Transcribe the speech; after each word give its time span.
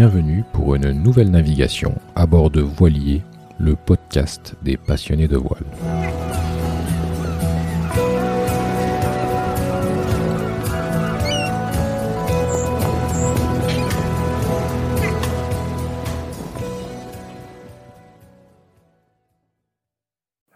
bienvenue 0.00 0.44
pour 0.54 0.74
une 0.76 0.92
nouvelle 0.92 1.30
navigation 1.30 1.94
à 2.14 2.24
bord 2.24 2.48
de 2.48 2.62
Voilier, 2.62 3.20
le 3.58 3.76
podcast 3.76 4.56
des 4.62 4.78
passionnés 4.78 5.28
de 5.28 5.36
voile. 5.36 5.60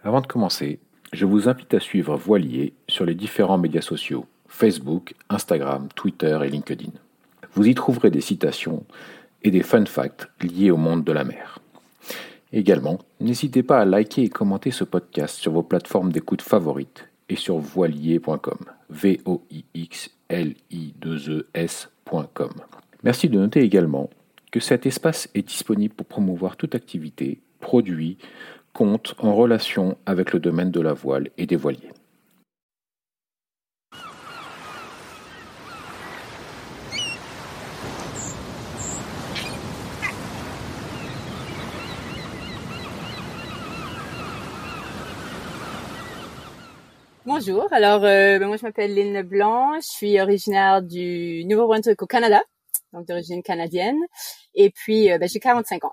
Avant 0.03 0.21
de 0.21 0.25
commencer, 0.25 0.79
je 1.13 1.25
vous 1.25 1.47
invite 1.47 1.75
à 1.75 1.79
suivre 1.79 2.17
Voilier 2.17 2.73
sur 2.87 3.05
les 3.05 3.13
différents 3.13 3.59
médias 3.59 3.81
sociaux 3.81 4.25
Facebook, 4.47 5.13
Instagram, 5.29 5.89
Twitter 5.93 6.35
et 6.43 6.49
LinkedIn. 6.49 6.93
Vous 7.53 7.67
y 7.67 7.75
trouverez 7.75 8.09
des 8.09 8.21
citations 8.21 8.83
et 9.45 9.51
des 9.51 9.61
fun 9.61 9.85
facts 9.85 10.27
liés 10.41 10.71
au 10.71 10.77
monde 10.77 11.03
de 11.03 11.11
la 11.11 11.23
mer. 11.23 11.59
Également, 12.51 12.99
n'hésitez 13.19 13.61
pas 13.61 13.79
à 13.79 13.85
liker 13.85 14.23
et 14.23 14.29
commenter 14.29 14.71
ce 14.71 14.83
podcast 14.83 15.37
sur 15.37 15.51
vos 15.51 15.61
plateformes 15.61 16.11
d'écoute 16.11 16.41
favorites 16.41 17.07
et 17.29 17.35
sur 17.35 17.57
voilier.com. 17.57 18.57
v 18.89 19.21
o 19.25 19.43
i 19.51 19.63
x 19.73 20.09
l 20.29 20.55
i 20.71 20.93
2 20.99 21.47
e. 21.55 21.67
Merci 23.03 23.29
de 23.29 23.37
noter 23.37 23.61
également 23.61 24.09
que 24.51 24.59
cet 24.59 24.85
espace 24.85 25.29
est 25.35 25.47
disponible 25.47 25.93
pour 25.93 26.07
promouvoir 26.07 26.57
toute 26.57 26.73
activité, 26.73 27.39
produit, 27.59 28.17
compte 28.73 29.15
en 29.19 29.35
relation 29.35 29.97
avec 30.05 30.33
le 30.33 30.39
domaine 30.39 30.71
de 30.71 30.81
la 30.81 30.93
voile 30.93 31.29
et 31.37 31.45
des 31.45 31.55
voiliers. 31.55 31.91
Bonjour, 47.37 47.67
alors 47.73 48.05
euh, 48.05 48.39
ben, 48.39 48.47
moi 48.47 48.55
je 48.55 48.63
m'appelle 48.63 48.95
Lynn 48.95 49.13
Leblanc, 49.13 49.73
je 49.81 49.87
suis 49.87 50.21
originaire 50.21 50.81
du 50.81 51.43
Nouveau-Brunswick 51.43 52.01
au 52.01 52.05
Canada, 52.05 52.41
donc 52.93 53.05
d'origine 53.09 53.43
canadienne, 53.43 53.97
et 54.53 54.69
puis 54.69 55.11
euh, 55.11 55.17
ben, 55.17 55.27
j'ai 55.27 55.41
45 55.41 55.83
ans. 55.83 55.91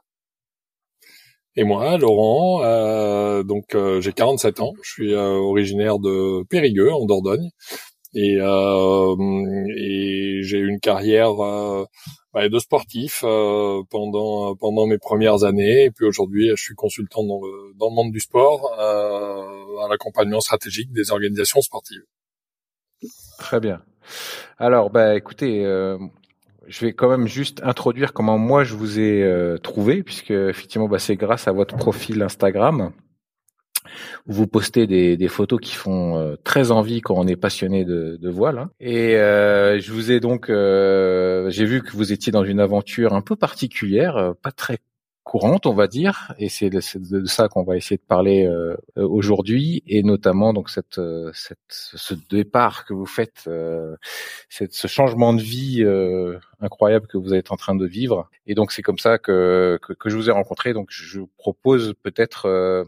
Et 1.56 1.64
moi, 1.64 1.98
Laurent, 1.98 2.62
euh, 2.62 3.42
donc 3.42 3.74
euh, 3.74 4.00
j'ai 4.00 4.12
47 4.12 4.60
ans, 4.60 4.74
je 4.84 4.90
suis 4.92 5.14
euh, 5.14 5.32
originaire 5.32 5.98
de 5.98 6.44
Périgueux 6.44 6.92
en 6.92 7.06
Dordogne, 7.06 7.50
et, 8.14 8.36
euh, 8.40 9.16
et 9.76 10.40
j'ai 10.42 10.58
une 10.58 10.80
carrière 10.80 11.34
bah, 12.34 12.48
de 12.48 12.58
sportif 12.58 13.20
pendant 13.90 14.54
pendant 14.56 14.86
mes 14.86 14.98
premières 14.98 15.44
années, 15.44 15.84
et 15.84 15.90
puis 15.90 16.06
aujourd'hui 16.06 16.50
je 16.56 16.62
suis 16.62 16.74
consultant 16.74 17.24
dans 17.24 17.40
le 17.40 17.74
dans 17.78 17.88
le 17.88 17.94
monde 17.94 18.12
du 18.12 18.20
sport 18.20 18.72
à 18.78 19.88
l'accompagnement 19.88 20.40
stratégique 20.40 20.92
des 20.92 21.10
organisations 21.10 21.60
sportives. 21.60 22.04
Très 23.38 23.60
bien. 23.60 23.82
Alors, 24.58 24.90
bah, 24.90 25.16
écoutez, 25.16 25.64
euh, 25.64 25.98
je 26.66 26.86
vais 26.86 26.92
quand 26.92 27.08
même 27.08 27.26
juste 27.26 27.60
introduire 27.64 28.12
comment 28.12 28.38
moi 28.38 28.64
je 28.64 28.74
vous 28.74 28.98
ai 28.98 29.22
euh, 29.22 29.58
trouvé, 29.58 30.02
puisque 30.02 30.30
effectivement, 30.30 30.88
bah, 30.88 30.98
c'est 30.98 31.16
grâce 31.16 31.48
à 31.48 31.52
votre 31.52 31.76
profil 31.76 32.22
Instagram 32.22 32.92
où 34.26 34.32
vous 34.32 34.46
postez 34.46 34.86
des, 34.86 35.16
des 35.16 35.28
photos 35.28 35.60
qui 35.60 35.74
font 35.74 36.16
euh, 36.18 36.36
très 36.44 36.70
envie 36.70 37.00
quand 37.00 37.14
on 37.16 37.26
est 37.26 37.36
passionné 37.36 37.84
de, 37.84 38.16
de 38.20 38.30
voile. 38.30 38.58
hein. 38.58 38.70
Et 38.80 39.16
euh, 39.16 39.78
je 39.80 39.92
vous 39.92 40.10
ai 40.10 40.20
donc, 40.20 40.50
euh, 40.50 41.50
j'ai 41.50 41.64
vu 41.64 41.82
que 41.82 41.92
vous 41.96 42.12
étiez 42.12 42.32
dans 42.32 42.44
une 42.44 42.60
aventure 42.60 43.12
un 43.14 43.22
peu 43.22 43.36
particulière, 43.36 44.16
euh, 44.16 44.32
pas 44.40 44.52
très 44.52 44.78
courante, 45.24 45.66
on 45.66 45.72
va 45.72 45.86
dire, 45.86 46.34
et 46.40 46.48
c'est 46.48 46.68
de, 46.68 46.80
de 46.98 47.24
ça 47.26 47.48
qu'on 47.48 47.62
va 47.62 47.76
essayer 47.76 47.96
de 47.96 48.02
parler 48.02 48.44
euh, 48.44 48.74
aujourd'hui, 48.96 49.84
et 49.86 50.02
notamment 50.02 50.52
donc 50.52 50.68
cette, 50.68 50.98
euh, 50.98 51.30
cette, 51.32 51.60
ce 51.68 52.14
départ 52.28 52.84
que 52.84 52.92
vous 52.92 53.06
faites, 53.06 53.44
euh, 53.46 53.94
cette, 54.48 54.74
ce 54.74 54.88
changement 54.88 55.32
de 55.32 55.40
vie 55.40 55.84
euh, 55.84 56.40
incroyable 56.60 57.06
que 57.06 57.18
vous 57.18 57.34
êtes 57.34 57.52
en 57.52 57.56
train 57.56 57.76
de 57.76 57.86
vivre. 57.86 58.28
Et 58.48 58.56
donc 58.56 58.72
c'est 58.72 58.82
comme 58.82 58.98
ça 58.98 59.18
que, 59.18 59.78
que, 59.80 59.92
que 59.92 60.10
je 60.10 60.16
vous 60.16 60.28
ai 60.28 60.32
rencontré. 60.32 60.72
Donc 60.72 60.88
je 60.90 61.20
vous 61.20 61.30
propose 61.38 61.94
peut-être, 62.02 62.84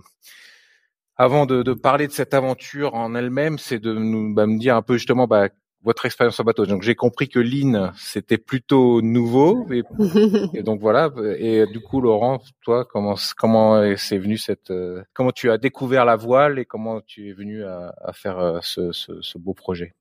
avant 1.17 1.47
de, 1.47 1.63
de 1.63 1.73
parler 1.73 2.07
de 2.07 2.13
cette 2.13 2.35
aventure 2.35 2.95
en 2.95 3.15
elle-même, 3.15 3.59
c'est 3.59 3.79
de 3.79 3.93
nous 3.93 4.35
bah, 4.35 4.47
me 4.47 4.59
dire 4.59 4.77
un 4.77 4.83
peu 4.83 4.95
justement 4.95 5.27
bah, 5.27 5.49
votre 5.83 6.07
expérience 6.07 6.41
en 6.41 6.45
bateau. 6.45 6.67
Donc 6.67 6.83
j'ai 6.83 6.95
compris 6.95 7.29
que 7.29 7.39
Lynn 7.39 7.93
c'était 7.97 8.39
plutôt 8.39 9.03
nouveau, 9.03 9.67
et, 9.71 10.63
donc 10.63 10.81
voilà. 10.81 11.11
Et 11.39 11.67
du 11.67 11.81
coup, 11.81 12.01
Laurent, 12.01 12.41
toi, 12.63 12.85
comment 12.85 13.17
comment 13.37 13.97
c'est 13.97 14.19
venu 14.19 14.39
cette 14.39 14.71
euh, 14.71 15.03
comment 15.13 15.31
tu 15.31 15.51
as 15.51 15.59
découvert 15.59 16.05
la 16.05 16.17
voile 16.17 16.59
et 16.59 16.65
comment 16.65 17.01
tu 17.03 17.29
es 17.29 17.33
venu 17.33 17.65
à, 17.65 17.95
à 18.03 18.13
faire 18.13 18.39
euh, 18.39 18.59
ce, 18.63 18.93
ce, 18.93 19.21
ce 19.21 19.39
beau 19.39 19.53
projet? 19.53 19.93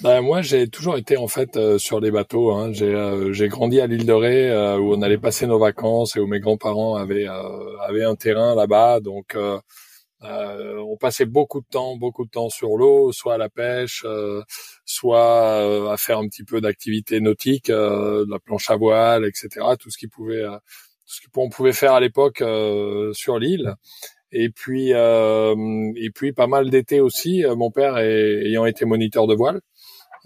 Ben, 0.00 0.20
moi, 0.20 0.42
j'ai 0.42 0.68
toujours 0.68 0.96
été 0.96 1.16
en 1.16 1.28
fait 1.28 1.56
euh, 1.56 1.76
sur 1.76 2.00
les 2.00 2.10
bateaux. 2.10 2.52
Hein. 2.52 2.72
J'ai 2.72 2.94
euh, 2.94 3.48
grandi 3.48 3.80
à 3.80 3.86
l'île 3.86 4.06
de 4.06 4.12
Ré 4.12 4.50
euh, 4.50 4.78
où 4.78 4.94
on 4.94 5.02
allait 5.02 5.18
passer 5.18 5.46
nos 5.46 5.58
vacances 5.58 6.16
et 6.16 6.20
où 6.20 6.26
mes 6.26 6.40
grands-parents 6.40 6.94
avaient 6.94 7.26
avaient 7.86 8.04
un 8.04 8.14
terrain 8.14 8.54
là-bas. 8.54 9.00
Donc 9.00 9.36
euh, 10.24 10.78
on 10.88 10.96
passait 10.96 11.26
beaucoup 11.26 11.60
de 11.60 11.66
temps, 11.70 11.96
beaucoup 11.96 12.24
de 12.24 12.30
temps 12.30 12.48
sur 12.50 12.76
l'eau, 12.76 13.12
soit 13.12 13.34
à 13.34 13.38
la 13.38 13.48
pêche, 13.48 14.02
euh, 14.04 14.42
soit 14.84 15.62
euh, 15.62 15.88
à 15.90 15.96
faire 15.96 16.18
un 16.18 16.28
petit 16.28 16.44
peu 16.44 16.60
d'activité 16.60 17.20
nautique, 17.20 17.70
euh, 17.70 18.24
de 18.26 18.30
la 18.30 18.38
planche 18.40 18.70
à 18.70 18.76
voile, 18.76 19.24
etc. 19.24 19.76
Tout 19.78 19.90
ce 19.90 19.98
qui 19.98 20.08
pouvait, 20.08 20.42
euh, 20.42 20.50
tout 20.56 21.14
ce 21.14 21.20
qu'on 21.32 21.48
pouvait 21.50 21.72
faire 21.72 21.92
à 21.94 22.00
l'époque 22.00 22.42
euh, 22.42 23.12
sur 23.14 23.38
l'île. 23.38 23.74
Et 24.32 24.50
puis, 24.50 24.90
et 24.92 26.10
puis 26.14 26.32
pas 26.32 26.46
mal 26.46 26.70
d'été 26.70 27.00
aussi. 27.00 27.44
Mon 27.56 27.70
père 27.70 27.98
est- 27.98 28.46
ayant 28.46 28.66
été 28.66 28.84
moniteur 28.84 29.26
de 29.26 29.34
voile, 29.34 29.60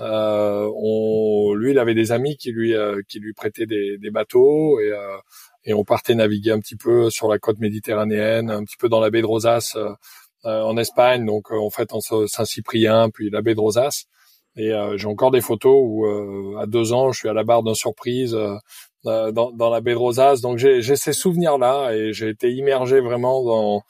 on, 0.04 1.54
lui, 1.54 1.72
il 1.72 1.78
avait 1.78 1.94
des 1.94 2.12
amis 2.12 2.36
qui 2.36 2.52
lui, 2.52 2.74
euh, 2.74 3.02
qui 3.08 3.20
lui 3.20 3.32
prêtaient 3.34 3.66
des, 3.66 3.98
des 3.98 4.10
bateaux 4.10 4.80
et, 4.80 4.90
euh, 4.92 5.16
et 5.64 5.74
on 5.74 5.84
partait 5.84 6.14
naviguer 6.14 6.50
un 6.50 6.60
petit 6.60 6.76
peu 6.76 7.10
sur 7.10 7.28
la 7.28 7.38
côte 7.38 7.58
méditerranéenne, 7.58 8.50
un 8.50 8.64
petit 8.64 8.76
peu 8.76 8.88
dans 8.88 9.00
la 9.00 9.10
baie 9.10 9.20
de 9.20 9.26
Rosas 9.26 9.72
euh, 9.76 9.90
euh, 10.44 10.62
en 10.62 10.76
Espagne, 10.76 11.24
donc 11.24 11.52
euh, 11.52 11.56
en 11.56 11.70
fait 11.70 11.92
en 11.92 12.00
Saint-Cyprien, 12.00 13.10
puis 13.10 13.30
la 13.30 13.42
baie 13.42 13.54
de 13.54 13.60
Rosas. 13.60 14.06
Et 14.56 14.72
euh, 14.72 14.96
j'ai 14.98 15.06
encore 15.06 15.30
des 15.30 15.40
photos 15.40 15.80
où 15.82 16.04
euh, 16.06 16.58
à 16.58 16.66
deux 16.66 16.92
ans, 16.92 17.12
je 17.12 17.20
suis 17.20 17.28
à 17.28 17.32
la 17.32 17.44
barre 17.44 17.62
d'un 17.62 17.74
surprise 17.74 18.34
euh, 18.34 18.56
euh, 19.06 19.32
dans, 19.32 19.50
dans 19.52 19.70
la 19.70 19.80
baie 19.80 19.92
de 19.92 19.98
Rosas. 19.98 20.40
Donc 20.42 20.58
j'ai 20.58 20.82
j'ai 20.82 20.96
ces 20.96 21.12
souvenirs-là 21.12 21.92
et 21.94 22.12
j'ai 22.12 22.28
été 22.28 22.50
immergé 22.52 23.00
vraiment 23.00 23.42
dans 23.44 23.82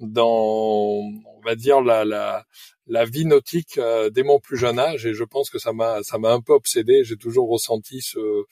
dans 0.00 0.26
on 0.26 1.40
va 1.44 1.54
dire 1.54 1.80
la 1.80 2.04
la 2.04 2.44
la 2.90 3.04
vie 3.04 3.24
nautique 3.24 3.78
euh, 3.78 4.10
dès 4.10 4.22
mon 4.22 4.38
plus 4.40 4.58
jeune 4.58 4.78
âge 4.78 5.06
et 5.06 5.14
je 5.14 5.24
pense 5.24 5.48
que 5.48 5.58
ça 5.58 5.72
m'a 5.72 6.02
ça 6.02 6.18
m'a 6.18 6.32
un 6.32 6.40
peu 6.40 6.52
obsédé 6.52 7.04
j'ai 7.04 7.16
toujours 7.16 7.48
ressenti 7.48 8.00
ce 8.02 8.44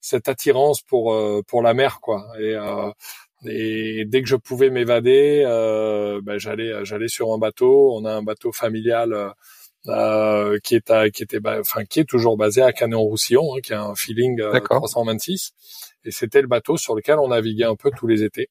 cette 0.00 0.28
attirance 0.28 0.82
pour 0.82 1.14
euh, 1.14 1.42
pour 1.46 1.62
la 1.62 1.72
mer 1.72 2.00
quoi. 2.00 2.26
Et 2.38 2.54
euh, 2.54 2.90
et 3.46 4.04
dès 4.06 4.22
que 4.22 4.28
je 4.28 4.36
pouvais 4.36 4.70
m'évader 4.70 5.42
euh, 5.46 6.20
ben, 6.22 6.38
j'allais 6.38 6.84
j'allais 6.84 7.08
sur 7.08 7.32
un 7.32 7.38
bateau. 7.38 7.94
On 7.96 8.04
a 8.04 8.12
un 8.12 8.22
bateau 8.22 8.52
familial 8.52 9.34
euh, 9.88 10.58
qui 10.62 10.74
est 10.74 10.90
à, 10.90 11.10
qui 11.10 11.22
était 11.22 11.40
enfin 11.44 11.84
qui 11.84 12.00
est 12.00 12.04
toujours 12.04 12.36
basé 12.36 12.62
à 12.62 12.72
Canet-en-Roussillon 12.72 13.56
hein, 13.56 13.60
qui 13.62 13.72
a 13.74 13.82
un 13.82 13.94
feeling 13.94 14.40
euh, 14.40 14.52
D'accord. 14.52 14.78
326 14.78 15.52
et 16.04 16.10
c'était 16.10 16.42
le 16.42 16.48
bateau 16.48 16.76
sur 16.76 16.94
lequel 16.94 17.18
on 17.18 17.28
naviguait 17.28 17.64
un 17.64 17.76
peu 17.76 17.90
tous 17.96 18.06
les 18.06 18.22
étés 18.22 18.48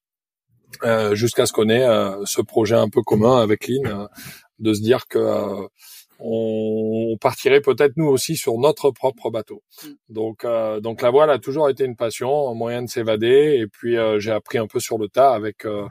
euh, 0.83 1.15
jusqu'à 1.15 1.45
ce 1.45 1.53
qu'on 1.53 1.69
ait 1.69 1.85
euh, 1.85 2.23
ce 2.25 2.41
projet 2.41 2.75
un 2.75 2.89
peu 2.89 3.01
commun 3.01 3.41
avec 3.41 3.67
Lynn 3.67 4.07
de 4.59 4.73
se 4.73 4.81
dire 4.81 5.07
que 5.07 5.19
euh, 5.19 5.67
on 6.19 7.17
partirait 7.19 7.61
peut-être 7.61 7.93
nous 7.97 8.07
aussi 8.07 8.35
sur 8.37 8.57
notre 8.57 8.91
propre 8.91 9.29
bateau. 9.29 9.61
Mm. 9.83 9.87
Donc 10.09 10.45
euh, 10.45 10.79
donc 10.79 11.01
la 11.01 11.09
voile 11.11 11.29
a 11.31 11.39
toujours 11.39 11.69
été 11.69 11.83
une 11.85 11.95
passion, 11.95 12.49
un 12.49 12.53
moyen 12.53 12.83
de 12.83 12.89
s'évader 12.89 13.57
et 13.59 13.67
puis 13.67 13.97
euh, 13.97 14.19
j'ai 14.19 14.31
appris 14.31 14.57
un 14.57 14.67
peu 14.67 14.79
sur 14.79 14.97
le 14.97 15.07
tas 15.09 15.33
avec 15.33 15.65
euh, 15.65 15.85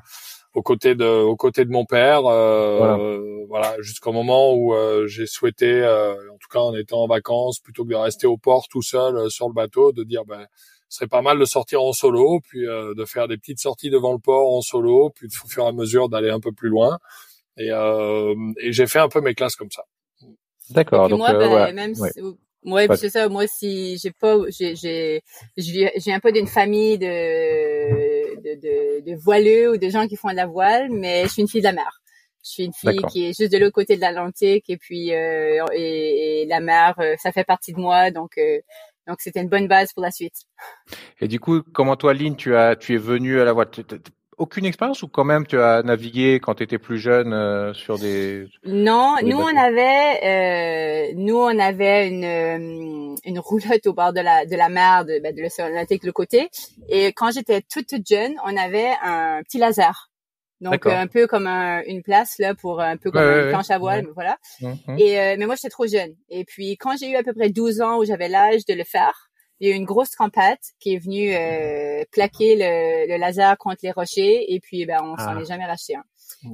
aux 0.55 0.62
côtés 0.62 0.94
de 0.94 1.05
aux 1.05 1.37
côtés 1.37 1.64
de 1.64 1.70
mon 1.70 1.85
père 1.85 2.26
euh, 2.26 2.79
Voilà. 2.79 2.99
euh, 2.99 3.44
voilà 3.49 3.76
jusqu'au 3.81 4.12
moment 4.12 4.55
où 4.55 4.75
euh, 4.75 5.06
j'ai 5.06 5.26
souhaité 5.26 5.67
euh, 5.70 6.12
en 6.14 6.38
tout 6.38 6.49
cas 6.50 6.61
en 6.61 6.75
étant 6.75 7.03
en 7.03 7.06
vacances 7.09 7.59
plutôt 7.61 7.85
que 7.85 7.91
de 7.91 7.97
rester 7.97 8.26
au 8.26 8.37
port 8.38 8.69
tout 8.70 8.82
seul 8.82 9.17
euh, 9.17 9.29
sur 9.29 9.49
le 9.49 9.55
bateau 9.55 9.93
de 9.93 10.05
dire 10.05 10.25
ben 10.25 10.47
ce 10.88 10.99
serait 10.99 11.09
pas 11.09 11.23
mal 11.23 11.38
de 11.38 11.47
sortir 11.47 11.82
en 11.82 11.94
solo, 11.94 12.41
puis 12.47 12.67
euh, 12.69 12.93
de 12.94 13.06
faire 13.06 13.26
des 13.26 13.38
petites 13.38 13.61
sorties 13.61 13.88
devant 13.88 14.12
le 14.12 14.19
port 14.19 14.55
en 14.55 14.61
solo, 14.61 15.09
puis 15.14 15.26
au 15.43 15.49
fur 15.49 15.64
et 15.64 15.69
à 15.69 15.73
mesure 15.73 16.11
d'aller 16.11 16.29
un 16.29 16.38
peu 16.38 16.53
plus 16.53 16.69
loin. 16.69 16.99
Et, 17.58 17.70
euh, 17.70 18.34
et 18.60 18.72
j'ai 18.72 18.87
fait 18.87 18.99
un 18.99 19.08
peu 19.08 19.20
mes 19.20 19.34
classes 19.34 19.56
comme 19.56 19.70
ça. 19.70 19.84
D'accord. 20.70 21.08
Donc 21.08 21.19
moi, 21.19 21.31
euh, 21.34 21.38
ben, 21.38 21.49
voilà. 21.49 21.72
même 21.72 21.94
Ouais. 21.96 22.10
si, 22.10 22.20
ouais, 22.64 22.96
c'est 22.96 23.10
ça. 23.10 23.28
Moi, 23.28 23.46
si 23.46 23.99
j'ai 23.99 24.10
pas, 24.10 24.37
j'ai, 24.49 24.75
j'ai, 24.76 25.22
je 25.56 25.70
viens- 25.70 25.90
j'ai 25.96 26.12
un 26.12 26.20
peu 26.20 26.32
d'une 26.32 26.46
famille 26.46 26.99
de, 26.99 28.37
de, 28.40 28.54
de, 28.60 29.10
de 29.10 29.16
voileux 29.16 29.72
ou 29.72 29.76
de 29.76 29.88
gens 29.90 30.06
qui 30.08 30.16
font 30.16 30.31
de 30.31 30.37
la 30.37 30.46
voile, 30.46 30.90
mais 30.90 31.25
je 31.25 31.28
suis 31.28 31.43
une 31.43 31.49
fille 31.49 31.60
de 31.60 31.66
la 31.66 31.72
mer. 31.72 32.00
Je 32.44 32.50
suis 32.50 32.64
une 32.64 32.72
fille 32.72 33.02
qui 33.12 33.26
est 33.28 33.38
juste 33.38 33.52
de 33.52 33.58
l'autre 33.58 33.75
côté 33.75 33.96
de 33.96 34.00
l'Atlantique 34.00 34.69
et 34.69 34.76
puis 34.76 35.12
euh, 35.14 35.64
et, 35.75 36.43
et 36.43 36.46
la 36.46 36.60
mer, 36.60 36.94
euh, 36.99 37.14
ça 37.22 37.31
fait 37.32 37.44
partie 37.44 37.72
de 37.72 37.78
moi. 37.78 38.10
Donc, 38.10 38.38
euh, 38.38 38.58
Donc 39.06 39.20
c'était 39.20 39.40
une 39.40 39.49
bonne 39.49 39.69
base 39.69 39.93
pour 39.93 40.02
la 40.02 40.10
suite. 40.10 40.34
Et 41.20 41.28
du 41.28 41.38
coup, 41.40 41.62
comment 41.62 41.96
toi, 41.96 42.14
Lynn, 42.14 42.37
tu 42.37 42.54
as, 42.56 42.76
tu 42.76 42.94
es 42.94 42.99
venu 42.99 43.40
à 43.40 43.44
la 43.44 43.52
voile? 43.52 43.69
Aucune 44.43 44.65
expérience 44.65 45.05
ou 45.05 45.09
quand 45.09 45.23
même 45.23 45.47
tu 45.47 45.59
as 45.61 45.85
navigué 45.85 46.41
quand 46.41 46.56
tu 46.56 46.65
étais 46.65 46.79
plus 46.79 46.99
jeune 46.99 47.33
euh, 47.33 47.73
sur 47.75 47.97
des 47.97 48.49
Non, 48.67 49.15
nous 49.23 49.39
on 49.39 49.56
avait 49.56 50.19
euh, 50.25 51.12
nous 51.15 51.37
on 51.37 51.59
avait 51.61 52.09
une 52.09 52.25
euh, 52.25 53.15
une 53.25 53.39
roulotte 53.39 53.87
au 53.87 53.93
bord 53.93 54.12
de 54.12 54.21
la 54.21 54.44
de 54.44 54.56
la 54.56 54.69
mer 54.69 55.05
de, 55.05 55.21
ben, 55.23 55.33
de 55.33 55.41
l'océan 55.41 55.67
Atlantique 55.67 56.03
de 56.03 56.09
le 56.09 56.12
côté 56.12 56.50
et 56.89 57.12
quand 57.12 57.31
j'étais 57.31 57.62
toute 57.62 57.87
toute 57.87 58.06
jeune, 58.09 58.35
on 58.44 58.56
avait 58.56 58.91
un 59.03 59.43
petit 59.44 59.59
laser. 59.59 60.11
Donc 60.61 60.87
un 60.87 61.06
peu 61.09 61.27
comme 61.27 61.47
une 61.47 62.03
place 62.03 62.38
là 62.38 62.55
pour 62.55 62.81
un 62.81 62.97
peu 62.97 63.11
comme 63.11 63.23
une 63.23 63.49
planche 63.49 63.71
à 63.71 63.79
voile, 63.79 64.06
voilà. 64.15 64.38
Mmh. 64.61 64.99
Et 64.99 65.37
mais 65.37 65.47
moi 65.47 65.55
j'étais 65.55 65.71
trop 65.71 65.87
jeune. 65.87 66.15
Et 66.29 66.45
puis 66.45 66.77
quand 66.77 66.97
j'ai 66.99 67.11
eu 67.11 67.17
à 67.17 67.23
peu 67.23 67.33
près 67.33 67.50
12 67.50 67.81
ans 67.81 67.99
où 67.99 68.05
j'avais 68.05 68.29
l'âge 68.29 68.65
de 68.67 68.75
le 68.75 68.85
faire, 68.85 69.31
il 69.62 69.69
y 69.69 69.73
a 69.73 69.75
eu 69.76 69.79
une 69.79 69.85
grosse 69.85 70.11
tempête 70.11 70.73
qui 70.81 70.94
est 70.94 70.99
venue 70.99 71.32
euh, 71.32 72.03
plaquer 72.11 72.56
le, 72.56 73.12
le, 73.12 73.17
laser 73.17 73.56
contre 73.59 73.79
les 73.85 73.93
rochers 73.93 74.53
et 74.53 74.59
puis 74.59 74.87
ben 74.87 74.99
on 75.05 75.17
s'en 75.17 75.37
ah. 75.37 75.41
est 75.41 75.44
jamais 75.44 75.67
racheté 75.67 75.94
un. 75.94 76.03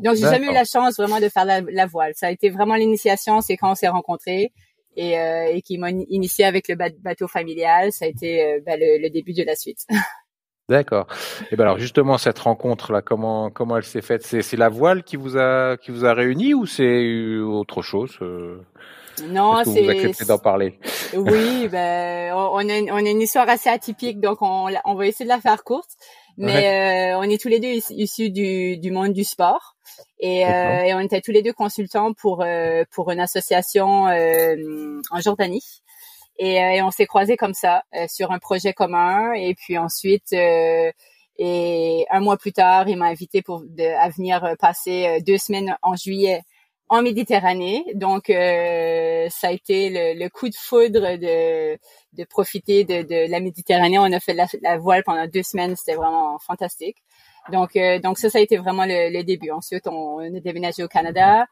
Donc 0.02 0.16
j'ai 0.16 0.28
jamais 0.28 0.48
eu 0.48 0.52
la 0.52 0.64
chance 0.64 0.98
vraiment 0.98 1.18
de 1.18 1.30
faire 1.30 1.46
la, 1.46 1.86
voile. 1.86 2.12
Ça 2.14 2.26
a 2.26 2.30
été 2.30 2.50
vraiment 2.50 2.74
l'initiation, 2.74 3.40
c'est 3.40 3.56
quand 3.56 3.70
on 3.70 3.74
s'est 3.74 3.88
rencontrés 3.88 4.52
et, 4.94 5.18
euh, 5.18 5.46
et 5.46 5.62
qui 5.62 5.78
m'a 5.78 5.90
initié 5.90 6.44
avec 6.44 6.68
le 6.68 6.74
bateau 6.74 7.28
familial. 7.28 7.92
Ça 7.92 8.04
a 8.04 8.08
été 8.08 8.44
euh, 8.44 8.60
ben, 8.66 8.78
le, 8.78 9.00
le, 9.00 9.08
début 9.08 9.32
de 9.32 9.42
la 9.42 9.56
suite. 9.56 9.86
D'accord. 10.68 11.06
Et 11.50 11.56
ben 11.56 11.64
alors 11.64 11.78
justement 11.78 12.18
cette 12.18 12.38
rencontre 12.40 12.92
là, 12.92 13.00
comment 13.00 13.48
comment 13.48 13.78
elle 13.78 13.84
s'est 13.84 14.02
faite? 14.02 14.22
C'est 14.22 14.56
la 14.58 14.68
voile 14.68 15.02
qui 15.02 15.16
vous 15.16 15.38
a 15.38 15.78
qui 15.78 15.92
vous 15.92 16.04
a 16.04 16.12
réunis 16.12 16.52
ou 16.52 16.66
c'est 16.66 17.38
autre 17.38 17.80
chose? 17.80 18.18
Non, 19.24 19.62
c'est. 19.64 19.82
Vous 19.82 19.90
acceptez 19.90 20.24
d'en 20.24 20.38
parler? 20.38 20.78
Oui, 21.14 21.68
ben 21.68 22.32
on 22.34 22.68
a 22.68 22.78
une, 22.78 22.90
on 22.90 22.96
a 22.96 23.10
une 23.10 23.20
histoire 23.20 23.48
assez 23.48 23.68
atypique, 23.70 24.20
donc 24.20 24.38
on, 24.40 24.68
on 24.84 24.94
va 24.94 25.06
essayer 25.06 25.24
de 25.24 25.30
la 25.30 25.40
faire 25.40 25.64
courte. 25.64 25.90
Mais 26.38 27.12
euh, 27.12 27.18
on 27.18 27.24
est 27.24 27.40
tous 27.40 27.48
les 27.48 27.58
deux 27.58 27.80
issus 27.90 28.30
du, 28.30 28.78
du 28.78 28.92
monde 28.92 29.12
du 29.12 29.24
sport 29.24 29.74
et, 30.20 30.46
euh, 30.46 30.82
et, 30.82 30.94
on 30.94 31.00
était 31.00 31.20
tous 31.20 31.32
les 31.32 31.42
deux 31.42 31.52
consultants 31.52 32.12
pour 32.12 32.42
euh, 32.42 32.84
pour 32.92 33.10
une 33.10 33.18
association 33.18 34.06
euh, 34.06 35.00
en 35.10 35.20
Jordanie. 35.20 35.82
Et, 36.38 36.54
et 36.54 36.82
on 36.82 36.92
s'est 36.92 37.06
croisés 37.06 37.36
comme 37.36 37.54
ça 37.54 37.82
sur 38.06 38.30
un 38.30 38.38
projet 38.38 38.72
commun. 38.72 39.32
Et 39.32 39.56
puis 39.56 39.76
ensuite, 39.76 40.32
et 40.32 42.06
un 42.08 42.20
mois 42.20 42.36
plus 42.36 42.52
tard, 42.52 42.88
il 42.88 42.96
m'a 42.96 43.06
invité 43.06 43.42
pour 43.42 43.62
de, 43.64 43.82
à 43.98 44.08
venir 44.08 44.54
passer 44.60 45.20
deux 45.26 45.38
semaines 45.38 45.76
en 45.82 45.96
juillet 45.96 46.42
en 46.88 47.02
Méditerranée. 47.02 47.84
Donc, 47.94 48.30
euh, 48.30 49.28
ça 49.30 49.48
a 49.48 49.52
été 49.52 49.90
le, 49.90 50.18
le, 50.18 50.28
coup 50.28 50.48
de 50.48 50.54
foudre 50.54 51.16
de, 51.16 51.78
de 52.14 52.24
profiter 52.24 52.84
de, 52.84 53.02
de, 53.02 53.30
la 53.30 53.40
Méditerranée. 53.40 53.98
On 53.98 54.12
a 54.12 54.20
fait 54.20 54.34
la, 54.34 54.46
la 54.62 54.78
voile 54.78 55.02
pendant 55.04 55.26
deux 55.26 55.42
semaines. 55.42 55.76
C'était 55.76 55.96
vraiment 55.96 56.38
fantastique. 56.38 56.96
Donc, 57.50 57.76
euh, 57.76 57.98
donc 57.98 58.18
ça, 58.18 58.30
ça 58.30 58.38
a 58.38 58.40
été 58.40 58.56
vraiment 58.56 58.84
le, 58.84 59.10
le 59.12 59.24
début. 59.24 59.50
Ensuite, 59.50 59.86
on, 59.86 60.16
on, 60.16 60.36
a 60.36 60.40
déménagé 60.40 60.82
au 60.82 60.88
Canada 60.88 61.46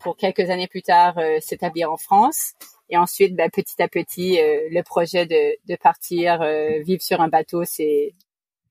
pour 0.00 0.16
quelques 0.16 0.48
années 0.50 0.68
plus 0.68 0.82
tard 0.82 1.18
euh, 1.18 1.38
s'établir 1.40 1.92
en 1.92 1.96
France. 1.96 2.52
Et 2.88 2.96
ensuite, 2.96 3.36
ben, 3.36 3.50
petit 3.50 3.80
à 3.82 3.88
petit, 3.88 4.40
euh, 4.40 4.68
le 4.70 4.82
projet 4.82 5.26
de, 5.26 5.56
de 5.66 5.76
partir 5.76 6.42
vivre 6.84 7.02
sur 7.02 7.20
un 7.20 7.28
bateau, 7.28 7.64
c'est 7.64 8.14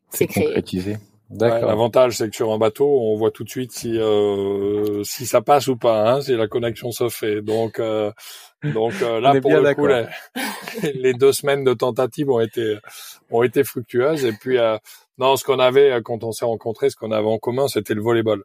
c'est 0.09 0.27
créé. 0.27 0.45
Concrétisé. 0.45 0.97
L'avantage, 1.31 2.17
c'est 2.17 2.29
que 2.29 2.35
sur 2.35 2.51
un 2.51 2.57
bateau, 2.57 2.87
on 2.87 3.15
voit 3.15 3.29
tout 3.29 3.43
de 3.43 3.49
suite 3.49 3.71
si 3.71 3.99
euh, 3.99 5.03
si 5.03 5.27
ça 5.27 5.41
passe 5.41 5.67
ou 5.67 5.77
pas, 5.77 6.11
hein, 6.11 6.21
si 6.21 6.35
la 6.35 6.47
connexion 6.47 6.91
se 6.91 7.07
fait. 7.09 7.41
Donc 7.41 7.79
euh, 7.79 8.11
donc 8.63 8.93
euh, 9.01 9.19
là 9.21 9.39
pour 9.39 9.51
le 9.51 9.73
coup, 9.73 9.87
les, 10.93 11.13
deux 11.13 11.31
semaines 11.31 11.63
de 11.63 11.73
tentative 11.73 12.29
ont 12.29 12.39
été 12.39 12.77
ont 13.29 13.43
été 13.43 13.63
fructueuses. 13.63 14.25
Et 14.25 14.33
puis 14.33 14.57
euh, 14.57 14.77
non, 15.17 15.35
ce 15.35 15.43
qu'on 15.43 15.59
avait 15.59 15.91
euh, 15.91 16.01
quand 16.01 16.23
on 16.23 16.31
s'est 16.31 16.45
rencontrés, 16.45 16.89
ce 16.89 16.95
qu'on 16.95 17.11
avait 17.11 17.27
en 17.27 17.37
commun, 17.37 17.67
c'était 17.67 17.93
le 17.93 18.01
volleyball. 18.01 18.43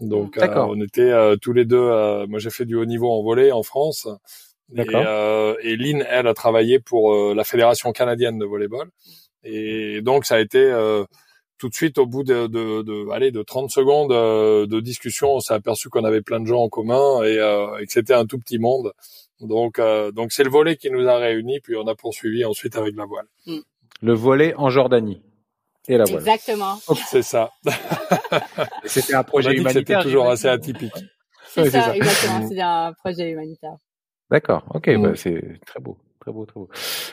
Donc 0.00 0.38
on 0.38 0.80
était 0.82 1.12
tous 1.40 1.54
les 1.54 1.64
deux. 1.64 2.26
moi, 2.26 2.38
j'ai 2.38 2.50
fait 2.50 2.66
du 2.66 2.76
haut 2.76 2.84
niveau 2.84 3.10
en 3.10 3.22
volley 3.22 3.50
en 3.50 3.62
France. 3.62 4.06
Et, 4.76 4.82
et 4.82 5.76
Lynn, 5.76 6.04
elle, 6.10 6.26
a 6.26 6.34
travaillé 6.34 6.80
pour 6.80 7.34
la 7.34 7.44
fédération 7.44 7.92
canadienne 7.92 8.38
de 8.38 8.44
volleyball. 8.44 8.90
Et 9.42 10.02
donc 10.02 10.26
ça 10.26 10.34
a 10.34 10.40
été 10.40 10.70
tout 11.58 11.68
de 11.68 11.74
suite, 11.74 11.98
au 11.98 12.06
bout 12.06 12.22
de, 12.22 12.46
de, 12.46 12.82
de, 12.82 13.10
allez, 13.12 13.30
de 13.30 13.42
30 13.42 13.70
secondes 13.70 14.12
euh, 14.12 14.66
de 14.66 14.80
discussion, 14.80 15.34
on 15.34 15.40
s'est 15.40 15.54
aperçu 15.54 15.88
qu'on 15.88 16.04
avait 16.04 16.22
plein 16.22 16.40
de 16.40 16.46
gens 16.46 16.62
en 16.62 16.68
commun 16.68 17.22
et, 17.22 17.38
euh, 17.38 17.78
et 17.78 17.86
que 17.86 17.92
c'était 17.92 18.14
un 18.14 18.26
tout 18.26 18.38
petit 18.38 18.58
monde. 18.58 18.92
Donc, 19.40 19.78
euh, 19.78 20.12
donc 20.12 20.32
c'est 20.32 20.44
le 20.44 20.50
volet 20.50 20.76
qui 20.76 20.90
nous 20.90 21.06
a 21.08 21.16
réunis, 21.16 21.60
puis 21.60 21.76
on 21.76 21.86
a 21.86 21.94
poursuivi 21.94 22.44
ensuite 22.44 22.76
avec 22.76 22.94
la 22.96 23.04
voile. 23.04 23.26
Mm. 23.46 23.58
Le 24.02 24.12
volet 24.12 24.54
en 24.56 24.68
Jordanie 24.68 25.22
et 25.88 25.96
la 25.96 26.04
voile. 26.04 26.18
Exactement. 26.18 26.78
c'est 27.06 27.22
ça. 27.22 27.50
c'était 28.84 29.14
un 29.14 29.24
projet 29.24 29.54
humanitaire. 29.54 30.00
C'était 30.00 30.02
toujours 30.02 30.28
assez 30.28 30.48
atypique. 30.48 30.92
C'est 31.48 31.70
ça, 31.70 31.82
ça, 31.82 31.96
exactement. 31.96 32.48
C'était 32.48 32.60
un 32.60 32.92
projet 32.92 33.30
humanitaire. 33.30 33.76
D'accord. 34.30 34.64
Ok, 34.74 34.88
mm. 34.88 35.02
bah, 35.02 35.12
c'est 35.14 35.60
très 35.64 35.80
beau 35.80 35.96
très 36.26 36.32
beau, 36.32 36.44
très 36.44 36.58
beau. 36.58 36.68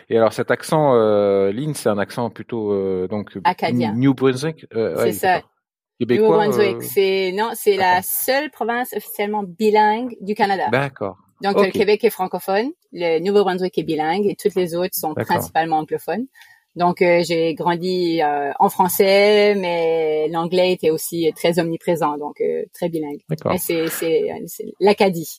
Et 0.09 0.17
alors 0.17 0.33
cet 0.33 0.49
accent, 0.49 0.95
euh, 0.95 1.51
Lynn, 1.51 1.73
c'est 1.75 1.89
un 1.89 1.99
accent 1.99 2.29
plutôt 2.29 2.71
euh, 2.71 3.07
donc 3.07 3.37
acadien. 3.43 3.93
New 3.93 4.13
Brunswick. 4.13 4.65
Euh, 4.73 4.95
c'est 5.03 5.13
ça. 5.13 5.41
Québécois. 5.99 6.27
New 6.27 6.33
Brunswick, 6.33 6.77
euh, 6.77 6.81
c'est 6.81 7.31
non, 7.33 7.51
c'est 7.53 7.75
la 7.75 8.01
seule 8.01 8.49
province 8.49 8.93
officiellement 8.93 9.43
bilingue 9.43 10.15
du 10.21 10.33
Canada. 10.33 10.69
D'accord. 10.71 11.17
Donc 11.43 11.63
le 11.63 11.71
Québec 11.71 12.03
est 12.03 12.09
francophone, 12.09 12.71
le 12.93 13.19
Nouveau-Brunswick 13.19 13.77
est 13.77 13.83
bilingue 13.83 14.25
et 14.25 14.35
toutes 14.35 14.55
les 14.55 14.75
autres 14.75 14.95
sont 14.95 15.13
principalement 15.13 15.77
anglophones. 15.79 16.25
Donc 16.75 16.97
j'ai 16.99 17.53
grandi 17.53 18.21
en 18.23 18.69
français, 18.69 19.53
mais 19.55 20.29
l'anglais 20.29 20.71
était 20.71 20.89
aussi 20.89 21.31
très 21.35 21.59
omniprésent, 21.59 22.17
donc 22.17 22.41
très 22.73 22.87
bilingue. 22.87 23.19
C'est 23.57 23.87
c'est 23.89 24.73
l'Acadie. 24.79 25.37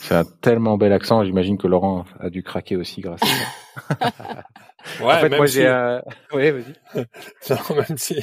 C'est 0.00 0.14
un 0.14 0.24
tellement 0.24 0.78
bel 0.78 0.94
accent, 0.94 1.24
j'imagine 1.24 1.58
que 1.58 1.66
Laurent 1.66 2.06
a 2.18 2.30
dû 2.30 2.42
craquer 2.42 2.74
aussi 2.74 3.02
grâce 3.02 3.20
à 3.22 3.26
ça. 3.26 4.44
ouais, 5.04 5.14
en 5.14 5.18
fait, 5.18 5.36
moi 5.36 5.44
j'ai 5.44 5.68
Oui, 6.32 6.50
vas-y. 6.50 7.74
même 7.76 7.98
si 7.98 8.18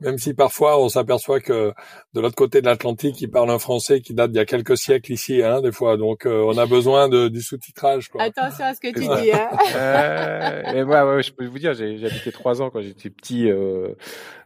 même 0.00 0.18
si 0.18 0.34
parfois 0.34 0.80
on 0.80 0.88
s'aperçoit 0.88 1.40
que 1.40 1.72
de 2.14 2.20
l'autre 2.20 2.36
côté 2.36 2.60
de 2.60 2.66
l'Atlantique, 2.66 3.20
ils 3.20 3.28
parlent 3.28 3.50
un 3.50 3.58
français 3.58 4.00
qui 4.00 4.14
date 4.14 4.30
d'il 4.30 4.38
y 4.38 4.40
a 4.40 4.44
quelques 4.44 4.78
siècles 4.78 5.12
ici 5.12 5.42
hein, 5.42 5.60
des 5.62 5.72
fois. 5.72 5.96
Donc 5.96 6.26
euh, 6.26 6.44
on 6.46 6.56
a 6.58 6.66
besoin 6.66 7.08
de 7.08 7.26
du 7.26 7.42
sous-titrage 7.42 8.08
quoi. 8.08 8.22
Attention 8.22 8.64
à 8.64 8.74
ce 8.74 8.80
que 8.80 8.94
tu 8.94 9.00
dis 9.00 9.32
hein. 9.32 9.48
euh, 9.74 10.62
et 10.74 10.84
moi 10.84 11.16
ouais, 11.16 11.24
je 11.24 11.32
peux 11.32 11.46
vous 11.46 11.58
dire, 11.58 11.74
j'ai 11.74 12.06
habité 12.06 12.30
trois 12.30 12.62
ans 12.62 12.70
quand 12.70 12.82
j'étais 12.82 13.10
petit 13.10 13.50
euh, 13.50 13.94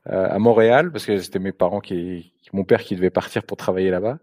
à 0.06 0.38
Montréal 0.38 0.90
parce 0.90 1.04
que 1.04 1.18
c'était 1.18 1.40
mes 1.40 1.52
parents 1.52 1.80
qui 1.80 2.32
mon 2.52 2.64
père 2.64 2.82
qui 2.82 2.96
devait 2.96 3.10
partir 3.10 3.42
pour 3.42 3.56
travailler 3.56 3.90
là-bas. 3.90 4.18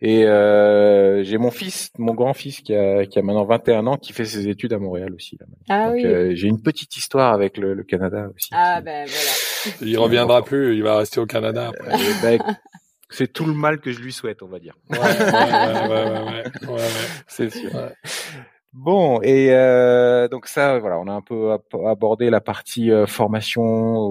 Et 0.00 0.24
euh, 0.24 1.22
j'ai 1.24 1.38
mon 1.38 1.50
fils, 1.50 1.90
mon 1.98 2.14
grand-fils 2.14 2.60
qui 2.60 2.74
a, 2.74 3.06
qui 3.06 3.18
a 3.18 3.22
maintenant 3.22 3.44
21 3.44 3.86
ans, 3.86 3.96
qui 3.96 4.12
fait 4.12 4.24
ses 4.24 4.48
études 4.48 4.72
à 4.72 4.78
Montréal 4.78 5.12
aussi. 5.14 5.36
Là, 5.40 5.46
ah 5.68 5.90
oui. 5.92 6.04
Euh, 6.04 6.32
j'ai 6.34 6.48
une 6.48 6.62
petite 6.62 6.96
histoire 6.96 7.32
avec 7.32 7.56
le, 7.56 7.74
le 7.74 7.82
Canada 7.84 8.28
aussi. 8.34 8.50
Ah 8.52 8.80
ben 8.80 9.06
voilà. 9.06 9.76
Il 9.82 9.98
reviendra 9.98 10.42
plus, 10.42 10.76
il 10.76 10.82
va 10.82 10.98
rester 10.98 11.20
au 11.20 11.26
Canada. 11.26 11.70
Après. 11.70 11.96
Ben, 12.22 12.38
c'est 13.10 13.32
tout 13.32 13.46
le 13.46 13.54
mal 13.54 13.80
que 13.80 13.92
je 13.92 14.00
lui 14.00 14.12
souhaite, 14.12 14.42
on 14.42 14.48
va 14.48 14.58
dire. 14.58 14.76
Ouais, 14.90 14.98
ouais, 14.98 15.08
ouais, 15.08 16.68
ouais, 16.68 16.72
ouais, 16.72 16.80
c'est 17.28 17.50
sûr. 17.50 17.70
Bon, 18.74 19.20
et 19.22 19.52
euh, 19.52 20.26
donc 20.26 20.48
ça, 20.48 20.80
voilà, 20.80 20.98
on 20.98 21.06
a 21.06 21.12
un 21.12 21.20
peu 21.20 21.56
abordé 21.86 22.28
la 22.28 22.40
partie 22.40 22.90
euh, 22.90 23.06
formation, 23.06 23.62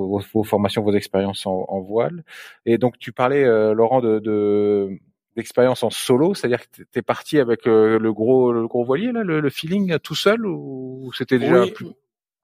vos, 0.08 0.44
formations, 0.46 0.82
vos 0.82 0.94
expériences 0.94 1.46
en, 1.46 1.66
en, 1.68 1.82
voile. 1.82 2.24
Et 2.66 2.78
donc 2.78 2.98
tu 2.98 3.12
parlais, 3.12 3.44
euh, 3.44 3.74
Laurent, 3.74 4.00
de, 4.00 4.90
d'expérience 5.36 5.84
en 5.84 5.90
solo, 5.90 6.34
c'est-à-dire 6.34 6.62
que 6.62 6.78
tu 6.78 7.00
es 7.00 7.02
parti 7.02 7.40
avec 7.40 7.68
euh, 7.68 8.00
le 8.00 8.14
gros 8.14 8.54
le 8.54 8.66
gros 8.66 8.86
voilier 8.86 9.12
là, 9.12 9.24
le, 9.24 9.50
feeling 9.50 10.00
tout 10.00 10.16
seul 10.16 10.46
ou 10.46 11.12
c'était 11.14 11.40
déjà 11.40 11.68
plus... 11.68 11.88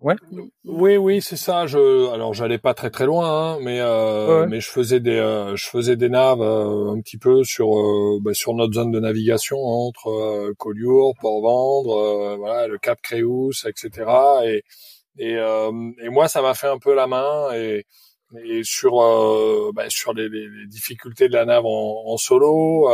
Ouais. 0.01 0.15
Oui, 0.63 0.95
oui, 0.95 1.21
c'est 1.21 1.35
ça. 1.35 1.67
Je, 1.67 2.09
alors, 2.13 2.33
j'allais 2.33 2.57
pas 2.57 2.73
très 2.73 2.89
très 2.89 3.05
loin, 3.05 3.55
hein, 3.55 3.59
mais 3.61 3.81
euh, 3.81 4.47
mais 4.47 4.61
je 4.61 4.69
faisais 4.69 5.01
des, 5.01 5.17
euh, 5.17 5.57
je 5.57 5.65
faisais 5.67 5.97
des 5.97 6.07
naves 6.07 6.41
euh, 6.41 6.91
un 6.91 7.01
petit 7.01 7.17
peu 7.17 7.43
sur 7.43 7.77
euh, 7.77 8.17
bah, 8.21 8.33
sur 8.33 8.53
notre 8.53 8.73
zone 8.73 8.91
de 8.91 8.99
navigation 9.01 9.57
entre 9.57 10.53
Collioure, 10.57 11.15
Port-Vendre, 11.19 12.37
voilà, 12.37 12.67
le 12.67 12.77
Cap 12.77 13.01
Créus, 13.01 13.65
etc. 13.65 14.09
Et 14.45 14.63
et, 15.17 15.33
et 15.33 16.09
moi, 16.09 16.29
ça 16.29 16.41
m'a 16.41 16.53
fait 16.53 16.67
un 16.67 16.77
peu 16.79 16.95
la 16.95 17.07
main 17.07 17.51
et 17.53 17.85
et 18.45 18.63
sur 18.63 18.93
bah, 19.73 19.89
sur 19.89 20.13
les, 20.13 20.29
les, 20.29 20.47
difficultés 20.67 21.27
de 21.27 21.33
la 21.33 21.43
nave 21.43 21.65
en, 21.65 22.03
en 22.05 22.15
solo. 22.15 22.89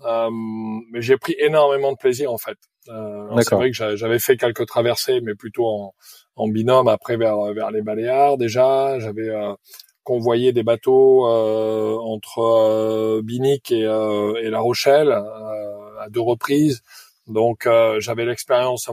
mais 0.00 1.02
j'ai 1.02 1.18
pris 1.18 1.34
énormément 1.38 1.92
de 1.92 1.98
plaisir 1.98 2.32
en 2.32 2.38
fait. 2.38 2.56
c'est 2.86 3.54
vrai 3.54 3.70
que 3.70 3.96
j'avais 3.96 4.18
fait 4.18 4.38
quelques 4.38 4.64
traversées, 4.64 5.20
mais 5.20 5.34
plutôt 5.34 5.66
en 5.66 5.94
en 6.36 6.48
binôme 6.48 6.88
après 6.88 7.16
vers 7.16 7.52
vers 7.54 7.70
les 7.70 7.82
Baléares 7.82 8.36
déjà. 8.36 8.98
J'avais 8.98 9.28
euh, 9.28 9.54
convoyé 10.02 10.52
des 10.52 10.62
bateaux 10.62 11.26
euh, 11.26 11.96
entre 11.98 12.38
euh, 12.40 13.22
Binic 13.22 13.70
et, 13.72 13.80
et 13.80 14.50
La 14.50 14.60
Rochelle 14.60 15.12
à 15.12 16.08
deux 16.10 16.20
reprises. 16.20 16.82
Donc 17.26 17.68
j'avais 17.98 18.24
l'expérience 18.24 18.90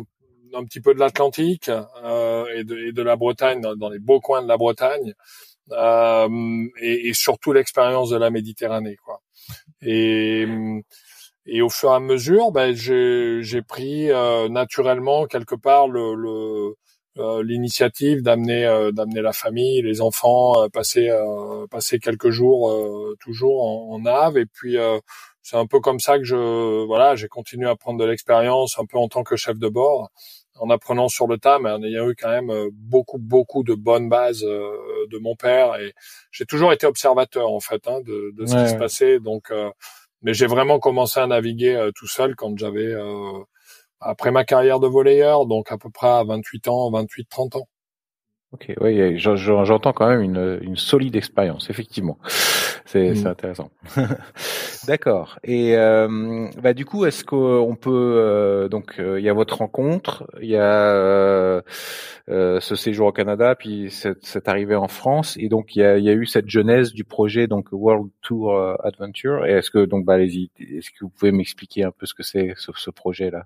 un 0.53 0.63
petit 0.63 0.81
peu 0.81 0.93
de 0.93 1.00
l'Atlantique 1.00 1.69
et, 1.69 2.63
de, 2.63 2.88
et 2.88 2.91
de 2.91 3.01
la 3.01 3.15
Bretagne, 3.15 3.62
dans, 3.62 3.89
les 3.89 4.00
beaux 4.00 4.19
coins 4.19 4.43
de 4.43 4.48
la 4.48 4.58
Bretagne, 4.58 5.13
euh, 5.72 6.67
et, 6.81 7.10
et, 7.10 7.13
surtout 7.13 7.53
l'expérience 7.53 8.10
de 8.10 8.17
la 8.17 8.29
Méditerranée, 8.29 8.98
quoi. 9.03 9.22
Et 9.81 10.48
et 11.51 11.62
au 11.62 11.69
fur 11.69 11.91
et 11.91 11.96
à 11.96 12.00
mesure, 12.00 12.51
ben, 12.51 12.74
j'ai 12.75 13.62
pris 13.63 14.12
euh, 14.12 14.50
naturellement 14.50 15.25
quelque 15.25 15.55
part 15.55 15.88
le, 15.88 16.13
le 16.13 16.75
l'initiative 17.15 18.21
d'amener 18.21 18.65
euh, 18.65 18.91
d'amener 18.91 19.21
la 19.21 19.33
famille, 19.33 19.81
les 19.81 20.01
enfants, 20.01 20.63
euh, 20.63 20.69
passer 20.69 21.09
passer 21.69 21.99
quelques 21.99 22.29
jours 22.29 22.73
toujours 23.19 23.63
en, 23.63 23.95
en 23.95 24.05
Ave 24.05 24.37
et 24.37 24.45
puis 24.45 24.77
c'est 25.41 25.57
un 25.57 25.65
peu 25.65 25.79
comme 25.79 25.99
ça 25.99 26.17
que 26.17 26.23
je 26.23 26.85
voilà 26.85 27.15
j'ai 27.15 27.27
continué 27.27 27.67
à 27.67 27.75
prendre 27.75 27.99
de 27.99 28.05
l'expérience 28.05 28.77
un 28.79 28.85
peu 28.85 28.97
en 28.97 29.07
tant 29.07 29.23
que 29.23 29.35
chef 29.35 29.57
de 29.57 29.67
bord 29.67 30.09
en 30.59 30.69
apprenant 30.69 31.07
sur 31.07 31.27
le 31.27 31.37
tas 31.37 31.59
mais 31.59 31.71
en 31.71 31.83
ayant 31.83 32.09
eu 32.09 32.15
quand 32.15 32.29
même 32.29 32.69
beaucoup 32.73 33.17
beaucoup 33.17 33.63
de 33.63 33.73
bonnes 33.73 34.09
bases 34.09 34.41
de 34.41 35.17
mon 35.17 35.35
père. 35.35 35.75
Et 35.79 35.93
j'ai 36.31 36.45
toujours 36.45 36.73
été 36.73 36.85
observateur 36.85 37.51
en 37.51 37.59
fait 37.59 37.87
hein, 37.87 38.01
de, 38.01 38.33
de 38.37 38.45
ce 38.45 38.55
qui 38.55 38.69
se 38.69 38.75
passait. 38.75 39.19
Donc 39.19 39.51
mais 40.21 40.33
j'ai 40.33 40.47
vraiment 40.47 40.79
commencé 40.79 41.19
à 41.19 41.27
naviguer 41.27 41.89
tout 41.95 42.07
seul 42.07 42.35
quand 42.35 42.57
j'avais 42.57 42.93
après 44.01 44.31
ma 44.31 44.43
carrière 44.43 44.79
de 44.79 44.87
volleyeur, 44.87 45.45
donc 45.45 45.71
à 45.71 45.77
peu 45.77 45.89
près 45.89 46.07
à 46.07 46.23
28 46.23 46.67
ans, 46.67 46.91
28-30 46.91 47.57
ans. 47.57 47.67
Ok, 48.51 48.73
oui, 48.81 49.19
j'entends 49.19 49.93
quand 49.93 50.07
même 50.07 50.21
une, 50.21 50.59
une 50.63 50.75
solide 50.75 51.15
expérience, 51.15 51.69
effectivement. 51.69 52.17
C'est 52.91 53.13
mmh. 53.13 53.27
intéressant. 53.27 53.69
D'accord. 54.88 55.38
Et 55.43 55.77
euh, 55.77 56.48
bah 56.60 56.74
du 56.74 56.86
coup, 56.86 57.05
est-ce 57.05 57.24
qu'on 57.24 57.77
peut 57.79 58.15
euh, 58.17 58.67
donc 58.67 59.00
euh, 59.00 59.19
il 59.19 59.24
y 59.24 59.29
a 59.29 59.34
votre 59.34 59.60
rencontre, 59.60 60.25
il 60.41 60.50
y 60.50 60.55
a 60.55 60.96
euh, 60.96 61.62
ce 62.27 62.75
séjour 62.75 63.10
au 63.10 63.12
Canada, 63.12 63.53
puis 63.53 63.91
cette, 63.91 64.25
cette, 64.25 64.48
arrivée 64.48 64.75
en 64.75 64.88
France, 64.88 65.38
et 65.39 65.50
donc 65.50 65.75
il 65.75 65.79
y 65.79 65.84
a, 65.84 66.00
il 66.00 66.03
y 66.03 66.10
a 66.10 66.13
eu 66.13 66.25
cette 66.25 66.50
genèse 66.50 66.91
du 66.91 67.03
projet 67.03 67.46
donc 67.46 67.67
World 67.72 68.10
Tour 68.24 68.60
Adventure. 68.84 69.46
Et 69.46 69.51
est-ce 69.51 69.69
que 69.69 69.86
donc 69.86 70.03
bah 70.03 70.15
allez-y, 70.15 70.50
est-ce 70.58 70.89
que 70.89 71.01
vous 71.01 71.10
pouvez 71.10 71.31
m'expliquer 71.31 71.84
un 71.84 71.91
peu 71.91 72.08
ce 72.08 72.15
que 72.15 72.24
c'est 72.24 72.55
ce, 72.58 72.72
ce 72.75 72.89
projet 72.89 73.29
là? 73.29 73.46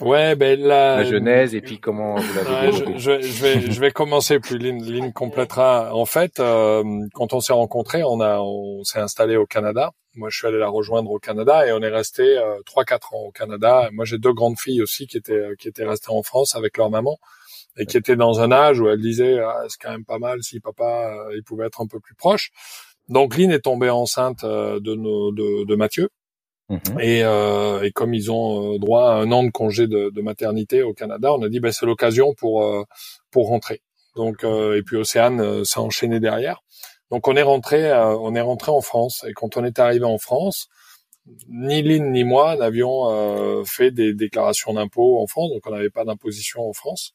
Ouais, 0.00 0.34
ben 0.34 0.60
la, 0.60 0.96
la 0.96 1.04
genèse 1.04 1.54
et 1.54 1.62
puis 1.62 1.80
comment 1.80 2.16
vous 2.16 2.34
l'avez 2.34 2.72
je, 2.72 2.98
je, 2.98 3.20
je, 3.22 3.42
vais 3.42 3.60
je 3.60 3.80
vais 3.80 3.90
commencer 3.90 4.38
puis 4.40 4.58
Lynn, 4.58 4.82
Lynn 4.84 5.12
complétera. 5.12 5.94
En 5.94 6.04
fait, 6.04 6.38
euh, 6.38 6.84
quand 7.14 7.32
on 7.32 7.40
s'est 7.40 7.54
rencontrés, 7.54 8.04
on 8.04 8.20
a 8.20 8.38
on 8.40 8.84
s'est 8.84 8.98
installé 9.00 9.36
au 9.36 9.46
Canada. 9.46 9.92
Moi, 10.14 10.28
je 10.30 10.36
suis 10.36 10.46
allé 10.46 10.58
la 10.58 10.68
rejoindre 10.68 11.10
au 11.10 11.18
Canada 11.18 11.66
et 11.66 11.72
on 11.72 11.80
est 11.80 11.88
resté 11.88 12.22
euh, 12.22 12.60
trois 12.66 12.84
quatre 12.84 13.14
ans 13.14 13.22
au 13.26 13.30
Canada. 13.30 13.88
Moi, 13.92 14.04
j'ai 14.04 14.18
deux 14.18 14.34
grandes 14.34 14.58
filles 14.58 14.82
aussi 14.82 15.06
qui 15.06 15.16
étaient 15.16 15.48
qui 15.58 15.68
étaient 15.68 15.86
restées 15.86 16.12
en 16.12 16.22
France 16.22 16.54
avec 16.56 16.76
leur 16.76 16.90
maman 16.90 17.18
et 17.78 17.86
qui 17.86 17.96
étaient 17.96 18.16
dans 18.16 18.40
un 18.40 18.52
âge 18.52 18.80
où 18.80 18.88
elles 18.88 19.00
disaient 19.00 19.38
ah, 19.38 19.62
c'est 19.68 19.80
quand 19.80 19.90
même 19.90 20.04
pas 20.04 20.18
mal 20.18 20.42
si 20.42 20.60
papa 20.60 20.84
euh, 20.84 21.36
il 21.36 21.42
pouvait 21.42 21.66
être 21.66 21.80
un 21.80 21.86
peu 21.86 22.00
plus 22.00 22.14
proche. 22.14 22.50
Donc 23.08 23.36
Lynn 23.36 23.50
est 23.50 23.60
tombée 23.60 23.90
enceinte 23.90 24.44
euh, 24.44 24.78
de 24.80 24.94
nos 24.94 25.32
de, 25.32 25.64
de 25.64 25.76
Mathieu 25.76 26.10
Mhm. 26.68 27.00
Et, 27.00 27.22
euh, 27.22 27.82
et, 27.82 27.92
comme 27.92 28.12
ils 28.12 28.30
ont 28.32 28.74
euh, 28.74 28.78
droit 28.78 29.10
à 29.10 29.14
un 29.14 29.30
an 29.30 29.44
de 29.44 29.50
congé 29.50 29.86
de, 29.86 30.10
de 30.10 30.20
maternité 30.20 30.82
au 30.82 30.92
Canada, 30.92 31.32
on 31.32 31.42
a 31.42 31.48
dit 31.48 31.60
ben, 31.60 31.70
c'est 31.70 31.86
l'occasion 31.86 32.34
pour 32.34 32.64
euh, 32.64 32.84
pour 33.30 33.48
rentrer. 33.48 33.82
Donc 34.16 34.44
et 34.44 34.82
puis 34.82 34.96
Océane 34.96 35.64
s'est 35.66 35.78
enchaîné 35.78 36.20
derrière. 36.20 36.62
Donc 37.10 37.28
on 37.28 37.36
est 37.36 37.42
rentré 37.42 37.92
on 37.92 38.34
est 38.34 38.40
rentré 38.40 38.72
en 38.72 38.80
France 38.80 39.26
et 39.28 39.34
quand 39.34 39.58
on 39.58 39.64
est 39.64 39.78
arrivé 39.78 40.06
en 40.06 40.16
France, 40.16 40.68
ni 41.50 41.82
Lynn 41.82 42.12
ni 42.12 42.24
moi 42.24 42.56
n'avions 42.56 43.62
fait 43.66 43.90
des 43.90 44.14
déclarations 44.14 44.72
d'impôts 44.72 45.20
en 45.20 45.26
France, 45.26 45.50
donc 45.50 45.66
on 45.66 45.70
n'avait 45.70 45.90
pas 45.90 46.06
d'imposition 46.06 46.66
en 46.66 46.72
France. 46.72 47.12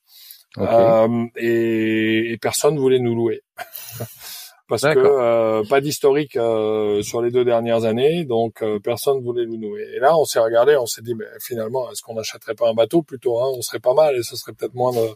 et, 0.60 2.31
et 2.31 2.38
personne 2.38 2.77
voulait 2.77 3.00
nous 3.00 3.15
louer. 3.15 3.41
parce 4.72 4.84
que 4.84 5.00
euh, 5.00 5.66
pas 5.68 5.82
d'historique 5.82 6.38
euh, 6.38 7.01
sur 7.01 7.22
les 7.22 7.30
deux 7.30 7.44
dernières 7.44 7.84
années, 7.84 8.24
donc 8.24 8.63
euh, 8.63 8.80
personne 8.80 9.22
voulait 9.22 9.46
nous 9.46 9.58
nouer. 9.58 9.86
Et 9.94 10.00
là, 10.00 10.18
on 10.18 10.24
s'est 10.24 10.40
regardé, 10.40 10.78
on 10.78 10.86
s'est 10.86 11.01
dit, 11.01 11.13
mais 11.13 11.25
finalement, 11.42 11.92
est-ce 11.92 12.01
qu'on 12.01 12.13
n'achèterait 12.13 12.56
pas 12.56 12.70
un 12.70 12.74
bateau 12.74 13.01
plutôt 13.01 13.38
hein? 13.42 13.51
On 13.54 13.62
serait 13.62 13.82
pas 13.82 13.94
mal 13.94 14.16
et 14.16 14.24
ce 14.24 14.38
serait 14.38 14.54
peut-être 14.54 14.74
moins 14.74 14.94
de 14.94 15.10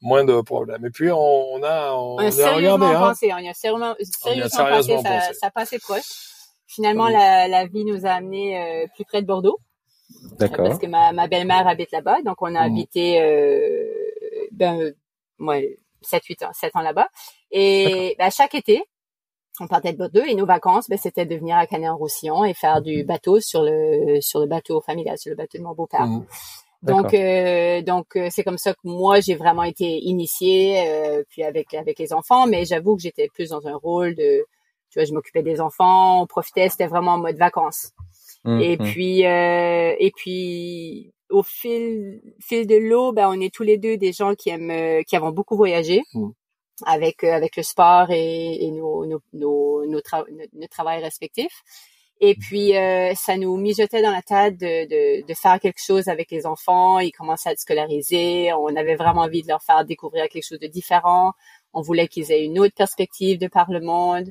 moins 0.00 0.24
de 0.24 0.40
problèmes. 0.40 0.84
Et 0.84 0.90
puis 0.90 1.12
on, 1.12 1.16
on 1.16 1.62
a 1.62 1.92
on, 1.92 2.16
on 2.16 2.18
a, 2.18 2.30
sérieusement 2.32 2.74
regardé, 2.74 2.86
hein. 2.86 2.98
pensé, 2.98 3.32
on 3.32 3.38
y 3.38 3.48
a 3.48 3.54
sérieusement, 3.54 3.94
sérieusement, 4.00 4.64
pensé, 4.68 5.02
Ça, 5.04 5.32
ça 5.32 5.50
passait 5.52 5.78
proche. 5.78 6.02
Finalement, 6.66 7.08
la, 7.08 7.46
la 7.46 7.66
vie 7.66 7.84
nous 7.84 8.04
a 8.04 8.10
amené 8.10 8.60
euh, 8.60 8.86
plus 8.96 9.04
près 9.04 9.22
de 9.22 9.28
Bordeaux. 9.28 9.60
D'accord. 10.40 10.66
Parce 10.66 10.80
que 10.80 10.86
ma, 10.86 11.12
ma 11.12 11.28
belle-mère 11.28 11.68
habite 11.68 11.92
là-bas, 11.92 12.22
donc 12.22 12.42
on 12.42 12.52
a 12.52 12.62
mmh. 12.62 12.72
habité 12.72 14.48
ben 14.50 14.92
ouais 15.38 15.78
7 16.02 16.24
8 16.24 16.42
ans 16.44 16.52
7 16.52 16.76
ans 16.76 16.80
là-bas. 16.80 17.08
Et 17.50 18.14
bah, 18.18 18.30
chaque 18.30 18.54
été, 18.54 18.82
on 19.60 19.66
partait 19.66 19.92
de 19.92 19.98
Bordeaux 19.98 20.24
et 20.26 20.34
nos 20.34 20.46
vacances, 20.46 20.88
ben, 20.88 20.98
c'était 20.98 21.26
de 21.26 21.36
venir 21.36 21.56
à 21.56 21.66
Canet-en-Roussillon 21.66 22.44
et 22.44 22.54
faire 22.54 22.80
du 22.82 23.04
bateau 23.04 23.40
sur 23.40 23.62
le 23.62 24.20
sur 24.20 24.40
le 24.40 24.46
bateau 24.46 24.80
familial, 24.80 25.18
sur 25.18 25.30
le 25.30 25.36
bateau 25.36 25.58
de 25.58 25.62
mon 25.62 25.74
beau-père. 25.74 26.06
Mmh. 26.06 26.26
Donc 26.82 27.12
euh, 27.12 27.82
donc 27.82 28.14
euh, 28.14 28.28
c'est 28.30 28.44
comme 28.44 28.58
ça 28.58 28.72
que 28.72 28.78
moi 28.84 29.18
j'ai 29.18 29.34
vraiment 29.34 29.64
été 29.64 29.98
initiée 29.98 30.88
euh, 30.88 31.24
puis 31.28 31.42
avec 31.42 31.74
avec 31.74 31.98
les 31.98 32.12
enfants, 32.12 32.46
mais 32.46 32.64
j'avoue 32.64 32.96
que 32.96 33.02
j'étais 33.02 33.28
plus 33.34 33.50
dans 33.50 33.66
un 33.66 33.74
rôle 33.74 34.14
de 34.14 34.44
tu 34.90 34.98
vois, 34.98 35.04
je 35.04 35.12
m'occupais 35.12 35.42
des 35.42 35.60
enfants, 35.60 36.22
on 36.22 36.26
profitait, 36.26 36.68
c'était 36.68 36.86
vraiment 36.86 37.14
en 37.14 37.18
mode 37.18 37.36
vacances. 37.36 37.92
Mmh, 38.44 38.60
et 38.60 38.76
puis 38.76 39.26
euh, 39.26 39.94
et 39.98 40.12
puis 40.14 41.12
au 41.30 41.42
fil 41.42 42.20
fil 42.40 42.66
de 42.66 42.76
l'eau, 42.76 43.12
ben 43.12 43.28
on 43.28 43.40
est 43.40 43.54
tous 43.54 43.62
les 43.62 43.78
deux 43.78 43.96
des 43.96 44.12
gens 44.12 44.34
qui 44.34 44.50
aiment 44.50 45.04
qui 45.04 45.16
avons 45.16 45.30
beaucoup 45.30 45.56
voyagé 45.56 46.02
avec 46.86 47.24
euh, 47.24 47.32
avec 47.32 47.56
le 47.56 47.62
sport 47.62 48.10
et, 48.10 48.64
et 48.64 48.70
nos 48.70 49.06
nos 49.06 49.20
nos, 49.32 49.86
nos, 49.86 50.00
travail 50.68 51.02
respectifs. 51.02 51.62
Et 52.20 52.34
mm. 52.34 52.38
puis 52.40 52.76
euh, 52.76 53.14
ça 53.14 53.36
nous 53.36 53.56
mijotait 53.56 54.02
dans 54.02 54.10
la 54.10 54.22
tête 54.22 54.58
de, 54.58 54.86
de, 54.86 55.26
de, 55.26 55.34
faire 55.34 55.60
quelque 55.60 55.82
chose 55.84 56.08
avec 56.08 56.30
les 56.30 56.46
enfants. 56.46 56.98
Ils 56.98 57.12
commençaient 57.12 57.50
à 57.50 57.52
être 57.52 57.60
scolarisés. 57.60 58.52
On 58.52 58.74
avait 58.76 58.96
vraiment 58.96 59.22
envie 59.22 59.42
de 59.42 59.48
leur 59.48 59.62
faire 59.62 59.84
découvrir 59.84 60.28
quelque 60.28 60.46
chose 60.46 60.58
de 60.58 60.66
différent. 60.66 61.32
On 61.72 61.80
voulait 61.82 62.08
qu'ils 62.08 62.32
aient 62.32 62.44
une 62.44 62.58
autre 62.58 62.74
perspective 62.74 63.38
de 63.38 63.48
par 63.48 63.70
le 63.70 63.80
monde. 63.80 64.30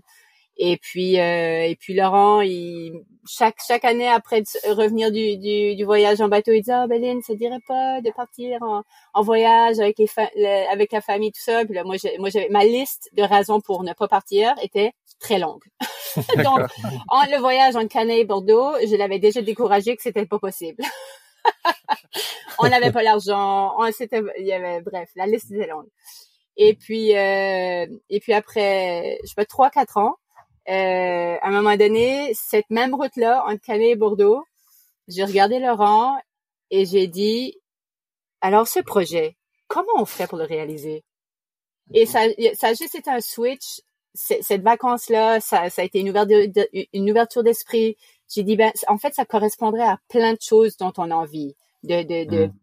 Et 0.60 0.78
puis, 0.78 1.20
euh, 1.20 1.64
et 1.64 1.76
puis 1.76 1.94
Laurent, 1.94 2.42
il, 2.42 3.04
chaque 3.28 3.58
chaque 3.66 3.86
année 3.86 4.08
après 4.08 4.44
revenir 4.68 5.12
du, 5.12 5.38
du, 5.38 5.76
du, 5.76 5.84
voyage 5.84 6.20
en 6.20 6.30
bateau, 6.30 6.52
il 6.52 6.62
disait 6.62 6.74
ah 6.74 6.88
Béline, 6.88 7.22
ça 7.22 7.36
dirait 7.36 7.60
pas 7.68 8.02
de 8.02 8.10
partir 8.12 8.64
en, 8.64 8.82
en 9.14 9.22
voyage 9.22 9.80
avec 9.80 10.00
les 10.00 10.08
avec 10.72 10.92
la 10.92 11.02
famille 11.02 11.32
tout 11.32 11.42
ça? 11.42 11.64
Puis 11.64 11.76
là, 11.76 11.84
moi, 11.84 11.98
moi, 12.18 12.30
j'avais 12.30 12.50
ma 12.50 12.64
liste 12.66 13.10
de 13.14 13.22
raisons 13.22 13.62
pour 13.62 13.84
ne 13.84 13.94
pas 13.94 14.08
partir 14.08 14.56
était 14.64 14.94
très 15.20 15.38
longue. 15.38 15.64
Donc, 16.38 16.62
en 17.10 17.24
le 17.26 17.40
voyage 17.40 17.76
en 17.76 17.88
Canet 17.88 18.20
et 18.20 18.26
Bordeaux, 18.26 18.74
je 18.84 18.96
l'avais 18.96 19.20
déjà 19.20 19.42
découragé 19.42 19.96
que 19.96 20.02
c'était 20.02 20.26
pas 20.26 20.40
possible. 20.40 20.84
on 22.60 22.68
n'avait 22.68 22.92
pas 22.92 23.04
l'argent, 23.04 23.76
on 23.78 23.92
c'était, 23.92 24.22
il 24.40 24.46
y 24.46 24.54
avait, 24.54 24.82
bref, 24.82 25.10
la 25.16 25.28
liste 25.28 25.52
était 25.52 25.68
longue. 25.68 25.88
Et 26.56 26.74
puis, 26.74 27.16
euh, 27.16 27.86
et 28.10 28.20
puis 28.20 28.34
après, 28.34 29.20
je 29.22 29.28
sais 29.28 29.36
pas, 29.36 29.46
trois 29.46 29.70
quatre 29.70 29.98
ans 29.98 30.16
à 30.68 31.48
un 31.48 31.52
moment 31.52 31.78
donné, 31.78 32.34
cette 32.34 32.70
même 32.70 32.94
route-là, 32.94 33.44
entre 33.48 33.62
Canet 33.62 33.92
et 33.92 33.96
Bordeaux, 33.96 34.44
j'ai 35.08 35.24
regardé 35.24 35.60
Laurent 35.60 36.18
et 36.70 36.86
j'ai 36.86 37.08
dit, 37.08 37.58
alors 38.42 38.68
ce 38.68 38.80
projet, 38.80 39.38
comment 39.68 39.94
on 39.98 40.06
fait 40.06 40.28
pour 40.28 40.38
le 40.38 40.44
réaliser? 40.44 41.04
Et 41.94 42.06
ça, 42.06 42.22
ça 42.56 42.68
a 42.68 42.74
juste 42.74 42.96
été 42.96 43.10
un 43.10 43.22
switch. 43.22 43.82
Cette 44.14 44.64
vacance-là, 44.64 45.40
ça, 45.40 45.70
ça 45.70 45.84
a 45.84 45.86
été 45.86 46.00
une 46.00 46.10
ouverture, 46.10 46.66
une 46.92 47.10
ouverture 47.10 47.44
d'esprit. 47.44 47.98
J'ai 48.34 48.44
dit, 48.44 48.58
ben, 48.58 48.72
en 48.88 48.98
fait, 48.98 49.14
ça 49.14 49.26
correspondrait 49.26 49.84
à 49.84 50.00
plein 50.10 50.34
de 50.34 50.42
choses 50.42 50.76
dont 50.78 50.92
on 50.98 51.12
a 51.12 51.16
envie 51.16 51.56
de, 51.84 52.02
de, 52.02 52.30
de, 52.30 52.46
mm. 52.48 52.54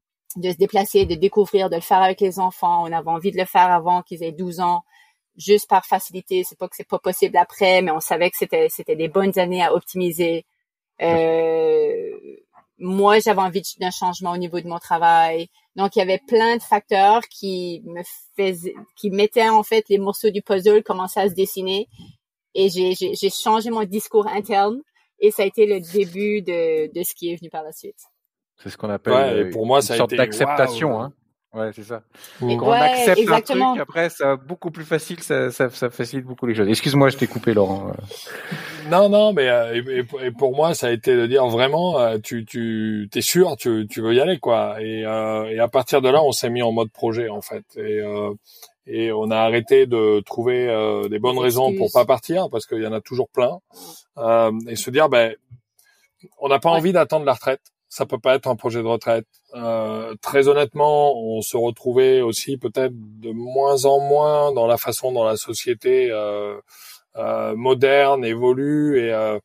de 0.42 0.50
se 0.50 0.56
déplacer, 0.56 1.06
de 1.06 1.14
découvrir, 1.14 1.70
de 1.70 1.76
le 1.76 1.80
faire 1.80 2.02
avec 2.02 2.20
les 2.20 2.38
enfants. 2.38 2.82
On 2.82 2.92
avait 2.92 3.08
envie 3.08 3.30
de 3.30 3.38
le 3.38 3.46
faire 3.46 3.70
avant 3.70 4.02
qu'ils 4.02 4.22
aient 4.24 4.32
12 4.32 4.60
ans 4.60 4.84
juste 5.36 5.68
par 5.68 5.84
facilité. 5.86 6.44
C'est 6.44 6.58
pas 6.58 6.68
que 6.68 6.76
c'est 6.76 6.88
pas 6.88 6.98
possible 6.98 7.36
après, 7.36 7.82
mais 7.82 7.90
on 7.90 8.00
savait 8.00 8.30
que 8.30 8.36
c'était 8.36 8.68
c'était 8.68 8.96
des 8.96 9.08
bonnes 9.08 9.38
années 9.38 9.62
à 9.62 9.74
optimiser. 9.74 10.44
Euh, 11.02 12.10
moi, 12.78 13.18
j'avais 13.20 13.40
envie 13.40 13.62
d'un 13.80 13.90
changement 13.90 14.32
au 14.32 14.36
niveau 14.36 14.60
de 14.60 14.68
mon 14.68 14.78
travail. 14.78 15.48
Donc, 15.76 15.96
il 15.96 16.00
y 16.00 16.02
avait 16.02 16.20
plein 16.26 16.56
de 16.56 16.62
facteurs 16.62 17.22
qui 17.28 17.82
me 17.84 18.02
faisaient, 18.36 18.74
qui 18.96 19.10
mettaient 19.10 19.48
en 19.48 19.62
fait 19.62 19.84
les 19.88 19.98
morceaux 19.98 20.30
du 20.30 20.42
puzzle 20.42 20.82
commençaient 20.82 21.20
à 21.20 21.28
se 21.28 21.34
dessiner. 21.34 21.88
Et 22.54 22.68
j'ai, 22.68 22.94
j'ai, 22.94 23.30
changé 23.30 23.70
mon 23.70 23.84
discours 23.84 24.26
interne. 24.28 24.80
Et 25.20 25.30
ça 25.30 25.42
a 25.42 25.46
été 25.46 25.66
le 25.66 25.80
début 25.80 26.42
de, 26.42 26.92
de 26.92 27.02
ce 27.02 27.14
qui 27.14 27.32
est 27.32 27.36
venu 27.36 27.50
par 27.50 27.62
la 27.62 27.72
suite. 27.72 27.98
C'est 28.62 28.70
ce 28.70 28.76
qu'on 28.76 28.90
appelle 28.90 29.50
pour 29.50 29.66
moi, 29.66 29.78
une 29.78 29.96
sorte 29.96 30.14
d'acceptation. 30.14 31.00
Hein. 31.00 31.12
Ouais, 31.54 31.70
c'est 31.72 31.84
ça. 31.84 32.02
Et 32.48 32.56
quand 32.56 32.66
on 32.66 32.72
accepte 32.72 33.20
exactement. 33.20 33.72
un 33.72 33.74
truc, 33.74 33.82
après, 33.82 34.10
ça 34.10 34.34
beaucoup 34.34 34.72
plus 34.72 34.84
facile, 34.84 35.22
ça, 35.22 35.52
ça, 35.52 35.70
ça 35.70 35.88
facilite 35.88 36.26
beaucoup 36.26 36.46
les 36.46 36.54
choses. 36.54 36.68
Excuse-moi, 36.68 37.10
je 37.10 37.16
t'ai 37.16 37.26
coupé, 37.28 37.54
Laurent. 37.54 37.92
Non, 38.90 39.08
non, 39.08 39.32
mais 39.32 39.48
euh, 39.48 40.04
et, 40.20 40.30
pour 40.30 40.54
moi, 40.54 40.74
ça 40.74 40.88
a 40.88 40.90
été 40.90 41.16
de 41.16 41.26
dire 41.26 41.46
vraiment, 41.46 41.98
euh, 42.00 42.18
tu, 42.22 42.44
tu, 42.44 43.08
t'es 43.10 43.22
sûr, 43.22 43.56
tu, 43.56 43.86
tu 43.88 44.02
veux 44.02 44.12
y 44.12 44.20
aller, 44.20 44.38
quoi. 44.38 44.76
Et, 44.78 45.06
euh, 45.06 45.44
et 45.44 45.58
à 45.58 45.68
partir 45.68 46.02
de 46.02 46.10
là, 46.10 46.22
on 46.22 46.32
s'est 46.32 46.50
mis 46.50 46.60
en 46.60 46.70
mode 46.70 46.90
projet, 46.90 47.30
en 47.30 47.40
fait. 47.40 47.64
Et, 47.78 48.02
et 48.86 49.10
on 49.10 49.30
a 49.30 49.38
arrêté 49.38 49.86
de 49.86 50.20
trouver 50.20 50.66
des 51.08 51.18
bonnes 51.18 51.38
raisons 51.38 51.74
pour 51.74 51.90
pas 51.92 52.04
partir, 52.04 52.50
parce 52.50 52.66
qu'il 52.66 52.82
y 52.82 52.86
en 52.86 52.92
a 52.92 53.00
toujours 53.00 53.30
plein. 53.30 53.58
et 54.68 54.76
se 54.76 54.90
dire, 54.90 55.08
ben, 55.08 55.34
on 56.38 56.48
n'a 56.48 56.58
pas 56.58 56.68
envie 56.68 56.92
d'attendre 56.92 57.24
la 57.24 57.32
retraite 57.32 57.62
ça 57.94 58.06
peut 58.06 58.18
pas 58.18 58.34
être 58.34 58.48
un 58.48 58.56
projet 58.56 58.82
de 58.82 58.88
retraite. 58.88 59.26
Euh, 59.54 60.14
très 60.20 60.48
honnêtement, 60.48 61.16
on 61.16 61.40
se 61.40 61.56
retrouvait 61.56 62.20
aussi 62.20 62.56
peut-être 62.56 62.92
de 62.94 63.30
moins 63.30 63.84
en 63.84 64.00
moins 64.00 64.52
dans 64.52 64.66
la 64.66 64.76
façon 64.76 65.12
dont 65.12 65.24
la 65.24 65.36
société 65.36 66.10
euh, 66.10 66.56
euh, 67.16 67.54
moderne 67.54 68.24
évolue 68.24 68.98
et 68.98 69.12
euh, 69.12 69.38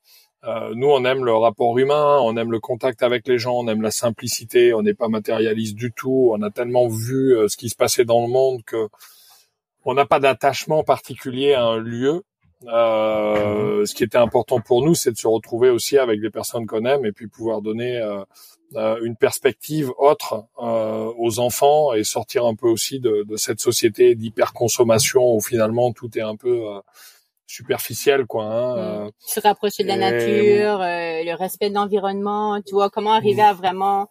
euh, 0.46 0.74
nous 0.74 0.88
on 0.88 1.06
aime 1.06 1.24
le 1.24 1.34
rapport 1.34 1.78
humain, 1.78 2.18
on 2.24 2.36
aime 2.36 2.52
le 2.52 2.60
contact 2.60 3.04
avec 3.04 3.28
les 3.28 3.38
gens, 3.38 3.54
on 3.60 3.68
aime 3.68 3.84
la 3.84 3.92
simplicité, 3.92 4.74
on 4.74 4.82
n'est 4.82 4.96
pas 4.96 5.08
matérialiste 5.08 5.76
du 5.76 5.92
tout, 5.92 6.32
on 6.34 6.42
a 6.42 6.50
tellement 6.50 6.88
vu 6.88 7.36
ce 7.48 7.58
qui 7.58 7.70
se 7.70 7.76
passait 7.76 8.06
dans 8.06 8.22
le 8.22 8.28
monde 8.32 8.64
que 8.64 8.88
on 9.86 9.94
n'a 9.94 10.06
pas 10.06 10.20
d'attachement 10.20 10.84
particulier 10.84 11.54
à 11.54 11.64
un 11.64 11.78
lieu. 11.78 12.24
Euh, 12.68 13.86
ce 13.86 13.96
qui 13.96 14.04
était 14.04 14.18
important 14.18 14.60
pour 14.60 14.84
nous, 14.84 14.94
c'est 14.94 15.12
de 15.12 15.18
se 15.18 15.28
retrouver 15.28 15.70
aussi 15.70 15.98
avec 15.98 16.20
des 16.20 16.30
personnes 16.30 16.66
qu'on 16.66 16.84
aime 16.86 17.06
et 17.06 17.12
puis 17.12 17.28
pouvoir 17.28 17.62
donner 17.62 17.98
euh, 17.98 18.24
euh 18.76 19.00
une 19.02 19.16
perspective 19.16 19.92
autre 19.98 20.46
euh, 20.62 21.12
aux 21.18 21.40
enfants 21.40 21.94
et 21.94 22.04
sortir 22.04 22.46
un 22.46 22.56
peu 22.56 22.68
aussi 22.68 23.00
de, 23.00 23.24
de 23.28 23.38
cette 23.38 23.62
société 23.62 24.14
d'hyperconsommation 24.16 25.36
où 25.36 25.40
finalement 25.40 25.94
tout 25.94 26.18
est 26.18 26.22
un 26.22 26.36
peu 26.36 26.68
euh, 26.68 26.82
superficiel, 27.48 28.26
quoi. 28.26 28.46
Hein, 28.46 29.06
mmh. 29.06 29.12
Se 29.20 29.40
rapprocher 29.40 29.84
de 29.84 29.88
la 29.88 29.98
nature, 29.98 30.80
le 30.80 31.36
respect 31.36 31.70
de 31.70 31.76
l'environnement, 31.76 32.62
tu 32.62 32.74
vois, 32.74 32.90
comment 32.90 33.14
arriver 33.14 33.42
à 33.42 33.54
vraiment 33.54 34.08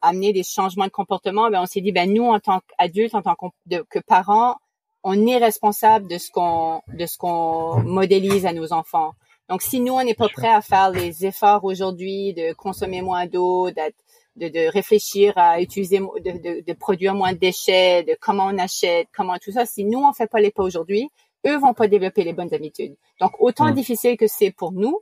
amener 0.00 0.32
des 0.32 0.44
changements 0.44 0.86
de 0.86 0.90
comportement. 0.90 1.50
Ben 1.50 1.60
on 1.60 1.66
s'est 1.66 1.82
dit, 1.82 1.92
ben 1.92 2.10
nous 2.10 2.24
en 2.24 2.38
tant 2.38 2.60
qu'adultes, 2.60 3.14
en 3.14 3.22
tant 3.22 3.36
que 3.36 3.98
parents 3.98 4.56
on 5.02 5.26
est 5.26 5.38
responsable 5.38 6.08
de 6.08 6.18
ce 6.18 6.30
qu'on 6.30 6.82
de 6.88 7.06
ce 7.06 7.16
qu'on 7.18 7.82
modélise 7.82 8.46
à 8.46 8.52
nos 8.52 8.72
enfants. 8.72 9.12
Donc, 9.48 9.62
si 9.62 9.80
nous, 9.80 9.94
on 9.94 10.04
n'est 10.04 10.14
pas 10.14 10.28
prêt 10.28 10.48
à 10.48 10.62
faire 10.62 10.90
les 10.90 11.26
efforts 11.26 11.64
aujourd'hui 11.64 12.32
de 12.34 12.52
consommer 12.52 13.02
moins 13.02 13.26
d'eau, 13.26 13.68
de, 13.70 14.48
de, 14.48 14.70
réfléchir 14.70 15.32
à 15.36 15.60
utiliser, 15.60 15.98
de, 15.98 16.64
de, 16.64 16.72
produire 16.72 17.14
moins 17.14 17.32
de 17.32 17.38
déchets, 17.38 18.04
de 18.04 18.16
comment 18.20 18.46
on 18.46 18.58
achète, 18.58 19.08
comment 19.12 19.38
tout 19.38 19.50
ça, 19.50 19.66
si 19.66 19.84
nous, 19.84 19.98
on 19.98 20.12
fait 20.12 20.28
pas 20.28 20.38
les 20.38 20.52
pas 20.52 20.62
aujourd'hui, 20.62 21.10
eux 21.48 21.56
vont 21.58 21.74
pas 21.74 21.88
développer 21.88 22.22
les 22.22 22.32
bonnes 22.32 22.54
habitudes. 22.54 22.94
Donc, 23.20 23.32
autant 23.40 23.70
difficile 23.72 24.16
que 24.16 24.28
c'est 24.28 24.52
pour 24.52 24.70
nous, 24.70 25.00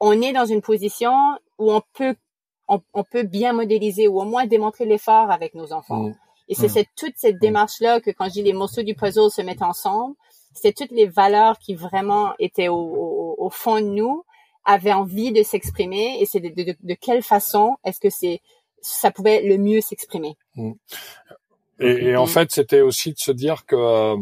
on 0.00 0.20
est 0.20 0.34
dans 0.34 0.46
une 0.46 0.60
position 0.60 1.14
où 1.58 1.72
on 1.72 1.80
peut, 1.94 2.14
on, 2.68 3.04
peut 3.04 3.22
bien 3.22 3.54
modéliser 3.54 4.06
ou 4.06 4.20
au 4.20 4.24
moins 4.24 4.46
démontrer 4.46 4.84
l'effort 4.84 5.30
avec 5.30 5.54
nos 5.54 5.72
enfants. 5.72 6.08
Mm. 6.08 6.14
Et 6.48 6.54
c'est 6.54 6.68
cette, 6.68 6.88
toute 6.96 7.14
cette 7.16 7.36
hmm. 7.36 7.40
démarche-là 7.40 8.00
que 8.00 8.10
quand 8.10 8.26
je 8.26 8.32
dis 8.32 8.42
les 8.42 8.52
morceaux 8.52 8.82
du 8.82 8.94
puzzle 8.94 9.30
se 9.30 9.42
mettent 9.42 9.62
ensemble, 9.62 10.14
c'est 10.54 10.74
toutes 10.74 10.90
les 10.90 11.06
valeurs 11.06 11.58
qui 11.58 11.74
vraiment 11.74 12.34
étaient 12.38 12.68
au, 12.68 12.76
au, 12.76 13.34
au 13.38 13.50
fond 13.50 13.76
de 13.76 13.86
nous, 13.86 14.24
avaient 14.64 14.92
envie 14.92 15.32
de 15.32 15.42
s'exprimer 15.42 16.18
et 16.20 16.26
c'est 16.26 16.40
de, 16.40 16.48
de, 16.48 16.76
de, 16.80 16.94
quelle 16.94 17.22
façon 17.22 17.76
est-ce 17.84 17.98
que 17.98 18.10
c'est 18.10 18.40
ça 18.80 19.10
pouvait 19.10 19.42
le 19.42 19.58
mieux 19.58 19.80
s'exprimer. 19.80 20.36
Hmm. 20.56 20.72
Et, 21.78 22.08
et, 22.08 22.16
en 22.16 22.26
fait, 22.26 22.50
c'était 22.50 22.80
aussi 22.80 23.12
de 23.12 23.18
se 23.18 23.32
dire 23.32 23.64
que 23.64 23.76
euh, 23.76 24.16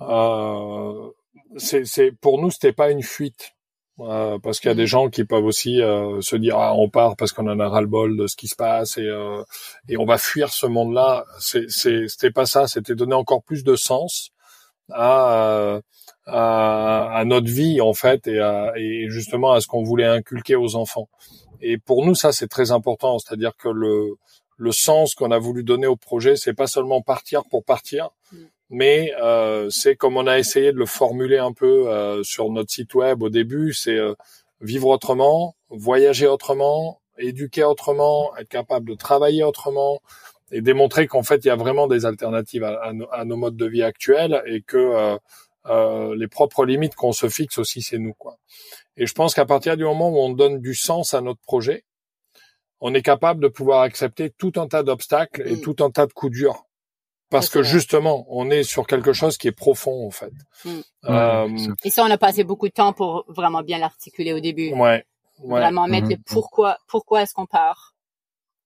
euh 0.00 1.10
c'est 1.56 2.10
pour 2.20 2.40
nous, 2.40 2.50
c'était 2.50 2.72
pas 2.72 2.90
une 2.90 3.02
fuite. 3.02 3.53
Euh, 4.00 4.38
parce 4.40 4.58
qu'il 4.58 4.68
y 4.68 4.72
a 4.72 4.74
des 4.74 4.84
mm. 4.84 4.86
gens 4.86 5.08
qui 5.08 5.24
peuvent 5.24 5.44
aussi 5.44 5.80
euh, 5.80 6.20
se 6.20 6.34
dire 6.34 6.58
ah, 6.58 6.74
on 6.74 6.88
part 6.88 7.14
parce 7.16 7.32
qu'on 7.32 7.48
en 7.48 7.60
a 7.60 7.68
ras 7.68 7.80
le 7.80 7.86
bol 7.86 8.16
de 8.16 8.26
ce 8.26 8.34
qui 8.34 8.48
se 8.48 8.56
passe 8.56 8.98
et 8.98 9.06
euh, 9.06 9.44
et 9.88 9.96
on 9.96 10.04
va 10.04 10.18
fuir 10.18 10.52
ce 10.52 10.66
monde-là. 10.66 11.24
C'est 11.38 11.70
c'était 11.70 12.32
pas 12.32 12.46
ça. 12.46 12.66
C'était 12.66 12.96
donner 12.96 13.14
encore 13.14 13.44
plus 13.44 13.62
de 13.62 13.76
sens 13.76 14.30
à 14.92 15.80
à, 16.26 17.18
à 17.18 17.24
notre 17.24 17.48
vie 17.48 17.80
en 17.80 17.94
fait 17.94 18.26
et, 18.26 18.40
à, 18.40 18.72
et 18.76 19.08
justement 19.10 19.52
à 19.52 19.60
ce 19.60 19.66
qu'on 19.68 19.84
voulait 19.84 20.06
inculquer 20.06 20.56
aux 20.56 20.74
enfants. 20.74 21.08
Et 21.60 21.78
pour 21.78 22.04
nous 22.04 22.16
ça 22.16 22.32
c'est 22.32 22.48
très 22.48 22.72
important. 22.72 23.18
C'est-à-dire 23.20 23.56
que 23.56 23.68
le 23.68 24.16
le 24.56 24.72
sens 24.72 25.14
qu'on 25.14 25.30
a 25.30 25.38
voulu 25.38 25.64
donner 25.64 25.86
au 25.86 25.96
projet, 25.96 26.36
c'est 26.36 26.54
pas 26.54 26.66
seulement 26.66 27.02
partir 27.02 27.42
pour 27.50 27.64
partir, 27.64 28.10
mais 28.70 29.12
euh, 29.20 29.68
c'est 29.70 29.96
comme 29.96 30.16
on 30.16 30.26
a 30.26 30.38
essayé 30.38 30.72
de 30.72 30.78
le 30.78 30.86
formuler 30.86 31.38
un 31.38 31.52
peu 31.52 31.88
euh, 31.88 32.22
sur 32.22 32.50
notre 32.50 32.70
site 32.70 32.94
web 32.94 33.22
au 33.22 33.30
début, 33.30 33.72
c'est 33.72 33.96
euh, 33.96 34.14
vivre 34.60 34.88
autrement, 34.88 35.56
voyager 35.68 36.26
autrement, 36.26 37.00
éduquer 37.18 37.64
autrement, 37.64 38.34
être 38.36 38.48
capable 38.48 38.88
de 38.88 38.94
travailler 38.94 39.44
autrement 39.44 40.00
et 40.50 40.60
démontrer 40.60 41.06
qu'en 41.06 41.22
fait 41.22 41.44
il 41.44 41.48
y 41.48 41.50
a 41.50 41.56
vraiment 41.56 41.86
des 41.86 42.06
alternatives 42.06 42.64
à, 42.64 42.92
nos, 43.24 43.36
modes 43.36 43.56
de 43.56 43.66
vie 43.66 43.82
actuels 43.82 44.42
et 44.46 44.62
que 44.62 45.18
les 46.14 46.28
propres 46.28 46.64
limites 46.64 46.94
qu'on 46.94 47.12
se 47.12 47.28
fixe 47.28 47.58
aussi 47.58 47.82
c'est 47.82 47.98
nous 47.98 48.14
quoi. 48.14 48.38
Et 48.96 49.06
je 49.06 49.14
pense 49.14 49.34
qu'à 49.34 49.46
partir 49.46 49.76
du 49.76 49.84
moment 49.84 50.10
où 50.10 50.18
on 50.18 50.30
donne 50.30 50.60
du 50.60 50.74
sens 50.74 51.14
à 51.14 51.20
notre 51.20 51.40
projet, 51.40 51.84
on 52.80 52.94
est 52.94 53.02
capable 53.02 53.42
de 53.42 53.48
pouvoir 53.48 53.80
accepter 53.80 54.30
tout 54.30 54.52
un 54.56 54.68
tas 54.68 54.82
d'obstacles 54.82 55.42
et 55.46 55.56
mm. 55.56 55.60
tout 55.60 55.76
un 55.80 55.90
tas 55.90 56.06
de 56.06 56.12
coups 56.12 56.32
durs 56.32 56.66
parce 57.30 57.48
que 57.48 57.62
justement, 57.62 58.24
on 58.28 58.50
est 58.50 58.62
sur 58.62 58.86
quelque 58.86 59.12
chose 59.12 59.36
qui 59.36 59.48
est 59.48 59.52
profond 59.52 60.06
en 60.06 60.10
fait. 60.10 60.32
Mm. 60.64 60.70
Euh, 61.06 61.48
et 61.84 61.90
ça, 61.90 62.04
on 62.04 62.10
a 62.10 62.18
passé 62.18 62.44
beaucoup 62.44 62.68
de 62.68 62.72
temps 62.72 62.92
pour 62.92 63.24
vraiment 63.28 63.62
bien 63.62 63.78
l'articuler 63.78 64.32
au 64.32 64.40
début. 64.40 64.72
Ouais. 64.72 65.04
Vraiment 65.44 65.88
mettre 65.88 66.08
le 66.08 66.14
mm-hmm. 66.14 66.22
pourquoi, 66.26 66.78
pourquoi 66.86 67.22
est-ce 67.22 67.34
qu'on 67.34 67.46
part? 67.46 67.94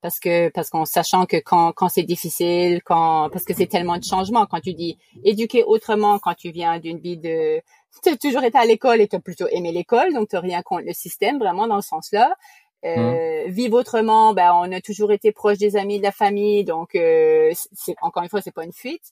Parce 0.00 0.20
que 0.20 0.48
parce 0.50 0.70
qu'en 0.70 0.84
sachant 0.84 1.26
que 1.26 1.38
quand 1.38 1.72
quand 1.72 1.88
c'est 1.88 2.04
difficile, 2.04 2.82
quand 2.84 3.30
parce 3.30 3.44
que 3.44 3.54
c'est 3.54 3.66
tellement 3.66 3.96
de 3.96 4.04
changements. 4.04 4.46
Quand 4.46 4.60
tu 4.60 4.74
dis 4.74 4.96
éduquer 5.24 5.64
autrement, 5.64 6.18
quand 6.20 6.34
tu 6.34 6.52
viens 6.52 6.78
d'une 6.78 6.98
vie 6.98 7.16
de 7.16 7.60
tu 8.02 8.10
as 8.10 8.16
toujours 8.16 8.44
été 8.44 8.56
à 8.56 8.64
l'école 8.64 9.00
et 9.00 9.08
tu 9.08 9.16
as 9.16 9.20
plutôt 9.20 9.48
aimé 9.48 9.72
l'école, 9.72 10.12
donc 10.12 10.28
tu 10.28 10.36
rien 10.36 10.62
contre 10.62 10.84
le 10.84 10.92
système, 10.92 11.38
vraiment 11.38 11.66
dans 11.66 11.80
ce 11.80 11.88
sens-là. 11.88 12.36
Euh, 12.84 13.46
mmh. 13.46 13.50
Vivre 13.50 13.78
autrement, 13.78 14.34
ben 14.34 14.52
on 14.54 14.70
a 14.70 14.80
toujours 14.80 15.10
été 15.10 15.32
proche 15.32 15.58
des 15.58 15.76
amis, 15.76 15.98
de 15.98 16.04
la 16.04 16.12
famille, 16.12 16.64
donc 16.64 16.94
euh, 16.94 17.52
c'est 17.72 17.96
encore 18.02 18.22
une 18.22 18.28
fois 18.28 18.40
c'est 18.40 18.52
pas 18.52 18.64
une 18.64 18.72
fuite. 18.72 19.02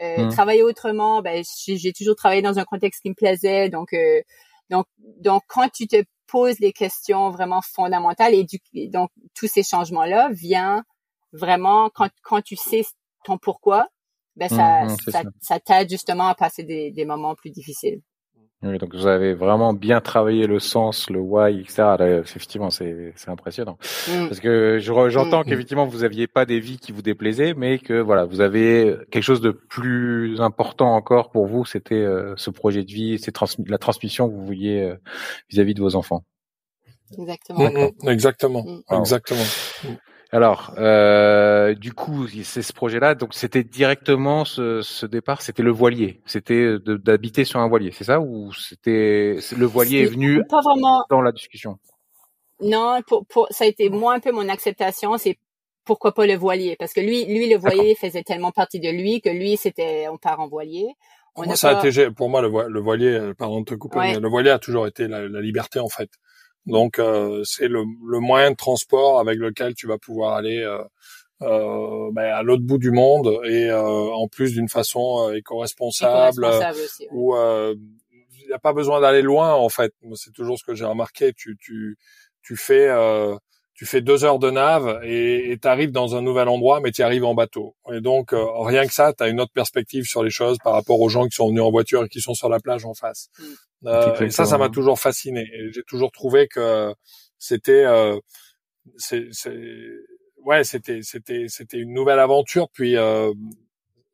Euh, 0.00 0.26
mmh. 0.26 0.30
Travailler 0.30 0.62
autrement, 0.62 1.22
ben 1.22 1.44
j'ai 1.66 1.92
toujours 1.92 2.16
travaillé 2.16 2.42
dans 2.42 2.58
un 2.58 2.64
contexte 2.64 3.02
qui 3.02 3.10
me 3.10 3.14
plaisait, 3.14 3.68
donc 3.68 3.92
euh, 3.92 4.20
donc 4.70 4.86
donc 4.98 5.42
quand 5.46 5.68
tu 5.68 5.86
te 5.86 6.02
poses 6.26 6.58
les 6.58 6.72
questions 6.72 7.30
vraiment 7.30 7.60
fondamentales 7.62 8.34
et 8.34 8.44
du, 8.44 8.58
donc 8.88 9.10
tous 9.34 9.46
ces 9.46 9.62
changements 9.62 10.04
là 10.04 10.28
viennent 10.32 10.82
vraiment 11.32 11.90
quand 11.90 12.10
quand 12.22 12.42
tu 12.42 12.56
sais 12.56 12.84
ton 13.24 13.38
pourquoi, 13.38 13.86
ben 14.34 14.48
ça 14.48 14.84
mmh, 14.84 14.96
ça, 15.12 15.22
ça 15.40 15.60
t'aide 15.60 15.90
justement 15.90 16.26
à 16.26 16.34
passer 16.34 16.64
des, 16.64 16.90
des 16.90 17.04
moments 17.04 17.36
plus 17.36 17.50
difficiles. 17.50 18.00
Oui, 18.64 18.78
donc 18.78 18.94
vous 18.94 19.08
avez 19.08 19.34
vraiment 19.34 19.72
bien 19.72 20.00
travaillé 20.00 20.46
le 20.46 20.60
sens, 20.60 21.10
le 21.10 21.18
why, 21.18 21.60
etc. 21.60 21.82
effectivement, 22.22 22.70
c'est 22.70 23.12
impressionnant. 23.26 23.76
Mm. 24.08 24.28
Parce 24.28 24.38
que 24.38 24.78
j'entends 24.78 25.40
mm. 25.40 25.44
qu'effectivement 25.44 25.84
vous 25.84 26.04
aviez 26.04 26.28
pas 26.28 26.46
des 26.46 26.60
vies 26.60 26.78
qui 26.78 26.92
vous 26.92 27.02
déplaisaient, 27.02 27.54
mais 27.54 27.78
que 27.78 28.00
voilà, 28.00 28.24
vous 28.24 28.40
avez 28.40 28.96
quelque 29.10 29.24
chose 29.24 29.40
de 29.40 29.50
plus 29.50 30.40
important 30.40 30.94
encore 30.94 31.30
pour 31.30 31.46
vous. 31.46 31.64
C'était 31.64 31.94
euh, 31.96 32.34
ce 32.36 32.50
projet 32.50 32.84
de 32.84 32.92
vie, 32.92 33.18
c'est 33.18 33.36
la 33.66 33.78
transmission 33.78 34.28
que 34.28 34.34
vous 34.34 34.46
vouliez 34.46 34.82
euh, 34.82 34.96
vis-à-vis 35.50 35.74
de 35.74 35.80
vos 35.80 35.96
enfants. 35.96 36.24
Exactement. 37.18 37.68
Mm, 37.68 38.08
exactement. 38.08 38.64
Exactement. 38.90 39.44
Alors, 40.34 40.72
euh, 40.78 41.74
du 41.74 41.92
coup, 41.92 42.26
c'est 42.26 42.62
ce 42.62 42.72
projet-là. 42.72 43.14
Donc, 43.14 43.34
c'était 43.34 43.62
directement 43.62 44.46
ce, 44.46 44.80
ce 44.80 45.04
départ. 45.04 45.42
C'était 45.42 45.62
le 45.62 45.70
voilier. 45.70 46.22
C'était 46.24 46.78
d'habiter 46.78 47.44
sur 47.44 47.60
un 47.60 47.68
voilier, 47.68 47.92
c'est 47.92 48.04
ça? 48.04 48.18
Ou 48.18 48.50
c'était 48.54 49.36
le 49.54 49.66
voilier 49.66 50.00
est, 50.00 50.06
venu 50.06 50.42
pas 50.48 50.62
vraiment... 50.62 51.04
dans 51.10 51.20
la 51.20 51.32
discussion? 51.32 51.78
Non, 52.60 53.00
pour, 53.06 53.26
pour, 53.26 53.46
ça 53.50 53.64
a 53.64 53.66
été 53.66 53.90
moi 53.90 54.14
un 54.14 54.20
peu 54.20 54.32
mon 54.32 54.48
acceptation. 54.48 55.18
C'est 55.18 55.36
pourquoi 55.84 56.14
pas 56.14 56.26
le 56.26 56.34
voilier? 56.34 56.76
Parce 56.78 56.94
que 56.94 57.00
lui, 57.00 57.26
lui, 57.26 57.50
le 57.50 57.58
voilier 57.58 57.94
faisait 57.94 58.22
tellement 58.22 58.52
partie 58.52 58.80
de 58.80 58.88
lui 58.88 59.20
que 59.20 59.28
lui, 59.28 59.58
c'était 59.58 60.06
on 60.08 60.16
part 60.16 60.40
en 60.40 60.48
voilier. 60.48 60.86
On 61.34 61.54
ça 61.54 61.78
a 61.78 61.86
été, 61.86 62.10
pour 62.10 62.30
moi, 62.30 62.40
le, 62.40 62.80
voilier, 62.80 63.32
pardon 63.36 63.60
de 63.60 63.64
te 63.64 63.74
couper, 63.74 63.98
mais 63.98 64.20
le 64.20 64.28
voilier 64.28 64.50
a 64.50 64.58
toujours 64.58 64.86
été 64.86 65.08
la, 65.08 65.28
la 65.28 65.40
liberté 65.40 65.78
en 65.78 65.88
fait. 65.88 66.10
Donc 66.66 66.98
euh, 66.98 67.42
c'est 67.44 67.68
le, 67.68 67.84
le, 68.06 68.20
moyen 68.20 68.52
de 68.52 68.56
transport 68.56 69.18
avec 69.18 69.38
lequel 69.38 69.74
tu 69.74 69.86
vas 69.86 69.98
pouvoir 69.98 70.34
aller 70.34 70.60
euh, 70.60 70.82
euh, 71.42 72.10
ben, 72.12 72.32
à 72.32 72.42
l'autre 72.42 72.62
bout 72.62 72.78
du 72.78 72.92
monde 72.92 73.40
et 73.44 73.68
euh, 73.68 73.80
en 73.80 74.28
plus 74.28 74.52
d'une 74.52 74.68
façon 74.68 75.28
euh, 75.28 75.34
éco-responsable, 75.34 76.46
où 77.10 77.34
il 77.34 78.46
n'y 78.46 78.52
a 78.52 78.58
pas 78.60 78.72
besoin 78.72 79.00
d'aller 79.00 79.22
loin 79.22 79.54
en 79.54 79.68
fait. 79.68 79.92
C'est 80.14 80.32
toujours 80.32 80.58
ce 80.58 80.64
que 80.64 80.74
j'ai 80.74 80.84
remarqué. 80.84 81.32
Tu 81.32 81.56
tu 81.58 81.96
tu 82.42 82.56
fais 82.56 82.88
tu 83.74 83.86
fais 83.86 84.00
deux 84.00 84.24
heures 84.24 84.38
de 84.38 84.50
nave 84.50 85.00
et 85.04 85.58
tu 85.60 85.66
arrives 85.66 85.92
dans 85.92 86.14
un 86.14 86.22
nouvel 86.22 86.48
endroit, 86.48 86.80
mais 86.80 86.92
tu 86.92 87.02
arrives 87.02 87.24
en 87.24 87.34
bateau. 87.34 87.74
Et 87.92 88.00
donc, 88.00 88.32
euh, 88.32 88.44
rien 88.60 88.86
que 88.86 88.92
ça, 88.92 89.12
tu 89.12 89.24
as 89.24 89.28
une 89.28 89.40
autre 89.40 89.52
perspective 89.52 90.04
sur 90.04 90.22
les 90.22 90.30
choses 90.30 90.58
par 90.62 90.74
rapport 90.74 91.00
aux 91.00 91.08
gens 91.08 91.24
qui 91.24 91.34
sont 91.34 91.48
venus 91.48 91.62
en 91.62 91.70
voiture 91.70 92.04
et 92.04 92.08
qui 92.08 92.20
sont 92.20 92.34
sur 92.34 92.48
la 92.48 92.60
plage 92.60 92.84
en 92.84 92.94
face. 92.94 93.28
Mm. 93.38 93.44
Euh, 93.86 94.20
et 94.20 94.30
ça, 94.30 94.44
ça 94.44 94.58
m'a 94.58 94.68
toujours 94.68 95.00
fasciné. 95.00 95.46
J'ai 95.72 95.82
toujours 95.82 96.12
trouvé 96.12 96.46
que 96.48 96.94
c'était, 97.38 97.84
euh, 97.84 98.18
c'est, 98.96 99.24
ouais, 100.44 100.64
c'était, 100.64 101.00
c'était, 101.02 101.46
c'était 101.48 101.78
une 101.78 101.92
nouvelle 101.92 102.20
aventure. 102.20 102.68
Puis, 102.72 102.96
euh, 102.96 103.32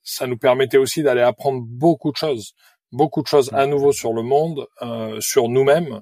ça 0.03 0.27
nous 0.27 0.38
permettait 0.38 0.79
aussi 0.79 1.03
d'aller 1.03 1.21
apprendre 1.21 1.62
beaucoup 1.62 2.11
de 2.11 2.16
choses, 2.16 2.55
beaucoup 2.92 3.23
de 3.23 3.27
choses 3.27 3.51
à 3.53 3.66
nouveau 3.66 3.92
sur 3.92 4.14
le 4.14 4.23
monde, 4.23 4.66
euh, 4.83 5.21
sur 5.21 5.49
nous-mêmes. 5.49 6.01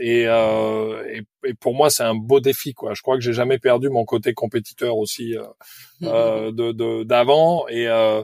Et, 0.00 0.26
euh, 0.26 1.02
et, 1.08 1.22
et, 1.48 1.54
pour 1.54 1.74
moi, 1.74 1.90
c'est 1.90 2.02
un 2.04 2.14
beau 2.14 2.40
défi, 2.40 2.74
quoi. 2.74 2.94
Je 2.94 3.02
crois 3.02 3.16
que 3.16 3.22
j'ai 3.22 3.32
jamais 3.32 3.58
perdu 3.58 3.88
mon 3.88 4.04
côté 4.04 4.34
compétiteur 4.34 4.96
aussi 4.96 5.36
euh, 5.36 5.44
euh 6.04 6.52
de 6.52 7.02
d'avant. 7.04 7.66
Et, 7.68 7.88
euh, 7.88 8.22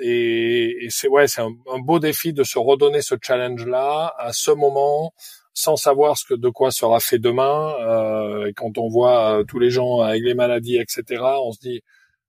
et, 0.00 0.84
et 0.84 0.90
c'est 0.90 1.08
ouais, 1.08 1.28
c'est 1.28 1.42
un, 1.42 1.52
un, 1.72 1.78
beau 1.78 1.98
défi 1.98 2.32
de 2.32 2.44
se 2.44 2.58
redonner 2.58 3.02
ce 3.02 3.14
challenge-là 3.20 4.14
à 4.18 4.32
ce 4.32 4.50
moment, 4.50 5.12
sans 5.54 5.76
savoir 5.76 6.16
ce 6.16 6.24
que 6.24 6.34
de 6.34 6.48
quoi 6.48 6.70
sera 6.70 6.98
fait 7.00 7.18
demain. 7.18 7.74
Euh, 7.80 8.46
et 8.46 8.52
quand 8.54 8.78
on 8.78 8.88
voit 8.88 9.40
euh, 9.40 9.44
tous 9.44 9.58
les 9.58 9.70
gens 9.70 10.00
avec 10.00 10.22
les 10.22 10.34
maladies, 10.34 10.76
etc., 10.78 11.22
on 11.42 11.52
se 11.52 11.60
dit, 11.60 11.82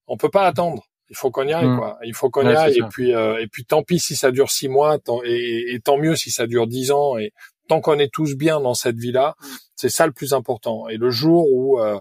on 0.08 0.18
peut 0.18 0.30
pas 0.30 0.46
attendre. 0.46 0.84
Il 1.10 1.16
faut 1.16 1.32
qu'on 1.32 1.48
y 1.48 1.54
aille, 1.54 1.68
mmh. 1.68 1.78
quoi. 1.78 1.98
Il 2.04 2.14
faut 2.16 2.30
qu'on 2.30 2.50
y 2.50 2.56
aille. 2.56 2.78
Et 2.78 2.84
puis, 2.90 3.14
euh, 3.14 3.40
et 3.40 3.48
puis, 3.48 3.66
tant 3.66 3.84
pis 3.84 4.00
si 4.00 4.16
ça 4.16 4.32
dure 4.32 4.50
six 4.50 4.68
mois, 4.68 4.98
tant, 4.98 5.22
et, 5.24 5.74
et, 5.74 5.80
tant 5.80 5.98
mieux 5.98 6.16
si 6.16 6.32
ça 6.32 6.48
dure 6.48 6.66
dix 6.66 6.92
ans. 6.92 7.18
Et 7.18 7.34
tant 7.68 7.82
qu'on 7.82 8.00
est 8.00 8.12
tous 8.12 8.36
bien 8.36 8.60
dans 8.60 8.74
cette 8.74 8.98
vie-là, 8.98 9.36
mm. 9.40 9.46
c'est 9.76 9.90
ça 9.90 10.06
le 10.06 10.14
plus 10.14 10.34
important. 10.34 10.88
Et 10.90 10.98
le 10.98 11.10
jour 11.10 11.48
où 11.52 11.80
euh, 11.80 12.00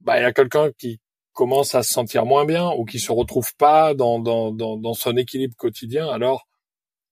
bah 0.00 0.18
il 0.18 0.22
y 0.22 0.26
a 0.26 0.32
quelqu'un 0.32 0.70
qui 0.78 1.00
commence 1.32 1.74
à 1.74 1.82
se 1.82 1.92
sentir 1.92 2.26
moins 2.26 2.44
bien 2.44 2.70
ou 2.76 2.84
qui 2.84 2.98
se 2.98 3.12
retrouve 3.12 3.54
pas 3.56 3.94
dans, 3.94 4.18
dans, 4.18 4.50
dans, 4.52 4.76
dans 4.76 4.94
son 4.94 5.16
équilibre 5.16 5.54
quotidien, 5.56 6.08
alors 6.08 6.46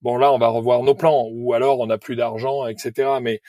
bon 0.03 0.17
là 0.17 0.33
on 0.33 0.39
va 0.39 0.49
revoir 0.49 0.83
nos 0.83 0.95
plans 0.95 1.29
ou 1.31 1.55
alors 1.55 1.81
on 1.81 1.87
n'a 1.87 1.99
plus 1.99 2.17
d'argent, 2.17 2.67
etc. 2.67 3.19
Mais 3.23 3.41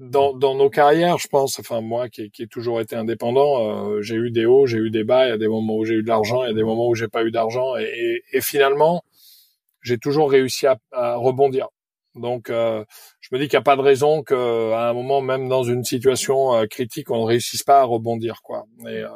dans, 0.00 0.32
dans 0.32 0.54
nos 0.54 0.70
carrières, 0.70 1.18
je 1.18 1.28
pense, 1.28 1.60
enfin 1.60 1.82
moi 1.82 2.08
qui, 2.08 2.30
qui 2.30 2.44
ai 2.44 2.46
toujours 2.46 2.80
été 2.80 2.96
indépendant, 2.96 3.92
euh, 3.92 4.00
j'ai 4.00 4.14
eu 4.14 4.30
des 4.30 4.46
hauts, 4.46 4.66
j'ai 4.66 4.78
eu 4.78 4.90
des 4.90 5.04
bas, 5.04 5.26
il 5.26 5.28
y 5.28 5.32
a 5.32 5.38
des 5.38 5.48
moments 5.48 5.76
où 5.76 5.84
j'ai 5.84 5.94
eu 5.94 6.02
de 6.02 6.08
l'argent, 6.08 6.42
il 6.42 6.48
y 6.48 6.50
a 6.50 6.54
des 6.54 6.64
moments 6.64 6.88
où 6.88 6.94
j'ai 6.94 7.08
pas 7.08 7.22
eu 7.22 7.30
d'argent, 7.30 7.76
et, 7.76 8.22
et, 8.32 8.40
finalement, 8.40 9.02
j'ai 9.82 9.98
toujours 9.98 10.30
réussi 10.30 10.66
à, 10.66 10.78
à 10.92 11.16
rebondir. 11.16 11.68
Donc, 12.20 12.50
euh, 12.50 12.84
je 13.20 13.28
me 13.32 13.38
dis 13.38 13.48
qu'il 13.48 13.56
n'y 13.56 13.62
a 13.62 13.64
pas 13.64 13.76
de 13.76 13.82
raison 13.82 14.22
qu'à 14.22 14.36
un 14.36 14.92
moment, 14.92 15.20
même 15.20 15.48
dans 15.48 15.62
une 15.62 15.84
situation 15.84 16.54
euh, 16.54 16.66
critique, 16.66 17.10
on 17.10 17.22
ne 17.22 17.26
réussisse 17.26 17.62
pas 17.62 17.80
à 17.80 17.84
rebondir, 17.84 18.42
quoi. 18.42 18.64
Et, 18.86 19.02
euh, 19.02 19.08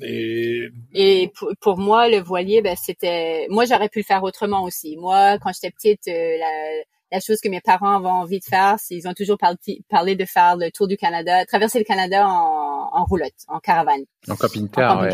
et, 0.00 0.68
et 0.94 1.32
pour, 1.60 1.76
moi, 1.78 2.08
le 2.08 2.18
voilier, 2.18 2.62
ben, 2.62 2.76
c'était, 2.76 3.46
moi, 3.50 3.64
j'aurais 3.64 3.88
pu 3.88 3.98
le 3.98 4.04
faire 4.04 4.22
autrement 4.22 4.62
aussi. 4.62 4.96
Moi, 4.96 5.38
quand 5.38 5.50
j'étais 5.52 5.72
petite, 5.72 6.06
la, 6.06 6.82
la 7.10 7.20
chose 7.20 7.40
que 7.40 7.48
mes 7.48 7.60
parents 7.60 7.96
avaient 7.96 8.08
envie 8.08 8.38
de 8.38 8.44
faire, 8.44 8.76
c'est 8.78 8.94
ils 8.94 9.08
ont 9.08 9.14
toujours 9.14 9.38
parlé 9.38 10.14
de 10.14 10.24
faire 10.24 10.56
le 10.56 10.70
tour 10.70 10.86
du 10.86 10.96
Canada, 10.96 11.44
traverser 11.46 11.78
le 11.78 11.84
Canada 11.84 12.28
en, 12.28 12.57
en 12.98 13.04
roulotte, 13.04 13.32
en 13.48 13.60
caravane. 13.60 14.04
En 14.28 14.36
camping-car. 14.36 15.06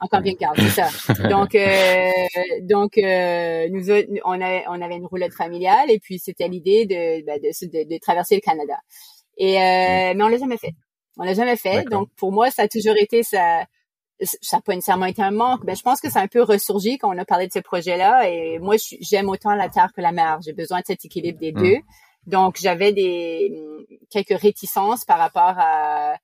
En 0.00 0.06
camping-car, 0.06 0.52
ouais, 0.52 0.64
c'est 0.68 0.82
ça. 0.82 1.28
donc, 1.28 1.54
euh, 1.54 2.10
donc 2.62 2.98
euh, 2.98 3.68
nous, 3.70 3.90
on, 4.24 4.40
avait, 4.40 4.64
on 4.68 4.80
avait 4.80 4.96
une 4.96 5.06
roulotte 5.06 5.32
familiale 5.32 5.90
et 5.90 5.98
puis 5.98 6.18
c'était 6.18 6.48
l'idée 6.48 6.86
de, 6.86 7.24
bah, 7.24 7.38
de, 7.38 7.66
de, 7.66 7.88
de, 7.88 7.98
traverser 7.98 8.34
le 8.34 8.40
Canada. 8.40 8.76
Et 9.38 9.58
euh, 9.58 10.14
mm. 10.14 10.16
mais 10.16 10.24
on 10.24 10.28
l'a 10.28 10.38
jamais 10.38 10.58
fait. 10.58 10.74
On 11.18 11.24
l'a 11.24 11.34
jamais 11.34 11.56
fait. 11.56 11.84
Donc 11.84 12.08
pour 12.16 12.32
moi, 12.32 12.50
ça 12.50 12.62
a 12.62 12.68
toujours 12.68 12.96
été 12.96 13.22
ça 13.22 13.64
ça 14.18 14.56
n'a 14.56 14.62
pas 14.62 14.74
nécessairement 14.74 15.06
été 15.06 15.22
un 15.22 15.30
manque. 15.30 15.64
Ben, 15.66 15.76
je 15.76 15.82
pense 15.82 16.00
que 16.00 16.10
c'est 16.10 16.18
un 16.18 16.26
peu 16.26 16.42
ressurgi 16.42 16.96
quand 16.96 17.14
on 17.14 17.18
a 17.18 17.26
parlé 17.26 17.48
de 17.48 17.52
ce 17.52 17.58
projet-là. 17.58 18.30
Et 18.30 18.58
moi, 18.58 18.76
j'aime 19.00 19.28
autant 19.28 19.54
la 19.54 19.68
terre 19.68 19.92
que 19.94 20.00
la 20.00 20.12
mer. 20.12 20.38
J'ai 20.42 20.54
besoin 20.54 20.80
de 20.80 20.86
cet 20.86 21.04
équilibre 21.04 21.38
des 21.38 21.52
mm. 21.52 21.62
deux. 21.62 21.76
Donc, 22.26 22.56
j'avais 22.58 22.92
des 22.92 23.52
quelques 24.10 24.40
réticences 24.40 25.04
par 25.04 25.18
rapport 25.18 25.54
à 25.58 26.16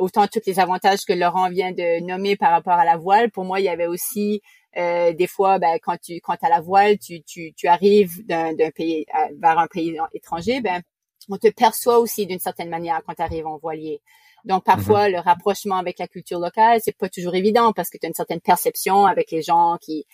autant 0.00 0.26
tous 0.26 0.40
les 0.46 0.58
avantages 0.58 1.04
que 1.06 1.12
Laurent 1.12 1.48
vient 1.50 1.72
de 1.72 2.00
nommer 2.00 2.36
par 2.36 2.50
rapport 2.50 2.74
à 2.74 2.84
la 2.84 2.96
voile. 2.96 3.30
Pour 3.30 3.44
moi, 3.44 3.60
il 3.60 3.64
y 3.64 3.68
avait 3.68 3.86
aussi 3.86 4.42
euh, 4.76 5.12
des 5.12 5.26
fois, 5.26 5.58
ben, 5.58 5.78
quand 5.82 5.96
tu 6.00 6.20
quand 6.20 6.36
as 6.42 6.48
la 6.48 6.60
voile, 6.60 6.98
tu, 6.98 7.22
tu, 7.22 7.52
tu 7.54 7.66
arrives 7.66 8.24
d'un 8.26 8.54
pays 8.74 9.04
vers 9.40 9.58
un 9.58 9.66
pays 9.66 9.96
étranger, 10.14 10.60
ben 10.60 10.82
on 11.28 11.36
te 11.36 11.48
perçoit 11.48 11.98
aussi 11.98 12.26
d'une 12.26 12.38
certaine 12.38 12.70
manière 12.70 13.00
quand 13.06 13.14
tu 13.14 13.22
arrives 13.22 13.46
en 13.46 13.58
voilier. 13.58 14.00
Donc 14.44 14.64
parfois 14.64 15.06
mhm. 15.06 15.14
le 15.14 15.18
rapprochement 15.20 15.76
avec 15.76 15.98
la 15.98 16.08
culture 16.08 16.38
locale, 16.38 16.80
c'est 16.82 16.96
pas 16.96 17.08
toujours 17.08 17.34
évident 17.34 17.72
parce 17.72 17.90
que 17.90 17.98
tu 17.98 18.06
as 18.06 18.08
une 18.08 18.14
certaine 18.14 18.40
perception 18.40 19.06
avec 19.06 19.30
les 19.30 19.42
gens 19.42 19.76
qui 19.80 20.06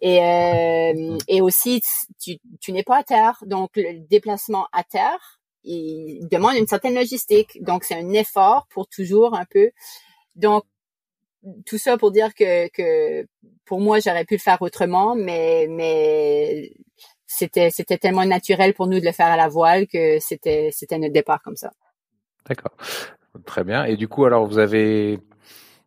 et 0.00 0.20
euh, 0.20 1.16
et 1.28 1.40
aussi 1.40 1.80
tu, 2.20 2.38
tu 2.60 2.72
n'es 2.72 2.82
pas 2.82 2.98
à 2.98 3.04
terre, 3.04 3.42
donc 3.46 3.70
le 3.76 4.00
déplacement 4.08 4.66
à 4.72 4.82
terre 4.84 5.40
il 5.64 6.26
demande 6.28 6.56
une 6.56 6.66
certaine 6.66 6.94
logistique, 6.94 7.62
donc 7.62 7.84
c'est 7.84 7.94
un 7.94 8.12
effort 8.12 8.66
pour 8.70 8.88
toujours 8.88 9.34
un 9.34 9.44
peu. 9.44 9.70
Donc 10.36 10.64
tout 11.66 11.78
ça 11.78 11.98
pour 11.98 12.12
dire 12.12 12.34
que 12.34 12.68
que 12.68 13.26
pour 13.64 13.80
moi 13.80 14.00
j'aurais 14.00 14.24
pu 14.24 14.34
le 14.34 14.40
faire 14.40 14.60
autrement, 14.62 15.14
mais 15.14 15.66
mais 15.68 16.72
c'était 17.26 17.70
c'était 17.70 17.98
tellement 17.98 18.24
naturel 18.24 18.74
pour 18.74 18.86
nous 18.86 19.00
de 19.00 19.04
le 19.04 19.12
faire 19.12 19.26
à 19.26 19.36
la 19.36 19.48
voile 19.48 19.86
que 19.86 20.18
c'était 20.20 20.70
c'était 20.72 20.98
notre 20.98 21.12
départ 21.12 21.42
comme 21.42 21.56
ça. 21.56 21.72
D'accord. 22.46 22.72
Très 23.46 23.64
bien. 23.64 23.84
Et 23.84 23.96
du 23.96 24.08
coup, 24.08 24.24
alors 24.24 24.46
vous 24.46 24.58
avez 24.58 25.18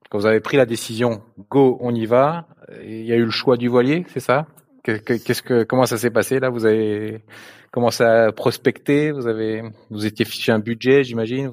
quand 0.10 0.18
vous 0.18 0.26
avez 0.26 0.40
pris 0.40 0.58
la 0.58 0.66
décision, 0.66 1.24
go, 1.50 1.78
on 1.82 1.94
y 1.94 2.06
va. 2.06 2.48
Il 2.84 3.06
y 3.06 3.14
a 3.14 3.16
eu 3.16 3.26
le 3.26 3.32
choix 3.32 3.58
du 3.58 3.68
voilier, 3.68 4.06
c'est 4.14 4.20
ça? 4.20 4.48
Qu'est-ce 4.86 5.42
que 5.42 5.64
comment 5.64 5.86
ça 5.86 5.98
s'est 5.98 6.12
passé 6.12 6.40
là? 6.40 6.50
Vous 6.50 6.66
avez 6.66 7.24
commencé 7.72 8.04
à 8.04 8.32
prospecter 8.32 9.12
Vous 9.12 9.28
avez 9.28 9.64
vous 9.90 10.06
étiez 10.06 10.26
fiché 10.26 10.52
un 10.52 10.60
budget, 10.60 11.04
j'imagine 11.04 11.52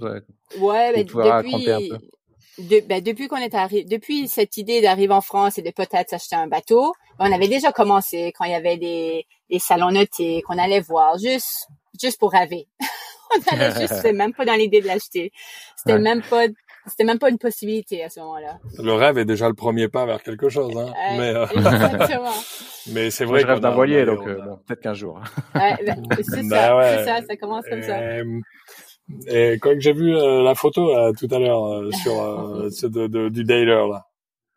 Ouais, 0.58 0.92
ben, 0.94 1.04
depuis, 1.04 1.88
de, 2.58 2.86
ben, 2.86 3.02
depuis 3.02 3.28
qu'on 3.28 3.38
est 3.38 3.54
arrivé, 3.54 3.84
depuis 3.84 4.28
cette 4.28 4.58
idée 4.58 4.82
d'arriver 4.82 5.14
en 5.14 5.22
France 5.22 5.56
et 5.58 5.62
de 5.62 5.70
peut-être 5.70 6.10
s'acheter 6.10 6.36
un 6.36 6.46
bateau, 6.46 6.92
on 7.18 7.32
avait 7.32 7.48
déjà 7.48 7.72
commencé 7.72 8.32
quand 8.36 8.44
il 8.44 8.52
y 8.52 8.54
avait 8.54 8.76
des, 8.76 9.26
des 9.50 9.58
salons 9.58 9.90
nautiques, 9.90 10.44
qu'on 10.44 10.58
allait 10.58 10.80
voir 10.80 11.16
juste 11.18 11.68
juste 12.00 12.18
pour 12.18 12.32
rêver. 12.32 12.68
on 13.34 13.54
allait 13.54 13.80
juste, 13.80 13.94
c'était 13.96 14.12
même 14.12 14.34
pas 14.34 14.44
dans 14.44 14.54
l'idée 14.54 14.82
de 14.82 14.86
l'acheter. 14.86 15.32
C'était 15.76 15.98
même 15.98 16.22
pas, 16.22 16.46
c'était 16.86 17.04
même 17.04 17.18
pas 17.18 17.30
une 17.30 17.38
possibilité 17.38 18.02
à 18.02 18.08
ce 18.08 18.20
moment-là. 18.20 18.58
Le 18.78 18.92
rêve 18.92 19.18
est 19.18 19.24
déjà 19.24 19.48
le 19.48 19.54
premier 19.54 19.88
pas 19.88 20.06
vers 20.06 20.22
quelque 20.22 20.48
chose, 20.48 20.76
hein. 20.76 20.92
mais, 21.16 21.34
euh... 21.34 21.46
mais 22.92 23.10
c'est 23.10 23.24
vrai. 23.24 23.40
Moi, 23.40 23.40
je 23.40 23.46
rêve 23.46 23.60
d'un 23.60 23.70
voilier, 23.70 24.04
donc 24.04 24.26
euh, 24.26 24.40
bon, 24.42 24.58
peut-être 24.66 24.80
qu'un 24.80 24.94
jour. 24.94 25.20
ouais, 25.54 25.76
ben, 25.86 25.96
c'est 26.22 26.48
bah 26.48 26.56
ça, 26.56 26.76
ouais. 26.76 26.96
c'est 26.98 27.04
ça, 27.04 27.26
ça 27.28 27.36
commence 27.36 27.64
comme 27.68 27.82
ça. 27.82 27.98
Et 29.28 29.58
quand 29.60 29.78
j'ai 29.78 29.92
vu 29.92 30.16
euh, 30.16 30.42
la 30.42 30.54
photo 30.54 30.96
euh, 30.96 31.12
tout 31.12 31.28
à 31.30 31.38
l'heure 31.38 31.66
euh, 31.66 31.90
sur 31.90 32.12
de, 32.90 33.06
de, 33.06 33.28
du 33.28 33.44
Dailer 33.44 33.86
là. 33.88 34.06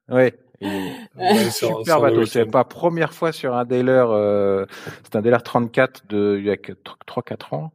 Oui. 0.09 0.31
Ouais, 0.61 1.49
super 1.51 1.99
bateau. 1.99 2.25
C'est 2.25 2.45
pas 2.45 2.63
première 2.63 3.13
fois 3.13 3.31
sur 3.31 3.55
un 3.55 3.65
Dailer. 3.65 4.05
Euh, 4.09 4.65
c'est 5.03 5.15
un 5.15 5.21
Dailer 5.21 5.41
34 5.43 6.07
de 6.07 6.38
il 6.39 6.45
y 6.45 6.51
a 6.51 6.55
3-4 6.55 7.55
ans. 7.55 7.71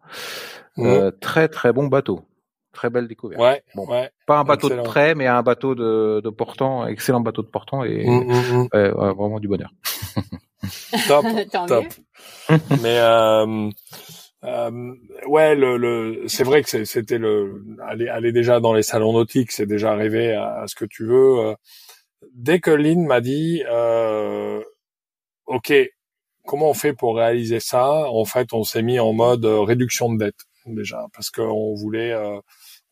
Mmh. 0.76 0.86
Euh, 0.86 1.10
très 1.10 1.48
très 1.48 1.72
bon 1.72 1.86
bateau. 1.86 2.22
Très 2.72 2.88
belle 2.90 3.08
découverte. 3.08 3.40
Ouais, 3.40 3.62
bon, 3.74 3.86
ouais, 3.86 4.10
pas 4.26 4.38
un 4.38 4.44
bateau 4.44 4.68
de 4.68 4.80
près, 4.82 5.14
mais 5.14 5.26
un 5.26 5.42
bateau 5.42 5.74
de, 5.74 6.20
de 6.22 6.30
portant, 6.30 6.86
excellent 6.86 7.20
bateau 7.20 7.42
de 7.42 7.48
portant 7.48 7.82
et 7.82 8.06
mmh, 8.06 8.24
mmh, 8.32 8.68
ouais, 8.72 8.90
vraiment 8.90 9.40
du 9.40 9.48
bonheur. 9.48 9.70
top, 11.08 11.24
top. 11.66 11.84
mais 12.82 12.98
euh, 12.98 13.70
euh, 14.44 14.94
ouais, 15.26 15.54
le, 15.54 15.76
le 15.76 16.24
c'est 16.28 16.44
vrai 16.44 16.62
que 16.62 16.84
c'était 16.84 17.18
le 17.18 17.64
aller, 17.86 18.08
aller 18.08 18.32
déjà 18.32 18.60
dans 18.60 18.72
les 18.72 18.82
salons 18.82 19.12
nautiques, 19.12 19.52
c'est 19.52 19.66
déjà 19.66 19.92
arrivé 19.92 20.32
à, 20.34 20.60
à, 20.60 20.66
ce 20.66 20.74
que 20.74 20.84
tu 20.84 21.04
veux. 21.06 21.38
Euh, 21.38 21.54
dès 22.34 22.60
que 22.60 22.70
Lynn 22.70 23.06
m'a 23.06 23.20
dit, 23.20 23.62
euh, 23.68 24.62
ok, 25.46 25.72
comment 26.46 26.70
on 26.70 26.74
fait 26.74 26.92
pour 26.92 27.16
réaliser 27.16 27.60
ça? 27.60 28.10
En 28.10 28.24
fait, 28.24 28.52
on 28.52 28.64
s'est 28.64 28.82
mis 28.82 28.98
en 28.98 29.12
mode 29.12 29.44
euh, 29.44 29.60
réduction 29.60 30.12
de 30.12 30.18
dette 30.18 30.46
déjà 30.66 31.06
parce 31.14 31.30
qu'on 31.30 31.74
voulait 31.74 32.12
euh, 32.12 32.38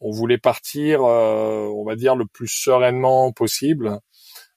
on 0.01 0.11
voulait 0.11 0.39
partir, 0.39 1.05
euh, 1.05 1.67
on 1.75 1.85
va 1.85 1.97
dire 1.97 2.17
le 2.17 2.27
plus 2.27 2.49
sereinement 2.49 3.33
possible 3.33 3.99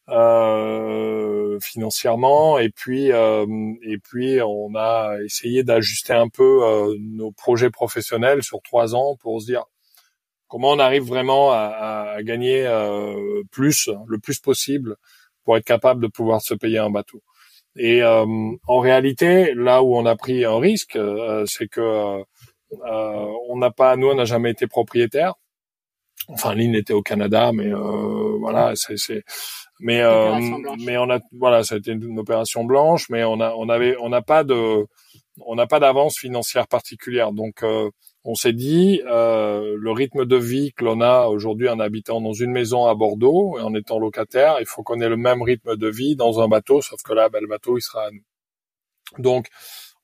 euh, 0.10 1.60
financièrement 1.62 2.58
et 2.60 2.70
puis 2.70 3.08
et 3.10 3.98
puis 4.04 4.42
on 4.42 4.76
a 4.76 5.16
essayé 5.24 5.64
d'ajuster 5.64 6.14
un 6.14 6.28
peu 6.28 6.96
nos 7.00 7.32
projets 7.32 7.70
professionnels 7.70 8.44
sur 8.44 8.62
trois 8.62 8.96
ans 8.96 9.16
pour 9.22 9.42
se 9.42 9.46
dire 9.46 9.64
comment 10.48 10.72
on 10.72 10.80
arrive 10.80 11.04
vraiment 11.04 11.52
à, 11.52 12.14
à 12.16 12.24
gagner 12.24 12.68
plus 13.52 13.90
le 14.08 14.20
plus 14.20 14.40
possible 14.40 14.98
pour 15.44 15.58
être 15.58 15.66
capable 15.66 16.02
de 16.02 16.08
pouvoir 16.08 16.42
se 16.42 16.54
payer 16.54 16.80
un 16.80 16.90
bateau. 16.90 17.22
Et 17.78 18.04
euh, 18.04 18.26
en 18.68 18.80
réalité, 18.80 19.54
là 19.54 19.82
où 19.82 19.96
on 19.96 20.06
a 20.06 20.16
pris 20.16 20.44
un 20.44 20.60
risque, 20.60 20.96
euh, 20.98 21.46
c'est 21.48 21.68
que 21.68 21.82
euh, 21.82 22.24
on 22.84 23.58
n'a 23.58 23.72
pas, 23.72 23.96
nous, 23.96 24.08
on 24.08 24.16
n'a 24.16 24.26
jamais 24.26 24.52
été 24.52 24.68
propriétaire. 24.68 25.36
enfin 26.30 26.56
Lynn 26.56 26.76
était 26.76 26.94
au 26.94 27.02
Canada, 27.02 27.52
mais 27.54 27.68
euh, 27.74 28.38
voilà, 28.40 28.74
c'est 28.76 28.98
c'est 28.98 29.24
mais 29.80 30.02
euh, 30.02 30.40
mais 30.86 30.98
on 30.98 31.10
a 31.10 31.20
voilà, 31.34 31.64
ça 31.64 31.76
a 31.76 31.78
été 31.80 31.92
une, 31.92 32.20
opération 32.20 32.64
blanche, 32.64 33.10
mais 33.10 33.24
on 33.24 33.40
a 33.42 33.54
on 33.56 33.68
avait 33.70 33.96
on 34.00 34.10
n'a 34.10 34.22
pas 34.22 34.44
de 34.44 34.86
on 35.46 35.56
n'a 35.56 35.68
pas 35.68 35.80
d'avance 35.80 36.18
financière 36.18 36.68
particulière, 36.68 37.32
donc 37.32 37.64
euh, 37.64 37.90
on 38.24 38.36
s'est 38.36 38.54
dit 38.54 39.02
euh, 39.08 39.76
le 39.80 39.92
rythme 39.92 40.26
de 40.26 40.36
vie 40.36 40.74
que 40.74 40.86
l'on 40.86 41.02
a 41.02 41.26
aujourd'hui 41.26 41.68
en 41.70 41.80
habitant 41.80 42.22
dans 42.22 42.34
une 42.34 42.52
maison 42.52 42.86
à 42.86 42.94
Bordeaux 42.94 43.58
et 43.58 43.62
en 43.62 43.74
étant 43.74 43.98
locataire, 43.98 44.58
il 44.60 44.68
faut 44.68 44.84
qu'on 44.84 45.02
ait 45.02 45.10
le 45.10 45.18
même 45.18 45.42
rythme 45.42 45.76
de 45.76 45.88
vie 45.88 46.16
dans 46.16 46.40
un 46.40 46.48
bateau, 46.48 46.82
sauf 46.82 47.02
que 47.02 47.14
là, 47.14 47.30
ben, 47.30 47.42
le 47.42 47.48
bateau 47.48 47.78
il 47.78 47.82
sera 47.82 48.06
à 48.06 48.12
nous. 48.12 48.24
Donc 49.18 49.48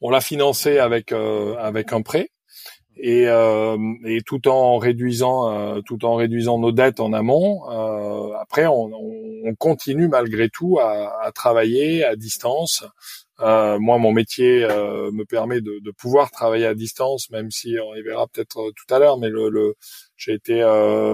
on 0.02 0.10
l'a 0.10 0.22
financé 0.22 0.80
avec 0.80 1.12
euh, 1.12 1.56
avec 1.58 1.94
un 1.94 2.02
prêt 2.02 2.30
et, 3.00 3.28
euh, 3.28 3.78
et 4.06 4.22
tout 4.22 4.48
en 4.48 4.78
réduisant 4.78 5.52
euh, 5.52 5.82
tout 5.82 6.06
en 6.06 6.16
réduisant 6.16 6.60
nos 6.60 6.72
dettes 6.72 7.00
en 7.00 7.14
amont. 7.14 7.62
Euh, 7.70 8.34
après, 8.40 8.68
on, 8.68 8.92
on, 8.94 9.56
continue 9.58 10.10
malgré 10.10 10.50
tout 10.50 10.78
à, 10.80 11.24
à 11.24 11.32
travailler 11.32 12.04
à 12.04 12.16
distance. 12.16 12.84
Euh, 13.40 13.78
moi, 13.80 13.98
mon 13.98 14.12
métier 14.12 14.64
euh, 14.64 15.10
me 15.12 15.24
permet 15.24 15.62
de, 15.62 15.80
de, 15.80 15.92
pouvoir 15.92 16.32
travailler 16.32 16.66
à 16.66 16.74
distance, 16.74 17.30
même 17.30 17.50
si 17.50 17.76
on 17.80 17.96
y 17.96 18.02
verra 18.02 18.28
peut-être 18.28 18.72
tout 18.76 18.94
à 18.94 19.00
l'heure. 19.00 19.18
Mais 19.18 19.30
le, 19.30 19.50
le 19.50 19.76
j'ai 20.18 20.34
été, 20.34 20.64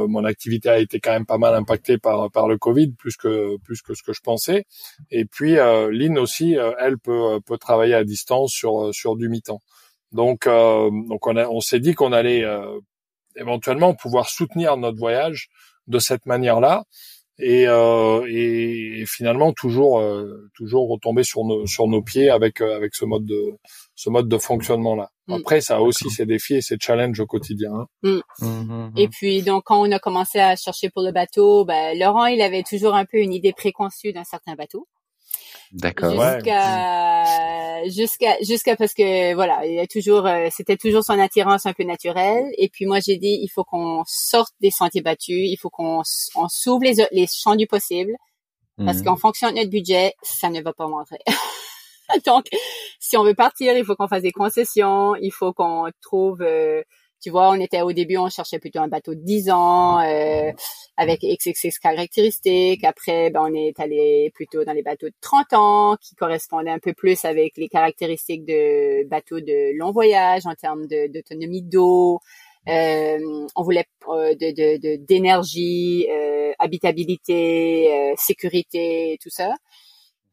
mon 0.08 0.24
activité 0.26 0.69
a 0.69 0.80
été 0.80 1.00
quand 1.00 1.12
même 1.12 1.26
pas 1.26 1.38
mal 1.38 1.54
impactée 1.54 1.98
par 1.98 2.32
par 2.32 2.48
le 2.48 2.58
Covid, 2.58 2.93
plus 2.93 3.17
que 3.17 3.58
plus 3.58 3.82
que 3.82 3.93
ce 3.93 4.02
que 4.02 4.13
je 4.13 4.22
pensais. 4.22 4.65
Et 5.12 5.26
puis, 5.26 5.56
Lynn 5.56 6.17
aussi, 6.17 6.56
elle 6.80 6.98
peut 6.98 7.39
peut 7.46 7.58
travailler 7.58 7.93
à 7.93 8.04
distance 8.04 8.52
sur 8.52 8.93
sur 8.93 9.15
du 9.15 9.30
mi-temps. 9.30 9.62
Donc, 10.13 10.47
euh, 10.47 10.89
donc 11.10 11.26
on, 11.28 11.36
on 11.36 11.60
s'est 11.60 11.80
dit 11.80 11.93
qu'on 11.93 12.13
allait 12.13 12.43
euh, 12.43 12.80
éventuellement 13.36 13.93
pouvoir 13.93 14.30
soutenir 14.30 14.78
notre 14.78 14.97
voyage 14.97 15.49
de 15.88 15.99
cette 15.99 16.26
manière-là 16.26 16.84
et, 17.39 17.67
euh, 17.67 18.26
et, 18.30 19.04
finalement 19.08 19.54
toujours 19.54 19.99
euh, 19.99 20.49
toujours 20.56 20.89
retomber 20.89 21.23
sur 21.23 21.43
nos 21.43 21.65
sur 21.65 21.88
nos 21.88 22.02
pieds 22.02 22.30
avec 22.30 22.62
euh, 22.62 22.76
avec 22.76 22.93
ce 22.95 23.06
mode 23.06 23.26
de 23.26 23.58
ce 23.95 24.10
mode 24.10 24.30
de 24.30 24.38
fonctionnement 24.38 24.95
là. 24.95 25.10
Mm. 25.28 25.34
Après 25.34 25.62
ça 25.62 25.78
a 25.78 25.80
aussi 25.80 26.10
ses 26.10 26.26
défis 26.26 26.56
et 26.56 26.62
ses 26.62 26.78
challenges 26.80 27.19
au 27.19 27.26
quotidien. 27.26 27.71
Hein. 27.73 27.88
Mm. 28.04 28.19
Mm-hmm. 28.39 28.91
Et 28.97 29.08
puis 29.08 29.41
donc 29.41 29.63
quand 29.65 29.82
on 29.82 29.91
a 29.91 29.99
commencé 29.99 30.39
à 30.39 30.56
chercher 30.56 30.89
pour 30.89 31.02
le 31.04 31.12
bateau, 31.12 31.65
ben, 31.65 31.97
Laurent 31.97 32.28
il 32.28 32.41
avait 32.41 32.63
toujours 32.63 32.93
un 32.93 33.06
peu 33.06 33.17
une 33.17 33.34
idée 33.34 33.54
préconçue 33.54 34.13
d'un 34.13 34.23
certain 34.23 34.54
bateau. 34.54 34.88
D'accord. 35.74 36.12
Jusqu'à 36.12 37.90
jusqu'à 37.90 38.38
jusqu'à 38.42 38.76
parce 38.76 38.94
que 38.94 39.34
voilà, 39.34 39.66
il 39.66 39.80
a 39.80 39.88
toujours 39.88 40.28
euh, 40.28 40.48
c'était 40.52 40.78
toujours 40.78 41.04
son 41.04 41.18
attirance 41.20 41.66
un 41.66 41.74
peu 41.74 41.84
naturelle 41.84 42.46
et 42.60 42.70
puis 42.70 42.86
moi 42.86 43.00
j'ai 43.00 43.18
dit 43.18 43.40
il 43.42 43.50
faut 43.50 43.64
qu'on 43.64 44.04
sorte 44.06 44.54
des 44.62 44.70
sentiers 44.70 45.02
battus, 45.02 45.50
il 45.50 45.58
faut 45.58 45.72
qu'on 45.72 46.04
on 46.36 46.48
s'ouvre 46.48 46.84
les 46.84 47.06
les 47.12 47.26
champs 47.28 47.56
du 47.56 47.66
possible 47.66 48.14
parce 48.78 49.00
mhm. 49.00 49.06
qu'en 49.06 49.16
fonction 49.16 49.50
de 49.50 49.56
notre 49.56 49.70
budget, 49.70 50.14
ça 50.22 50.50
ne 50.50 50.62
va 50.62 50.74
pas 50.74 50.86
rentrer. 50.86 51.20
Donc 52.26 52.46
si 53.00 53.18
on 53.18 53.24
veut 53.24 53.36
partir, 53.36 53.76
il 53.76 53.84
faut 53.84 53.96
qu'on 53.96 54.08
fasse 54.08 54.22
des 54.22 54.32
concessions, 54.32 55.16
il 55.16 55.32
faut 55.32 55.54
qu'on 55.54 55.90
trouve 56.02 56.42
euh, 56.42 56.84
tu 57.24 57.30
vois, 57.30 57.52
on 57.52 57.56
était 57.56 57.82
au 57.82 57.94
début, 57.94 58.18
on 58.18 58.30
cherchait 58.30 58.60
plutôt 58.60 58.80
un 58.80 58.90
bateau 58.90 59.16
de 59.16 59.22
10 59.22 59.50
ans 59.50 60.02
euh, 60.02 60.52
avec 60.98 61.22
XXX 61.22 61.80
caractéristiques. 61.82 62.84
Après, 62.84 63.30
ben, 63.30 63.42
on 63.50 63.54
est 63.54 63.80
allé 63.80 64.30
plutôt 64.36 64.66
dans 64.66 64.74
les 64.74 64.84
bateaux 64.84 65.08
de 65.08 65.16
30 65.22 65.54
ans 65.54 65.96
qui 66.02 66.16
correspondaient 66.16 66.70
un 66.70 66.80
peu 66.80 66.94
plus 66.94 67.24
avec 67.24 67.56
les 67.56 67.70
caractéristiques 67.70 68.46
de 68.46 69.08
bateaux 69.08 69.40
de 69.40 69.78
long 69.78 69.92
voyage 69.92 70.46
en 70.46 70.54
termes 70.54 70.86
d'autonomie 70.88 71.62
d'eau. 71.62 72.20
Euh, 72.68 73.48
on 73.56 73.64
voulait 73.64 73.86
euh, 74.10 74.36
de 74.36 74.96
d'énergie, 75.06 76.08
euh, 76.10 76.52
habitabilité, 76.60 77.90
euh, 77.92 78.14
sécurité, 78.18 79.18
tout 79.22 79.30
ça. 79.30 79.54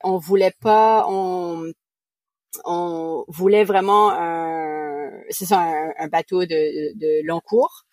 On 0.03 0.19
voulait 0.19 0.55
pas, 0.61 1.07
on 1.09 1.73
on 2.65 3.25
voulait 3.29 3.65
vraiment 3.65 4.11
un, 4.11 4.60
c'est 5.29 5.45
ça, 5.45 5.61
un, 5.99 6.09
bateau 6.09 6.45
de, 6.45 6.99
de, 6.99 7.27
long 7.27 7.41
cours. 7.41 7.85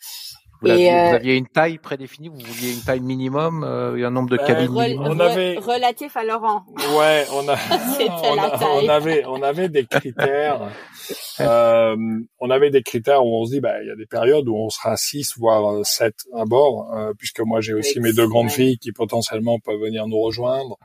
Vous, 0.61 0.69
et, 0.69 0.89
vous, 0.89 0.95
euh, 0.95 1.15
aviez 1.15 1.35
une 1.35 1.47
taille 1.47 1.77
prédéfinie, 1.77 2.29
vous 2.29 2.39
vouliez 2.39 2.73
une 2.73 2.81
taille 2.81 2.99
minimum, 2.99 3.63
euh, 3.63 4.03
un 4.03 4.09
nombre 4.09 4.29
de 4.29 4.37
ben, 4.37 4.45
cabines 4.45 4.97
On 4.99 5.19
avait 5.19 5.57
relatif 5.59 6.17
à 6.17 6.23
Laurent. 6.23 6.63
Ouais, 6.97 7.25
on 7.31 7.47
a, 7.47 7.55
on, 8.23 8.85
on, 8.85 8.89
avait, 8.89 9.23
on 9.27 9.43
avait 9.43 9.69
des 9.69 9.85
critères. 9.85 10.71
euh, 11.41 11.95
on 12.39 12.49
avait 12.49 12.71
des 12.71 12.81
critères 12.81 13.23
où 13.23 13.39
on 13.39 13.45
se 13.45 13.51
dit, 13.51 13.59
bah, 13.59 13.83
il 13.83 13.87
y 13.87 13.91
a 13.91 13.95
des 13.95 14.07
périodes 14.07 14.47
où 14.47 14.55
on 14.55 14.69
sera 14.69 14.97
6 14.97 15.37
voire 15.37 15.85
7 15.85 16.15
à 16.33 16.45
bord, 16.45 16.91
euh, 16.95 17.13
puisque 17.15 17.41
moi 17.41 17.61
j'ai 17.61 17.75
aussi 17.75 17.99
mes 17.99 18.13
deux 18.13 18.27
grandes 18.27 18.49
filles 18.49 18.79
qui 18.79 18.91
potentiellement 18.91 19.59
peuvent 19.59 19.79
venir 19.79 20.07
nous 20.07 20.19
rejoindre. 20.19 20.77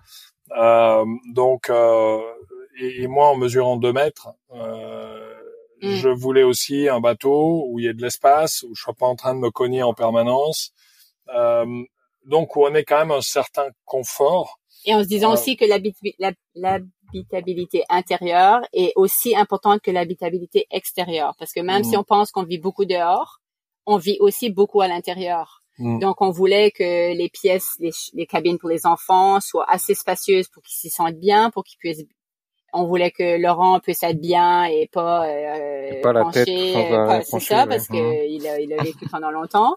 Euh, 0.59 1.07
donc 1.33 1.71
euh, 1.71 2.19
et, 2.81 3.07
moi, 3.07 3.29
en 3.29 3.37
mesurant 3.37 3.77
deux 3.77 3.93
mètres, 3.93 4.29
euh, 4.55 5.22
mm. 5.83 5.97
je 5.97 6.09
voulais 6.09 6.43
aussi 6.43 6.89
un 6.89 7.01
bateau 7.01 7.67
où 7.69 7.79
il 7.79 7.85
y 7.85 7.89
ait 7.89 7.95
de 7.95 8.03
l'espace, 8.03 8.63
où 8.63 8.75
je 8.75 8.83
sois 8.83 8.95
pas 8.95 9.07
en 9.07 9.17
train 9.17 9.35
de 9.35 9.41
me 9.41 9.51
cogner 9.51 9.83
en 9.83 9.95
permanence. 9.95 10.73
Euh, 11.35 11.85
donc, 12.25 12.57
où 12.57 12.65
on 12.65 12.75
ait 12.75 12.85
quand 12.85 12.99
même 12.99 13.11
un 13.11 13.21
certain 13.21 13.69
confort. 13.85 14.59
Et 14.85 14.95
en 14.95 15.03
se 15.03 15.09
disant 15.09 15.31
euh, 15.31 15.35
aussi 15.35 15.57
que 15.57 15.65
l'habitabilité 15.65 17.85
intérieure 17.89 18.61
est 18.73 18.93
aussi 18.97 19.37
importante 19.37 19.81
que 19.81 19.91
l'habitabilité 19.91 20.67
extérieure. 20.71 21.35
Parce 21.39 21.53
que 21.53 21.61
même 21.61 21.85
si 21.85 21.97
mm. 21.97 22.01
on 22.01 22.05
pense 22.05 22.31
qu'on 22.31 22.45
vit 22.45 22.59
beaucoup 22.59 22.85
dehors, 22.85 23.41
on 23.87 23.97
vit 23.97 24.17
aussi 24.21 24.51
beaucoup 24.51 24.81
à 24.81 24.89
l'intérieur. 24.89 25.63
Mm. 25.79 25.99
Donc, 25.99 26.21
on 26.21 26.31
voulait 26.31 26.71
que 26.71 27.15
les 27.15 27.29
pièces, 27.29 27.77
les, 27.81 27.91
les, 28.13 28.27
cabines 28.27 28.59
pour 28.59 28.69
les 28.69 28.87
enfants 28.87 29.41
soient 29.41 29.69
assez 29.69 29.95
spacieuses 29.95 30.49
pour 30.49 30.63
qu'ils 30.63 30.77
s'y 30.77 30.91
sentent 30.91 31.19
bien, 31.19 31.51
pour 31.51 31.65
qu'ils 31.65 31.79
puissent 31.79 32.05
on 32.73 32.85
voulait 32.87 33.11
que 33.11 33.41
Laurent 33.41 33.81
puisse 33.81 34.03
être 34.03 34.21
bien 34.21 34.65
et 34.65 34.89
pas, 34.93 35.27
euh, 35.27 36.01
pas 36.03 36.13
la 36.13 36.23
penché, 36.23 36.75
euh, 36.77 37.21
c'est 37.23 37.41
ça 37.41 37.67
parce 37.67 37.87
que 37.87 37.97
mmh. 37.97 38.31
il 38.31 38.47
a, 38.47 38.61
il 38.61 38.73
a 38.73 38.83
vécu 38.83 39.07
pendant 39.11 39.31
longtemps. 39.31 39.77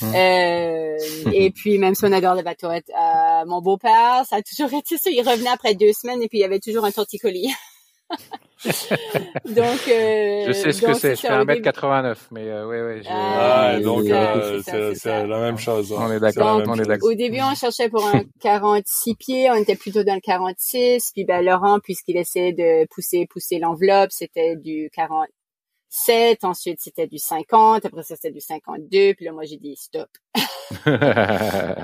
Mmh. 0.00 0.14
Euh, 0.14 0.96
et 1.32 1.50
puis 1.54 1.78
même 1.78 1.94
si 1.94 2.04
on 2.04 2.12
adore 2.12 2.34
le 2.34 2.42
bateau, 2.42 2.68
euh, 2.68 2.80
mon 3.46 3.60
beau-père, 3.60 4.24
ça 4.28 4.36
a 4.36 4.42
toujours 4.42 4.72
été 4.72 4.96
ça. 4.96 5.10
Il 5.10 5.22
revenait 5.22 5.50
après 5.50 5.74
deux 5.74 5.92
semaines 5.92 6.22
et 6.22 6.28
puis 6.28 6.38
il 6.38 6.42
y 6.42 6.44
avait 6.44 6.60
toujours 6.60 6.84
un 6.84 6.90
torticolis. 6.90 7.52
donc, 8.64 9.88
euh, 9.88 10.44
je 10.46 10.52
sais 10.52 10.72
ce 10.72 10.82
que 10.82 10.92
c'est. 10.92 11.16
Je 11.16 11.20
fais 11.22 11.28
1m89, 11.28 12.16
mais 12.30 12.50
euh, 12.50 12.66
ouais, 12.66 12.82
ouais. 12.82 13.02
Ah, 13.08 13.78
donc 13.82 14.04
euh, 14.04 14.60
c'est 14.94 15.26
la 15.26 15.40
même 15.40 15.56
chose. 15.56 15.92
Hein. 15.92 15.96
On 16.00 16.12
est 16.12 16.20
d'accord. 16.20 16.62
On 16.66 16.74
est 16.74 16.84
d'accord. 16.84 17.08
Au 17.10 17.14
début, 17.14 17.40
on 17.40 17.54
cherchait 17.54 17.88
pour 17.88 18.06
un 18.06 18.22
46 18.40 19.14
pieds. 19.14 19.50
On 19.50 19.54
était 19.54 19.76
plutôt 19.76 20.02
dans 20.02 20.14
le 20.14 20.20
46. 20.20 21.12
Puis 21.14 21.24
ben 21.24 21.42
Laurent, 21.42 21.80
puisqu'il 21.80 22.18
essayait 22.18 22.52
de 22.52 22.86
pousser, 22.90 23.26
pousser 23.30 23.58
l'enveloppe, 23.58 24.10
c'était 24.12 24.56
du 24.56 24.90
40. 24.92 25.28
7, 25.92 26.44
ensuite 26.44 26.78
c'était 26.80 27.08
du 27.08 27.18
50, 27.18 27.84
après 27.84 28.04
ça 28.04 28.14
c'était 28.14 28.30
du 28.30 28.40
52, 28.40 29.14
puis 29.14 29.24
là 29.24 29.32
moi 29.32 29.44
j'ai 29.44 29.56
dit 29.56 29.74
stop. 29.76 30.08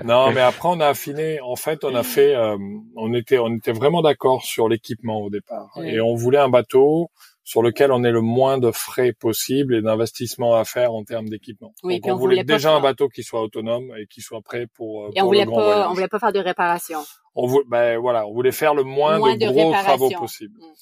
non, 0.05 0.31
mais 0.31 0.40
après 0.40 0.69
on 0.69 0.79
a 0.79 0.87
affiné. 0.87 1.40
En 1.40 1.57
fait, 1.57 1.83
on 1.83 1.92
a 1.95 2.05
fait, 2.05 2.35
euh, 2.37 2.57
on 2.95 3.12
était, 3.14 3.38
on 3.38 3.53
était 3.57 3.73
vraiment 3.73 4.03
d'accord 4.03 4.42
sur 4.42 4.69
l'équipement 4.69 5.23
au 5.23 5.29
départ, 5.29 5.71
et 5.83 6.01
on 6.01 6.14
voulait 6.14 6.38
un 6.38 6.49
bateau 6.49 7.11
sur 7.42 7.62
lequel 7.62 7.90
on 7.90 8.05
ait 8.05 8.12
le 8.12 8.21
moins 8.21 8.59
de 8.59 8.71
frais 8.71 9.12
possible 9.12 9.75
et 9.75 9.83
d'investissement 9.83 10.55
à 10.55 10.64
faire 10.64 10.92
en 10.92 11.03
termes 11.03 11.29
d'équipement. 11.29 11.73
Oui, 11.83 12.01
on, 12.05 12.14
voulait, 12.14 12.45
déjà 12.45 12.75
un 12.75 12.81
bateau 12.81 13.09
qui 13.09 13.25
soit 13.25 13.40
autonome 13.40 13.92
et 13.97 14.07
qui 14.07 14.21
soit 14.21 14.40
prêt 14.40 14.66
pour. 14.73 15.07
Euh, 15.07 15.11
et 15.14 15.23
on 15.23 15.27
voulait 15.27 15.47
pas, 15.47 15.88
on 15.90 15.95
voulait 15.95 16.09
pas 16.09 16.19
faire 16.21 16.33
de 16.33 16.40
réparation. 16.40 17.01
On 17.35 17.47
voulait, 17.47 17.64
ben 17.69 17.99
voilà, 17.99 18.27
on 18.27 18.33
voulait 18.33 18.53
faire 18.53 18.75
le 18.75 18.85
moins, 18.85 19.19
de, 19.37 19.47
gros 19.47 19.73
travaux 19.73 20.11
possible. 20.11 20.59
Mm. 20.61 20.73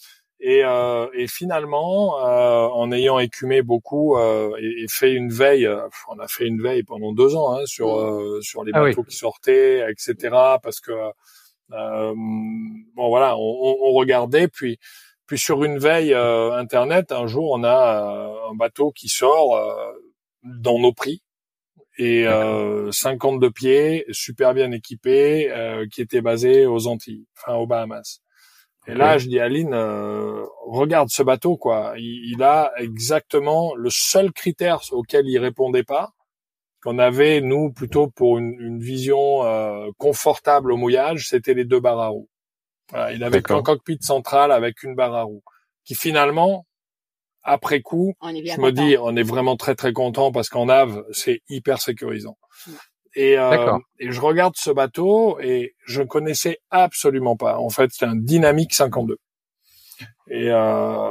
Et, 0.47 0.63
euh, 0.63 1.09
et 1.15 1.27
finalement, 1.27 2.19
euh, 2.19 2.67
en 2.67 2.93
ayant 2.93 3.19
écumé 3.19 3.63
beaucoup 3.63 4.19
euh, 4.19 4.55
et, 4.61 4.85
fait 4.91 5.15
une 5.15 5.31
veille, 5.31 5.65
euh, 5.65 5.89
on 6.09 6.19
a 6.19 6.29
fait 6.29 6.47
une 6.47 6.61
veille 6.61 6.83
pendant 6.83 7.15
deux 7.15 7.35
ans 7.35 7.57
hein, 7.57 7.65
sur 7.65 7.97
mmh. 7.97 8.21
euh, 8.21 8.41
sur 8.43 8.63
les 8.63 8.73
ah 8.75 8.83
bateaux 8.83 9.05
qui 9.05 9.17
sortaient, 9.17 9.91
etc. 9.91 10.37
Parce 10.63 10.81
que 10.81 10.93
euh, 11.73 12.13
bon 12.15 13.09
voilà, 13.09 13.39
on, 13.39 13.41
on, 13.41 13.93
regardait 13.95 14.47
puis 14.47 14.77
puis 15.27 15.39
sur 15.39 15.65
une 15.65 15.79
veille 15.79 16.13
internet, 16.13 17.11
un 17.11 17.27
jour 17.27 17.53
on 17.53 17.65
a 17.65 18.31
un 18.51 18.55
bateau 18.55 18.93
qui 18.93 19.09
sort 19.09 19.59
dans 20.43 20.79
nos 20.79 20.93
prix 20.93 21.23
et 21.97 22.27
euh, 22.27 22.93
52 22.93 23.51
pieds, 23.51 24.05
super 24.11 24.53
bien 24.53 24.73
équipé, 24.73 25.51
qui 25.91 26.03
était 26.03 26.21
basé 26.21 26.67
aux 26.67 26.87
Antilles, 26.87 27.25
enfin 27.35 27.57
aux 27.57 27.67
Bahamas. 27.67 28.21
Et 28.87 28.95
là, 28.95 29.19
je 29.19 29.29
dis 29.29 29.41
Aline, 29.41 29.73
euh, 29.73 30.45
regarde 30.67 31.09
ce 31.11 31.23
bateau, 31.23 31.57
quoi. 31.57 31.95
Il, 31.97 32.43
a 32.43 32.73
exactement 32.77 33.75
le 33.75 33.89
seul 33.91 34.33
critère 34.33 34.81
auquel 34.93 35.27
il 35.27 35.39
répondait 35.39 35.85
pas, 35.85 36.11
qu'on 36.83 36.99
avait 36.99 37.41
nous 37.41 37.73
plutôt 37.73 38.09
pour 38.09 38.39
une, 38.39 38.55
une 38.61 38.81
vision 38.81 39.43
euh, 39.45 39.89
confortable 39.97 40.71
au 40.71 40.77
mouillage, 40.77 41.29
c'était 41.29 41.55
les 41.55 41.65
deux 41.65 41.81
barres 41.81 42.01
à 42.01 42.09
roues. 42.09 42.29
Voilà, 42.91 43.13
il 43.13 43.25
avait 43.25 43.43
qu'un 43.43 43.63
cockpit 43.63 43.99
central 44.03 44.53
avec 44.53 44.83
une 44.83 44.95
barre 44.95 45.15
à 45.15 45.23
roues, 45.23 45.43
qui 45.85 45.95
finalement, 45.95 46.67
après 47.43 47.81
coup, 47.81 48.15
je 48.23 48.61
me 48.61 48.71
dis, 48.71 48.97
on 49.01 49.17
est 49.17 49.23
vraiment 49.23 49.57
très 49.57 49.75
très 49.75 49.95
content 49.95 50.31
parce 50.31 50.51
qu'en 50.51 50.69
Ave, 50.69 51.05
c'est 51.13 51.41
hyper 51.49 51.81
sécurisant. 51.81 52.37
Et, 53.17 53.39
euh, 53.39 53.79
et, 54.01 54.11
je 54.11 54.21
regarde 54.21 54.55
ce 54.57 54.71
bateau 54.71 55.39
et 55.41 55.75
je 55.87 56.03
ne 56.03 56.07
connaissais 56.07 56.59
absolument 56.71 57.37
pas. 57.37 57.59
En 57.59 57.71
fait, 57.71 57.91
c'est 57.93 58.07
un 58.07 58.17
Dynamique 58.17 58.75
52. 58.75 59.19
Et 60.31 60.49
euh, 60.51 61.11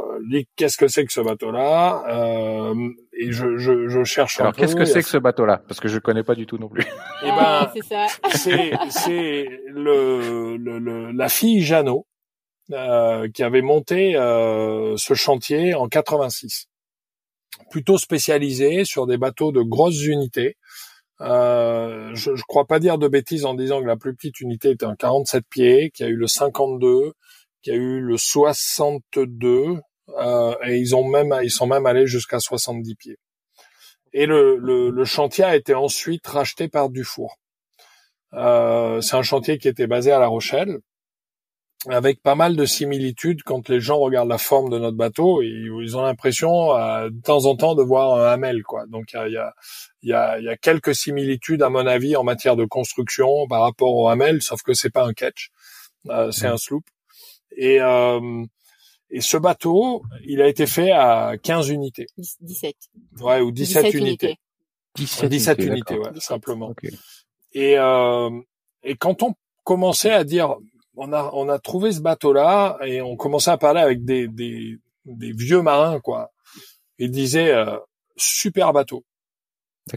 qu'est-ce 0.56 0.78
que 0.78 0.88
c'est 0.88 1.06
que 1.06 1.14
ce 1.14 1.22
bateau-là? 1.22 2.04
Euh, 2.10 2.90
Et 3.14 3.32
je, 3.32 3.58
je, 3.58 3.88
je 3.88 4.04
cherche 4.04 4.40
Alors, 4.42 4.54
qu'est-ce 4.54 4.76
que 4.76 4.86
c'est 4.86 5.04
que 5.04 5.08
ce 5.08 5.18
bateau-là? 5.18 5.62
Parce 5.68 5.80
que 5.80 5.88
je 5.88 6.00
connais 6.00 6.24
pas 6.24 6.36
du 6.36 6.46
tout 6.46 6.58
non 6.58 6.68
plus. 6.68 6.84
Eh 7.24 7.28
ben, 7.28 7.72
c'est 7.74 7.84
ça. 7.84 8.08
c'est 8.90 9.48
le, 9.68 10.58
le, 10.58 11.12
la 11.12 11.30
fille 11.30 11.62
Jeannot 11.62 12.06
euh, 12.72 13.30
qui 13.30 13.44
avait 13.44 13.62
monté 13.62 14.16
euh, 14.16 14.96
ce 14.96 15.14
chantier 15.16 15.76
en 15.76 15.90
86, 15.90 16.68
plutôt 17.70 17.98
spécialisé 17.98 18.86
sur 18.86 19.06
des 19.06 19.18
bateaux 19.18 19.52
de 19.52 19.62
grosses 19.62 20.06
unités. 20.06 20.56
Euh, 21.22 22.12
je 22.16 22.32
ne 22.32 22.42
crois 22.48 22.66
pas 22.66 22.80
dire 22.80 22.98
de 22.98 23.08
bêtises 23.08 23.46
en 23.46 23.54
disant 23.54 23.82
que 23.82 23.88
la 23.88 23.98
plus 23.98 24.16
petite 24.16 24.40
unité 24.42 24.72
était 24.72 24.86
un 24.86 24.96
47 24.96 25.46
pieds, 25.50 25.92
qui 25.92 26.04
a 26.04 26.08
eu 26.08 26.16
le 26.16 26.28
52, 26.28 27.14
qui 27.62 27.72
a 27.72 27.76
eu 27.76 28.00
le 28.02 28.18
62, 28.18 29.80
euh, 30.10 30.56
et 30.66 30.78
ils 30.78 30.96
ont 30.96 31.08
même, 31.08 31.36
ils 31.44 31.52
sont 31.52 31.68
même 31.68 31.86
allés 31.86 32.08
jusqu'à 32.08 32.40
70 32.40 32.96
pieds. 32.96 33.18
Et 34.14 34.26
le, 34.26 34.58
le, 34.58 34.90
le, 34.90 35.06
chantier 35.06 35.44
a 35.44 35.56
été 35.56 35.74
ensuite 35.74 36.26
racheté 36.28 36.68
par 36.68 36.90
Dufour. 36.90 37.38
Euh, 38.34 39.02
c'est 39.02 39.16
un 39.16 39.24
chantier 39.24 39.58
qui 39.58 39.68
était 39.68 39.88
basé 39.88 40.12
à 40.12 40.20
La 40.20 40.28
Rochelle, 40.28 40.80
avec 41.90 42.22
pas 42.22 42.36
mal 42.36 42.56
de 42.56 42.66
similitudes 42.66 43.44
quand 43.44 43.68
les 43.70 43.82
gens 43.82 44.00
regardent 44.00 44.30
la 44.30 44.38
forme 44.38 44.70
de 44.70 44.80
notre 44.80 44.98
bateau, 44.98 45.42
ils, 45.42 45.98
ont 45.98 46.02
l'impression 46.02 46.76
euh, 46.76 47.10
de 47.10 47.22
temps 47.22 47.46
en 47.46 47.56
temps 47.56 47.76
de 47.76 47.84
voir 47.84 48.18
un 48.20 48.32
hamel, 48.32 48.64
quoi. 48.64 48.86
Donc 48.88 49.14
il 49.14 49.32
y 49.32 49.38
a, 49.38 49.54
y, 50.02 50.14
a, 50.14 50.40
y 50.40 50.50
a, 50.50 50.58
quelques 50.58 50.96
similitudes 50.96 51.62
à 51.62 51.70
mon 51.70 51.86
avis 51.86 52.16
en 52.16 52.24
matière 52.24 52.56
de 52.56 52.66
construction 52.66 53.48
par 53.50 53.62
rapport 53.62 53.94
au 53.94 54.08
hamel, 54.08 54.42
sauf 54.42 54.62
que 54.62 54.74
c'est 54.74 54.92
pas 54.92 55.06
un 55.06 55.14
catch, 55.14 55.50
euh, 56.10 56.32
c'est 56.32 56.48
mmh. 56.48 56.54
un 56.54 56.58
sloop. 56.58 56.84
Et, 57.56 57.82
euh, 57.82 58.46
et 59.10 59.22
ce 59.22 59.38
bateau, 59.38 60.04
il 60.26 60.42
a 60.42 60.48
été 60.48 60.66
fait 60.66 60.92
à 60.92 61.34
15 61.42 61.70
unités. 61.70 62.08
17. 62.18 62.76
Ouais, 63.20 63.42
ou 63.42 63.52
17, 63.52 63.94
unités. 63.94 64.38
17, 64.96 65.30
17 65.30 65.60
unités, 65.60 65.98
ouais, 65.98 66.10
simplement. 66.18 66.74
Et, 67.54 67.78
euh, 67.78 68.30
et 68.84 68.96
quand 68.96 69.22
on 69.22 69.36
commençait 69.64 70.12
à 70.12 70.24
dire, 70.24 70.56
on 70.96 71.12
a, 71.14 71.30
on 71.34 71.50
a 71.50 71.60
trouvé 71.60 71.92
ce 71.92 72.02
bateau-là 72.02 72.78
et 72.84 73.02
on 73.02 73.16
commençait 73.16 73.52
à 73.52 73.58
parler 73.58 73.82
avec 73.82 74.06
des, 74.06 74.28
des, 74.28 74.78
des 75.06 75.32
vieux 75.32 75.62
marins, 75.62 76.00
quoi. 76.00 76.32
Ils 77.00 77.12
disaient, 77.12 77.54
euh, 77.54 77.78
super 78.18 78.74
bateau. 78.74 79.04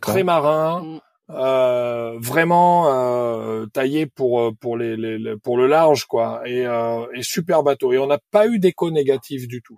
Très 0.00 0.24
marin, 0.24 0.82
mm. 0.82 1.00
Euh, 1.28 2.16
vraiment 2.20 2.86
euh, 2.88 3.66
taillé 3.66 4.06
pour 4.06 4.40
euh, 4.40 4.52
pour 4.60 4.76
les, 4.76 4.96
les, 4.96 5.36
pour 5.36 5.56
le 5.56 5.66
large 5.66 6.04
quoi 6.04 6.40
et, 6.46 6.64
euh, 6.64 7.04
et 7.14 7.24
super 7.24 7.64
bateau 7.64 7.92
et 7.92 7.98
on 7.98 8.06
n'a 8.06 8.20
pas 8.30 8.46
eu 8.46 8.60
d'écho 8.60 8.92
négatif 8.92 9.48
du 9.48 9.60
tout. 9.60 9.76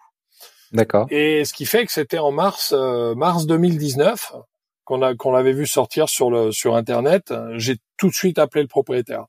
D'accord. 0.73 1.07
Et 1.09 1.47
ce 1.47 1.55
qui 1.55 1.65
fait 1.65 1.87
que 1.87 1.93
c'était 1.93 2.19
en 2.19 2.33
mars 2.33 2.75
euh, 2.77 3.15
mars 3.15 3.47
2019 3.47 4.35
qu'on 4.85 5.01
a 5.01 5.15
qu'on 5.15 5.33
l'avait 5.33 5.55
vu 5.55 5.67
sortir 5.67 6.11
sur 6.11 6.31
le 6.31 6.53
sur 6.53 6.77
internet. 6.77 7.33
J'ai 7.57 7.79
tout 7.97 8.09
de 8.09 8.15
suite 8.15 8.39
appelé 8.39 8.61
le 8.61 8.69
propriétaire. 8.69 9.25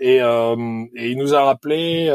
Et, 0.00 0.16
et 0.16 1.10
il 1.10 1.18
nous 1.18 1.34
a 1.34 1.44
rappelé 1.44 2.08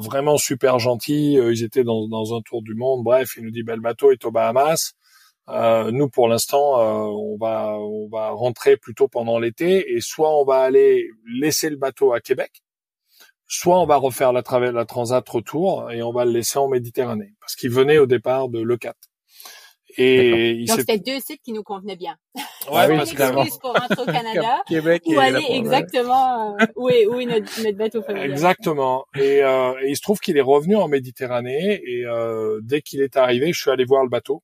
vraiment 0.00 0.36
super 0.36 0.78
gentil. 0.78 1.34
Ils 1.34 1.62
étaient 1.62 1.84
dans, 1.84 2.36
un 2.36 2.40
tour 2.42 2.62
du 2.62 2.74
monde. 2.74 3.04
Bref, 3.04 3.34
il 3.36 3.44
nous 3.44 3.50
dit 3.50 3.62
bah, 3.62 3.76
le 3.76 3.82
bateau 3.82 4.10
est 4.10 4.24
aux 4.24 4.32
Bahamas. 4.32 4.94
Euh, 5.50 5.90
nous, 5.90 6.08
pour 6.08 6.28
l'instant, 6.28 6.80
euh, 6.80 7.04
on 7.04 7.36
va 7.36 7.76
on 7.78 8.08
va 8.08 8.30
rentrer 8.30 8.76
plutôt 8.76 9.08
pendant 9.08 9.38
l'été 9.38 9.92
et 9.94 10.00
soit 10.00 10.34
on 10.34 10.44
va 10.44 10.60
aller 10.60 11.10
laisser 11.26 11.68
le 11.68 11.76
bateau 11.76 12.14
à 12.14 12.20
Québec, 12.20 12.62
soit 13.46 13.78
on 13.80 13.86
va 13.86 13.96
refaire 13.96 14.32
la, 14.32 14.42
la 14.72 14.84
transat 14.86 15.28
retour 15.28 15.90
et 15.90 16.02
on 16.02 16.12
va 16.12 16.24
le 16.24 16.30
laisser 16.32 16.58
en 16.58 16.68
Méditerranée 16.68 17.34
parce 17.40 17.56
qu'il 17.56 17.70
venait 17.70 17.98
au 17.98 18.06
départ 18.06 18.48
de 18.48 18.60
Le. 18.60 18.78
Et 19.96 20.64
Donc 20.66 20.80
c'était 20.80 20.98
deux 20.98 21.20
sites 21.20 21.40
qui 21.42 21.52
nous 21.52 21.62
convenaient 21.62 21.96
bien. 21.96 22.16
Ouais, 22.70 22.88
parce 22.88 23.12
que 23.12 23.60
pour 23.60 23.72
rentrer 23.74 24.02
au 24.02 24.06
Canada 24.06 24.62
Québec 24.66 25.02
ou 25.06 25.18
aller 25.18 25.44
exactement 25.50 26.56
euh, 26.56 26.66
où 26.76 26.88
est 26.88 27.06
où 27.06 27.20
est 27.20 27.26
notre, 27.26 27.62
notre 27.62 27.76
bateau 27.76 28.02
familial. 28.02 28.30
Exactement. 28.30 29.04
Et, 29.14 29.42
euh, 29.42 29.74
et 29.82 29.90
il 29.90 29.96
se 29.96 30.02
trouve 30.02 30.18
qu'il 30.18 30.36
est 30.36 30.42
revenu 30.42 30.76
en 30.76 30.88
Méditerranée 30.88 31.80
et 31.84 32.04
euh, 32.06 32.60
dès 32.62 32.80
qu'il 32.80 33.02
est 33.02 33.16
arrivé, 33.16 33.52
je 33.52 33.60
suis 33.60 33.70
allé 33.70 33.84
voir 33.84 34.02
le 34.02 34.08
bateau 34.08 34.42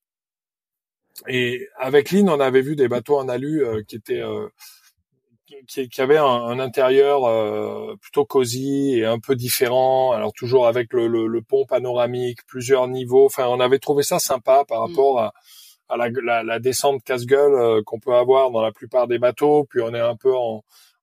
et 1.29 1.69
avec 1.79 2.11
Lynn, 2.11 2.29
on 2.29 2.41
avait 2.41 2.63
vu 2.63 2.77
des 2.77 2.89
bateaux 2.89 3.19
en 3.19 3.29
alu 3.29 3.65
euh, 3.65 3.83
qui 3.87 3.97
étaient 3.97 4.23
euh, 4.23 4.49
qui, 5.69 5.89
qui, 5.89 6.01
avaient 6.01 6.19
un, 6.19 6.59
intérieur 6.59 7.25
euh, 7.25 7.97
plutôt 8.01 8.25
cosy 8.25 8.99
et 8.99 9.05
un 9.05 9.19
peu 9.19 9.35
différent. 9.37 10.13
Alors 10.13 10.33
toujours 10.33 10.67
avec 10.67 10.93
le, 10.93 11.07
le, 11.07 11.27
le, 11.27 11.43
pont 11.43 11.65
panoramique, 11.67 12.39
plusieurs 12.47 12.89
niveaux. 12.89 13.27
Enfin, 13.27 13.47
on 13.49 13.61
avait 13.61 13.79
trouvé 13.79 14.03
ça 14.03 14.19
sympa 14.19 14.65
par 14.67 14.81
mm. 14.81 14.91
rapport 14.91 15.21
à, 15.21 15.33
à 15.89 15.97
la, 15.97 16.09
la, 16.23 16.43
la, 16.43 16.59
descente 16.59 17.03
casse-gueule 17.03 17.83
qu'on 17.85 17.99
peut 17.99 18.15
avoir 18.15 18.51
dans 18.51 18.63
la 18.63 18.73
plupart 18.73 19.07
des 19.09 19.19
bateaux. 19.19 19.65
Puis 19.69 19.81
on 19.81 19.95
est 19.95 20.01
un 20.01 20.17
peu 20.17 20.35
en 20.35 20.63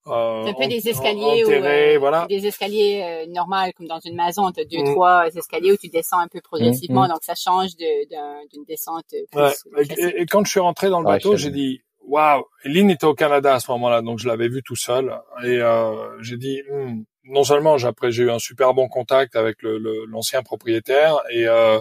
euh, 0.09 0.45
un 0.45 0.53
peu 0.53 0.67
des 0.67 0.87
escaliers 0.87 1.43
ou 1.43 1.51
euh, 1.51 1.97
voilà. 1.99 2.27
des 2.29 2.47
escaliers 2.47 3.03
euh, 3.03 3.31
normales 3.31 3.73
comme 3.73 3.87
dans 3.87 3.99
une 3.99 4.15
maison, 4.15 4.49
tu 4.51 4.61
as 4.61 4.65
deux 4.65 4.81
mm. 4.81 4.93
trois 4.93 5.27
escaliers 5.35 5.73
où 5.73 5.77
tu 5.77 5.89
descends 5.89 6.19
un 6.19 6.29
peu 6.29 6.39
progressivement, 6.39 7.05
mm, 7.05 7.09
donc 7.09 7.19
ça 7.23 7.33
change 7.35 7.71
d'une 7.75 8.63
descente. 8.65 9.05
Plus 9.31 9.97
et, 9.97 10.21
et, 10.21 10.25
quand 10.25 10.45
je 10.45 10.51
suis 10.51 10.59
rentré 10.61 10.89
dans 10.89 11.01
le 11.01 11.05
bateau, 11.05 11.35
j'ai 11.35 11.49
dit 11.49 11.81
waouh, 12.07 12.43
Lynn 12.63 12.89
était 12.89 13.05
au 13.05 13.13
Canada 13.13 13.53
à 13.53 13.59
ce 13.59 13.69
moment-là, 13.71 14.01
donc 14.01 14.19
je 14.19 14.27
l'avais 14.27 14.47
vu 14.47 14.63
tout 14.63 14.75
seul 14.75 15.15
et 15.43 15.59
euh, 15.59 16.21
j'ai 16.21 16.37
dit 16.37 16.61
hmm, 16.71 17.03
non 17.25 17.43
seulement 17.43 17.77
j'ai 17.77 17.87
après 17.87 18.11
j'ai 18.11 18.23
eu 18.23 18.31
un 18.31 18.39
super 18.39 18.73
bon 18.73 18.87
contact 18.87 19.35
avec 19.35 19.57
l'ancien 19.61 20.39
le, 20.39 20.43
propriétaire 20.43 21.17
et 21.29 21.47
euh, 21.47 21.79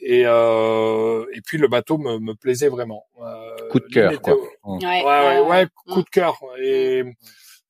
et 0.00 0.22
euh, 0.26 1.24
et 1.34 1.40
puis 1.42 1.58
le 1.58 1.68
bateau 1.68 1.98
me, 1.98 2.18
me 2.18 2.34
plaisait 2.34 2.68
vraiment. 2.68 3.04
coup 3.70 3.80
de 3.80 3.86
cœur. 3.86 4.20
Quoi. 4.20 4.36
Ouais, 4.64 5.04
ouais, 5.04 5.40
ouais, 5.40 5.66
coup 5.86 6.02
de 6.02 6.10
cœur 6.10 6.38
et 6.60 7.04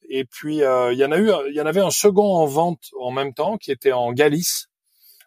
et 0.09 0.25
puis 0.25 0.63
euh, 0.63 0.93
il 0.93 0.99
y 0.99 1.05
en 1.05 1.13
a 1.13 1.19
eu, 1.19 1.31
il 1.49 1.55
y 1.55 1.61
en 1.61 1.67
avait 1.67 1.81
un 1.81 1.91
second 1.91 2.35
en 2.35 2.47
vente 2.47 2.91
en 2.99 3.11
même 3.11 3.35
temps 3.35 3.59
qui 3.59 3.71
était 3.71 3.93
en 3.93 4.13
Galice. 4.13 4.69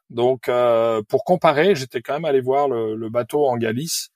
Donc 0.09 0.49
euh, 0.49 1.01
pour 1.07 1.23
comparer, 1.23 1.75
j'étais 1.75 2.01
quand 2.01 2.13
même 2.13 2.25
allé 2.25 2.41
voir 2.41 2.67
le, 2.67 2.95
le, 2.95 3.09
bateau 3.09 3.45
en 3.45 3.57
Galice 3.57 4.09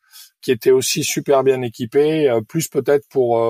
qui 0.46 0.52
était 0.52 0.72
aussi 0.72 1.04
super 1.04 1.44
bien 1.44 1.64
équipé, 1.64 2.30
euh, 2.30 2.40
plus 2.40 2.68
peut-être 2.68 3.08
pour 3.10 3.42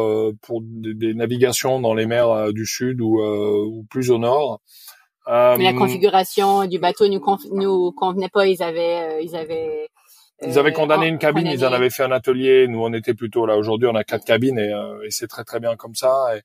pour 0.42 0.62
des, 0.64 1.14
navigations 1.14 1.82
dans 1.82 1.94
les 1.94 2.06
mers 2.06 2.54
du 2.54 2.66
sud 2.66 3.02
ou, 3.02 3.22
ou 3.22 3.86
plus 3.90 4.12
au 4.12 4.18
nord. 4.18 4.62
Mais 5.28 5.64
la 5.64 5.74
configuration 5.74 6.66
du 6.66 6.80
bateau 6.80 7.08
nous, 7.08 7.22
nous 7.52 7.92
convenait 7.92 8.30
pas. 8.30 8.48
Ils 8.48 8.64
avaient 8.64 9.24
ils 9.24 9.36
avaient 9.36 9.90
ils 10.42 10.58
avaient 10.58 10.74
condamné 10.74 11.08
une 11.08 11.18
cabine, 11.18 11.48
ils 11.48 11.66
en 11.66 11.74
avaient 11.74 11.90
fait 11.90 12.04
un 12.04 12.12
atelier. 12.12 12.68
Nous, 12.68 12.82
on 12.82 12.94
était 12.94 13.14
plutôt 13.14 13.46
là. 13.46 13.58
Aujourd'hui, 13.58 13.88
on 13.92 13.96
a 13.96 14.04
quatre 14.04 14.26
cabines 14.26 14.60
et, 14.60 14.72
et 15.06 15.12
c'est 15.12 15.28
très 15.28 15.44
très 15.44 15.60
bien 15.60 15.76
comme 15.76 15.96
ça. 15.96 16.36
Et, 16.36 16.42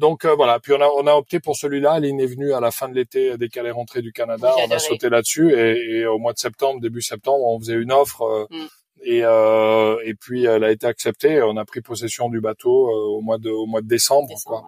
donc 0.00 0.24
euh, 0.24 0.34
voilà, 0.34 0.58
puis 0.60 0.72
on 0.72 0.80
a, 0.80 0.88
on 0.96 1.06
a 1.06 1.12
opté 1.12 1.40
pour 1.40 1.56
celui-là. 1.56 1.92
Aline 1.92 2.20
est 2.20 2.26
venue 2.26 2.52
à 2.54 2.60
la 2.60 2.70
fin 2.70 2.88
de 2.88 2.94
l'été 2.94 3.36
dès 3.36 3.48
qu'elle 3.48 3.66
est 3.66 3.70
rentrée 3.70 4.00
du 4.02 4.12
Canada. 4.12 4.54
On 4.66 4.70
a 4.70 4.78
sauté 4.78 5.10
là-dessus 5.10 5.52
et, 5.52 5.98
et, 5.98 6.06
au 6.06 6.18
mois 6.18 6.32
de 6.32 6.38
septembre, 6.38 6.80
début 6.80 7.02
septembre, 7.02 7.44
on 7.44 7.60
faisait 7.60 7.74
une 7.74 7.92
offre 7.92 8.22
euh, 8.22 8.46
mm. 8.50 8.66
Et, 9.02 9.22
euh, 9.24 9.96
et 10.04 10.14
puis 10.14 10.44
elle 10.44 10.64
a 10.64 10.70
été 10.70 10.86
acceptée. 10.86 11.42
On 11.42 11.56
a 11.56 11.64
pris 11.64 11.80
possession 11.80 12.28
du 12.28 12.40
bateau 12.40 12.88
euh, 12.88 13.16
au 13.16 13.20
mois 13.20 13.38
de 13.38 13.50
au 13.50 13.66
mois 13.66 13.80
de 13.80 13.88
décembre. 13.88 14.34
quoi. 14.44 14.64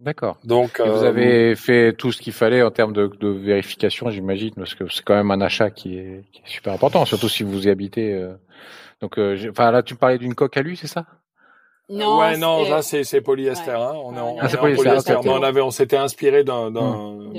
D'accord. 0.00 0.38
Donc 0.44 0.80
vous 0.80 1.04
avez 1.04 1.56
fait 1.56 1.92
tout 1.92 2.12
ce 2.12 2.22
qu'il 2.22 2.32
fallait 2.32 2.62
en 2.62 2.70
termes 2.70 2.92
de, 2.92 3.10
de 3.20 3.28
vérification, 3.28 4.10
j'imagine, 4.10 4.54
parce 4.54 4.74
que 4.74 4.88
c'est 4.88 5.02
quand 5.04 5.16
même 5.16 5.32
un 5.32 5.40
achat 5.40 5.70
qui 5.70 5.98
est, 5.98 6.24
qui 6.32 6.40
est, 6.40 6.48
super 6.48 6.72
important, 6.72 7.04
surtout 7.04 7.28
si 7.28 7.42
vous 7.42 7.66
y 7.66 7.70
habitez. 7.70 8.28
Donc, 9.00 9.18
enfin 9.50 9.72
là, 9.72 9.82
tu 9.82 9.96
parlais 9.96 10.18
d'une 10.18 10.36
coque 10.36 10.56
à 10.56 10.62
lui, 10.62 10.76
c'est 10.76 10.86
ça? 10.86 11.04
Non, 11.90 12.18
ouais, 12.18 12.36
non, 12.36 12.68
là 12.68 12.82
c'est 12.82 13.02
c'est 13.02 13.22
polyester. 13.22 13.70
Hein. 13.70 13.94
On 14.04 14.14
est 14.14 14.20
en, 14.20 14.36
ah, 14.38 14.48
polyester. 14.58 15.16
on 15.24 15.42
avait, 15.42 15.62
on 15.62 15.70
s'était 15.70 15.96
inspiré 15.96 16.44
d'un 16.44 16.70
d'un. 16.70 17.30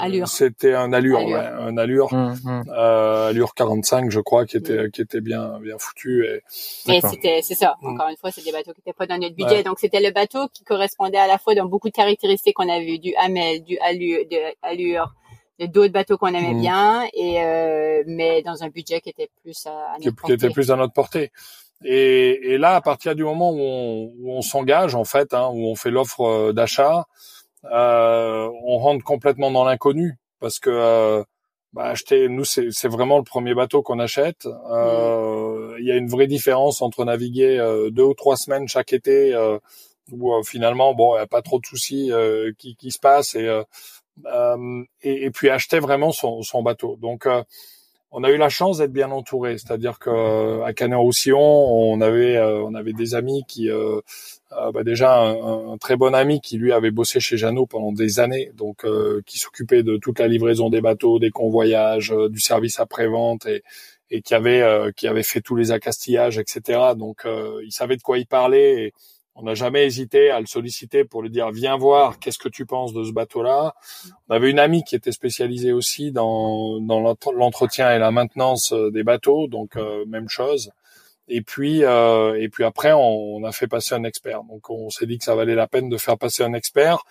allure. 0.00 0.28
C'était 0.28 0.74
un 0.74 0.92
allure, 0.92 1.18
allure. 1.18 1.36
Ouais, 1.36 1.44
un 1.44 1.76
allure, 1.76 2.12
hum, 2.12 2.36
hum. 2.44 2.62
Euh, 2.68 3.30
allure 3.30 3.52
45, 3.54 4.10
je 4.10 4.20
crois, 4.20 4.46
qui 4.46 4.56
était 4.56 4.90
qui 4.92 5.00
était 5.02 5.20
bien 5.20 5.58
bien 5.60 5.76
foutu. 5.78 6.24
Et, 6.24 6.42
et 6.92 7.00
c'était 7.00 7.40
c'est 7.42 7.56
ça. 7.56 7.74
Hum. 7.82 7.94
Encore 7.94 8.08
une 8.08 8.16
fois, 8.16 8.30
c'est 8.30 8.44
des 8.44 8.52
bateaux 8.52 8.72
qui 8.72 8.80
étaient 8.80 8.92
pas 8.92 9.06
dans 9.06 9.18
notre 9.18 9.34
budget, 9.34 9.64
donc 9.64 9.80
c'était 9.80 10.00
le 10.00 10.12
bateau 10.12 10.46
qui 10.52 10.62
correspondait 10.62 11.18
à 11.18 11.26
la 11.26 11.38
fois 11.38 11.56
dans 11.56 11.66
beaucoup 11.66 11.88
de 11.88 11.94
caractéristiques 11.94 12.54
qu'on 12.54 12.68
a 12.68 12.78
vu, 12.78 13.00
du 13.00 13.12
hamel, 13.16 13.64
du 13.64 13.76
allure, 13.78 14.20
de 14.30 14.36
allure 14.62 15.14
de 15.58 15.66
d'autres 15.66 15.92
bateaux 15.92 16.16
qu'on 16.16 16.28
aimait 16.28 16.54
bien 16.54 17.06
et 17.12 17.42
euh, 17.42 18.02
mais 18.06 18.42
dans 18.42 18.62
un 18.62 18.68
budget 18.68 19.00
qui 19.00 19.10
était 19.10 19.30
plus 19.42 19.66
à, 19.66 19.96
notre 20.04 20.22
qui, 20.22 20.26
qui 20.26 20.32
était 20.32 20.50
plus 20.50 20.70
à 20.70 20.76
notre 20.76 20.92
portée. 20.92 21.30
Et, 21.82 22.52
et, 22.52 22.58
là, 22.58 22.76
à 22.76 22.80
partir 22.80 23.14
du 23.14 23.24
moment 23.24 23.50
où 23.50 23.60
on, 23.60 24.12
on 24.26 24.42
s'engage, 24.42 24.94
en 24.94 25.04
fait, 25.04 25.34
hein, 25.34 25.50
où 25.52 25.66
on 25.66 25.74
fait 25.74 25.90
l'offre 25.90 26.20
euh, 26.22 26.52
d'achat, 26.52 27.06
euh, 27.72 28.48
on 28.64 28.78
rentre 28.78 29.04
complètement 29.04 29.50
dans 29.50 29.64
l'inconnu 29.64 30.18
parce 30.40 30.58
que 30.58 30.70
euh, 30.70 31.24
bah, 31.72 31.84
acheter, 31.84 32.28
nous, 32.28 32.44
c'est 32.44 32.88
vraiment 32.88 33.18
le 33.18 33.24
premier 33.24 33.54
bateau 33.54 33.82
qu'on 33.82 33.98
achète. 33.98 34.46
Euh, 34.46 35.74
il 35.78 35.86
y 35.86 35.90
a 35.90 35.96
une 35.96 36.08
vraie 36.08 36.26
différence 36.26 36.82
entre 36.82 37.04
naviguer 37.04 37.58
euh, 37.58 37.90
deux 37.90 38.02
ou 38.02 38.14
trois 38.14 38.36
semaines 38.36 38.68
chaque 38.68 38.92
été 38.92 39.34
où 40.12 40.42
finalement 40.42 40.94
bon, 40.94 41.14
il 41.14 41.18
n'y 41.18 41.22
a 41.22 41.26
pas 41.26 41.40
trop 41.40 41.58
de 41.58 41.64
soucis 41.64 42.12
qui, 42.58 42.76
qui 42.76 42.90
se 42.90 42.98
passent 42.98 43.34
et, 43.34 43.62
et, 45.02 45.24
et 45.24 45.30
puis 45.30 45.48
acheter 45.48 45.78
vraiment 45.78 46.12
son, 46.12 46.42
son 46.42 46.62
bateau. 46.62 46.96
Donc 47.00 47.26
on 48.16 48.24
a 48.24 48.30
eu 48.30 48.36
la 48.36 48.48
chance 48.48 48.78
d'être 48.78 48.92
bien 48.92 49.10
entouré, 49.10 49.58
c'est-à-dire 49.58 49.98
que 49.98 50.62
à 50.62 50.72
Canet-Roussillon, 50.72 51.38
on 51.38 52.00
avait 52.00 52.36
avait 52.36 52.92
des 52.92 53.14
amis 53.14 53.44
qui 53.48 53.68
euh, 54.56 54.70
bah 54.72 54.84
déjà 54.84 55.20
un, 55.20 55.76
très 55.78 55.96
bon 55.96 56.14
ami 56.14 56.40
qui 56.40 56.58
lui 56.58 56.72
avait 56.72 56.90
bossé 56.90 57.18
chez 57.18 57.36
Jeannot 57.36 57.66
pendant 57.66 57.92
des 57.92 58.20
années, 58.20 58.52
donc 58.54 58.84
euh, 58.84 59.20
qui 59.26 59.38
s'occupait 59.38 59.82
de 59.82 59.96
toute 59.96 60.18
la 60.18 60.28
livraison 60.28 60.70
des 60.70 60.80
bateaux, 60.80 61.18
des 61.18 61.30
convoyages, 61.30 62.12
euh, 62.12 62.28
du 62.28 62.40
service 62.40 62.78
après-vente 62.78 63.46
et, 63.46 63.62
et 64.10 64.22
qui 64.22 64.34
avait 64.34 65.22
fait 65.22 65.40
tous 65.40 65.56
les 65.56 65.72
accastillages, 65.72 66.38
etc. 66.38 66.80
Donc 66.96 67.26
il 67.64 67.72
savait 67.72 67.96
de 67.96 68.02
quoi 68.02 68.18
il 68.18 68.26
parlait. 68.26 68.92
On 69.34 69.42
n'a 69.42 69.54
jamais 69.54 69.84
hésité 69.84 70.30
à 70.30 70.40
le 70.40 70.46
solliciter 70.46 71.04
pour 71.04 71.22
lui 71.22 71.30
dire 71.30 71.50
viens 71.50 71.76
voir 71.76 72.18
qu'est-ce 72.18 72.38
que 72.38 72.48
tu 72.48 72.66
penses 72.66 72.92
de 72.92 73.04
ce 73.04 73.12
bateau-là. 73.12 73.74
On 74.28 74.34
avait 74.34 74.50
une 74.50 74.58
amie 74.58 74.84
qui 74.84 74.94
était 74.94 75.12
spécialisée 75.12 75.72
aussi 75.72 76.12
dans, 76.12 76.78
l'entretien 77.34 77.94
et 77.94 77.98
la 77.98 78.10
maintenance 78.10 78.72
des 78.92 79.02
bateaux, 79.02 79.48
donc 79.48 79.76
même 80.06 80.28
chose. 80.28 80.70
Et 81.28 81.40
puis, 81.40 81.84
euh, 81.84 82.38
et 82.40 82.48
puis 82.48 82.64
après, 82.64 82.92
on, 82.92 83.42
a 83.44 83.52
fait 83.52 83.66
passer 83.66 83.94
un 83.94 84.04
expert. 84.04 84.44
Donc, 84.44 84.68
on 84.70 84.90
s'est 84.90 85.06
dit 85.06 85.18
que 85.18 85.24
ça 85.24 85.34
valait 85.34 85.54
la 85.54 85.66
peine 85.66 85.88
de 85.88 85.96
faire 85.96 86.18
passer 86.18 86.42
un 86.42 86.52
expert. 86.52 87.04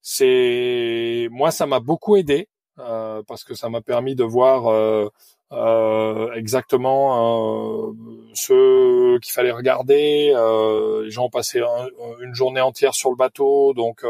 C'est 0.00 1.28
moi, 1.30 1.50
ça 1.50 1.66
m'a 1.66 1.80
beaucoup 1.80 2.16
aidé 2.16 2.48
euh, 2.78 3.22
parce 3.26 3.44
que 3.44 3.54
ça 3.54 3.68
m'a 3.68 3.82
permis 3.82 4.14
de 4.14 4.24
voir 4.24 5.10
euh, 5.52 6.28
euh 6.28 6.32
exactement 6.34 7.90
euh, 7.90 7.92
ce 8.34 9.18
qu'il 9.18 9.32
fallait 9.32 9.52
regarder. 9.52 10.32
Euh, 10.34 11.04
les 11.04 11.10
gens 11.10 11.26
ont 11.26 11.30
passé 11.30 11.60
une 12.20 12.34
journée 12.34 12.60
entière 12.60 12.94
sur 12.94 13.10
le 13.10 13.16
bateau, 13.16 13.74
donc 13.74 14.02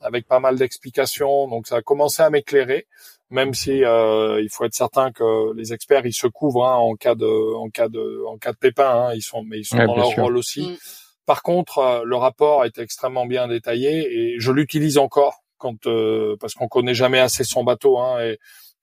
avec 0.00 0.26
pas 0.26 0.40
mal 0.40 0.56
d'explications. 0.56 1.48
Donc, 1.48 1.66
ça 1.66 1.76
a 1.76 1.82
commencé 1.82 2.22
à 2.22 2.30
m'éclairer 2.30 2.86
même 3.30 3.54
si 3.54 3.84
euh, 3.84 4.40
il 4.42 4.48
faut 4.50 4.64
être 4.64 4.74
certain 4.74 5.12
que 5.12 5.54
les 5.54 5.72
experts 5.72 6.04
ils 6.04 6.12
se 6.12 6.26
couvrent 6.26 6.66
hein, 6.66 6.74
en 6.74 6.96
cas 6.96 7.14
de 7.14 7.54
en 7.54 7.70
cas 7.70 7.88
de 7.88 8.24
en 8.26 8.36
cas 8.38 8.52
de 8.52 8.58
pépin 8.58 8.90
hein, 8.90 9.14
ils 9.14 9.22
sont 9.22 9.44
mais 9.44 9.60
ils 9.60 9.64
sont 9.64 9.78
dans 9.78 9.96
leur 9.96 10.08
rôle 10.08 10.36
aussi. 10.36 10.62
Mm. 10.62 10.76
Par 11.26 11.42
contre, 11.42 11.78
euh, 11.78 12.02
le 12.04 12.16
rapport 12.16 12.64
est 12.64 12.78
extrêmement 12.78 13.26
bien 13.26 13.46
détaillé 13.46 14.08
et 14.12 14.40
je 14.40 14.50
l'utilise 14.50 14.98
encore 14.98 15.44
quand 15.58 15.86
euh, 15.86 16.36
parce 16.40 16.54
qu'on 16.54 16.68
connaît 16.68 16.94
jamais 16.94 17.20
assez 17.20 17.44
son 17.44 17.62
bateau 17.62 17.98
hein, 17.98 18.20
et, 18.20 18.38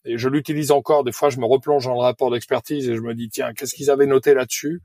et 0.07 0.17
je 0.17 0.29
l'utilise 0.29 0.71
encore. 0.71 1.03
Des 1.03 1.11
fois, 1.11 1.29
je 1.29 1.39
me 1.39 1.45
replonge 1.45 1.85
dans 1.85 1.93
le 1.93 1.99
rapport 1.99 2.31
d'expertise 2.31 2.89
et 2.89 2.95
je 2.95 3.01
me 3.01 3.13
dis 3.13 3.29
tiens 3.29 3.53
qu'est-ce 3.53 3.75
qu'ils 3.75 3.91
avaient 3.91 4.07
noté 4.07 4.33
là-dessus? 4.33 4.81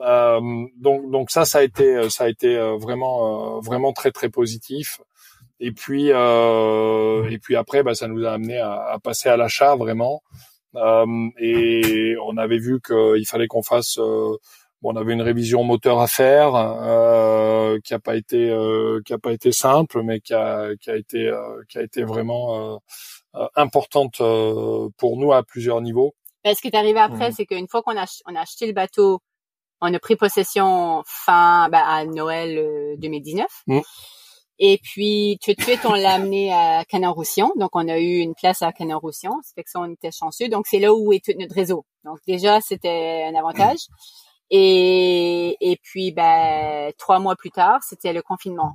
Euh, 0.00 0.40
donc 0.78 1.10
donc 1.10 1.30
ça 1.30 1.44
ça 1.44 1.58
a 1.58 1.62
été 1.62 2.08
ça 2.10 2.24
a 2.24 2.28
été 2.28 2.56
vraiment 2.78 3.60
vraiment 3.60 3.92
très 3.92 4.12
très 4.12 4.28
positif. 4.30 5.00
Et 5.60 5.72
puis 5.72 6.10
euh, 6.12 7.28
et 7.30 7.38
puis 7.38 7.54
après, 7.56 7.82
bah, 7.82 7.94
ça 7.94 8.08
nous 8.08 8.24
a 8.24 8.30
amené 8.32 8.58
à, 8.58 8.72
à 8.92 8.98
passer 8.98 9.28
à 9.28 9.36
l'achat 9.36 9.76
vraiment. 9.76 10.22
Euh, 10.76 11.06
et 11.38 12.14
on 12.24 12.36
avait 12.38 12.58
vu 12.58 12.80
qu'il 12.80 13.26
fallait 13.26 13.48
qu'on 13.48 13.62
fasse. 13.62 13.98
Euh, 13.98 14.36
bon, 14.80 14.92
on 14.94 14.96
avait 14.96 15.12
une 15.12 15.22
révision 15.22 15.62
moteur 15.64 16.00
à 16.00 16.06
faire 16.06 16.54
euh, 16.54 17.78
qui 17.84 17.92
a 17.92 17.98
pas 17.98 18.16
été 18.16 18.48
euh, 18.50 19.00
qui 19.04 19.12
a 19.12 19.18
pas 19.18 19.32
été 19.32 19.52
simple, 19.52 20.02
mais 20.02 20.20
qui 20.20 20.32
a 20.32 20.70
qui 20.80 20.90
a 20.90 20.96
été 20.96 21.26
euh, 21.26 21.62
qui 21.68 21.78
a 21.78 21.82
été 21.82 22.04
vraiment 22.04 22.80
importante 23.56 24.18
pour 24.96 25.16
nous 25.16 25.32
à 25.32 25.42
plusieurs 25.42 25.80
niveaux. 25.80 26.14
Ben, 26.44 26.54
ce 26.54 26.60
qui 26.60 26.68
est 26.68 26.76
arrivé 26.76 26.98
après, 26.98 27.30
mmh. 27.30 27.32
c'est 27.32 27.46
qu'une 27.46 27.68
fois 27.68 27.82
qu'on 27.82 27.98
a 27.98 28.06
on 28.26 28.34
a 28.34 28.40
acheté 28.40 28.66
le 28.66 28.72
bateau, 28.72 29.20
on 29.80 29.92
a 29.92 29.98
pris 29.98 30.16
possession 30.16 31.02
fin 31.06 31.68
ben, 31.70 31.82
à 31.84 32.04
Noël 32.04 32.96
2019. 32.98 33.46
Et 34.62 34.78
puis, 34.82 35.38
tout 35.42 35.54
de 35.54 35.62
suite, 35.62 35.86
on 35.86 35.94
l'a 35.94 36.12
amené 36.12 36.52
à 36.52 36.84
Canet-Roussillon. 36.84 37.50
Donc, 37.56 37.70
on 37.72 37.88
a 37.88 37.98
eu 37.98 38.18
une 38.18 38.34
place 38.34 38.60
à 38.60 38.72
Canet-Roussillon. 38.72 39.32
Ça 39.42 39.52
fait 39.54 39.64
que 39.64 39.70
ça, 39.70 39.80
on 39.80 39.90
était 39.90 40.10
chanceux. 40.12 40.50
Donc, 40.50 40.66
c'est 40.66 40.78
là 40.78 40.92
où 40.92 41.14
est 41.14 41.24
tout 41.24 41.32
notre 41.38 41.54
réseau. 41.54 41.86
Donc, 42.04 42.18
déjà, 42.28 42.60
c'était 42.60 43.24
un 43.26 43.34
avantage. 43.34 43.78
Et, 44.50 45.56
et 45.60 45.78
puis, 45.82 46.12
ben, 46.12 46.92
trois 46.98 47.20
mois 47.20 47.36
plus 47.36 47.50
tard, 47.50 47.78
c'était 47.82 48.12
le 48.12 48.20
confinement. 48.20 48.74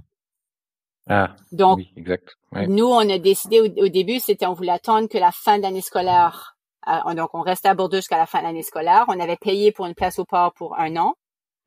Ah, 1.07 1.35
donc, 1.51 1.77
oui, 1.77 1.91
exact. 1.95 2.35
nous, 2.67 2.87
on 2.87 3.09
a 3.09 3.17
décidé 3.19 3.61
au, 3.61 3.87
début, 3.89 4.19
c'était 4.19 4.47
on 4.47 4.53
voulait 4.53 4.71
attendre 4.71 5.07
que 5.07 5.17
la 5.17 5.31
fin 5.31 5.57
de 5.57 5.63
l'année 5.63 5.81
scolaire. 5.81 6.55
Euh, 6.87 7.13
donc, 7.13 7.29
on 7.33 7.41
restait 7.41 7.67
à 7.67 7.75
Bordeaux 7.75 7.97
jusqu'à 7.97 8.17
la 8.17 8.25
fin 8.25 8.39
de 8.39 8.45
l'année 8.45 8.63
scolaire. 8.63 9.05
On 9.07 9.19
avait 9.19 9.37
payé 9.37 9.71
pour 9.71 9.85
une 9.85 9.93
place 9.93 10.17
au 10.19 10.25
port 10.25 10.53
pour 10.53 10.79
un 10.79 10.95
an. 10.97 11.15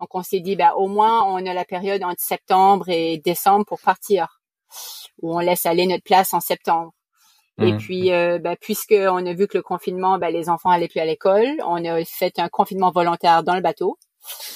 Donc 0.01 0.15
on 0.15 0.23
s'est 0.23 0.41
dit, 0.41 0.57
bah, 0.57 0.75
au 0.77 0.87
moins 0.87 1.25
on 1.25 1.45
a 1.45 1.55
la 1.55 1.65
période 1.65 2.03
entre 2.05 2.21
septembre 2.21 2.89
et 2.89 3.19
décembre 3.19 3.65
pour 3.67 3.81
partir, 3.81 4.41
où 5.23 5.35
on 5.37 5.41
laisse 5.41 5.67
aller 5.67 5.87
notre 5.87 6.05
place 6.05 6.35
en 6.35 6.41
septembre. 6.41 6.93
Et 7.61 7.73
mmh. 7.73 7.79
puis, 7.79 8.13
euh, 8.13 8.39
bah, 8.39 8.55
puisque 8.55 8.95
on 8.97 9.27
a 9.27 9.33
vu 9.33 9.49
que 9.49 9.59
le 9.59 9.63
confinement, 9.63 10.19
bah, 10.19 10.31
les 10.31 10.49
enfants 10.49 10.71
allaient 10.71 10.87
plus 10.87 11.01
à 11.01 11.05
l'école, 11.05 11.57
on 11.67 11.85
a 11.85 12.05
fait 12.05 12.39
un 12.39 12.49
confinement 12.49 12.93
volontaire 12.93 13.43
dans 13.43 13.57
le 13.57 13.61
bateau. 13.61 13.99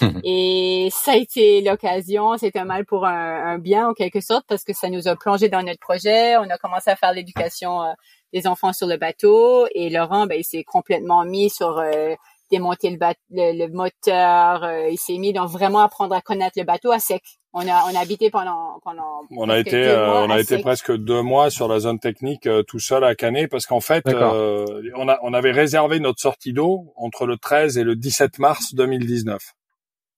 et 0.25 0.89
ça 0.93 1.13
a 1.13 1.17
été 1.17 1.61
l'occasion, 1.63 2.37
c'était 2.37 2.59
un 2.59 2.65
mal 2.65 2.85
pour 2.85 3.07
un, 3.07 3.59
bien 3.59 3.89
en 3.89 3.95
quelque 3.95 4.21
sorte, 4.21 4.45
parce 4.49 4.65
que 4.65 4.73
ça 4.73 4.89
nous 4.89 5.09
a 5.09 5.17
plongé 5.17 5.49
dans 5.49 5.63
notre 5.63 5.81
projet. 5.81 6.37
On 6.37 6.49
a 6.51 6.59
commencé 6.59 6.91
à 6.91 6.97
faire 6.97 7.13
l'éducation 7.13 7.83
euh, 7.83 7.93
des 8.33 8.47
enfants 8.47 8.73
sur 8.73 8.87
le 8.87 8.97
bateau. 8.97 9.67
Et 9.75 9.91
Laurent, 9.91 10.27
ben, 10.27 10.39
il 10.39 10.45
s'est 10.45 10.65
complètement 10.65 11.25
mis 11.25 11.51
sur 11.51 11.79
euh, 11.79 12.15
démonter 12.53 12.91
le, 12.91 12.99
le, 13.31 13.69
moteur. 13.73 14.63
Euh, 14.63 14.89
il 14.91 14.99
s'est 14.99 15.19
mis 15.19 15.33
donc 15.33 15.49
vraiment 15.49 15.81
apprendre 15.81 16.15
à 16.15 16.21
connaître 16.21 16.59
le 16.59 16.65
bateau 16.65 16.93
à 16.93 16.99
sec. 16.99 17.23
On 17.55 17.67
a 17.69 17.85
on 17.91 17.95
a 17.95 17.99
habité 17.99 18.31
pendant 18.31 18.79
pendant. 18.85 19.23
On 19.37 19.49
a 19.49 19.59
été 19.59 19.85
euh, 19.85 20.25
on 20.25 20.31
a 20.31 20.39
été 20.39 20.59
presque 20.59 20.95
deux 20.95 21.23
mois 21.23 21.51
sur 21.51 21.69
la 21.69 21.81
zone 21.81 21.99
technique 21.99 22.47
euh, 22.47 22.63
tout 22.63 22.79
seul 22.79 23.05
à 23.05 23.15
Canet 23.15 23.51
parce 23.51 23.67
qu'en 23.67 23.81
fait 23.81 24.05
on 24.07 25.09
a 25.09 25.19
on 25.23 25.35
avait 25.35 25.51
réservé 25.51 25.99
notre 25.99 26.21
sortie 26.21 26.53
d'eau 26.53 26.93
entre 26.97 27.27
le 27.27 27.37
13 27.37 27.79
et 27.79 27.85
le 27.85 27.97
17 27.97 28.39
mars 28.39 28.75
2019. 28.75 29.43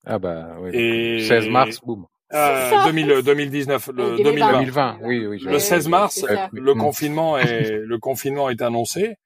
Ah 0.07 0.18
bah 0.18 0.57
oui. 0.61 0.70
Et 0.72 1.20
16 1.20 1.48
mars, 1.48 1.80
boum. 1.80 2.07
Euh, 2.32 2.84
2000, 2.86 3.22
2019, 3.22 3.90
le 3.94 4.16
2020. 4.16 4.52
2020. 4.52 4.98
Oui, 5.02 5.26
oui. 5.26 5.38
Le 5.44 5.59
16 5.59 5.88
mars, 5.88 6.24
le 6.52 6.74
confinement 6.74 7.38
est 7.38 7.70
le 7.84 7.98
confinement 7.98 8.50
est 8.50 8.61
annoncé. 8.62 9.16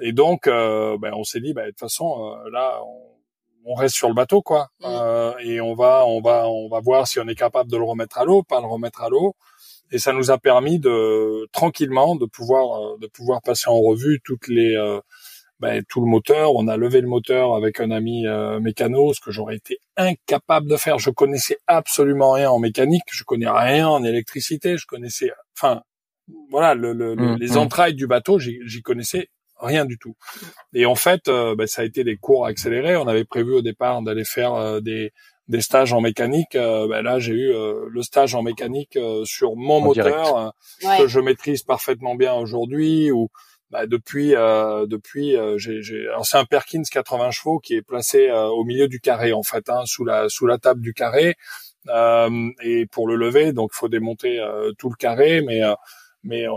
Et 0.00 0.12
donc, 0.12 0.46
euh, 0.46 0.96
ben, 0.98 1.12
on 1.14 1.24
s'est 1.24 1.40
dit, 1.40 1.52
ben, 1.52 1.66
de 1.66 1.70
toute 1.70 1.80
façon, 1.80 2.34
euh, 2.34 2.50
là, 2.50 2.80
on, 3.64 3.74
reste 3.74 3.94
sur 3.94 4.08
le 4.08 4.14
bateau, 4.14 4.42
quoi. 4.42 4.68
Mm. 4.80 4.84
Euh, 4.86 5.32
et 5.42 5.60
on 5.60 5.74
va, 5.74 6.04
on 6.06 6.20
va, 6.20 6.48
on 6.48 6.68
va 6.68 6.80
voir 6.80 7.06
si 7.06 7.18
on 7.18 7.26
est 7.28 7.34
capable 7.34 7.70
de 7.70 7.76
le 7.76 7.84
remettre 7.84 8.18
à 8.18 8.24
l'eau, 8.24 8.42
pas 8.42 8.60
le 8.60 8.66
remettre 8.66 9.02
à 9.02 9.08
l'eau. 9.08 9.34
Et 9.90 9.98
ça 9.98 10.12
nous 10.12 10.30
a 10.30 10.38
permis 10.38 10.78
de 10.78 11.48
tranquillement 11.52 12.16
de 12.16 12.26
pouvoir, 12.26 12.98
de 12.98 13.06
pouvoir 13.06 13.42
passer 13.42 13.68
en 13.68 13.80
revue 13.80 14.20
toutes 14.24 14.48
les, 14.48 14.74
ben, 15.60 15.82
tout 15.88 16.00
le 16.00 16.06
moteur. 16.06 16.54
On 16.54 16.68
a 16.68 16.76
levé 16.76 17.00
le 17.00 17.08
moteur 17.08 17.54
avec 17.54 17.80
un 17.80 17.90
ami 17.90 18.24
mécano, 18.60 19.12
ce 19.12 19.20
que 19.20 19.30
j'aurais 19.30 19.56
été 19.56 19.78
incapable 19.96 20.68
de 20.68 20.76
faire. 20.76 20.98
Je 20.98 21.10
connaissais 21.10 21.58
absolument 21.66 22.32
rien 22.32 22.50
en 22.50 22.58
mécanique, 22.58 23.04
je 23.10 23.24
connais 23.24 23.48
rien 23.48 23.88
en 23.88 24.02
électricité, 24.04 24.76
je 24.76 24.86
connaissais, 24.86 25.30
enfin, 25.56 25.82
voilà, 26.50 26.74
le, 26.74 26.92
le, 26.92 27.14
mm, 27.14 27.36
les 27.38 27.52
mm. 27.52 27.58
entrailles 27.58 27.94
du 27.94 28.06
bateau, 28.06 28.38
j'y 28.38 28.82
connaissais 28.82 29.28
rien 29.60 29.84
du 29.84 29.98
tout. 29.98 30.16
Et 30.72 30.86
en 30.86 30.94
fait, 30.94 31.28
euh, 31.28 31.54
ben, 31.54 31.66
ça 31.66 31.82
a 31.82 31.84
été 31.84 32.04
des 32.04 32.16
cours 32.16 32.46
accélérés. 32.46 32.96
On 32.96 33.08
avait 33.08 33.24
prévu 33.24 33.52
au 33.52 33.62
départ 33.62 34.02
d'aller 34.02 34.24
faire 34.24 34.54
euh, 34.54 34.80
des, 34.80 35.12
des 35.48 35.60
stages 35.60 35.92
en 35.92 36.00
mécanique. 36.00 36.54
Euh, 36.54 36.88
ben 36.88 37.02
là, 37.02 37.18
j'ai 37.18 37.34
eu 37.34 37.52
le 37.88 38.02
stage 38.02 38.34
en 38.34 38.42
mécanique 38.42 38.98
sur 39.24 39.56
mon 39.56 39.80
moteur 39.80 40.54
que 40.98 41.06
je 41.06 41.20
maîtrise 41.20 41.62
parfaitement 41.62 42.14
bien 42.14 42.34
aujourd'hui. 42.34 43.10
Ou 43.10 43.28
ben, 43.74 43.86
depuis, 43.86 44.30
depuis, 44.30 45.36
j'ai, 45.56 45.82
c'est 46.22 46.38
un 46.38 46.44
Perkins 46.44 46.82
80 46.90 47.30
chevaux 47.32 47.58
qui 47.58 47.74
est 47.74 47.82
placé 47.82 48.30
au 48.30 48.64
milieu 48.64 48.88
du 48.88 49.00
carré 49.00 49.32
en 49.32 49.42
fait, 49.42 49.68
hein, 49.68 49.82
sous 49.86 50.04
la 50.04 50.28
sous 50.28 50.46
la 50.46 50.58
table 50.58 50.80
du 50.80 50.94
carré. 50.94 51.34
et 51.88 52.86
pour 52.90 53.08
le 53.08 53.16
lever, 53.16 53.52
donc 53.52 53.70
il 53.74 53.76
faut 53.76 53.88
démonter 53.88 54.40
tout 54.78 54.88
le 54.90 54.96
carré, 54.96 55.42
mais 55.42 55.60
mais 56.24 56.48
euh, 56.48 56.52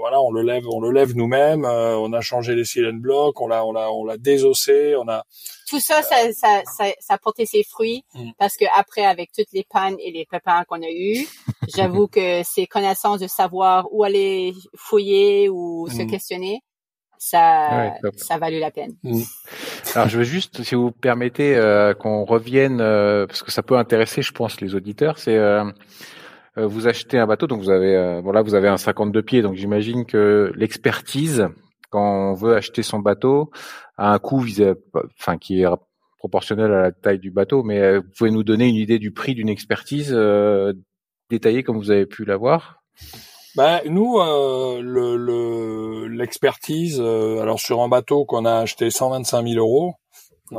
voilà, 0.00 0.20
on 0.20 0.32
le 0.32 0.42
lève, 0.42 0.64
on 0.68 0.80
le 0.80 0.90
lève 0.90 1.16
nous-mêmes. 1.16 1.64
Euh, 1.64 1.96
on 1.96 2.12
a 2.12 2.20
changé 2.20 2.54
les 2.54 2.64
cylindres 2.64 3.00
blocs, 3.00 3.40
on 3.40 3.46
l'a, 3.46 3.64
on 3.64 3.72
l'a, 3.72 3.90
on 3.92 4.04
l'a 4.04 4.18
désossé, 4.18 4.96
on 4.96 5.08
a. 5.08 5.22
Tout 5.68 5.80
ça, 5.80 6.02
ça, 6.02 6.16
ça, 6.32 6.62
ça, 6.64 6.86
ça 6.98 7.14
a 7.14 7.18
porté 7.18 7.46
ses 7.46 7.62
fruits 7.62 8.04
mm. 8.14 8.30
parce 8.38 8.56
que 8.56 8.64
après, 8.76 9.04
avec 9.04 9.30
toutes 9.32 9.52
les 9.52 9.64
pannes 9.68 9.96
et 10.00 10.10
les 10.10 10.26
pépins 10.26 10.64
qu'on 10.64 10.82
a 10.82 10.90
eu, 10.90 11.26
j'avoue 11.74 12.08
que 12.08 12.42
ces 12.42 12.66
connaissances 12.66 13.20
de 13.20 13.28
savoir 13.28 13.86
où 13.92 14.02
aller 14.02 14.54
fouiller 14.76 15.48
ou 15.48 15.88
se 15.88 16.02
mm. 16.02 16.10
questionner, 16.10 16.60
ça, 17.18 17.94
ça 18.16 18.34
a 18.34 18.38
valu 18.38 18.58
la 18.58 18.72
peine. 18.72 18.96
Mm. 19.04 19.22
Alors, 19.94 20.08
je 20.08 20.18
veux 20.18 20.24
juste, 20.24 20.64
si 20.64 20.74
vous 20.74 20.90
permettez, 20.90 21.54
euh, 21.54 21.94
qu'on 21.94 22.24
revienne 22.24 22.78
parce 23.26 23.44
que 23.44 23.52
ça 23.52 23.62
peut 23.62 23.76
intéresser, 23.76 24.22
je 24.22 24.32
pense, 24.32 24.60
les 24.60 24.74
auditeurs. 24.74 25.18
C'est 25.18 25.36
euh, 25.36 25.64
vous 26.56 26.86
achetez 26.86 27.18
un 27.18 27.26
bateau, 27.26 27.46
donc 27.46 27.62
vous 27.62 27.70
avez 27.70 27.96
euh, 27.96 28.20
voilà, 28.20 28.42
vous 28.42 28.54
avez 28.54 28.68
un 28.68 28.76
52 28.76 29.22
pieds, 29.22 29.42
donc 29.42 29.54
j'imagine 29.54 30.04
que 30.04 30.52
l'expertise 30.54 31.48
quand 31.90 32.30
on 32.30 32.34
veut 32.34 32.54
acheter 32.54 32.82
son 32.82 32.98
bateau 32.98 33.50
a 33.96 34.12
un 34.12 34.18
coût 34.18 34.44
enfin 35.18 35.38
qui 35.38 35.62
est 35.62 35.66
proportionnel 36.18 36.72
à 36.72 36.82
la 36.82 36.92
taille 36.92 37.18
du 37.18 37.30
bateau, 37.30 37.62
mais 37.62 37.80
euh, 37.80 38.00
vous 38.00 38.10
pouvez 38.16 38.30
nous 38.30 38.44
donner 38.44 38.68
une 38.68 38.76
idée 38.76 38.98
du 38.98 39.12
prix 39.12 39.34
d'une 39.34 39.48
expertise 39.48 40.16
détaillé 41.30 41.62
comme 41.62 41.78
vous 41.78 41.90
avez 41.90 42.06
pu 42.06 42.24
l'avoir? 42.24 42.82
Ben, 43.56 43.80
nous, 43.86 44.18
euh, 44.18 44.80
le 44.82 46.06
l'expertise, 46.08 47.00
alors 47.00 47.60
sur 47.60 47.80
un 47.80 47.88
bateau 47.88 48.24
qu'on 48.24 48.44
a 48.44 48.56
acheté 48.56 48.90
125 48.90 49.46
000 49.46 49.58
euros, 49.58 49.94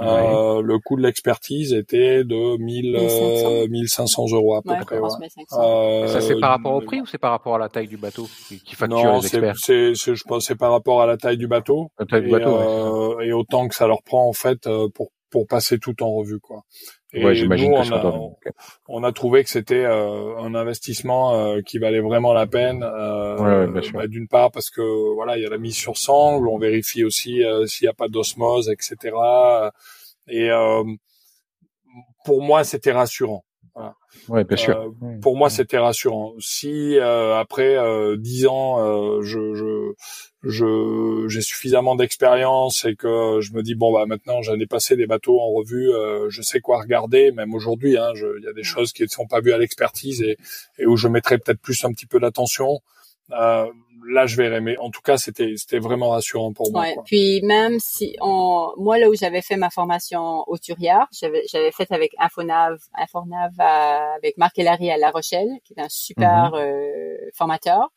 euh, 0.02 0.62
le 0.62 0.80
coût 0.80 0.96
de 0.96 1.02
l'expertise 1.02 1.74
était 1.74 2.24
de 2.24 2.58
1000, 2.58 2.92
1500. 2.92 3.68
1500 3.70 4.26
euros 4.32 4.56
à 4.56 4.62
peu 4.62 4.74
près. 4.86 4.98
Euh, 4.98 6.08
ça 6.08 6.22
c'est 6.22 6.40
par 6.40 6.52
rapport 6.52 6.74
au 6.74 6.82
prix 6.82 7.02
ou 7.02 7.06
c'est 7.06 7.18
par 7.18 7.32
rapport 7.32 7.56
à 7.56 7.58
la 7.60 7.70
taille 7.70 7.88
du 7.88 7.98
bateau 7.98 8.28
qui, 8.48 8.60
facture 8.76 9.04
non, 9.04 9.20
les 9.20 9.26
experts? 9.26 9.56
c'est, 9.58 9.94
c'est, 9.96 10.16
je 10.16 10.24
pense 10.24 10.46
c'est 10.46 10.56
par 10.56 10.72
rapport 10.72 11.02
à 11.02 11.06
la 11.06 11.18
taille 11.18 11.38
du 11.38 11.48
bateau. 11.48 11.92
La 12.00 12.06
taille 12.06 12.22
et, 12.22 12.26
du 12.26 12.32
bateau. 12.32 12.58
Euh, 12.58 13.20
et 13.22 13.34
autant 13.34 13.68
que 13.68 13.76
ça 13.76 13.88
leur 13.88 14.04
prend 14.04 14.28
en 14.28 14.34
fait 14.34 14.68
euh, 14.68 14.88
pour 14.94 15.12
pour 15.30 15.48
passer 15.48 15.80
tout 15.80 16.04
en 16.04 16.14
revue 16.14 16.40
quoi. 16.40 16.62
Et 17.16 17.24
ouais, 17.24 17.36
j'imagine 17.36 17.72
nous, 17.72 17.78
on, 17.78 17.92
a, 17.92 18.32
on, 18.88 19.04
a 19.04 19.12
trouvé 19.12 19.44
que 19.44 19.50
c'était 19.50 19.86
euh, 19.86 20.36
un 20.38 20.56
investissement 20.56 21.36
euh, 21.36 21.62
qui 21.62 21.78
valait 21.78 22.00
vraiment 22.00 22.34
la 22.34 22.48
peine. 22.48 22.82
Euh, 22.84 23.68
ouais, 23.68 23.82
bah, 23.94 24.08
D'une 24.08 24.28
part 24.28 24.52
parce 24.52 24.72
que 24.72 25.14
voilà, 25.14 25.38
il 25.38 25.44
y 25.44 25.46
a 25.46 25.50
la 25.50 25.60
mise 25.60 25.76
sur 25.76 25.98
sangle, 25.98 26.48
on 26.48 26.58
vérifie 26.58 27.04
aussi 27.04 27.44
s'il 27.68 27.86
n'y 27.86 27.90
a 27.90 27.94
pas 27.94 28.08
d'osmose, 28.08 28.70
etc. 28.70 29.16
Et 30.28 30.50
euh, 30.50 30.84
pour 32.26 32.42
moi, 32.42 32.64
c'était 32.64 32.92
rassurant. 32.92 33.44
Voilà. 33.76 33.96
Ouais, 34.30 34.44
bien 34.44 34.58
sûr. 34.58 34.78
Euh, 34.78 35.18
pour 35.22 35.36
moi, 35.36 35.50
c'était 35.50 35.80
rassurant. 35.80 36.34
Si 36.40 36.98
euh, 36.98 37.36
après 37.38 37.78
dix 38.18 38.46
ans, 38.46 39.22
je, 39.22 39.54
je 39.56 39.94
je 40.44 41.26
j'ai 41.30 41.42
suffisamment 41.42 41.96
d'expérience 41.96 42.86
et 42.86 42.96
que 42.96 43.40
je 43.40 43.54
me 43.54 43.64
dis 43.64 43.76
bon 43.76 43.94
bah 43.94 44.06
maintenant 44.06 44.42
j'en 44.42 44.60
ai 44.60 44.66
passé 44.66 44.96
des 44.96 45.08
bateaux 45.08 45.40
en 45.40 45.52
revue, 45.52 45.90
euh, 45.90 46.30
je 46.30 46.42
sais 46.42 46.60
quoi 46.60 46.82
regarder. 46.82 47.32
Même 47.32 47.54
aujourd'hui, 47.54 47.98
hein, 47.98 48.12
il 48.16 48.44
y 48.44 48.48
a 48.48 48.54
des 48.54 48.64
choses 48.64 48.92
qui 48.92 49.04
ne 49.04 49.08
sont 49.08 49.26
pas 49.26 49.40
vues 49.40 49.54
à 49.54 49.58
l'expertise 49.58 50.22
et, 50.22 50.38
et, 50.78 50.86
où 50.86 50.98
je 50.98 51.08
mettrais 51.08 51.38
peut-être 51.38 51.62
plus 51.62 51.84
un 51.86 51.92
petit 51.94 52.06
peu 52.06 52.20
d'attention. 52.20 52.82
Euh, 53.32 53.72
là, 54.06 54.26
je 54.26 54.36
verrai. 54.36 54.62
Mais 54.62 54.78
en 54.78 54.90
tout 54.90 55.02
cas, 55.02 55.18
c'était 55.18 55.54
c'était 55.58 55.80
vraiment 55.80 56.10
rassurant 56.10 56.54
pour 56.54 56.72
moi. 56.72 56.82
Ouais, 56.82 56.96
Puis 57.06 57.42
même 57.44 57.80
si 57.80 58.16
on, 58.22 58.74
moi 58.78 58.98
là 58.98 59.10
où 59.10 59.16
j'avais 59.16 59.42
fait 59.42 59.56
ma 59.56 59.70
formation 59.70 60.44
au 60.48 60.58
Turiard, 60.58 61.08
j'avais 61.12 61.44
j'avais 61.50 61.72
fait 61.72 61.92
avec 61.92 62.14
Infonav, 62.20 62.78
Infonav 62.94 63.52
avec 63.60 64.38
Marc 64.38 64.58
Hélary 64.60 64.92
à 64.92 64.98
La 64.98 65.12
Rochelle, 65.12 65.50
qui 65.64 65.74
est 65.78 65.82
un 65.82 65.90
super 65.90 66.52
mm-hmm. 66.52 66.60
euh, 66.60 67.30
formateur. 67.34 67.92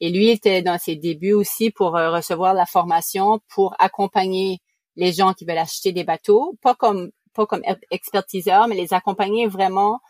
Et 0.00 0.10
lui 0.10 0.30
était 0.30 0.62
dans 0.62 0.78
ses 0.78 0.96
débuts 0.96 1.32
aussi 1.32 1.70
pour 1.70 1.96
euh, 1.96 2.10
recevoir 2.10 2.54
la 2.54 2.66
formation 2.66 3.38
pour 3.48 3.76
accompagner 3.78 4.58
les 4.96 5.12
gens 5.12 5.32
qui 5.32 5.44
veulent 5.44 5.58
acheter 5.58 5.92
des 5.92 6.04
bateaux, 6.04 6.58
pas 6.60 6.74
comme 6.74 7.10
pas 7.34 7.46
comme 7.46 7.62
expertiseur, 7.90 8.68
mais 8.68 8.74
les 8.74 8.92
accompagner 8.92 9.46
vraiment 9.46 10.00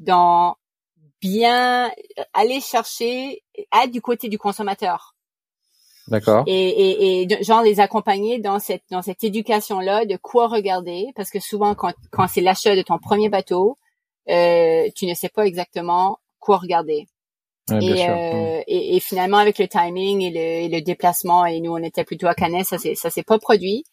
dans 0.00 0.56
bien 1.22 1.90
aller 2.34 2.60
chercher 2.60 3.42
être 3.56 3.90
du 3.90 4.02
côté 4.02 4.28
du 4.28 4.38
consommateur. 4.38 5.14
D'accord. 6.08 6.42
Et, 6.48 6.68
et, 6.68 7.22
et, 7.22 7.42
genre 7.44 7.62
les 7.62 7.78
accompagner 7.78 8.40
dans 8.40 8.58
cette 8.58 8.82
dans 8.90 9.02
cette 9.02 9.22
éducation 9.22 9.78
là 9.78 10.04
de 10.04 10.16
quoi 10.16 10.48
regarder 10.48 11.06
parce 11.14 11.30
que 11.30 11.38
souvent 11.38 11.76
quand 11.76 11.94
quand 12.10 12.26
c'est 12.26 12.40
l'achat 12.40 12.74
de 12.74 12.82
ton 12.82 12.98
premier 12.98 13.28
bateau, 13.28 13.78
euh, 14.28 14.88
tu 14.96 15.06
ne 15.06 15.14
sais 15.14 15.28
pas 15.28 15.46
exactement 15.46 16.18
quoi 16.40 16.58
regarder 16.58 17.06
et, 17.70 18.08
euh, 18.08 18.58
mm. 18.58 18.62
et, 18.66 18.96
et, 18.96 19.00
finalement, 19.00 19.36
avec 19.36 19.58
le 19.58 19.68
timing 19.68 20.20
et 20.22 20.30
le, 20.30 20.36
et 20.64 20.68
le, 20.68 20.82
déplacement, 20.82 21.46
et 21.46 21.60
nous, 21.60 21.72
on 21.72 21.82
était 21.82 22.04
plutôt 22.04 22.26
à 22.26 22.34
Canet, 22.34 22.66
ça 22.66 22.78
c'est 22.78 22.94
ça 22.96 23.08
s'est 23.08 23.22
pas 23.22 23.38
produit. 23.38 23.84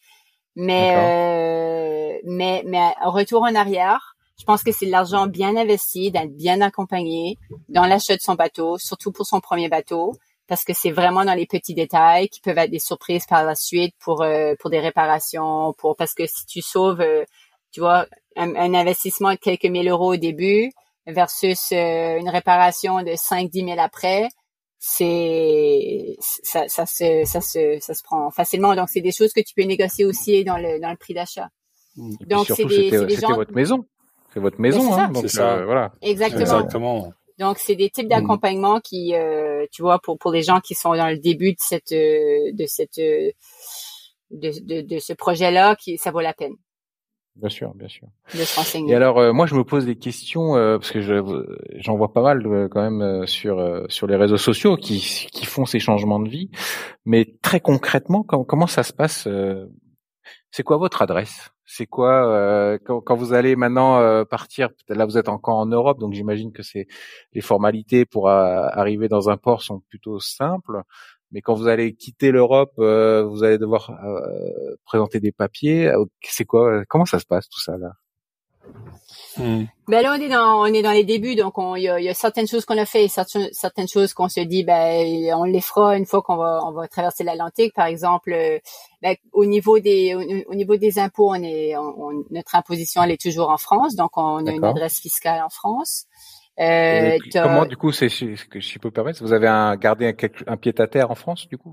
Mais 0.56 0.94
euh, 0.96 2.18
mais 2.24 2.62
mais 2.66 2.92
retour 3.02 3.42
en 3.42 3.54
arrière, 3.54 4.09
je 4.40 4.44
pense 4.46 4.62
que 4.62 4.72
c'est 4.72 4.86
de 4.86 4.90
l'argent 4.90 5.26
bien 5.26 5.54
investi, 5.56 6.10
d'être 6.10 6.34
bien 6.34 6.62
accompagné 6.62 7.36
dans 7.68 7.84
l'achat 7.84 8.16
de 8.16 8.22
son 8.22 8.34
bateau, 8.34 8.78
surtout 8.78 9.12
pour 9.12 9.26
son 9.26 9.40
premier 9.40 9.68
bateau, 9.68 10.14
parce 10.46 10.64
que 10.64 10.72
c'est 10.72 10.90
vraiment 10.90 11.26
dans 11.26 11.34
les 11.34 11.46
petits 11.46 11.74
détails 11.74 12.30
qui 12.30 12.40
peuvent 12.40 12.56
être 12.56 12.70
des 12.70 12.78
surprises 12.78 13.26
par 13.26 13.44
la 13.44 13.54
suite 13.54 13.94
pour 14.00 14.22
euh, 14.22 14.54
pour 14.58 14.70
des 14.70 14.80
réparations, 14.80 15.74
pour 15.76 15.94
parce 15.94 16.14
que 16.14 16.26
si 16.26 16.46
tu 16.46 16.62
sauves, 16.62 17.02
euh, 17.02 17.24
tu 17.70 17.80
vois, 17.80 18.06
un, 18.34 18.56
un 18.56 18.72
investissement 18.72 19.32
de 19.32 19.36
quelques 19.36 19.66
mille 19.66 19.88
euros 19.88 20.14
au 20.14 20.16
début, 20.16 20.72
versus 21.06 21.72
euh, 21.72 22.18
une 22.18 22.30
réparation 22.30 23.02
de 23.02 23.10
5-10 23.10 23.66
000 23.66 23.78
après, 23.78 24.28
c'est 24.78 26.16
ça, 26.20 26.66
ça, 26.68 26.86
se, 26.86 27.24
ça, 27.26 27.42
se, 27.42 27.78
ça 27.80 27.92
se 27.92 28.02
prend 28.02 28.30
facilement. 28.30 28.74
Donc, 28.74 28.88
c'est 28.88 29.02
des 29.02 29.12
choses 29.12 29.34
que 29.34 29.40
tu 29.40 29.52
peux 29.54 29.64
négocier 29.64 30.06
aussi 30.06 30.44
dans 30.44 30.56
le, 30.56 30.80
dans 30.80 30.90
le 30.90 30.96
prix 30.96 31.12
d'achat. 31.12 31.50
Donc, 31.96 32.46
c'est 32.46 32.64
des, 32.64 32.90
des 32.90 33.16
gens... 33.16 33.34
votre 33.34 33.52
maison. 33.52 33.84
C'est 34.32 34.40
votre 34.40 34.60
maison, 34.60 34.92
hein, 34.92 35.08
donc 35.08 35.28
ça. 35.28 35.58
Euh, 35.58 35.64
voilà. 35.64 35.92
Exactement. 36.02 36.42
Exactement. 36.42 37.12
Donc, 37.38 37.58
c'est 37.58 37.74
des 37.74 37.88
types 37.88 38.08
d'accompagnement 38.08 38.80
qui, 38.80 39.14
euh, 39.14 39.64
tu 39.72 39.82
vois, 39.82 39.98
pour 39.98 40.18
pour 40.18 40.30
les 40.30 40.42
gens 40.42 40.60
qui 40.60 40.74
sont 40.74 40.94
dans 40.94 41.08
le 41.08 41.18
début 41.18 41.52
de 41.52 41.58
cette 41.58 41.92
de 41.92 42.66
cette 42.66 42.98
de, 42.98 43.34
de, 44.30 44.80
de 44.82 44.98
ce 44.98 45.12
projet-là, 45.12 45.74
qui 45.76 45.96
ça 45.98 46.10
vaut 46.10 46.20
la 46.20 46.34
peine. 46.34 46.54
Bien 47.36 47.48
sûr, 47.48 47.74
bien 47.74 47.88
sûr. 47.88 48.08
De 48.34 48.90
Et 48.90 48.94
alors, 48.94 49.18
euh, 49.18 49.32
moi, 49.32 49.46
je 49.46 49.54
me 49.54 49.64
pose 49.64 49.86
des 49.86 49.96
questions 49.96 50.56
euh, 50.56 50.78
parce 50.78 50.90
que 50.90 51.00
j'en 51.00 51.96
vois 51.96 52.12
pas 52.12 52.22
mal 52.22 52.44
euh, 52.46 52.68
quand 52.68 52.82
même 52.82 53.26
sur 53.26 53.86
sur 53.88 54.06
les 54.06 54.16
réseaux 54.16 54.36
sociaux 54.36 54.76
qui 54.76 55.00
qui 55.32 55.46
font 55.46 55.64
ces 55.64 55.78
changements 55.78 56.20
de 56.20 56.28
vie. 56.28 56.50
Mais 57.04 57.36
très 57.40 57.60
concrètement, 57.60 58.24
comment, 58.24 58.44
comment 58.44 58.66
ça 58.66 58.82
se 58.82 58.92
passe 58.92 59.28
C'est 60.50 60.62
quoi 60.62 60.76
votre 60.76 61.02
adresse? 61.02 61.50
C'est 61.72 61.86
quoi 61.86 62.78
quand, 62.84 63.00
quand, 63.00 63.14
vous 63.14 63.32
allez 63.32 63.54
maintenant 63.54 64.24
partir 64.24 64.70
Là, 64.88 65.06
vous 65.06 65.18
êtes 65.18 65.28
encore 65.28 65.56
en 65.56 65.66
Europe, 65.66 66.00
donc 66.00 66.12
j'imagine 66.14 66.52
que 66.52 66.64
c'est 66.64 66.88
les 67.32 67.40
formalités 67.40 68.04
pour 68.04 68.28
arriver 68.28 69.08
dans 69.08 69.30
un 69.30 69.36
port 69.36 69.62
sont 69.62 69.80
plutôt 69.88 70.18
simples 70.18 70.82
mais 71.32 71.42
quand 71.42 71.54
vous 71.54 71.68
allez 71.68 71.94
quitter 71.94 72.32
l'Europe, 72.32 72.72
euh, 72.78 73.24
vous 73.24 73.44
allez 73.44 73.58
devoir 73.58 73.90
euh, 74.04 74.76
présenter 74.84 75.20
des 75.20 75.32
papiers. 75.32 75.88
Euh, 75.88 76.04
c'est 76.22 76.44
quoi 76.44 76.84
Comment 76.86 77.04
ça 77.04 77.18
se 77.18 77.26
passe 77.26 77.48
tout 77.48 77.60
ça 77.60 77.76
là? 77.76 77.92
Hmm. 79.36 79.64
Ben 79.88 80.02
là 80.02 80.14
on 80.16 80.20
est 80.20 80.28
dans 80.28 80.62
on 80.62 80.66
est 80.66 80.82
dans 80.82 80.92
les 80.92 81.04
débuts, 81.04 81.34
donc 81.34 81.54
il 81.76 81.82
y 81.82 81.88
a, 81.88 82.00
y 82.00 82.08
a, 82.08 82.14
certaines 82.14 82.46
choses 82.46 82.64
qu'on 82.64 82.78
a 82.78 82.86
fait, 82.86 83.08
certaines, 83.08 83.48
certaines 83.52 83.88
choses 83.88 84.12
qu'on 84.14 84.28
se 84.28 84.40
dit 84.40 84.64
ben 84.64 85.34
on 85.34 85.44
les 85.44 85.60
fera 85.60 85.96
une 85.96 86.06
fois 86.06 86.22
qu'on 86.22 86.36
va 86.36 86.60
on 86.64 86.72
va 86.72 86.88
traverser 86.88 87.24
l'Atlantique, 87.24 87.74
par 87.74 87.86
exemple. 87.86 88.32
Ben, 89.02 89.16
au 89.32 89.46
niveau 89.46 89.78
des 89.78 90.14
au, 90.14 90.54
niveau 90.54 90.76
des 90.76 90.98
impôts, 90.98 91.30
on 91.30 91.42
est 91.42 91.74
notre 92.30 92.54
imposition 92.54 93.02
elle 93.02 93.12
est 93.12 93.20
toujours 93.20 93.50
en 93.50 93.56
France, 93.56 93.96
donc 93.96 94.10
on 94.16 94.46
a 94.46 94.50
une 94.50 94.64
adresse 94.64 95.00
fiscale 95.00 95.42
en 95.42 95.48
France. 95.48 96.06
Euh, 96.60 97.16
comment 97.32 97.64
du 97.64 97.76
coup, 97.76 97.90
c'est 97.90 98.10
ce 98.10 98.44
que 98.44 98.60
je 98.60 98.78
peux 98.78 98.90
permettre, 98.90 99.22
vous 99.22 99.32
avez 99.32 99.48
un, 99.48 99.76
gardé 99.76 100.06
un, 100.06 100.52
un 100.52 100.56
pied 100.56 100.74
à 100.78 100.86
terre 100.86 101.10
en 101.10 101.14
France 101.14 101.48
du 101.48 101.56
coup? 101.56 101.72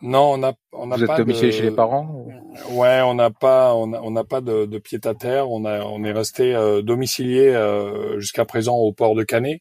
Non, 0.00 0.32
on 0.32 0.42
a 0.42 0.52
on 0.72 0.90
a 0.90 0.96
vous 0.96 1.06
pas. 1.06 1.14
êtes 1.14 1.18
domicilié 1.18 1.52
chez 1.52 1.62
les 1.62 1.70
parents 1.70 2.26
Ouais, 2.70 3.00
on 3.02 3.14
n'a 3.14 3.30
pas 3.30 3.74
on 3.74 3.88
n'a 3.88 4.00
on 4.02 4.14
a 4.16 4.24
pas 4.24 4.40
de, 4.40 4.66
de 4.66 4.78
pied 4.78 4.98
à 5.04 5.14
terre. 5.14 5.50
On 5.50 5.64
a 5.64 5.80
on 5.80 6.04
est 6.04 6.12
resté 6.12 6.54
euh, 6.54 6.82
domicilié 6.82 7.48
euh, 7.48 8.18
jusqu'à 8.20 8.44
présent 8.44 8.76
au 8.76 8.92
port 8.92 9.14
de 9.14 9.24
Canet, 9.24 9.60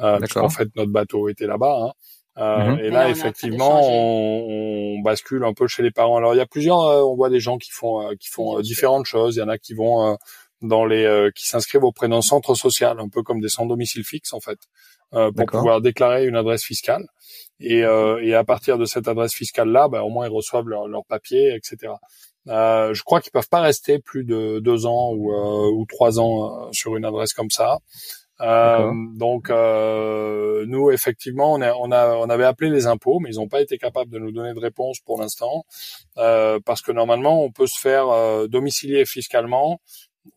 euh, 0.00 0.18
en 0.36 0.48
fait 0.48 0.68
notre 0.76 0.92
bateau 0.92 1.28
était 1.28 1.46
là-bas. 1.46 1.78
Hein. 1.82 1.92
Euh, 2.38 2.76
mhm. 2.76 2.78
Et 2.78 2.90
là, 2.90 3.08
effectivement, 3.08 3.80
on, 3.82 4.98
on, 4.98 5.00
bascule 5.00 5.42
un 5.42 5.54
peu 5.54 5.66
chez 5.66 5.82
les 5.82 5.90
parents. 5.90 6.18
Alors, 6.18 6.34
il 6.34 6.38
y 6.38 6.40
a 6.40 6.46
plusieurs, 6.46 6.82
euh, 6.82 7.02
on 7.02 7.16
voit 7.16 7.30
des 7.30 7.40
gens 7.40 7.58
qui 7.58 7.72
font 7.72 8.14
qui 8.20 8.28
font 8.28 8.60
différentes 8.60 9.06
choses. 9.06 9.34
Il 9.34 9.40
y 9.40 9.42
en 9.42 9.48
a 9.48 9.58
qui 9.58 9.74
vont 9.74 10.16
dans 10.62 10.84
les 10.84 11.04
euh, 11.04 11.30
qui 11.34 11.46
s'inscrivent 11.46 11.84
auprès 11.84 12.08
d'un 12.08 12.22
centre 12.22 12.54
social, 12.54 12.98
un 13.00 13.08
peu 13.08 13.22
comme 13.22 13.40
des 13.40 13.48
sans 13.48 13.66
domicile 13.66 14.04
fixe 14.04 14.32
en 14.32 14.40
fait, 14.40 14.58
euh, 14.58 14.97
pour 15.10 15.46
pouvoir 15.46 15.80
déclarer 15.80 16.26
une 16.26 16.36
adresse 16.36 16.64
fiscale. 16.64 17.06
Et, 17.60 17.84
euh, 17.84 18.22
et 18.22 18.34
à 18.34 18.44
partir 18.44 18.78
de 18.78 18.84
cette 18.84 19.08
adresse 19.08 19.34
fiscale 19.34 19.70
là, 19.70 19.88
bah, 19.88 20.02
au 20.02 20.10
moins 20.10 20.26
ils 20.26 20.32
reçoivent 20.32 20.68
leurs 20.68 20.86
leur 20.86 21.04
papiers, 21.04 21.54
etc. 21.54 21.92
Euh, 22.46 22.94
je 22.94 23.02
crois 23.02 23.20
qu'ils 23.20 23.32
peuvent 23.32 23.48
pas 23.48 23.60
rester 23.60 23.98
plus 23.98 24.24
de 24.24 24.60
deux 24.60 24.86
ans 24.86 25.12
ou, 25.12 25.32
euh, 25.32 25.70
ou 25.72 25.84
trois 25.86 26.20
ans 26.20 26.70
sur 26.72 26.96
une 26.96 27.04
adresse 27.04 27.32
comme 27.32 27.50
ça. 27.50 27.78
donc 28.40 29.50
nous 29.50 30.90
effectivement 30.92 31.54
on, 31.54 31.60
a, 31.60 31.72
on, 31.74 31.90
a, 31.90 32.14
on 32.14 32.30
avait 32.30 32.44
appelé 32.44 32.70
les 32.70 32.86
impôts 32.86 33.18
mais 33.18 33.30
ils 33.30 33.36
n'ont 33.36 33.48
pas 33.48 33.60
été 33.60 33.78
capables 33.78 34.12
de 34.12 34.20
nous 34.20 34.30
donner 34.30 34.54
de 34.54 34.60
réponse 34.60 35.00
pour 35.00 35.20
l'instant 35.20 35.64
parce 36.14 36.80
que 36.80 36.92
normalement 36.92 37.42
on 37.42 37.50
peut 37.50 37.66
se 37.66 37.80
faire 37.80 38.06
domicilier 38.48 39.04
fiscalement 39.06 39.80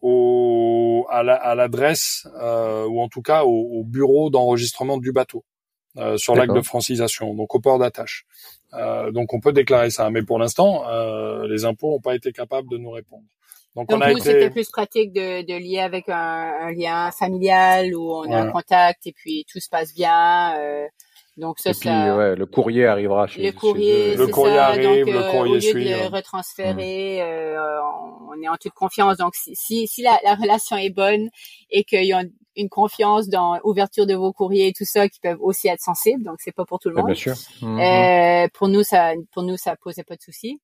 au, 0.02 1.06
à 1.10 1.24
l'adresse 1.56 2.28
euh, 2.42 2.86
ou 2.86 3.02
en 3.02 3.08
tout 3.08 3.22
cas 3.22 3.44
au, 3.44 3.84
bureau 3.84 4.30
d'enregistrement 4.30 4.98
du 4.98 5.12
bateau 5.12 5.44
euh, 5.98 6.18
sur 6.18 6.36
l'acte 6.36 6.54
de 6.54 6.62
francisation, 6.62 7.34
donc 7.34 7.54
au 7.54 7.60
port 7.60 7.80
d'attache. 7.80 8.26
Euh, 8.74 9.12
donc 9.12 9.34
on 9.34 9.40
peut 9.40 9.52
déclarer 9.52 9.90
ça, 9.90 10.10
mais 10.10 10.24
pour 10.24 10.40
l'instant, 10.40 10.88
euh, 10.88 11.48
les 11.48 11.66
impôts 11.66 11.92
n'ont 11.92 12.00
pas 12.00 12.16
été 12.16 12.32
capables 12.32 12.70
de 12.70 12.78
nous 12.78 12.92
répondre. 12.92 13.26
Donc, 13.76 13.90
donc 13.90 14.00
on 14.00 14.02
a 14.02 14.14
c'était 14.20 14.50
plus 14.50 14.70
pratique 14.70 15.14
de, 15.14 15.46
de 15.46 15.58
lier 15.58 15.80
avec 15.80 16.10
un, 16.10 16.52
un, 16.62 16.72
lien 16.74 17.10
familial 17.12 17.96
où 17.96 18.12
on 18.12 18.30
a 18.32 18.42
un 18.42 18.52
contact 18.52 19.08
et 19.08 19.14
puis 19.14 19.46
tout 19.50 19.60
se 19.60 19.70
passe 19.70 19.94
bien. 19.94 20.56
Donc 21.42 21.58
ça, 21.58 21.72
et 21.72 21.74
puis, 21.74 21.90
ouais, 21.90 22.36
le 22.36 22.46
courrier 22.46 22.86
arrivera 22.86 23.26
chez 23.26 23.42
le 23.42 23.52
courrier. 23.52 24.16
le 24.16 24.28
courrier 24.28 24.58
ça. 24.58 24.68
arrive, 24.68 25.06
donc, 25.06 25.16
le 25.16 25.22
euh, 25.22 25.32
courrier 25.32 25.52
au 25.52 25.56
lieu 25.56 25.62
suit. 25.62 25.86
de 25.86 25.90
le 25.90 26.06
retransférer, 26.06 27.20
euh, 27.20 27.80
on 28.30 28.40
est 28.44 28.48
en 28.48 28.58
toute 28.58 28.74
confiance. 28.74 29.18
Donc 29.18 29.34
si 29.34 29.56
si, 29.56 29.88
si 29.88 30.04
la, 30.04 30.20
la, 30.24 30.36
relation 30.36 30.78
est 30.78 30.92
bonne 30.92 31.30
et 31.72 31.84
qu'il 31.84 32.06
y 32.06 32.14
a 32.14 32.22
une 32.56 32.70
confiance 32.70 33.28
dans 33.28 33.60
l'ouverture 33.64 34.06
de 34.06 34.14
vos 34.14 34.32
courriers 34.34 34.68
et 34.68 34.74
tout 34.74 34.86
ça 34.86 35.10
qui 35.10 35.20
peuvent 35.20 35.42
aussi 35.42 35.68
être 35.68 35.82
sensibles. 35.82 36.24
Donc 36.24 36.36
c'est 36.38 36.52
pas 36.52 36.66
pour 36.66 36.78
tout 36.78 36.90
le 36.90 36.96
monde. 36.96 37.08
Bien 37.08 37.16
sûr. 37.16 37.34
Euh, 37.64 38.48
pour 38.54 38.68
nous, 38.68 38.84
ça, 38.84 39.14
pour 39.32 39.42
nous, 39.42 39.58
ça 39.58 39.76
posait 39.76 40.04
pas 40.04 40.16
de 40.16 40.22
soucis. 40.22 40.62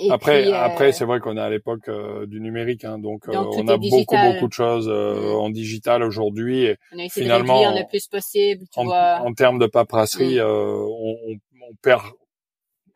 Et 0.00 0.10
après, 0.10 0.42
puis, 0.42 0.52
après, 0.52 0.92
c'est 0.92 1.04
vrai 1.04 1.20
qu'on 1.20 1.36
est 1.36 1.40
à 1.40 1.50
l'époque 1.50 1.90
du 2.26 2.40
numérique, 2.40 2.84
hein, 2.84 2.98
donc, 2.98 3.28
donc 3.30 3.54
on 3.56 3.68
a 3.68 3.76
beaucoup 3.76 4.16
beaucoup 4.16 4.48
de 4.48 4.52
choses 4.52 4.88
mm. 4.88 5.36
en 5.36 5.50
digital 5.50 6.02
aujourd'hui. 6.02 6.64
Et 6.64 6.76
on 6.94 6.98
a 6.98 7.04
essayé 7.04 7.26
finalement, 7.26 7.60
de 7.60 7.66
réduire 7.66 7.82
le 7.82 7.88
plus 7.88 8.06
possible. 8.06 8.64
Tu 8.72 8.80
en, 8.80 8.84
vois. 8.84 9.20
en 9.20 9.32
termes 9.34 9.58
de 9.58 9.66
paperasserie, 9.66 10.38
mm. 10.38 10.42
on, 10.42 11.16
on, 11.28 11.34
on, 11.70 11.74
perd 11.82 12.04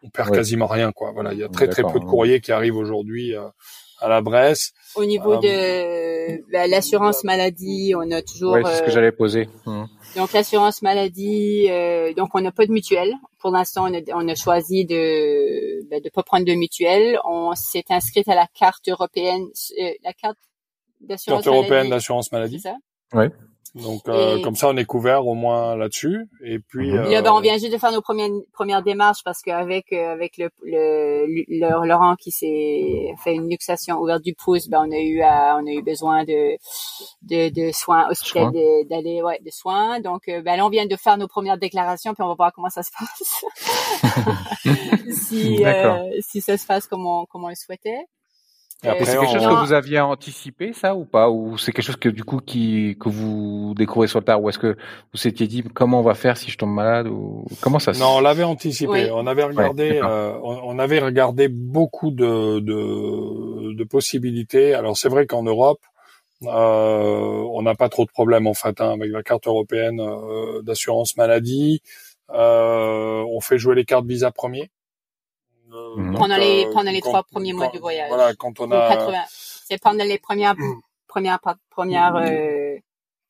on 0.02 0.10
perd 0.10 0.30
ouais. 0.30 0.36
quasiment 0.36 0.66
rien 0.66 0.92
quoi. 0.92 1.12
Voilà, 1.12 1.32
il 1.32 1.38
y 1.38 1.44
a 1.44 1.48
très 1.48 1.68
très 1.68 1.82
peu 1.82 2.00
de 2.00 2.04
courriers 2.04 2.40
qui 2.40 2.52
arrivent 2.52 2.76
aujourd'hui 2.76 3.34
euh, 3.34 3.42
à 4.00 4.08
la 4.08 4.20
Bresse. 4.20 4.72
Au 4.94 5.04
niveau 5.04 5.34
euh, 5.34 5.40
de 5.40 6.52
bah, 6.52 6.66
l'assurance 6.66 7.24
maladie, 7.24 7.94
on 7.96 8.10
a 8.10 8.22
toujours. 8.22 8.54
Oui, 8.54 8.62
c'est 8.64 8.78
ce 8.78 8.82
que 8.82 8.90
j'allais 8.90 9.12
poser. 9.12 9.48
Mmh. 9.66 9.84
Donc 10.16 10.32
l'assurance 10.32 10.82
maladie, 10.82 11.66
euh, 11.70 12.14
donc 12.14 12.30
on 12.34 12.40
n'a 12.40 12.52
pas 12.52 12.66
de 12.66 12.72
mutuelle. 12.72 13.12
Pour 13.38 13.50
l'instant, 13.50 13.90
on 13.90 13.94
a, 13.94 14.00
on 14.14 14.26
a 14.28 14.34
choisi 14.34 14.84
de 14.84 15.88
bah, 15.90 16.00
de 16.00 16.08
pas 16.10 16.22
prendre 16.22 16.44
de 16.44 16.54
mutuelle. 16.54 17.18
On 17.24 17.54
s'est 17.54 17.84
inscrite 17.90 18.28
à 18.28 18.34
la 18.34 18.46
carte 18.46 18.88
européenne, 18.88 19.46
euh, 19.80 19.90
la 20.04 20.12
carte 20.12 20.38
d'assurance 21.00 21.44
carte 21.44 21.54
européenne 21.54 21.90
d'assurance 21.90 22.32
maladie. 22.32 22.60
C'est 22.60 22.70
ça? 22.70 22.76
Oui. 23.14 23.26
Donc 23.82 24.08
euh, 24.08 24.40
comme 24.42 24.56
ça, 24.56 24.68
on 24.68 24.76
est 24.76 24.86
couvert 24.86 25.26
au 25.26 25.34
moins 25.34 25.76
là-dessus. 25.76 26.28
Et 26.42 26.58
puis 26.58 26.92
mmh. 26.92 27.10
là, 27.10 27.22
ben, 27.22 27.32
on 27.32 27.40
vient 27.40 27.58
juste 27.58 27.72
de 27.72 27.78
faire 27.78 27.92
nos 27.92 28.00
premières 28.00 28.30
premières 28.52 28.82
démarches 28.82 29.22
parce 29.22 29.42
qu'avec 29.42 29.92
euh, 29.92 30.12
avec 30.12 30.38
le, 30.38 30.48
le, 30.62 31.26
le, 31.26 31.86
Laurent 31.86 32.16
qui 32.16 32.30
s'est 32.30 33.12
fait 33.22 33.34
une 33.34 33.50
luxation 33.50 33.98
ouverte 33.98 34.22
du 34.22 34.34
pouce, 34.34 34.68
ben 34.68 34.86
on 34.86 34.90
a 34.90 34.98
eu 34.98 35.20
à, 35.20 35.58
on 35.60 35.66
a 35.66 35.70
eu 35.70 35.82
besoin 35.82 36.24
de 36.24 36.56
de, 37.22 37.50
de 37.50 37.70
soins 37.72 38.08
hospitaliers 38.10 38.86
d'aller 38.88 39.20
ouais 39.22 39.40
de 39.44 39.50
soins. 39.50 40.00
Donc 40.00 40.22
euh, 40.28 40.40
ben 40.40 40.56
là, 40.56 40.64
on 40.64 40.70
vient 40.70 40.86
de 40.86 40.96
faire 40.96 41.18
nos 41.18 41.28
premières 41.28 41.58
déclarations 41.58 42.14
puis 42.14 42.24
on 42.24 42.28
va 42.28 42.34
voir 42.34 42.52
comment 42.54 42.70
ça 42.70 42.82
se 42.82 42.90
passe. 42.98 43.44
si 45.12 45.62
si 46.20 46.40
ça 46.40 46.56
se 46.56 46.66
passe 46.66 46.86
comme 46.86 47.06
on 47.06 47.26
comme 47.26 47.44
on 47.44 47.48
le 47.48 47.54
souhaitait. 47.54 48.06
C'est 48.82 48.94
quelque 48.94 49.32
chose 49.32 49.46
que 49.46 49.66
vous 49.66 49.72
aviez 49.72 50.00
anticipé, 50.00 50.72
ça, 50.72 50.94
ou 50.94 51.04
pas? 51.04 51.30
Ou 51.30 51.56
c'est 51.58 51.72
quelque 51.72 51.84
chose 51.84 51.96
que, 51.96 52.08
du 52.08 52.24
coup, 52.24 52.40
qui, 52.40 52.96
que 53.00 53.08
vous 53.08 53.74
découvrez 53.76 54.06
sur 54.06 54.18
le 54.18 54.24
tard? 54.24 54.42
Ou 54.42 54.50
est-ce 54.50 54.58
que 54.58 54.76
vous 55.12 55.18
s'étiez 55.18 55.46
dit, 55.46 55.62
comment 55.62 56.00
on 56.00 56.02
va 56.02 56.14
faire 56.14 56.36
si 56.36 56.50
je 56.50 56.58
tombe 56.58 56.74
malade? 56.74 57.08
Ou 57.08 57.46
Comment 57.60 57.78
ça 57.78 57.94
se... 57.94 58.00
Non, 58.00 58.16
on 58.16 58.20
l'avait 58.20 58.44
anticipé. 58.44 58.90
Oui. 58.90 59.08
On 59.12 59.26
avait 59.26 59.44
regardé, 59.44 59.92
ouais, 59.92 60.00
euh, 60.02 60.38
on, 60.42 60.74
on, 60.74 60.78
avait 60.78 61.00
regardé 61.00 61.48
beaucoup 61.48 62.10
de, 62.10 62.60
de, 62.60 63.74
de 63.74 63.84
possibilités. 63.84 64.74
Alors, 64.74 64.96
c'est 64.96 65.08
vrai 65.08 65.26
qu'en 65.26 65.42
Europe, 65.42 65.80
euh, 66.42 66.48
on 66.48 67.62
n'a 67.62 67.74
pas 67.74 67.88
trop 67.88 68.04
de 68.04 68.10
problèmes, 68.10 68.46
en 68.46 68.54
fait, 68.54 68.80
hein, 68.80 68.92
avec 68.92 69.10
la 69.10 69.22
carte 69.22 69.46
européenne 69.46 70.00
euh, 70.00 70.62
d'assurance 70.62 71.16
maladie. 71.16 71.80
Euh, 72.30 73.24
on 73.30 73.40
fait 73.40 73.58
jouer 73.58 73.74
les 73.74 73.84
cartes 73.84 74.06
Visa 74.06 74.30
premiers. 74.30 74.70
Mmh. 75.96 76.14
pendant 76.16 76.36
les 76.36 76.66
pendant 76.72 76.90
les 76.90 77.00
trois 77.00 77.22
premiers 77.22 77.52
mois 77.52 77.68
du 77.68 77.78
voyage. 77.78 78.08
Voilà, 78.08 78.34
quand 78.34 78.60
on 78.60 78.70
a. 78.72 79.26
C'est 79.28 79.80
pendant 79.80 80.04
les 80.04 80.18
premières 80.18 80.54
premières 81.08 81.40
premières 81.70 82.16
euh, 82.16 82.76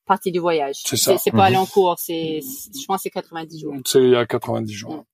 parties 0.06 0.32
du 0.32 0.38
voyage. 0.38 0.76
C'est 0.84 0.96
ça. 0.96 1.18
C'est 1.18 1.30
pas 1.30 1.46
aller 1.46 1.56
en 1.56 1.66
cours, 1.66 1.96
c'est 1.98 2.40
je 2.40 2.86
pense 2.86 3.02
c'est 3.02 3.10
90 3.10 3.60
jours. 3.60 3.74
C'est 3.84 4.02
il 4.02 4.10
y 4.10 4.16
a 4.16 4.26
90 4.26 4.72
jours. 4.72 5.04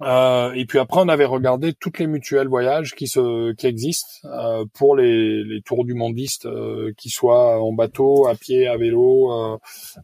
Euh, 0.00 0.52
et 0.52 0.64
puis 0.64 0.78
après, 0.78 1.00
on 1.00 1.08
avait 1.08 1.26
regardé 1.26 1.74
toutes 1.74 1.98
les 1.98 2.06
mutuelles 2.06 2.48
voyages 2.48 2.94
qui 2.94 3.08
se 3.08 3.52
qui 3.52 3.66
existent 3.66 4.08
euh, 4.24 4.64
pour 4.74 4.96
les, 4.96 5.44
les 5.44 5.60
tours 5.60 5.84
du 5.84 5.94
mondiste, 5.94 6.46
euh, 6.46 6.92
qui 6.96 7.10
soient 7.10 7.62
en 7.62 7.72
bateau, 7.72 8.26
à 8.26 8.34
pied, 8.34 8.68
à 8.68 8.76
vélo 8.76 9.30
euh, 9.32 9.58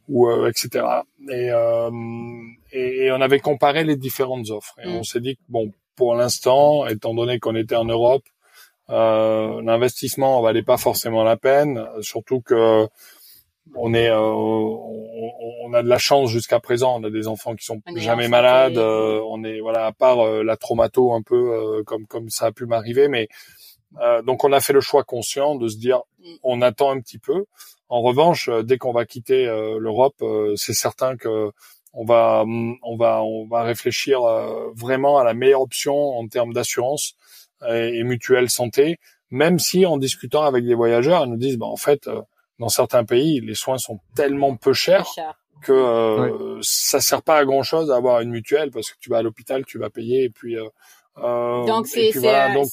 ou 0.09 0.31
etc. 0.47 0.85
Et, 1.31 1.51
et, 2.73 3.07
et 3.07 3.13
on 3.13 3.21
avait 3.21 3.41
comparé 3.41 3.85
les 3.85 3.97
différentes 3.97 4.51
offres 4.51 4.75
et 4.83 4.89
mmh. 4.89 4.97
on 4.97 5.03
s'est 5.03 5.21
dit 5.21 5.37
que 5.37 5.43
bon, 5.49 5.73
pour 5.99 6.15
l'instant, 6.15 6.87
étant 6.87 7.13
donné 7.13 7.41
qu'on 7.41 7.57
était 7.57 7.75
en 7.75 7.85
Europe, 7.85 8.23
euh, 8.89 9.61
l'investissement 9.63 10.41
valait 10.41 10.63
pas 10.63 10.77
forcément 10.77 11.25
la 11.25 11.37
peine, 11.37 11.85
surtout 12.03 12.41
que 12.41 12.87
on 13.75 13.93
est, 13.95 14.09
euh, 14.09 14.21
on, 14.21 15.33
on, 15.65 15.75
a 15.75 15.83
de 15.83 15.89
la 15.89 15.99
chance 15.99 16.31
jusqu'à 16.31 16.61
présent. 16.61 17.01
On 17.01 17.05
a 17.05 17.11
des 17.11 17.27
enfants 17.27 17.57
qui 17.57 17.65
sont 17.65 17.83
jamais 17.97 18.29
malades. 18.29 18.79
Euh, 18.79 19.21
on 19.29 19.43
est 19.43 19.61
voilà, 19.61 19.87
à 19.87 19.93
part 19.93 20.21
euh, 20.21 20.45
la 20.45 20.57
traumato 20.57 21.13
un 21.13 21.21
peu 21.21 21.53
euh, 21.53 21.83
comme 21.83 22.07
comme 22.07 22.31
ça 22.31 22.47
a 22.47 22.53
pu 22.53 22.65
m'arriver, 22.65 23.09
mais 23.09 23.29
euh, 24.01 24.23
donc 24.23 24.45
on 24.45 24.53
a 24.53 24.61
fait 24.61 24.73
le 24.73 24.81
choix 24.81 25.03
conscient 25.03 25.57
de 25.57 25.69
se 25.69 25.77
dire 25.77 26.03
mm. 26.21 26.35
on 26.45 26.63
attend 26.63 26.91
un 26.91 27.01
petit 27.01 27.19
peu. 27.19 27.45
En 27.89 28.03
revanche, 28.03 28.49
dès 28.65 28.79
qu'on 28.79 28.93
va 28.93 29.05
quitter 29.05 29.47
l'Europe, 29.81 30.23
c'est 30.57 30.75
certain 30.75 31.17
que 31.17 31.51
on 31.99 32.05
va 32.05 32.45
on 32.47 32.97
va 32.97 33.23
on 33.23 33.47
va 33.47 33.63
réfléchir 33.65 34.23
euh, 34.23 34.71
vraiment 34.75 35.19
à 35.19 35.25
la 35.25 35.35
meilleure 35.35 35.63
option 35.63 35.97
en 36.17 36.27
termes 36.29 36.53
d'assurance 36.53 37.15
et, 37.69 37.99
et, 37.99 38.05
mutuelle 38.05 38.49
santé 38.49 38.99
même 39.31 39.59
si 39.59 39.85
en 39.85 39.99
discutant 39.99 40.45
avec 40.45 40.65
des 40.65 40.75
voyageurs 40.75 41.25
ils 41.25 41.31
nous 41.31 41.37
disent 41.37 41.59
bah 41.59 41.67
en 41.67 41.77
fait 41.77 42.07
euh, 42.07 42.21
dans 42.61 42.69
certains 42.69 43.05
pays 43.05 43.41
les 43.41 43.57
soins 43.57 43.79
sont 43.79 43.99
tellement 44.15 44.55
peu 44.57 44.73
chers 44.73 45.09
que 45.61 45.73
euh, 45.73 46.55
oui. 46.55 46.61
ça 46.63 47.01
sert 47.01 47.23
pas 47.23 47.39
à 47.39 47.45
grand 47.45 47.65
chose 47.65 47.89
d'avoir 47.89 48.21
une 48.21 48.31
mutuelle 48.31 48.71
parce 48.71 48.91
que 48.91 48.97
tu 49.01 49.11
vas 49.11 49.19
à 49.19 49.23
l'hôpital 49.23 49.65
tu 49.67 49.79
vas 49.79 49.91
payer 49.91 50.23
et 50.23 50.31
puis 50.31 50.57
euh, 50.57 51.67
donc 51.67 51.89
c'est 51.89 52.13
voilà. 52.13 52.55
donc 52.55 52.69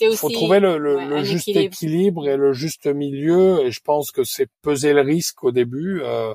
il 0.00 0.16
faut 0.16 0.30
trouver 0.30 0.60
le, 0.60 0.78
le, 0.78 0.96
ouais, 0.96 1.06
le 1.06 1.24
juste 1.24 1.48
équilibre. 1.48 1.72
équilibre. 1.72 2.28
et 2.28 2.36
le 2.36 2.52
juste 2.52 2.86
milieu 2.86 3.66
et 3.66 3.72
je 3.72 3.80
pense 3.80 4.12
que 4.12 4.22
c'est 4.22 4.46
peser 4.62 4.92
le 4.92 5.00
risque 5.00 5.42
au 5.42 5.50
début 5.50 6.02
euh, 6.04 6.32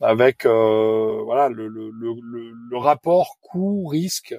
avec 0.00 0.44
euh, 0.44 1.22
voilà 1.24 1.48
le, 1.48 1.68
le, 1.68 1.90
le, 1.90 2.52
le 2.70 2.78
rapport 2.78 3.36
coût-risque 3.40 4.34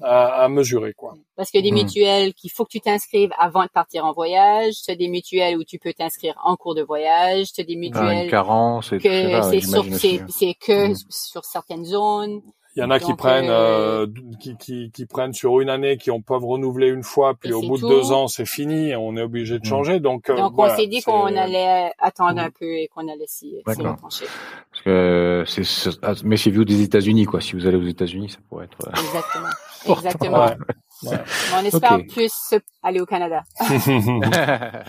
à, 0.00 0.44
à, 0.44 0.48
mesurer 0.48 0.92
quoi. 0.94 1.14
Parce 1.36 1.50
que 1.50 1.58
des 1.58 1.72
mmh. 1.72 1.74
mutuelles 1.74 2.34
qu'il 2.34 2.50
faut 2.50 2.64
que 2.64 2.70
tu 2.70 2.80
t'inscrives 2.80 3.30
avant 3.38 3.64
de 3.64 3.70
partir 3.70 4.04
en 4.04 4.12
voyage, 4.12 4.74
c'est 4.74 4.96
des 4.96 5.08
mutuelles 5.08 5.56
où 5.56 5.64
tu 5.64 5.78
peux 5.78 5.92
t'inscrire 5.92 6.34
en 6.44 6.56
cours 6.56 6.74
de 6.74 6.82
voyage, 6.82 7.46
c'est 7.52 7.64
des 7.64 7.76
mutuelles 7.76 8.26
ah, 8.28 8.30
carence, 8.30 8.90
que 8.90 8.98
c'est 9.98 10.20
c'est 10.28 10.54
que 10.54 10.90
mmh. 10.90 10.96
sur 11.10 11.44
certaines 11.44 11.84
zones. 11.84 12.42
Il 12.74 12.80
y 12.80 12.82
en 12.82 12.90
a 12.90 12.98
Donc, 12.98 13.08
qui 13.08 13.14
prennent, 13.14 13.50
euh, 13.50 14.06
euh, 14.06 14.06
qui, 14.40 14.56
qui, 14.56 14.90
qui, 14.90 15.04
prennent 15.04 15.34
sur 15.34 15.60
une 15.60 15.68
année, 15.68 15.98
qui 15.98 16.10
ont 16.10 16.22
peuvent 16.22 16.44
renouveler 16.44 16.88
une 16.88 17.02
fois, 17.02 17.34
puis 17.34 17.52
au 17.52 17.60
bout 17.60 17.76
tout. 17.76 17.86
de 17.86 17.94
deux 17.94 18.12
ans, 18.12 18.28
c'est 18.28 18.46
fini, 18.46 18.96
on 18.96 19.14
est 19.18 19.22
obligé 19.22 19.58
de 19.58 19.66
mmh. 19.66 19.68
changer. 19.68 20.00
Donc, 20.00 20.30
euh, 20.30 20.36
Donc 20.36 20.54
voilà, 20.54 20.72
on 20.72 20.76
s'est 20.78 20.86
dit 20.86 21.02
qu'on 21.02 21.26
allait 21.36 21.92
attendre 21.98 22.40
un 22.40 22.50
peu 22.50 22.64
et 22.64 22.88
qu'on 22.88 23.08
allait 23.08 23.26
s'y 23.26 23.56
pencher. 23.64 24.24
Parce 24.70 24.82
que 24.84 25.44
c'est, 25.46 25.90
ah, 26.02 26.14
mais 26.24 26.38
c'est 26.38 26.50
vu 26.50 26.64
des 26.64 26.80
États-Unis, 26.80 27.26
quoi. 27.26 27.42
Si 27.42 27.52
vous 27.52 27.66
allez 27.66 27.76
aux 27.76 27.86
États-Unis, 27.86 28.30
ça 28.30 28.38
pourrait 28.48 28.64
être. 28.64 28.88
Exactement. 28.88 29.48
Exactement. 29.94 30.44
Ouais. 30.46 30.56
Ouais. 31.10 31.18
on 31.56 31.64
espère 31.64 31.94
okay. 31.94 32.06
plus 32.06 32.54
aller 32.82 33.00
au 33.00 33.06
Canada. 33.06 33.42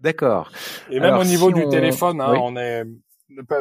D'accord. 0.00 0.50
Et 0.90 1.00
même 1.00 1.10
Alors, 1.10 1.20
au 1.20 1.24
niveau 1.24 1.48
si 1.48 1.54
du 1.54 1.64
on... 1.64 1.68
téléphone, 1.68 2.20
hein, 2.20 2.30
oui. 2.32 2.38
on 2.40 2.56
est 2.56 2.84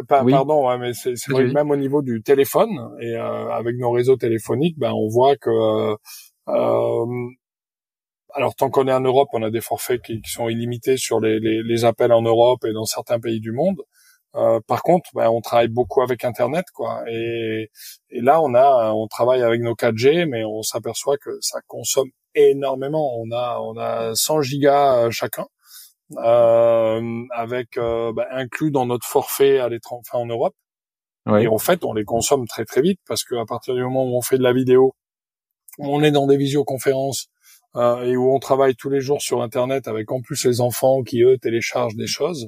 pas, 0.07 0.23
oui. 0.23 0.31
pardon, 0.31 0.67
ouais, 0.67 0.77
mais 0.77 0.93
c'est 0.93 1.15
vrai 1.29 1.45
que 1.45 1.53
même 1.53 1.71
au 1.71 1.75
niveau 1.75 2.01
du 2.01 2.21
téléphone 2.21 2.69
et 3.01 3.15
euh, 3.15 3.49
avec 3.49 3.77
nos 3.77 3.91
réseaux 3.91 4.15
téléphoniques, 4.15 4.77
ben 4.77 4.91
on 4.93 5.07
voit 5.07 5.35
que 5.35 5.49
euh, 5.49 5.95
euh, 6.49 7.05
alors 8.33 8.55
tant 8.55 8.69
qu'on 8.69 8.87
est 8.87 8.93
en 8.93 9.01
Europe, 9.01 9.29
on 9.33 9.43
a 9.43 9.49
des 9.49 9.61
forfaits 9.61 10.01
qui, 10.01 10.21
qui 10.21 10.31
sont 10.31 10.49
illimités 10.49 10.97
sur 10.97 11.19
les, 11.19 11.39
les, 11.39 11.63
les, 11.63 11.85
appels 11.85 12.13
en 12.13 12.21
Europe 12.21 12.63
et 12.65 12.73
dans 12.73 12.85
certains 12.85 13.19
pays 13.19 13.39
du 13.39 13.51
monde. 13.51 13.81
Euh, 14.35 14.59
par 14.67 14.83
contre, 14.83 15.09
ben, 15.15 15.29
on 15.29 15.41
travaille 15.41 15.69
beaucoup 15.69 16.01
avec 16.01 16.23
Internet, 16.23 16.65
quoi. 16.73 17.03
Et, 17.09 17.71
et 18.11 18.21
là, 18.21 18.41
on 18.41 18.53
a, 18.53 18.91
on 18.93 19.07
travaille 19.07 19.41
avec 19.41 19.61
nos 19.61 19.73
4G, 19.73 20.25
mais 20.27 20.43
on 20.45 20.61
s'aperçoit 20.61 21.17
que 21.17 21.31
ça 21.41 21.59
consomme 21.65 22.09
énormément. 22.35 23.19
On 23.19 23.31
a, 23.31 23.59
on 23.61 23.77
a 23.77 24.13
100 24.13 24.41
gigas 24.41 25.05
euh, 25.05 25.11
chacun 25.11 25.47
avec 26.15 27.77
euh, 27.77 28.13
bah, 28.13 28.27
inclus 28.31 28.71
dans 28.71 28.85
notre 28.85 29.05
forfait 29.05 29.59
à 29.59 29.69
l'étranger, 29.69 30.03
enfin 30.07 30.23
en 30.23 30.25
Europe. 30.25 30.55
Oui. 31.25 31.43
Et 31.43 31.47
en 31.47 31.57
fait, 31.57 31.83
on 31.83 31.93
les 31.93 32.05
consomme 32.05 32.47
très 32.47 32.63
très 32.63 32.81
vite 32.81 32.99
parce 33.07 33.23
qu'à 33.23 33.45
partir 33.45 33.75
du 33.75 33.83
moment 33.83 34.05
où 34.05 34.17
on 34.17 34.21
fait 34.21 34.37
de 34.37 34.43
la 34.43 34.53
vidéo, 34.53 34.95
on 35.77 36.01
est 36.01 36.11
dans 36.11 36.25
des 36.25 36.37
visioconférences 36.37 37.27
euh, 37.75 38.03
et 38.03 38.15
où 38.15 38.33
on 38.33 38.39
travaille 38.39 38.75
tous 38.75 38.89
les 38.89 39.01
jours 39.01 39.21
sur 39.21 39.41
Internet 39.41 39.87
avec 39.87 40.11
en 40.11 40.21
plus 40.21 40.45
les 40.45 40.61
enfants 40.61 41.03
qui 41.03 41.21
eux 41.21 41.37
téléchargent 41.37 41.95
des 41.95 42.07
choses. 42.07 42.47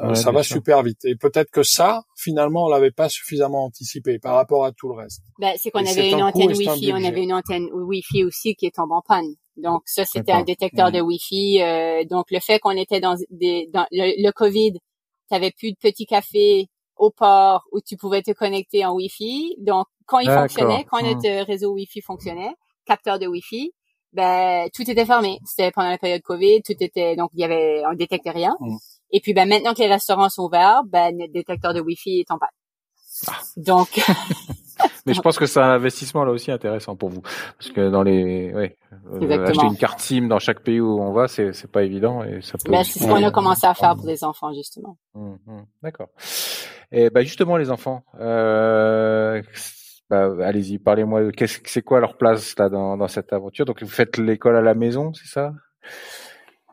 Euh, 0.00 0.08
ouais, 0.08 0.14
ça 0.14 0.30
va 0.30 0.42
sûr. 0.42 0.56
super 0.56 0.82
vite. 0.82 1.04
Et 1.04 1.16
peut-être 1.16 1.50
que 1.50 1.62
ça, 1.62 2.02
finalement, 2.16 2.66
on 2.66 2.68
l'avait 2.68 2.90
pas 2.90 3.08
suffisamment 3.08 3.64
anticipé 3.64 4.18
par 4.18 4.34
rapport 4.34 4.66
à 4.66 4.72
tout 4.72 4.88
le 4.88 4.94
reste. 4.94 5.22
Ben, 5.38 5.54
c'est 5.56 5.70
qu'on 5.70 5.86
avait 5.86 6.10
une 6.10 6.22
antenne 6.22 6.52
Wi-Fi, 6.52 6.92
on 6.92 7.04
avait 7.04 7.22
une 7.22 7.32
antenne 7.32 7.68
Wi-Fi 7.72 8.24
aussi 8.24 8.54
qui 8.56 8.66
est 8.66 8.78
en 8.78 8.86
panne. 9.06 9.36
Donc 9.56 9.82
ça, 9.86 10.04
c'était 10.04 10.32
un 10.32 10.42
détecteur 10.42 10.88
mmh. 10.88 10.92
de 10.92 11.00
Wi-Fi. 11.00 11.62
Euh, 11.62 12.04
donc 12.04 12.30
le 12.30 12.40
fait 12.40 12.58
qu'on 12.58 12.76
était 12.76 13.00
dans 13.00 13.16
des 13.30 13.68
dans 13.72 13.86
le, 13.90 14.22
le 14.22 14.30
Covid, 14.32 14.72
tu 15.28 15.34
avais 15.34 15.50
plus 15.50 15.72
de 15.72 15.76
petits 15.76 16.06
cafés 16.06 16.68
au 16.96 17.10
port 17.10 17.64
où 17.72 17.80
tu 17.80 17.96
pouvais 17.96 18.22
te 18.22 18.32
connecter 18.32 18.84
en 18.84 18.94
Wi-Fi. 18.94 19.56
Donc 19.58 19.86
quand 20.06 20.20
il 20.20 20.30
fonctionnait, 20.30 20.84
quand 20.84 21.02
mmh. 21.02 21.06
notre 21.06 21.46
réseau 21.46 21.72
Wi-Fi 21.72 22.00
fonctionnait, 22.00 22.54
capteur 22.86 23.18
de 23.18 23.26
Wi-Fi, 23.26 23.72
ben 24.12 24.68
tout 24.74 24.88
était 24.90 25.04
fermé. 25.04 25.38
C'était 25.44 25.70
pendant 25.70 25.90
la 25.90 25.98
période 25.98 26.22
Covid, 26.22 26.62
tout 26.62 26.74
était 26.80 27.16
donc 27.16 27.30
il 27.34 27.40
y 27.40 27.44
avait 27.44 27.82
on 27.90 27.94
détectait 27.94 28.30
rien. 28.30 28.56
Mm. 28.60 28.76
Et 29.12 29.20
puis 29.20 29.34
ben 29.34 29.48
maintenant 29.48 29.74
que 29.74 29.80
les 29.80 29.88
restaurants 29.88 30.30
sont 30.30 30.44
ouverts, 30.44 30.82
ben 30.86 31.16
notre 31.16 31.32
détecteur 31.32 31.74
de 31.74 31.80
Wi-Fi 31.80 32.20
est 32.20 32.30
en 32.30 32.38
panne. 32.38 32.48
Ah. 33.28 33.40
Donc 33.56 34.00
Mais 35.06 35.14
je 35.14 35.20
pense 35.20 35.38
que 35.38 35.46
c'est 35.46 35.60
un 35.60 35.70
investissement 35.70 36.24
là 36.24 36.32
aussi 36.32 36.50
intéressant 36.50 36.96
pour 36.96 37.08
vous 37.08 37.22
parce 37.58 37.70
que 37.72 37.90
dans 37.90 38.02
les 38.02 38.52
ouais, 38.54 38.76
euh, 39.12 39.44
acheter 39.44 39.66
une 39.66 39.76
carte 39.76 40.00
SIM 40.00 40.28
dans 40.28 40.38
chaque 40.38 40.60
pays 40.60 40.80
où 40.80 41.00
on 41.00 41.12
va, 41.12 41.28
c'est 41.28 41.52
c'est 41.52 41.70
pas 41.70 41.82
évident 41.82 42.24
et 42.24 42.40
ça 42.42 42.58
peut 42.62 42.72
c'est 42.84 43.00
ce 43.00 43.06
qu'on 43.06 43.22
a 43.22 43.30
commencé 43.30 43.66
à 43.66 43.74
faire 43.74 43.94
pour 43.96 44.06
les 44.06 44.24
enfants 44.24 44.52
justement? 44.52 44.98
Mmh, 45.14 45.34
mmh. 45.46 45.62
D'accord. 45.82 46.08
Et 46.92 47.10
ben 47.10 47.22
justement 47.22 47.56
les 47.56 47.70
enfants 47.70 48.04
euh, 48.20 49.42
bah, 50.08 50.30
allez-y, 50.44 50.78
parlez-moi. 50.78 51.32
Qu'est-ce, 51.32 51.58
c'est 51.64 51.82
quoi 51.82 52.00
leur 52.00 52.16
place 52.16 52.56
là 52.58 52.68
dans, 52.68 52.96
dans 52.96 53.08
cette 53.08 53.32
aventure? 53.32 53.64
Donc 53.64 53.82
vous 53.82 53.88
faites 53.88 54.18
l'école 54.18 54.56
à 54.56 54.62
la 54.62 54.74
maison, 54.74 55.12
c'est 55.14 55.26
ça? 55.26 55.52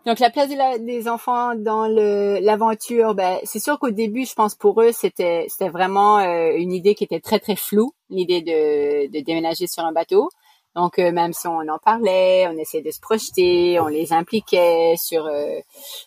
Donc 0.06 0.20
la 0.20 0.30
place 0.30 0.50
des 0.80 1.08
enfants 1.08 1.56
dans 1.56 1.88
l'aventure, 1.88 3.16
ben, 3.16 3.40
c'est 3.44 3.60
sûr 3.60 3.80
qu'au 3.80 3.92
début, 3.92 4.26
je 4.26 4.34
pense 4.34 4.56
pour 4.56 4.82
eux, 4.82 4.92
c'était, 4.92 5.46
c'était 5.50 5.70
vraiment 5.70 6.20
euh, 6.20 6.52
une 6.56 6.72
idée 6.74 6.96
qui 6.96 7.04
était 7.04 7.20
très 7.20 7.40
très 7.40 7.56
floue, 7.56 7.94
l'idée 8.10 8.42
de, 8.42 9.12
de 9.12 9.24
déménager 9.24 9.68
sur 9.68 9.84
un 9.84 9.92
bateau. 9.92 10.30
Donc 10.76 11.00
euh, 11.00 11.12
même 11.12 11.34
si 11.34 11.48
on 11.48 11.60
en 11.60 11.78
parlait, 11.84 12.48
on 12.48 12.58
essayait 12.58 12.84
de 12.84 12.92
se 12.92 13.00
projeter, 13.00 13.80
on 13.80 13.88
les 13.88 14.12
impliquait 14.12 14.96
sur 14.98 15.26
euh, 15.28 15.60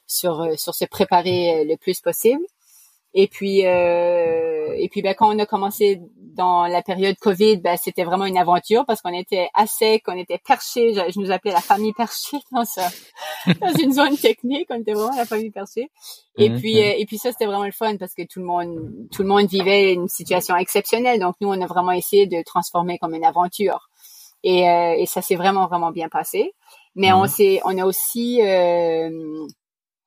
sur 0.06 0.46
sur 0.58 0.74
se 0.74 0.84
préparer 0.84 1.64
le 1.64 1.76
plus 1.76 2.00
possible. 2.00 2.42
Et 3.18 3.28
puis, 3.28 3.66
euh, 3.66 4.74
et 4.76 4.90
puis, 4.90 5.00
ben, 5.00 5.14
quand 5.14 5.34
on 5.34 5.38
a 5.38 5.46
commencé 5.46 6.02
dans 6.36 6.66
la 6.66 6.82
période 6.82 7.16
Covid, 7.16 7.56
ben, 7.56 7.76
c'était 7.82 8.04
vraiment 8.04 8.26
une 8.26 8.36
aventure 8.36 8.84
parce 8.86 9.00
qu'on 9.00 9.12
était 9.12 9.48
assez, 9.54 10.00
qu'on 10.00 10.16
était 10.16 10.38
perché. 10.38 10.92
Je, 10.92 11.18
nous 11.18 11.30
appelais 11.30 11.52
la 11.52 11.60
famille 11.60 11.94
perchée 11.94 12.36
dans 12.52 12.64
ça, 12.64 12.88
dans 13.60 13.72
une 13.72 13.92
zone 13.92 14.16
technique. 14.16 14.66
On 14.70 14.80
était 14.80 14.92
vraiment 14.92 15.16
la 15.16 15.24
famille 15.24 15.50
perchée. 15.50 15.90
Et 16.36 16.50
mhm, 16.50 16.60
puis. 16.60 16.78
Euh, 16.78 16.94
et 16.98 17.06
puis 17.06 17.18
ça, 17.18 17.32
c'était 17.32 17.46
vraiment 17.46 17.64
le 17.64 17.72
fun 17.72 17.96
parce 17.96 18.14
que 18.14 18.22
tout 18.22 18.40
le 18.40 18.46
monde, 18.46 19.08
tout 19.12 19.22
le 19.22 19.28
monde 19.28 19.46
vivait 19.46 19.94
une 19.94 20.08
situation 20.08 20.56
exceptionnelle. 20.56 21.18
Donc 21.20 21.36
nous, 21.40 21.48
on 21.48 21.60
a 21.60 21.66
vraiment 21.66 21.92
essayé 21.92 22.26
de 22.26 22.42
transformer 22.44 22.98
comme 22.98 23.14
une 23.14 23.24
aventure. 23.24 23.88
Et, 24.44 24.68
euh, 24.68 24.94
et 24.96 25.06
ça 25.06 25.22
s'est 25.22 25.36
vraiment, 25.36 25.66
vraiment 25.66 25.90
bien 25.90 26.08
passé. 26.08 26.52
Mais 26.94 27.12
on 27.12 27.22
mhm. 27.22 27.28
s'est, 27.28 27.60
on 27.64 27.76
a 27.78 27.84
aussi 27.84 28.40
euh, 28.42 29.10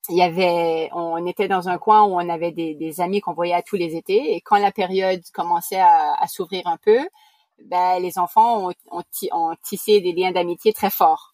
il 0.10 0.18
y 0.18 0.22
avait, 0.22 0.90
on 0.94 1.26
était 1.26 1.48
dans 1.48 1.70
un 1.70 1.78
coin 1.78 2.04
où 2.04 2.16
on 2.16 2.30
avait 2.30 2.52
des, 2.52 2.74
des 2.76 3.02
amis 3.02 3.22
qu'on 3.22 3.34
voyait 3.34 3.54
à 3.54 3.62
tous 3.62 3.76
les 3.76 3.96
étés. 3.96 4.36
Et 4.36 4.42
quand 4.42 4.58
la 4.58 4.72
période 4.72 5.22
commençait 5.34 5.80
à, 5.80 6.14
à 6.14 6.28
s'ouvrir 6.28 6.66
un 6.68 6.78
peu, 6.78 7.00
ben, 7.66 8.00
les 8.00 8.18
enfants 8.18 8.70
ont, 8.70 8.74
ont, 8.92 9.04
ont 9.32 9.56
tissé 9.64 10.02
des 10.02 10.14
liens 10.14 10.32
d'amitié 10.32 10.74
très 10.74 10.90
forts. 10.90 11.34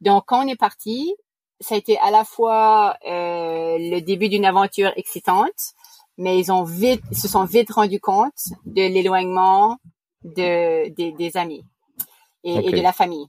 Donc, 0.00 0.24
quand 0.26 0.44
on 0.44 0.48
est 0.48 0.56
parti, 0.56 1.14
ça 1.60 1.74
a 1.74 1.78
été 1.78 1.98
à 1.98 2.10
la 2.10 2.24
fois 2.24 2.96
euh, 3.06 3.78
le 3.78 4.00
début 4.00 4.28
d'une 4.28 4.44
aventure 4.44 4.92
excitante, 4.96 5.74
mais 6.18 6.38
ils 6.38 6.50
ont 6.52 6.64
vite, 6.64 7.02
se 7.12 7.28
sont 7.28 7.44
vite 7.44 7.70
rendus 7.70 8.00
compte 8.00 8.32
de 8.64 8.82
l'éloignement 8.82 9.78
de, 10.24 10.88
des, 10.88 11.12
des 11.12 11.36
amis 11.36 11.64
et, 12.44 12.54
et, 12.54 12.72
de 12.72 12.80
la 12.80 12.92
famille. 12.92 13.26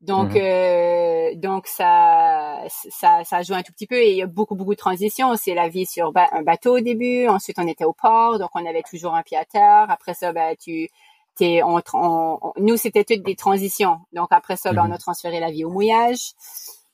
Donc, 0.00 0.30
mhm. 0.30 0.40
euh, 0.42 1.34
donc 1.34 1.66
ça, 1.66 2.58
ça, 2.68 3.22
ça 3.24 3.42
joue 3.42 3.52
un 3.52 3.62
tout 3.62 3.72
petit 3.72 3.86
peu 3.86 3.96
et 3.96 4.10
il 4.10 4.16
y 4.16 4.22
a 4.22 4.26
beaucoup, 4.26 4.54
beaucoup 4.54 4.72
de 4.72 4.78
transitions. 4.78 5.36
C'est 5.36 5.54
la 5.54 5.68
vie 5.68 5.86
sur 5.86 6.12
un 6.16 6.42
bateau 6.42 6.78
au 6.78 6.80
début. 6.80 7.28
Ensuite, 7.28 7.58
on 7.58 7.66
était 7.66 7.84
au 7.84 7.92
port, 7.92 8.38
donc 8.38 8.50
on 8.54 8.64
avait 8.64 8.82
toujours 8.82 9.14
un 9.14 9.22
pied 9.22 9.36
à 9.36 9.44
terre. 9.44 9.86
Après 9.90 10.14
ça, 10.14 10.32
bah, 10.32 10.56
tu, 10.56 10.88
t'es, 11.36 11.62
on, 11.62 11.82
on, 11.92 12.52
nous, 12.56 12.78
c'était 12.78 13.04
toutes 13.04 13.22
des 13.22 13.36
transitions. 13.36 13.98
Donc 14.14 14.28
après 14.30 14.56
ça, 14.56 14.72
bah, 14.72 14.82
on 14.84 14.88
mhm. 14.88 14.92
a 14.92 14.98
transféré 14.98 15.38
la 15.38 15.50
vie 15.50 15.64
au 15.64 15.70
mouillage. 15.70 16.32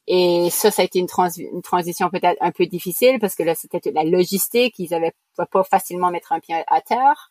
Et 0.09 0.50
ça, 0.50 0.70
ça 0.70 0.82
a 0.82 0.84
été 0.84 0.98
une, 1.00 1.09
une 1.38 1.62
transition 1.62 2.11
peut-être 2.11 2.38
un 2.40 2.52
peu 2.52 2.66
difficile 2.66 3.18
parce 3.20 3.34
que 3.34 3.42
là, 3.42 3.54
c'était 3.54 3.90
la 3.90 4.04
logistique. 4.04 4.74
Ils 4.78 4.94
avaient 4.94 5.12
pas 5.36 5.64
facilement 5.64 6.11
mettre 6.11 6.32
un 6.32 6.40
pied 6.40 6.57
à 6.66 6.80
terre. 6.80 7.30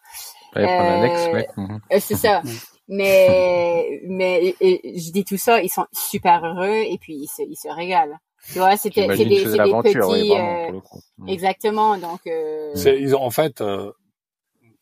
Euh, 0.58 1.44
mhm. 1.58 1.80
euh, 1.92 2.00
c'est 2.00 2.16
ça. 2.16 2.42
mais 2.88 4.02
mais 4.08 4.56
je 4.62 5.12
dis 5.12 5.26
tout 5.26 5.38
ça, 5.38 5.62
ils 5.62 5.70
sont 5.70 5.88
super 5.92 6.44
heureux 6.46 6.84
et 6.88 6.98
puis 7.00 7.16
ils 7.16 7.28
se, 7.28 7.42
ils 7.42 7.56
se 7.56 7.68
régalent. 7.68 8.18
Tu 8.52 8.60
vois, 8.60 8.78
c'était 8.78 9.08
c'est 9.16 9.26
des, 9.26 9.44
des 9.44 9.44
petits 9.44 10.34
euh, 10.34 10.80
mm. 11.18 11.30
exactement 11.30 11.98
donc 11.98 12.20
euh... 12.28 12.74
ils 12.86 13.16
ont 13.16 13.24
en 13.24 13.32
fait 13.32 13.60
euh, 13.62 13.92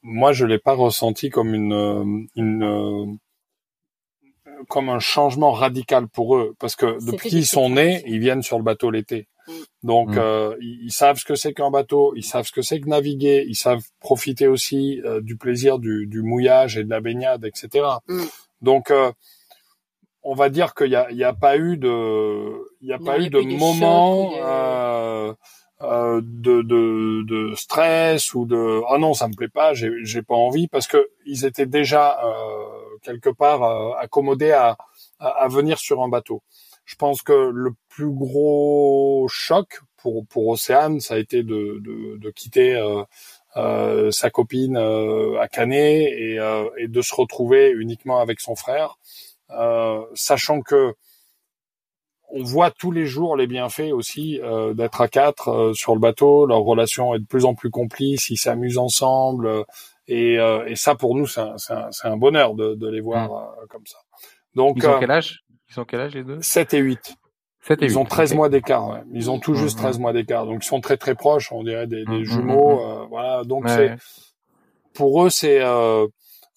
moi 0.01 0.33
je 0.33 0.45
l'ai 0.45 0.59
pas 0.59 0.73
ressenti 0.73 1.29
comme 1.29 1.53
une 1.53 1.71
euh, 1.71 2.03
une 2.35 3.17
comme 4.67 4.89
un 4.89 4.99
changement 4.99 5.51
radical 5.51 6.07
pour 6.09 6.35
eux 6.35 6.55
parce 6.59 6.75
que 6.75 6.97
depuis 7.05 7.29
qu'ils 7.29 7.45
sont 7.45 7.69
nés, 7.69 8.03
ils 8.05 8.19
viennent 8.19 8.43
sur 8.43 8.57
le 8.57 8.63
bateau 8.63 8.91
l'été. 8.91 9.27
Mm. 9.47 9.51
Donc 9.83 10.09
mm. 10.09 10.17
euh, 10.17 10.55
ils, 10.61 10.91
savent 10.91 11.17
ce 11.17 11.25
que 11.25 11.35
c'est 11.35 11.53
qu'un 11.53 11.71
bateau, 11.71 12.13
ils 12.15 12.23
savent 12.23 12.45
ce 12.45 12.51
que 12.51 12.61
c'est 12.61 12.79
que 12.79 12.87
naviguer, 12.87 13.45
ils 13.47 13.55
savent 13.55 13.83
profiter 13.99 14.47
aussi 14.47 15.01
euh, 15.03 15.21
du 15.21 15.37
plaisir 15.37 15.79
du, 15.79 16.07
du, 16.07 16.21
mouillage 16.21 16.77
et 16.77 16.83
de 16.83 16.89
la 16.89 17.01
baignade, 17.01 17.45
etc. 17.45 17.85
Mm. 18.07 18.23
Donc 18.61 18.91
euh, 18.91 19.11
on 20.23 20.33
va 20.33 20.49
dire 20.49 20.73
qu'il 20.73 20.89
n'y 20.89 20.95
a, 20.95 21.11
y 21.11 21.23
a 21.23 21.33
pas 21.33 21.57
eu 21.57 21.77
de, 21.77 22.71
il 22.81 22.87
y 22.87 22.93
a 22.93 22.99
pas 22.99 23.19
eu 23.19 23.29
de 23.29 23.39
moment 23.57 24.31
euh, 24.37 25.33
euh, 25.81 26.21
de, 26.23 26.61
de, 26.61 27.23
de, 27.25 27.55
stress 27.55 28.33
ou 28.33 28.45
de 28.45 28.81
ah 28.89 28.97
non 28.97 29.13
ça 29.13 29.27
me 29.27 29.33
plaît 29.33 29.49
pas, 29.49 29.73
j'ai, 29.73 29.91
j'ai 30.03 30.21
pas 30.21 30.35
envie 30.35 30.69
parce 30.69 30.87
que 30.87 31.09
ils 31.25 31.45
étaient 31.45 31.65
déjà 31.65 32.17
quelque 33.01 33.29
part 33.29 33.63
accommodés 33.97 34.53
à, 34.53 34.77
à, 35.19 35.27
à 35.27 35.47
venir 35.49 35.77
sur 35.77 36.01
un 36.01 36.07
bateau. 36.07 36.41
Je 36.85 36.95
pense 36.95 37.21
que 37.21 37.49
le 37.53 37.71
plus 37.89 38.09
gros 38.09 39.27
choc 39.29 39.81
pour 39.97 40.25
pour 40.27 40.47
Océane, 40.47 40.99
ça 40.99 41.15
a 41.15 41.17
été 41.17 41.43
de 41.43 41.79
de, 41.81 42.17
de 42.17 42.29
quitter 42.31 42.75
euh, 42.75 43.03
euh, 43.55 44.11
sa 44.11 44.29
copine 44.29 44.77
euh, 44.77 45.39
à 45.39 45.47
Canet 45.47 46.11
et, 46.11 46.39
euh, 46.39 46.67
et, 46.77 46.87
de 46.87 47.01
se 47.01 47.13
retrouver 47.13 47.69
uniquement 47.69 48.19
avec 48.19 48.39
son 48.39 48.55
frère, 48.55 48.97
euh, 49.51 50.01
sachant 50.15 50.61
que 50.61 50.95
on 52.35 52.43
voit 52.43 52.71
tous 52.71 52.91
les 52.91 53.05
jours 53.05 53.37
les 53.37 53.45
bienfaits 53.45 53.91
aussi 53.93 54.41
d'être 54.73 55.01
à 55.01 55.07
quatre 55.07 55.73
sur 55.75 55.93
le 55.93 55.99
bateau. 55.99 56.47
Leur 56.47 56.61
relation 56.61 57.13
est 57.13 57.19
de 57.19 57.27
plus 57.27 57.45
en 57.45 57.53
plus 57.53 57.69
complice, 57.69 58.27
ils 58.31 58.37
s'amusent 58.37 58.79
ensemble 58.79 59.65
et, 60.07 60.37
et, 60.65 60.75
ça 60.75 60.95
pour 60.95 61.15
nous 61.15 61.27
c'est 61.27 61.41
un, 61.41 61.55
un, 61.69 61.89
un, 62.05 62.17
bonheur 62.17 62.55
de, 62.55 62.73
de 62.73 62.87
les 62.87 63.01
voir 63.01 63.29
mmh. 63.29 63.67
comme 63.69 63.85
ça. 63.85 63.99
Donc 64.55 64.77
ils 64.77 64.87
ont 64.87 64.99
quel 64.99 65.11
âge? 65.11 65.43
Ils 65.75 65.79
ont 65.79 65.85
quel 65.85 66.01
âge 66.01 66.13
les 66.13 66.23
deux? 66.23 66.41
7 66.41 66.73
et 66.73 66.79
8. 66.79 67.15
7 67.61 67.81
et 67.81 67.85
ils 67.85 67.97
ont 67.97 68.05
13 68.05 68.33
mois 68.35 68.49
d'écart. 68.49 68.89
Ouais. 68.89 68.99
Ils 69.13 69.31
ont 69.31 69.39
tout 69.39 69.55
juste 69.55 69.77
13 69.77 69.99
mois 69.99 70.13
d'écart. 70.13 70.45
Donc 70.45 70.63
ils 70.63 70.67
sont 70.67 70.81
très 70.81 70.97
très 70.97 71.15
proches, 71.15 71.51
on 71.51 71.63
dirait 71.63 71.87
des, 71.87 72.05
des 72.05 72.11
mmh, 72.11 72.19
mmh, 72.19 72.23
jumeaux. 72.25 72.75
Mmh, 72.75 73.01
euh, 73.01 73.05
voilà. 73.09 73.43
Donc 73.43 73.69
c'est 73.69 73.95
pour 74.93 75.25
eux 75.25 75.29
c'est 75.29 75.61
euh, 75.61 76.07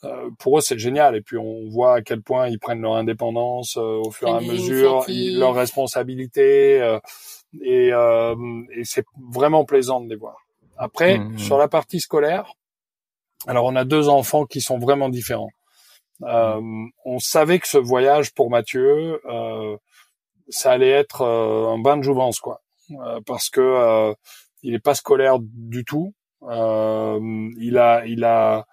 euh, 0.05 0.31
pour 0.39 0.59
eux 0.59 0.61
c'est 0.61 0.79
génial. 0.79 1.17
Et 1.17 1.21
puis 1.21 1.39
on 1.39 1.69
voit 1.69 1.95
à 1.97 2.03
quel 2.03 2.23
point 2.23 2.49
ils 2.49 2.59
prennent 2.59 2.81
leur 2.81 2.97
indépendance 2.97 3.77
euh, 3.77 4.03
au 4.05 4.11
fur 4.11 4.29
et 4.29 4.33
à 4.33 4.41
mesure, 4.41 5.05
ils, 5.09 5.39
leur 5.39 5.55
responsabilité. 5.55 6.83
Euh, 6.83 6.99
et, 7.63 7.89
et 7.89 8.85
c'est 8.85 9.07
vraiment 9.31 9.65
plaisant 9.65 10.01
de 10.01 10.11
les 10.11 10.17
voir. 10.17 10.37
Après 10.77 11.21
sur 11.39 11.57
la 11.57 11.69
partie 11.69 12.01
scolaire, 12.01 12.53
alors 13.47 13.65
on 13.65 13.77
a 13.77 13.85
deux 13.85 14.09
enfants 14.09 14.45
qui 14.45 14.61
sont 14.61 14.79
vraiment 14.79 15.09
différents. 15.09 15.51
Euh, 16.23 16.61
on 17.05 17.19
savait 17.19 17.59
que 17.59 17.69
ce 17.69 17.79
voyage 17.79 18.33
pour 18.33 18.51
Mathieu, 18.51 19.21
euh, 19.27 19.77
ça 20.49 20.73
allait 20.73 20.91
être 20.91 21.23
euh, 21.23 21.69
un 21.69 21.79
bain 21.79 21.97
de 21.97 22.03
jouvence, 22.03 22.41
quoi, 22.41 22.63
parce 23.27 23.51
que 23.51 24.15
il 24.63 24.75
est 24.75 24.81
pas 24.81 24.95
scolaire 24.95 25.39
du 25.41 25.85
tout. 25.85 26.15
il 26.43 27.79
a, 27.79 28.07
il 28.07 28.25
a, 28.25 28.67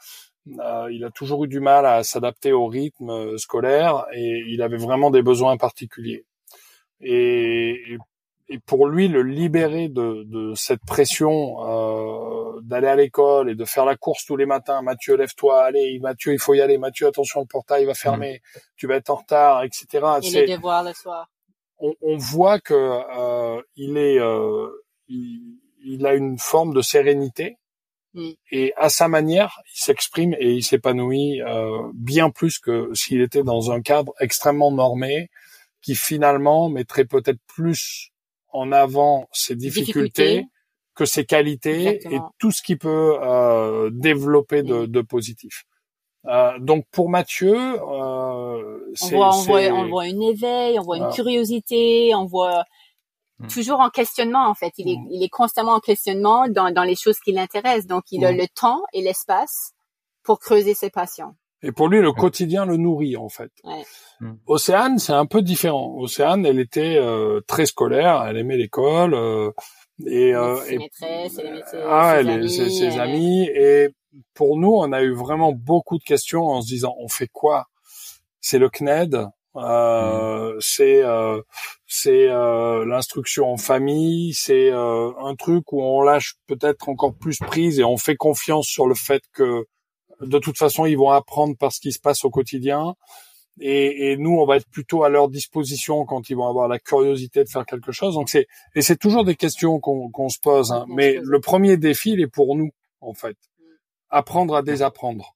il 0.45 1.03
a 1.03 1.11
toujours 1.13 1.43
eu 1.45 1.47
du 1.47 1.59
mal 1.59 1.85
à 1.85 2.03
s'adapter 2.03 2.51
au 2.51 2.67
rythme 2.67 3.37
scolaire 3.37 4.05
et 4.13 4.43
il 4.47 4.61
avait 4.61 4.77
vraiment 4.77 5.11
des 5.11 5.21
besoins 5.21 5.57
particuliers. 5.57 6.25
Et, 7.01 7.97
et 8.49 8.59
pour 8.59 8.87
lui, 8.87 9.07
le 9.07 9.23
libérer 9.23 9.89
de, 9.89 10.23
de 10.25 10.53
cette 10.55 10.83
pression 10.85 11.55
euh, 11.65 12.32
d'aller 12.61 12.87
à 12.87 12.95
l'école 12.95 13.49
et 13.49 13.55
de 13.55 13.65
faire 13.65 13.85
la 13.85 13.95
course 13.95 14.25
tous 14.25 14.35
les 14.35 14.45
matins, 14.45 14.81
Mathieu, 14.81 15.15
lève-toi, 15.15 15.63
allez, 15.63 15.99
Mathieu, 15.99 16.33
il 16.33 16.39
faut 16.39 16.53
y 16.53 16.61
aller, 16.61 16.77
Mathieu, 16.77 17.07
attention, 17.07 17.41
le 17.41 17.45
portail 17.45 17.85
va 17.85 17.93
fermer, 17.93 18.41
mmh. 18.43 18.59
tu 18.77 18.87
vas 18.87 18.95
être 18.95 19.09
en 19.09 19.15
retard, 19.15 19.63
etc. 19.63 19.87
Et 20.21 20.29
les 20.31 20.55
devoirs 20.55 20.83
le 20.83 20.93
soir. 20.93 21.29
On, 21.79 21.93
on 22.01 22.17
voit 22.17 22.59
que 22.59 22.73
euh, 22.73 23.61
il 23.75 23.97
est, 23.97 24.19
euh, 24.19 24.69
il, 25.07 25.59
il, 25.83 26.05
a 26.05 26.13
une 26.13 26.37
forme 26.37 26.73
de 26.73 26.81
sérénité 26.81 27.57
mmh. 28.13 28.29
et 28.51 28.73
à 28.77 28.89
sa 28.89 29.07
manière, 29.07 29.59
il 29.73 29.79
s'exprime 29.79 30.35
et 30.39 30.51
il 30.53 30.63
s'épanouit 30.63 31.41
euh, 31.41 31.81
bien 31.93 32.29
plus 32.29 32.59
que 32.59 32.89
s'il 32.93 33.21
était 33.21 33.43
dans 33.43 33.71
un 33.71 33.81
cadre 33.81 34.13
extrêmement 34.19 34.71
normé 34.71 35.29
qui 35.81 35.95
finalement 35.95 36.69
mettrait 36.69 37.05
peut-être 37.05 37.41
plus 37.47 38.13
en 38.53 38.71
avant 38.71 39.27
ses 39.33 39.55
difficultés, 39.55 40.45
que 40.95 41.05
ses 41.05 41.25
qualités 41.25 41.99
et 42.13 42.19
tout 42.39 42.51
ce 42.51 42.61
qu'il 42.61 42.77
peut 42.77 43.17
euh, 43.21 43.89
développer 43.91 44.63
de, 44.63 44.85
de 44.85 45.01
positif. 45.01 45.65
Euh, 46.27 46.57
donc 46.59 46.85
pour 46.91 47.09
Mathieu, 47.09 47.55
euh, 47.55 48.79
on 49.01 49.07
voit, 49.09 49.35
on 49.35 49.41
voit, 49.41 49.61
on 49.61 49.89
voit 49.89 50.07
une 50.07 50.21
éveil, 50.21 50.79
on 50.79 50.83
voit 50.83 50.97
une 50.97 51.09
curiosité, 51.09 52.15
on 52.15 52.25
voit 52.25 52.63
mm. 53.39 53.47
toujours 53.47 53.81
en 53.81 53.89
questionnement 53.89 54.47
en 54.47 54.53
fait. 54.53 54.71
Il 54.77 54.89
est, 54.89 54.97
mm. 54.97 55.07
il 55.11 55.23
est 55.23 55.29
constamment 55.29 55.73
en 55.73 55.79
questionnement 55.79 56.47
dans, 56.47 56.71
dans 56.71 56.83
les 56.83 56.95
choses 56.95 57.19
qui 57.19 57.33
l'intéressent. 57.33 57.87
Donc 57.87 58.03
il 58.11 58.23
a 58.23 58.31
le 58.31 58.47
temps 58.47 58.81
et 58.93 59.01
l'espace 59.01 59.73
pour 60.23 60.39
creuser 60.39 60.73
ses 60.73 60.89
passions. 60.89 61.35
Et 61.63 61.71
pour 61.71 61.87
lui, 61.87 62.01
le 62.01 62.11
quotidien 62.11 62.65
le 62.65 62.75
nourrit 62.75 63.15
en 63.15 63.29
fait. 63.29 63.51
Ouais. 63.63 63.83
Océane, 64.47 64.99
c'est 64.99 65.13
un 65.13 65.25
peu 65.25 65.41
différent. 65.41 65.95
Océane, 65.97 66.45
elle 66.45 66.59
était 66.59 66.97
euh, 66.97 67.39
très 67.47 67.65
scolaire, 67.65 68.23
elle 68.27 68.37
aimait 68.37 68.57
l'école. 68.57 69.13
Euh, 69.13 69.51
et, 70.05 70.35
euh, 70.35 70.57
ses 70.57 70.77
maîtresses, 70.77 71.37
les 71.37 71.61
ah, 71.87 72.19
ses, 72.21 72.29
amis, 72.29 72.49
ses, 72.49 72.99
amis. 72.99 73.43
Et 73.53 73.89
pour 74.33 74.57
nous, 74.57 74.73
on 74.73 74.91
a 74.91 75.01
eu 75.01 75.13
vraiment 75.13 75.51
beaucoup 75.51 75.97
de 75.97 76.03
questions 76.03 76.45
en 76.47 76.61
se 76.61 76.67
disant, 76.67 76.95
on 76.99 77.07
fait 77.07 77.27
quoi? 77.27 77.67
C'est 78.41 78.59
le 78.59 78.69
CNED, 78.69 79.27
euh, 79.55 80.55
mm. 80.55 80.61
c'est 80.61 81.03
euh, 81.03 81.41
c'est 81.87 82.27
euh, 82.27 82.85
l'instruction 82.85 83.51
en 83.51 83.57
famille, 83.57 84.33
c'est 84.33 84.71
euh, 84.71 85.11
un 85.19 85.35
truc 85.35 85.71
où 85.71 85.81
on 85.81 86.01
lâche 86.01 86.35
peut-être 86.47 86.89
encore 86.89 87.13
plus 87.15 87.37
prise 87.37 87.79
et 87.79 87.83
on 87.83 87.97
fait 87.97 88.15
confiance 88.15 88.65
sur 88.65 88.87
le 88.87 88.95
fait 88.95 89.21
que 89.31 89.65
de 90.21 90.39
toute 90.39 90.57
façon 90.57 90.85
ils 90.85 90.97
vont 90.97 91.11
apprendre 91.11 91.55
par 91.55 91.71
ce 91.71 91.79
qui 91.79 91.91
se 91.91 91.99
passe 91.99 92.25
au 92.25 92.31
quotidien 92.31 92.95
et, 93.59 94.11
et, 94.11 94.17
nous 94.17 94.31
on 94.31 94.45
va 94.45 94.57
être 94.57 94.69
plutôt 94.69 95.03
à 95.03 95.09
leur 95.09 95.29
disposition 95.29 96.05
quand 96.05 96.29
ils 96.29 96.35
vont 96.35 96.47
avoir 96.47 96.67
la 96.67 96.79
curiosité 96.79 97.43
de 97.43 97.49
faire 97.49 97.65
quelque 97.65 97.91
chose. 97.91 98.15
Donc 98.15 98.29
c'est 98.29 98.47
et 98.75 98.81
c'est 98.81 98.97
toujours 98.97 99.23
des 99.23 99.35
questions 99.35 99.79
qu'on 99.79 100.29
se 100.29 100.39
pose. 100.39 100.71
Hein. 100.71 100.85
Mais 100.89 101.19
le 101.21 101.39
premier 101.39 101.77
défi 101.77 102.13
il 102.13 102.21
est 102.21 102.27
pour 102.27 102.55
nous 102.55 102.71
en 103.01 103.13
fait, 103.13 103.37
apprendre 104.09 104.55
à 104.55 104.61
désapprendre 104.61 105.35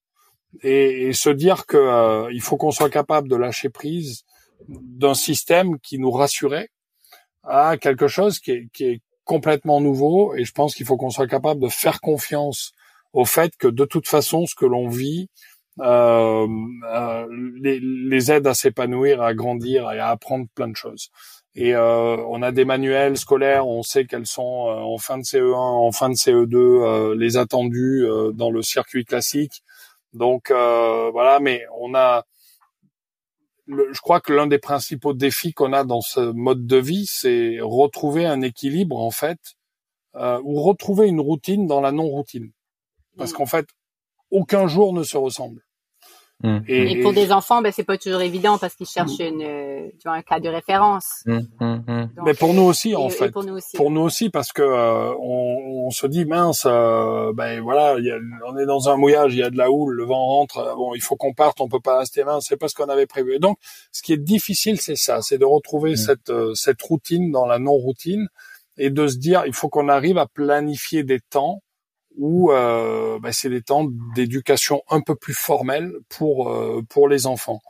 et, 0.63 1.07
et 1.07 1.13
se 1.13 1.30
dire 1.30 1.65
que 1.65 1.78
euh, 1.78 2.32
il 2.32 2.41
faut 2.41 2.57
qu'on 2.57 2.72
soit 2.72 2.89
capable 2.89 3.28
de 3.28 3.36
lâcher 3.36 3.70
prise 3.70 4.24
d'un 4.68 5.13
système 5.13 5.80
qui 5.80 5.99
nous 5.99 6.11
rassurait 6.11 6.70
à 7.43 7.78
quelque 7.78 8.07
chose 8.07 8.39
qui 8.39 8.51
est, 8.51 8.68
qui 8.74 8.86
est 8.86 9.01
complètement 9.24 9.82
nouveau. 9.82 10.36
Et 10.36 10.45
je 10.45 10.51
pense 10.51 10.76
qu'il 10.76 10.86
faut 10.86 10.97
qu'on 10.97 11.09
soit 11.09 11.28
capable 11.28 11.61
de 11.61 11.70
faire 11.70 12.01
confiance 12.01 12.74
au 13.13 13.26
fait 13.26 13.55
que 13.57 13.68
de 13.68 13.86
toute 13.86 14.07
façon 14.07 14.45
ce 14.45 14.55
que 14.55 14.65
l'on 14.65 14.89
vit 14.89 15.30
euh, 15.80 16.47
euh, 16.91 17.28
les, 17.61 17.80
les, 17.80 18.32
aide 18.32 18.47
à 18.47 18.53
s'épanouir, 18.53 19.21
à 19.21 19.34
grandir 19.34 19.91
et 19.91 19.99
à 19.99 20.09
apprendre 20.09 20.47
plein 20.55 20.67
de 20.67 20.75
choses. 20.75 21.11
Et 21.59 21.73
euh, 21.73 22.17
on 22.30 22.43
a 22.43 22.51
des 22.51 22.65
manuels 22.65 23.17
scolaires, 23.17 23.67
on 23.67 23.82
sait 23.82 24.05
qu'elles 24.05 24.28
sont 24.28 24.67
euh, 24.67 24.75
en 24.75 24.99
fin 24.99 25.17
de 25.17 25.23
CE1, 25.23 25.55
en 25.55 25.91
fin 25.91 26.09
de 26.09 26.13
CE2, 26.13 26.55
euh, 26.55 27.15
les 27.15 27.36
attendus 27.36 28.05
dans 28.36 28.51
le 28.51 28.61
circuit 28.61 29.05
classique. 29.05 29.63
Donc 30.13 30.51
voilà, 30.51 31.39
mais 31.41 31.65
on 31.80 31.95
a, 31.95 32.25
je 33.67 33.99
crois 34.01 34.21
que 34.21 34.34
l'un 34.34 34.45
des 34.45 34.59
principaux 34.59 35.13
défis 35.13 35.53
qu'on 35.53 35.73
a 35.73 35.84
dans 35.84 36.01
ce 36.01 36.19
mode 36.19 36.67
de 36.67 36.78
vie, 36.78 37.05
c'est 37.07 37.57
retrouver 37.59 38.28
un 38.28 38.41
équilibre 38.41 38.99
en 38.99 39.11
fait, 39.11 39.39
ou 40.15 40.61
retrouver 40.61 41.07
une 41.07 41.19
routine 41.19 41.65
dans 41.65 41.82
la 41.82 41.91
non-routine. 41.91 42.51
Parce 43.17 43.34
mmh. 43.34 43.36
qu'en 43.36 43.45
fait, 43.47 43.67
aucun 44.30 44.67
jour 44.67 44.93
ne 44.93 45.01
se 45.01 45.17
ressemble. 45.17 45.66
Mmh. 46.43 46.57
Et, 46.67 47.01
pour 47.01 47.13
des 47.13 47.31
enfants, 47.31 47.63
ben 47.63 47.71
c'est 47.71 47.83
pas 47.83 47.97
toujours 47.97 48.21
évident 48.21 48.59
parce 48.59 48.75
qu'ils 48.75 48.88
cherchent 48.88 49.19
une, 49.19 49.39
tu 49.39 50.03
vois, 50.05 50.13
un 50.13 50.21
cas 50.21 50.39
de 50.39 50.49
référence. 50.49 51.23
Mmh, 51.25 51.39
mmh, 51.59 52.09
Mais 52.25 52.35
pour 52.35 52.53
nous 52.53 52.61
aussi, 52.61 52.95
en 52.95 53.09
fait. 53.09 53.31
Pour 53.31 53.43
nous 53.43 53.55
aussi. 53.55 53.75
Pour 53.75 53.89
nous 53.89 54.01
aussi, 54.01 54.29
parce 54.29 54.53
que 54.53 54.61
euh, 54.61 55.15
on, 55.19 55.85
on, 55.88 55.89
se 55.89 56.05
dit 56.05 56.25
mince, 56.25 56.67
euh, 56.67 57.33
ben 57.33 57.59
voilà, 57.61 57.99
y 57.99 58.11
a, 58.11 58.19
on 58.47 58.55
est 58.57 58.67
dans 58.67 58.88
un 58.88 58.97
mouillage, 58.97 59.33
il 59.33 59.39
y 59.39 59.43
a 59.43 59.49
de 59.49 59.57
la 59.57 59.71
houle, 59.71 59.95
le 59.95 60.05
vent 60.05 60.25
rentre, 60.25 60.59
euh, 60.59 60.75
bon, 60.75 60.93
il 60.93 61.01
faut 61.01 61.15
qu'on 61.15 61.33
parte, 61.33 61.59
on 61.59 61.69
peut 61.69 61.79
pas 61.79 61.97
rester 61.97 62.23
mince, 62.23 62.45
c'est 62.47 62.57
pas 62.57 62.67
ce 62.67 62.75
qu'on 62.75 62.89
avait 62.89 63.07
prévu. 63.07 63.33
Et 63.33 63.39
donc, 63.39 63.57
ce 63.91 64.03
qui 64.03 64.13
est 64.13 64.17
difficile, 64.17 64.79
c'est 64.79 64.95
ça, 64.95 65.23
c'est 65.23 65.39
de 65.39 65.45
retrouver 65.45 65.95
cette 65.95 66.31
cette 66.53 66.81
routine 66.83 67.31
dans 67.31 67.47
la 67.47 67.57
non 67.57 67.73
routine 67.73 68.27
et 68.77 68.91
de 68.91 69.07
se 69.07 69.17
dire, 69.17 69.43
il 69.47 69.53
faut 69.53 69.69
qu'on 69.69 69.89
arrive 69.89 70.19
à 70.19 70.27
planifier 70.27 71.03
des 71.03 71.19
temps 71.19 71.63
où 72.18 72.51
euh, 72.51 73.20
bah, 73.20 73.32
c'est 73.32 73.49
des 73.49 73.61
temps 73.61 73.86
d'éducation 74.15 74.84
un 74.89 75.01
peu 75.01 75.15
plus 75.15 75.34
formels 75.34 75.93
pour 76.09 76.49
euh, 76.49 76.82
pour 76.89 77.07
les 77.07 77.28
enfants 77.28 77.61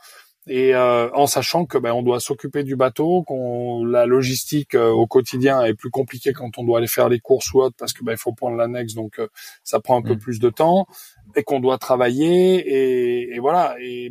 et 0.49 0.73
euh, 0.73 1.09
en 1.13 1.27
sachant 1.27 1.65
que 1.65 1.77
ben 1.77 1.91
on 1.91 2.01
doit 2.01 2.19
s'occuper 2.19 2.63
du 2.63 2.75
bateau, 2.75 3.23
qu'on 3.23 3.83
la 3.83 4.05
logistique 4.05 4.75
euh, 4.75 4.89
au 4.89 5.05
quotidien 5.05 5.61
est 5.63 5.73
plus 5.73 5.89
compliquée 5.89 6.31
quand 6.31 6.57
on 6.57 6.63
doit 6.63 6.77
aller 6.77 6.87
faire 6.87 7.09
les 7.09 7.19
courses 7.19 7.53
ou 7.53 7.61
autre 7.61 7.75
parce 7.77 7.91
que 7.91 8.03
ben 8.03 8.13
il 8.13 8.17
faut 8.17 8.31
prendre 8.31 8.55
l'annexe 8.55 8.93
donc 8.93 9.19
euh, 9.19 9.27
ça 9.63 9.81
prend 9.81 9.97
un 9.97 10.01
peu 10.01 10.15
mm. 10.15 10.19
plus 10.19 10.39
de 10.39 10.49
temps 10.49 10.87
et 11.35 11.43
qu'on 11.43 11.59
doit 11.59 11.77
travailler 11.77 12.59
et, 12.59 13.35
et 13.35 13.39
voilà 13.39 13.75
et, 13.81 14.09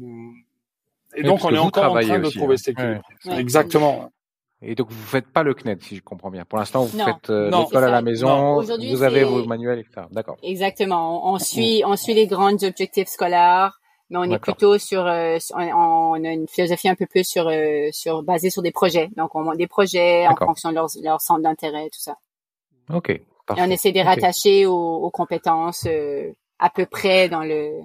et, 1.14 1.22
donc 1.22 1.42
on 1.44 1.54
est 1.54 1.58
encore 1.58 1.96
en 1.96 2.00
train 2.00 2.18
de 2.18 2.28
trouver 2.28 2.54
hein. 2.54 2.58
cet 2.58 2.68
équilibre. 2.68 3.02
Exactement. 3.38 4.10
Et 4.68 4.74
donc 4.74 4.90
vous 4.90 5.06
faites 5.06 5.28
pas 5.28 5.44
le 5.44 5.54
CNED, 5.54 5.80
si 5.80 5.96
je 5.96 6.02
comprends 6.02 6.30
bien. 6.30 6.44
Pour 6.44 6.58
l'instant, 6.58 6.82
vous 6.82 6.98
faites 6.98 7.30
euh, 7.30 7.50
l'école 7.50 7.84
à 7.84 7.90
la 7.90 8.02
maison. 8.02 8.60
Vous 8.60 9.02
avez 9.02 9.22
vos 9.22 9.44
manuels, 9.44 9.78
etc. 9.78 10.06
D'accord. 10.10 10.36
Exactement. 10.42 11.32
On, 11.32 11.38
suit, 11.38 11.82
on 11.86 11.94
suit 11.96 12.14
les 12.14 12.26
grands 12.26 12.60
objectifs 12.64 13.06
scolaires, 13.06 13.78
mais 14.10 14.18
on 14.18 14.24
est 14.24 14.40
plutôt 14.40 14.76
sur, 14.76 15.06
euh, 15.06 15.38
on 15.54 16.24
a 16.24 16.32
une 16.32 16.48
philosophie 16.48 16.88
un 16.88 16.96
peu 16.96 17.06
plus 17.06 17.24
sur, 17.24 17.46
euh, 17.46 17.88
sur 17.92 18.24
basée 18.24 18.50
sur 18.50 18.62
des 18.62 18.72
projets. 18.72 19.08
Donc 19.16 19.36
on 19.36 19.44
monte 19.44 19.56
des 19.56 19.68
projets 19.68 20.26
en 20.26 20.34
fonction 20.34 20.70
de 20.70 20.74
leur, 20.74 20.88
leur 21.00 21.20
centre 21.20 21.42
d'intérêt, 21.42 21.84
tout 21.84 22.00
ça. 22.00 22.16
Ok. 22.92 23.20
Parfait. 23.46 23.62
Et 23.62 23.64
on 23.64 23.70
essaie 23.70 23.90
de 23.90 23.94
les 23.94 24.02
rattacher 24.02 24.66
aux, 24.66 24.96
aux, 24.96 25.10
compétences 25.10 25.84
euh, 25.86 26.32
à 26.58 26.70
peu 26.70 26.86
près 26.86 27.28
dans 27.28 27.44
le, 27.44 27.82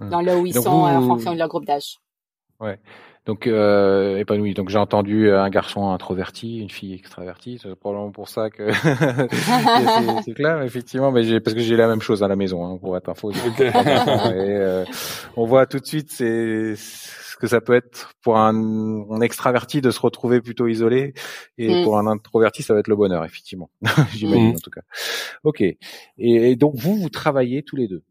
hmm. 0.00 0.08
dans 0.08 0.22
là 0.22 0.38
où 0.38 0.46
ils 0.46 0.54
sont 0.54 0.70
en 0.70 1.06
fonction 1.06 1.34
de 1.34 1.38
leur 1.38 1.48
groupe 1.48 1.66
d'âge. 1.66 1.98
Ouais. 2.58 2.78
Donc 3.26 3.46
euh, 3.46 4.18
épanoui. 4.18 4.52
Donc 4.52 4.68
j'ai 4.68 4.78
entendu 4.78 5.30
un 5.30 5.48
garçon 5.48 5.90
introverti, 5.90 6.58
une 6.58 6.70
fille 6.70 6.92
extravertie. 6.92 7.58
C'est 7.62 7.74
probablement 7.74 8.10
pour 8.10 8.28
ça 8.28 8.50
que 8.50 8.70
c'est 10.24 10.34
clair, 10.34 10.60
effectivement. 10.62 11.10
Mais 11.10 11.24
j'ai 11.24 11.40
parce 11.40 11.54
que 11.54 11.60
j'ai 11.60 11.76
la 11.76 11.88
même 11.88 12.02
chose 12.02 12.22
à 12.22 12.28
la 12.28 12.36
maison, 12.36 12.66
hein, 12.66 12.78
pour 12.78 12.96
être 12.96 13.08
info. 13.08 13.32
euh, 13.60 14.84
on 15.36 15.46
voit 15.46 15.66
tout 15.66 15.78
de 15.78 15.86
suite 15.86 16.10
c'est 16.10 16.74
ce 16.76 17.36
que 17.36 17.46
ça 17.46 17.60
peut 17.60 17.74
être 17.74 18.12
pour 18.22 18.38
un, 18.38 18.54
un, 19.10 19.20
extraverti 19.20 19.80
de 19.80 19.90
se 19.90 20.00
retrouver 20.00 20.40
plutôt 20.40 20.68
isolé 20.68 21.14
et 21.58 21.80
mm. 21.80 21.84
pour 21.84 21.98
un 21.98 22.06
introverti 22.06 22.62
ça 22.62 22.74
va 22.74 22.80
être 22.80 22.88
le 22.88 22.94
bonheur 22.94 23.24
effectivement 23.24 23.70
j'imagine 24.14 24.52
mm. 24.52 24.56
en 24.56 24.60
tout 24.60 24.70
cas 24.70 24.82
ok 25.42 25.60
et, 25.60 25.76
et 26.18 26.54
donc 26.54 26.76
vous 26.76 26.96
vous 26.96 27.08
travaillez 27.08 27.64
tous 27.64 27.74
les 27.74 27.88
deux? 27.88 28.04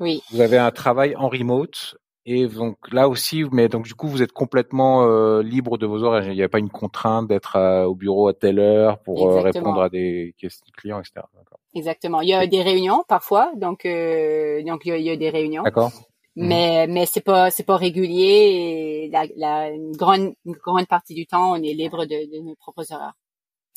Oui. 0.00 0.22
Vous 0.30 0.40
avez 0.40 0.56
un 0.56 0.70
travail 0.70 1.14
en 1.16 1.28
remote 1.28 1.96
et 2.26 2.46
donc 2.46 2.76
là 2.92 3.08
aussi, 3.08 3.44
mais 3.50 3.68
donc 3.68 3.86
du 3.86 3.94
coup, 3.94 4.06
vous 4.06 4.22
êtes 4.22 4.32
complètement 4.32 5.04
euh, 5.04 5.42
libre 5.42 5.78
de 5.78 5.86
vos 5.86 6.02
horaires. 6.02 6.28
Il 6.28 6.34
n'y 6.34 6.42
a 6.42 6.48
pas 6.48 6.58
une 6.58 6.68
contrainte 6.68 7.28
d'être 7.28 7.56
au 7.86 7.94
bureau 7.94 8.28
à 8.28 8.34
telle 8.34 8.58
heure 8.58 8.98
pour 8.98 9.30
euh, 9.30 9.40
répondre 9.40 9.80
à 9.80 9.88
des 9.88 10.34
questions 10.38 10.66
clients, 10.76 11.00
etc. 11.00 11.26
Exactement. 11.74 12.20
Il 12.20 12.28
y 12.28 12.34
a 12.34 12.46
des 12.46 12.62
réunions 12.62 13.04
parfois, 13.08 13.52
donc 13.56 13.86
euh, 13.86 14.62
donc 14.64 14.82
il 14.84 15.00
y, 15.00 15.10
a, 15.10 15.16
des 15.16 15.30
réunions. 15.30 15.62
D'accord. 15.62 15.92
Mais 16.36 16.86
mais 16.88 17.06
c'est 17.06 17.22
pas 17.22 17.50
c'est 17.50 17.64
pas 17.64 17.76
régulier. 17.76 19.06
Et 19.06 19.10
la, 19.10 19.24
la 19.36 19.70
une 19.70 19.92
grande 19.92 20.34
une 20.44 20.52
grande 20.52 20.88
partie 20.88 21.14
du 21.14 21.26
temps, 21.26 21.52
on 21.52 21.56
est 21.56 21.72
libre 21.72 22.04
de, 22.04 22.36
de 22.36 22.42
nos 22.44 22.54
propres 22.54 22.92
horaires. 22.92 23.14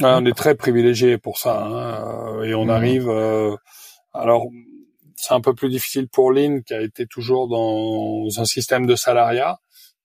on 0.02 0.26
est 0.26 0.38
très 0.38 0.56
privilégié 0.56 1.18
pour 1.18 1.38
ça, 1.38 1.64
hein, 1.64 2.44
et 2.44 2.54
on 2.56 2.66
mhm. 2.66 2.72
arrive. 2.72 3.10
alors 4.14 4.48
c'est 5.24 5.34
un 5.34 5.42
peu 5.42 5.54
plus 5.54 5.70
difficile 5.70 6.10
pour 6.10 6.34
Lynn 6.34 6.64
qui 6.64 6.74
a 6.74 6.82
été 6.82 7.08
toujours 7.08 7.48
dans 7.48 8.28
un 8.42 8.46
système 8.46 8.86
de 8.86 8.96
salariat. 8.96 9.58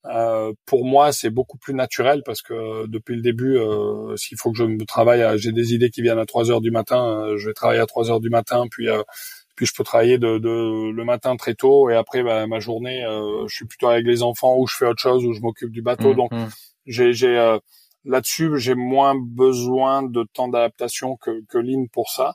Euh, 0.04 0.52
pour 0.64 0.84
moi, 0.84 1.10
c'est 1.10 1.30
beaucoup 1.30 1.58
plus 1.58 1.74
naturel 1.74 2.22
parce 2.24 2.40
que 2.40 2.86
depuis 2.86 3.16
le 3.16 3.22
début, 3.22 3.56
euh, 3.56 4.16
s'il 4.16 4.38
faut 4.38 4.52
que 4.52 4.58
je 4.58 4.62
me 4.62 4.84
travaille, 4.84 5.36
j'ai 5.38 5.50
des 5.50 5.74
idées 5.74 5.90
qui 5.90 6.02
viennent 6.02 6.20
à 6.20 6.24
3 6.26 6.52
heures 6.52 6.60
du 6.60 6.70
matin, 6.70 7.24
euh, 7.24 7.36
je 7.36 7.48
vais 7.48 7.52
travailler 7.52 7.80
à 7.80 7.86
3 7.86 8.12
heures 8.12 8.20
du 8.20 8.30
matin, 8.30 8.66
puis 8.70 8.88
euh, 8.88 9.02
puis 9.56 9.66
je 9.66 9.72
peux 9.76 9.82
travailler 9.82 10.18
de, 10.18 10.38
de, 10.38 10.92
le 10.92 11.04
matin 11.04 11.36
très 11.36 11.54
tôt 11.54 11.90
et 11.90 11.96
après 11.96 12.22
bah, 12.22 12.46
ma 12.46 12.60
journée, 12.60 13.04
euh, 13.04 13.44
je 13.48 13.56
suis 13.56 13.66
plutôt 13.66 13.88
avec 13.88 14.06
les 14.06 14.22
enfants 14.22 14.56
ou 14.56 14.68
je 14.68 14.76
fais 14.76 14.86
autre 14.86 15.02
chose 15.02 15.24
ou 15.26 15.32
je 15.34 15.40
m'occupe 15.40 15.72
du 15.72 15.82
bateau. 15.82 16.12
Mmh, 16.12 16.16
Donc 16.16 16.30
mmh. 16.30 16.46
j'ai 16.86 17.12
j'ai 17.12 17.58
là-dessus 18.04 18.52
j'ai 18.60 18.76
moins 18.76 19.16
besoin 19.16 20.04
de 20.04 20.24
temps 20.32 20.46
d'adaptation 20.46 21.16
que 21.16 21.44
que 21.48 21.58
Lynn 21.58 21.88
pour 21.88 22.08
ça. 22.08 22.34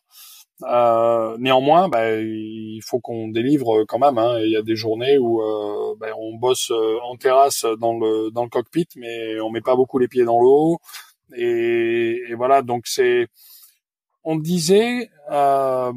Euh, 0.61 1.35
néanmoins, 1.39 1.89
bah, 1.89 2.15
il 2.15 2.81
faut 2.83 2.99
qu'on 2.99 3.27
délivre 3.27 3.83
quand 3.85 3.99
même. 3.99 4.17
Hein. 4.17 4.39
Il 4.39 4.51
y 4.51 4.57
a 4.57 4.61
des 4.61 4.75
journées 4.75 5.17
où 5.17 5.41
euh, 5.41 5.95
bah, 5.99 6.07
on 6.17 6.35
bosse 6.35 6.71
euh, 6.71 6.97
en 7.03 7.15
terrasse 7.15 7.65
dans 7.79 7.97
le 7.97 8.29
dans 8.31 8.43
le 8.43 8.49
cockpit, 8.49 8.87
mais 8.95 9.39
on 9.41 9.49
met 9.49 9.61
pas 9.61 9.75
beaucoup 9.75 9.99
les 9.99 10.07
pieds 10.07 10.25
dans 10.25 10.39
l'eau. 10.39 10.79
Et, 11.35 12.21
et, 12.29 12.35
voilà, 12.35 12.61
donc 12.61 12.83
c'est. 12.85 13.27
On 14.23 14.37
disait, 14.37 15.09
euh, 15.31 15.91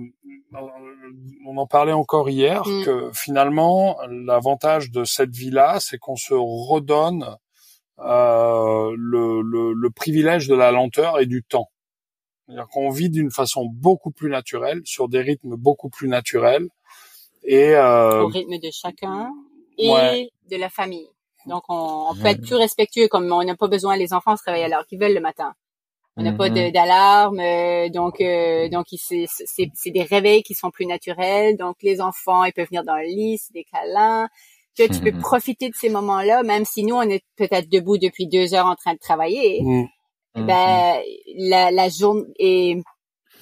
on 1.46 1.56
en 1.56 1.66
parlait 1.66 1.92
encore 1.92 2.28
hier, 2.28 2.66
mm. 2.66 2.84
que 2.84 3.10
finalement 3.14 3.98
l'avantage 4.08 4.90
de 4.90 5.04
cette 5.04 5.30
vie-là, 5.30 5.78
c'est 5.80 5.98
qu'on 5.98 6.16
se 6.16 6.34
redonne 6.34 7.36
euh, 8.00 8.94
le, 8.96 9.42
le, 9.42 9.72
le 9.72 9.90
privilège 9.90 10.48
de 10.48 10.54
la 10.54 10.72
lenteur 10.72 11.20
et 11.20 11.26
du 11.26 11.44
temps. 11.44 11.70
C'est-à-dire 12.46 12.68
qu'on 12.68 12.90
vit 12.90 13.10
d'une 13.10 13.30
façon 13.30 13.66
beaucoup 13.66 14.10
plus 14.10 14.30
naturelle, 14.30 14.80
sur 14.84 15.08
des 15.08 15.20
rythmes 15.20 15.56
beaucoup 15.56 15.88
plus 15.88 16.08
naturels. 16.08 16.68
Et 17.44 17.74
euh, 17.74 18.22
au 18.22 18.28
rythme 18.28 18.58
de 18.58 18.70
chacun 18.72 19.30
et 19.78 20.30
de 20.50 20.56
la 20.56 20.68
famille. 20.68 21.08
Donc, 21.46 21.62
on, 21.68 22.12
peut 22.20 22.26
être 22.26 22.42
plus 22.42 22.56
respectueux, 22.56 23.08
comme 23.08 23.30
on 23.30 23.42
n'a 23.42 23.54
pas 23.54 23.68
besoin, 23.68 23.96
les 23.96 24.12
enfants 24.12 24.36
se 24.36 24.42
réveillent 24.44 24.64
à 24.64 24.68
l'heure 24.68 24.86
qu'ils 24.86 24.98
veulent 24.98 25.14
le 25.14 25.20
matin. 25.20 25.54
On 26.16 26.22
n'a 26.22 26.32
pas 26.32 26.48
mm-hmm. 26.48 26.72
d'alarme, 26.72 27.40
euh, 27.40 27.90
donc 27.90 28.22
euh, 28.22 28.70
donc 28.70 28.86
c'est 28.90 29.90
des 29.90 30.02
réveils 30.02 30.42
qui 30.42 30.54
sont 30.54 30.70
plus 30.70 30.86
naturels. 30.86 31.58
Donc 31.58 31.76
les 31.82 32.00
enfants, 32.00 32.44
ils 32.44 32.54
peuvent 32.54 32.68
venir 32.68 32.84
dans 32.84 32.96
le 32.96 33.04
lit, 33.04 33.38
c'est 33.38 33.52
des 33.52 33.64
câlins. 33.64 34.28
Tu, 34.74 34.88
tu 34.88 35.00
peux 35.00 35.10
mm-hmm. 35.10 35.20
profiter 35.20 35.68
de 35.68 35.74
ces 35.74 35.90
moments-là, 35.90 36.42
même 36.42 36.64
si 36.64 36.84
nous 36.84 36.94
on 36.94 37.02
est 37.02 37.22
peut-être 37.36 37.68
debout 37.68 37.98
depuis 37.98 38.26
deux 38.26 38.54
heures 38.54 38.66
en 38.66 38.76
train 38.76 38.94
de 38.94 38.98
travailler. 38.98 39.60
Mm. 39.62 39.84
Ben 40.44 41.00
la, 41.36 41.70
la 41.70 41.88
journée 41.88 42.26
et 42.38 42.82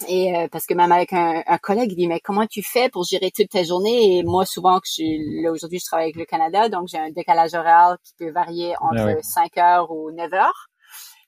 et 0.09 0.37
euh, 0.37 0.49
parce 0.51 0.67
que 0.67 0.75
même 0.75 0.93
avec 0.93 1.13
un, 1.13 1.43
un, 1.47 1.59
collègue, 1.59 1.93
il 1.93 1.97
dit 1.97 2.07
mais 2.07 2.21
comment 2.21 2.47
tu 2.47 2.63
fais 2.63 2.89
pour 2.89 3.05
gérer 3.05 3.31
toute 3.31 3.49
ta 3.49 3.63
journée? 3.63 4.19
Et 4.19 4.23
moi 4.23 4.45
souvent 4.45 4.81
que 4.81 4.87
je 4.87 5.43
là 5.43 5.53
aujourd'hui 5.53 5.79
je 5.79 5.85
travaille 5.85 6.07
avec 6.07 6.17
le 6.17 6.25
Canada, 6.25 6.69
donc 6.69 6.89
j'ai 6.89 6.99
un 6.99 7.11
décalage 7.11 7.55
horaire 7.55 7.97
qui 8.05 8.13
peut 8.19 8.31
varier 8.31 8.75
ah 8.81 8.87
entre 8.87 9.25
5 9.25 9.57
heures 9.59 9.91
ou 9.91 10.11
9 10.11 10.33
heures. 10.35 10.67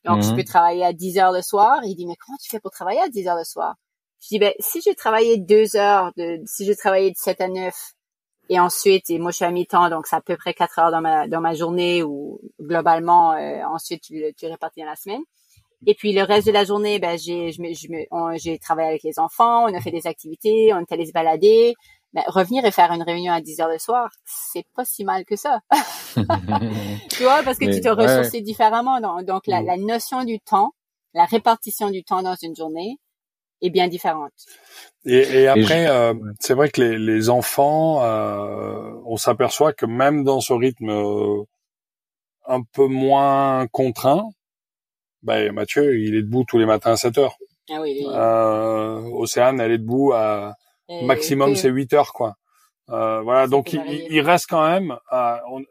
Donc 0.05 0.23
je 0.23 0.31
mhm. 0.31 0.37
peux 0.37 0.45
travailler 0.45 0.85
à 0.85 0.93
10 0.93 1.19
heures 1.19 1.33
le 1.33 1.43
soir. 1.43 1.81
Il 1.85 1.95
dit 1.97 2.07
mais 2.07 2.17
comment 2.17 2.37
tu 2.43 2.51
fais 2.51 2.61
pour 2.61 2.71
travailler 2.71 3.01
à 3.01 3.09
10 3.09 3.29
heures 3.29 3.37
le 3.37 3.45
soir? 3.45 3.75
Je 4.21 4.29
dis 4.29 4.39
ben 4.39 4.53
si 4.59 4.81
j'ai 4.83 4.95
travaillé 4.95 5.39
deux 5.39 5.77
heures, 5.77 6.13
de, 6.17 6.41
si 6.47 6.65
j'ai 6.67 6.77
travaillé 6.77 7.11
de 7.11 7.17
7 7.17 7.41
à 7.41 7.49
9 7.49 7.75
et 8.49 8.61
ensuite 8.61 9.11
et 9.11 9.19
moi 9.19 9.31
je 9.31 9.37
suis 9.37 9.45
à 9.45 9.51
mi-temps 9.51 9.91
donc 9.91 10.07
c'est 10.07 10.17
à 10.17 10.21
peu 10.21 10.37
près 10.37 10.55
4 10.55 10.79
heures 10.79 10.91
dans 10.91 11.01
ma 11.01 11.27
dans 11.29 11.41
ma 11.41 11.55
journée 11.55 12.03
ou 12.03 12.41
globalement 12.61 13.33
euh, 13.33 13.63
ensuite 13.65 14.03
tu, 14.03 14.23
tu 14.37 14.47
répartis 14.47 14.81
dans 14.81 14.87
la 14.87 14.97
semaine. 14.97 15.23
Et 15.87 15.95
puis 15.95 16.13
le 16.13 16.23
reste 16.23 16.47
de 16.49 16.53
la 16.53 16.65
journée, 16.65 16.99
ben 16.99 17.17
j'ai 17.19 17.53
j'ai 17.53 18.59
travaillé 18.59 18.89
avec 18.89 19.03
les 19.05 19.19
enfants, 19.19 19.65
on 19.65 19.75
a 19.75 19.81
fait 19.81 19.93
des 19.93 20.07
activités, 20.07 20.73
on 20.75 20.81
est 20.81 20.93
allé 20.93 21.07
se 21.07 21.13
balader. 21.13 21.75
Ben, 22.13 22.23
revenir 22.29 22.65
et 22.65 22.71
faire 22.71 22.93
une 22.93 23.03
réunion 23.03 23.33
à 23.33 23.43
10 23.43 23.61
heures 23.61 23.69
le 23.69 23.79
soir, 23.79 24.09
c'est 24.25 24.65
pas 24.75 24.87
si 24.87 25.05
mal 25.05 25.27
que 25.27 25.37
ça. 25.37 25.61
tu 27.11 27.25
vois, 27.25 27.43
parce 27.43 27.59
que 27.59 27.67
tu 27.67 27.83
te 27.83 27.89
ressources 27.89 28.31
différemment. 28.43 29.01
Donc, 29.23 29.47
la, 29.47 29.61
mm. 29.61 29.67
la, 29.67 29.77
notion 29.77 30.25
du 30.25 30.41
temps, 30.41 30.73
la 31.13 31.27
répartition 31.27 31.91
du 31.91 32.05
temps 32.05 32.23
dans 32.23 32.37
une 32.41 32.57
journée 32.57 32.97
est 33.61 33.69
bien 33.69 33.89
différente. 33.89 34.33
Et, 35.05 35.43
et 35.43 35.49
après, 35.49 35.89
euh, 35.89 36.15
c'est 36.41 36.55
vrai 36.55 36.71
que 36.71 36.81
les, 36.81 36.99
les 36.99 37.29
enfants, 37.29 38.03
euh, 38.03 38.93
on 39.05 39.19
s'aperçoit 39.19 39.75
que 39.75 39.85
même 39.85 40.25
dans 40.25 40.41
ce 40.41 40.53
rythme 40.53 40.91
euh, 40.91 41.43
un 42.47 42.63
peu 42.63 42.87
moins 42.87 43.67
contraint, 43.69 44.29
ben, 45.27 45.53
Mathieu, 45.53 45.99
il 45.99 46.15
est 46.15 46.23
debout 46.23 46.45
tous 46.45 46.59
les 46.59 46.67
matins 46.67 46.93
à 46.93 46.97
7 46.97 47.19
heures. 47.19 47.37
Ah 47.71 47.81
oui, 47.81 48.07
Euh, 48.09 49.01
Océane, 49.13 49.61
elle 49.61 49.73
est 49.73 49.79
debout 49.79 50.13
à 50.13 50.55
maximum 51.03 51.57
c'est 51.57 51.69
8 51.69 51.93
heures, 51.95 52.13
quoi. 52.13 52.37
Euh, 52.89 53.21
voilà, 53.23 53.49
donc 53.49 53.73
ils 53.73 54.07
il 54.11 54.21
restent 54.21 54.49
quand 54.49 54.65
même. 54.65 54.97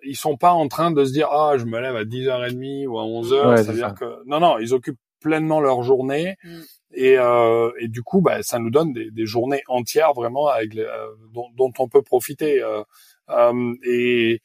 ils 0.04 0.18
sont 0.18 0.36
pas 0.36 0.52
en 0.52 0.68
train 0.68 0.92
de 0.92 1.06
se 1.06 1.14
dire 1.14 1.30
ah 1.32 1.54
je 1.58 1.64
me 1.64 1.80
lève 1.80 1.96
à 1.96 2.04
10h30 2.04 2.88
ou 2.88 3.00
à 3.00 3.04
11h. 3.04 3.58
C'est-à-dire 3.64 3.94
que 3.94 4.22
non 4.26 4.42
non, 4.42 4.60
ils 4.60 4.74
occupent 4.74 5.00
pleinement 5.22 5.62
leur 5.62 5.82
journée 5.82 6.36
mm. 6.44 6.60
et, 6.94 7.18
euh, 7.18 7.72
et 7.80 7.88
du 7.88 8.04
coup 8.04 8.22
bah, 8.22 8.44
ça 8.44 8.60
nous 8.60 8.70
donne 8.70 8.92
des, 8.92 9.10
des 9.12 9.26
journées 9.26 9.64
entières 9.68 10.14
vraiment 10.14 10.48
avec 10.48 10.76
euh, 10.76 11.08
dont, 11.34 11.48
dont, 11.56 11.72
on 11.80 11.88
peut 11.88 12.02
profiter. 12.02 12.62
Euh, 12.62 12.84
euh 13.30 13.74
et 13.84 14.42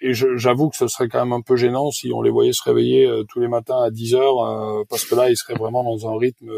et 0.00 0.14
j'avoue 0.14 0.70
que 0.70 0.76
ce 0.76 0.86
serait 0.86 1.08
quand 1.08 1.18
même 1.24 1.32
un 1.32 1.40
peu 1.40 1.56
gênant 1.56 1.90
si 1.90 2.12
on 2.12 2.22
les 2.22 2.30
voyait 2.30 2.52
se 2.52 2.62
réveiller 2.62 3.06
euh, 3.06 3.24
tous 3.24 3.40
les 3.40 3.48
matins 3.48 3.82
à 3.82 3.90
10 3.90 4.14
heures, 4.14 4.44
euh, 4.44 4.84
parce 4.88 5.04
que 5.04 5.14
là, 5.14 5.30
ils 5.30 5.36
seraient 5.36 5.54
vraiment 5.54 5.82
dans 5.82 6.08
un 6.08 6.16
rythme. 6.16 6.50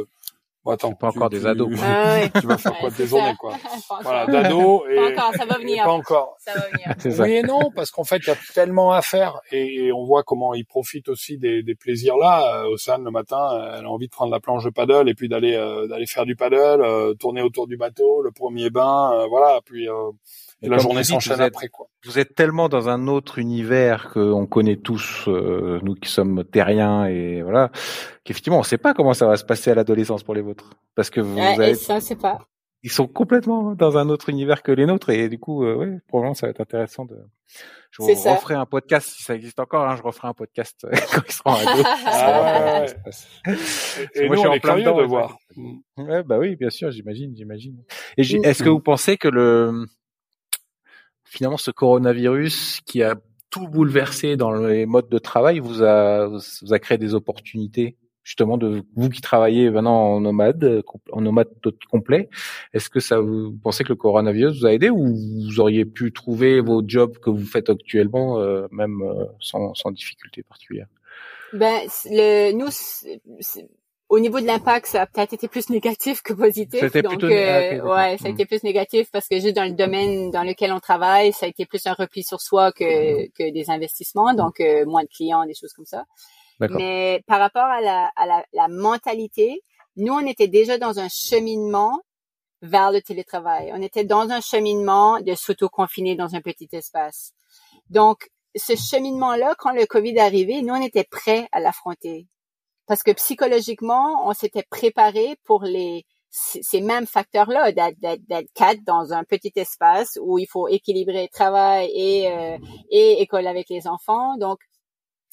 Bon, 0.65 0.73
attends, 0.73 0.93
pas 0.95 1.09
encore 1.09 1.31
des 1.31 1.47
ados. 1.47 1.71
Tu, 1.71 1.81
ah 1.83 2.29
tu 2.41 2.47
vas 2.47 2.59
faire 2.59 2.77
quoi 2.79 2.91
de 2.91 2.97
tes 2.97 3.07
journées, 3.07 3.35
quoi 3.39 3.55
Voilà, 4.03 4.27
d'ados 4.27 4.83
et 4.91 4.97
pas 4.97 5.11
encore, 5.13 5.35
ça 5.35 5.47
va 5.47 5.59
venir. 5.59 5.85
Pas 5.85 5.93
encore. 5.93 6.37
Ça 6.41 6.53
va 6.55 6.67
venir. 6.69 7.21
Oui 7.21 7.33
et 7.33 7.43
non, 7.43 7.71
parce 7.75 7.91
qu'en 7.91 8.05
fait, 8.05 8.19
il 8.19 8.27
y 8.27 8.33
a 8.33 8.37
tellement 8.53 8.93
à 8.93 9.01
faire 9.01 9.41
et, 9.53 9.93
on 9.93 10.05
voit 10.05 10.25
comment 10.25 10.53
ils 10.53 10.67
profitent 10.67 11.09
aussi 11.09 11.39
des, 11.39 11.63
des 11.63 11.75
plaisirs 11.75 12.17
là. 12.17 12.65
Euh, 12.65 12.73
Océane 12.73 13.05
le 13.05 13.13
matin, 13.13 13.39
elle 13.79 13.87
a 13.87 13.89
envie 13.89 14.09
de 14.09 14.13
prendre 14.13 14.33
la 14.33 14.41
planche 14.41 14.65
de 14.65 14.71
paddle 14.71 15.09
et 15.09 15.15
puis 15.15 15.29
d'aller 15.29 15.53
d'aller 15.89 16.07
faire 16.07 16.27
du 16.27 16.37
paddle, 16.37 17.17
tourner 17.19 17.43
autour 17.43 17.67
du 17.69 17.77
bateau, 17.77 18.21
le 18.23 18.33
premier 18.33 18.69
bain, 18.69 19.27
voilà. 19.29 19.61
Puis 19.65 19.89
et, 20.63 20.69
la 20.69 20.79
journée 20.79 21.05
s'enchaîne 21.05 21.41
après 21.41 21.69
quoi. 21.69 21.89
Vous 22.05 22.19
êtes 22.19 22.35
tellement 22.35 22.69
dans 22.69 22.89
un 22.89 23.09
autre 23.09 23.39
univers 23.39 24.11
qu'on 24.11 24.47
connaît 24.47 24.77
tous, 24.77 25.25
euh, 25.29 25.81
nous 25.83 25.95
qui 25.95 26.11
sommes 26.11 26.45
terriens 26.45 27.07
et 27.07 27.43
voilà, 27.43 27.71
qu'effectivement 28.25 28.59
on 28.59 28.63
ne 28.63 28.67
sait 28.67 28.79
pas 28.79 28.95
comment 28.95 29.13
ça 29.13 29.27
va 29.27 29.37
se 29.37 29.45
passer 29.45 29.71
à 29.71 29.75
l'adolescence 29.75 30.23
pour 30.23 30.35
les 30.35 30.43
vôtres, 30.43 30.71
parce 30.95 31.11
que 31.11 31.21
vous, 31.21 31.37
ouais, 31.37 31.75
ça 31.75 32.01
c'est 32.01 32.17
pas. 32.17 32.39
Ils 32.83 32.91
sont 32.91 33.07
complètement 33.07 33.75
dans 33.75 33.99
un 33.99 34.09
autre 34.09 34.29
univers 34.29 34.63
que 34.63 34.71
les 34.71 34.87
nôtres 34.87 35.11
et 35.11 35.29
du 35.29 35.39
coup, 35.39 35.65
euh, 35.65 35.75
ouais, 35.75 35.99
probablement 36.09 36.35
ça 36.35 36.47
va 36.47 36.51
être 36.51 36.61
intéressant 36.61 37.05
de. 37.05 37.17
Je 37.91 38.03
referai 38.03 38.55
un 38.55 38.67
podcast 38.67 39.09
si 39.09 39.23
ça 39.23 39.35
existe 39.35 39.59
encore. 39.59 39.89
Hein, 39.89 39.97
je 39.97 40.03
referai 40.03 40.29
un 40.29 40.35
podcast 40.35 40.87
quand 41.13 41.23
ils 41.27 41.33
seront 41.33 41.55
ados. 41.55 41.85
ah, 42.07 42.85
ouais, 43.47 43.55
Et, 44.15 44.27
moi, 44.29 44.29
nous, 44.29 44.35
je 44.37 44.39
suis 44.39 44.49
en 44.49 44.59
plein 44.59 44.77
dedans 44.77 44.99
de 44.99 45.05
voir. 45.05 45.39
Ouais, 45.97 46.23
bah 46.23 46.39
oui, 46.39 46.57
bien 46.57 46.71
sûr, 46.71 46.91
j'imagine, 46.91 47.35
j'imagine. 47.35 47.83
Et 48.19 48.23
est-ce 48.23 48.63
que 48.63 48.69
vous 48.69 48.81
pensez 48.81 49.17
que 49.17 49.29
le 49.29 49.87
finalement 51.37 51.57
ce 51.57 51.71
coronavirus 51.71 52.81
qui 52.87 53.03
a 53.03 53.15
tout 53.51 53.69
bouleversé 53.69 54.37
dans 54.37 54.53
les 54.53 54.87
modes 54.87 55.09
de 55.09 55.19
travail 55.19 55.59
vous 55.59 55.83
a, 55.83 56.27
vous 56.27 56.73
a 56.73 56.79
créé 56.79 56.99
des 56.99 57.15
opportunités 57.15 57.97
justement 58.27 58.59
de 58.59 58.83
vous 58.97 59.09
qui 59.09 59.21
travaillez 59.21 59.71
maintenant 59.71 60.15
en 60.15 60.21
nomade, 60.21 60.83
en 61.13 61.21
nomade 61.21 61.49
complet. 61.89 62.29
Est-ce 62.75 62.91
que 62.91 62.99
ça 62.99 63.21
vous 63.21 63.57
pensez 63.63 63.85
que 63.85 63.91
le 63.91 63.97
coronavirus 63.97 64.59
vous 64.59 64.67
a 64.67 64.73
aidé 64.73 64.91
ou 64.91 65.15
vous 65.15 65.61
auriez 65.61 65.85
pu 65.85 66.13
trouver 66.13 66.61
vos 66.61 66.83
jobs 66.85 67.17
que 67.19 67.31
vous 67.31 67.45
faites 67.45 67.71
actuellement 67.71 68.41
euh, 68.41 68.67
même 68.73 69.01
euh, 69.03 69.27
sans, 69.39 69.75
sans 69.75 69.93
difficulté 69.93 70.43
particulière 70.43 70.89
Ben 71.53 71.83
le, 72.07 72.53
nous 72.53 72.71
au 74.09 74.21
niveau 74.21 74.41
de 74.41 74.47
l'impact, 74.47 74.87
ça 74.87 75.03
a 75.03 75.07
peut-être 75.07 75.33
été 75.33 75.49
plus 75.49 75.69
négatif 75.69 76.23
que 76.23 76.33
positif. 76.33 76.81
C'était 76.81 77.03
Donc, 77.03 77.13
plutôt 77.13 77.27
euh, 77.27 77.81
ouais, 77.83 78.17
ça 78.19 78.29
a 78.29 78.31
été 78.31 78.47
plus 78.47 78.63
négatif 78.63 79.11
parce 79.11 79.27
que 79.29 79.41
juste 79.41 79.57
dans 79.57 79.65
le 79.65 79.73
domaine 79.73 80.31
dans 80.31 80.45
lequel 80.45 80.73
on 80.73 80.79
travaille, 80.81 81.33
ça 81.33 81.47
a 81.47 81.49
été 81.49 81.67
plus 81.67 81.87
un 81.87 81.93
repli 81.93 82.23
sur 82.23 82.41
soi 82.41 82.71
que, 82.73 83.27
que 83.33 83.51
des 83.51 83.69
investissements, 83.71 84.33
donc 84.33 84.61
euh, 84.61 84.85
moins 84.87 85.03
de 85.03 85.09
clients, 85.09 85.45
des 85.45 85.55
choses 85.55 85.73
comme 85.73 85.87
ça. 85.87 86.05
Mais 86.61 87.23
par 87.27 87.41
rapport 87.41 87.65
à 87.65 87.81
la, 87.81 88.11
à 88.17 88.27
la, 88.27 88.45
la 88.53 88.69
mentalité, 88.69 89.61
nous, 89.97 90.13
on 90.13 90.27
était 90.27 90.49
déjà 90.49 90.79
dans 90.79 90.99
un 91.01 91.09
cheminement 91.09 92.01
vers 92.63 92.93
le 92.93 93.03
télétravail. 93.03 93.73
On 93.75 93.83
était 93.83 94.05
dans 94.05 94.31
un 94.31 94.41
cheminement 94.41 95.21
de 95.21 95.35
s'auto-confiner 95.35 96.15
dans 96.15 96.35
un 96.35 96.41
petit 96.41 96.69
espace. 96.73 97.33
Donc, 97.91 98.29
ce 98.55 98.75
cheminement-là, 98.75 99.55
quand 99.59 99.73
le 99.73 99.85
COVID 99.85 100.17
est 100.17 100.21
arrivé, 100.21 100.63
nous, 100.63 100.75
on 100.75 100.81
était 100.83 101.05
prêts 101.05 101.47
à 101.53 101.61
l'affronter 101.61 102.27
parce 102.87 103.03
que 103.03 103.13
psychologiquement, 103.13 104.29
on 104.29 104.33
s'était 104.33 104.65
préparé 104.69 105.37
pour 105.45 105.65
les 105.65 106.05
ces 106.31 106.83
mêmes 106.83 107.07
facteurs-là, 107.07 107.73
d'être 107.73 108.53
quatre 108.55 108.85
dans 108.85 109.13
un 109.15 109.25
petit 109.25 109.53
espace 109.57 110.19
où 110.21 110.39
il 110.39 110.47
faut 110.47 110.69
équilibrer 110.69 111.29
travail 111.29 111.91
et 111.95 112.31
euh, 112.31 112.59
et 112.91 113.23
école 113.23 113.47
avec 113.47 113.69
les 113.71 113.87
enfants. 113.87 114.37
Donc 114.37 114.59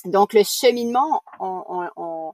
donc 0.06 0.34
le 0.34 0.43
cheminement, 0.43 1.22
on, 1.39 1.64
on, 1.68 1.89
on 1.97 2.34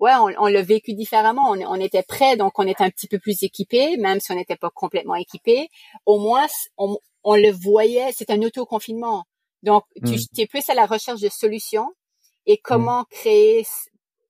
ouais, 0.00 0.12
on, 0.16 0.32
on 0.38 0.46
l'a 0.46 0.62
vécu 0.62 0.94
différemment. 0.94 1.50
On, 1.50 1.60
on, 1.60 1.74
était 1.76 2.02
prêt, 2.02 2.36
donc 2.36 2.58
on 2.58 2.66
était 2.66 2.84
un 2.84 2.90
petit 2.90 3.08
peu 3.08 3.18
plus 3.18 3.42
équipé, 3.42 3.96
même 3.96 4.20
si 4.20 4.32
on 4.32 4.36
n'était 4.36 4.56
pas 4.56 4.70
complètement 4.70 5.14
équipé. 5.14 5.68
Au 6.06 6.18
moins, 6.18 6.46
on, 6.76 6.96
on 7.22 7.36
le 7.36 7.50
voyait. 7.50 8.12
C'est 8.12 8.30
un 8.30 8.42
auto-confinement. 8.42 9.24
Donc, 9.62 9.84
tu 10.04 10.12
mmh. 10.12 10.40
es 10.40 10.46
plus 10.46 10.68
à 10.68 10.74
la 10.74 10.86
recherche 10.86 11.20
de 11.20 11.28
solutions 11.28 11.88
et 12.46 12.58
comment 12.58 13.02
mmh. 13.02 13.06
créer 13.10 13.66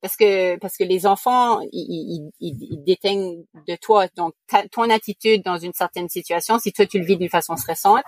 parce 0.04 0.16
que 0.16 0.58
parce 0.58 0.76
que 0.76 0.84
les 0.84 1.06
enfants 1.06 1.60
ils, 1.72 2.30
ils, 2.38 2.54
ils 2.60 2.84
déteignent 2.84 3.42
de 3.66 3.74
toi. 3.74 4.06
Donc 4.18 4.34
ton 4.70 4.90
attitude 4.90 5.42
dans 5.42 5.56
une 5.56 5.72
certaine 5.72 6.10
situation 6.10 6.58
si 6.58 6.74
toi 6.74 6.84
tu 6.84 6.98
le 6.98 7.06
vis 7.06 7.16
d'une 7.16 7.30
façon 7.30 7.56
stressante 7.56 8.02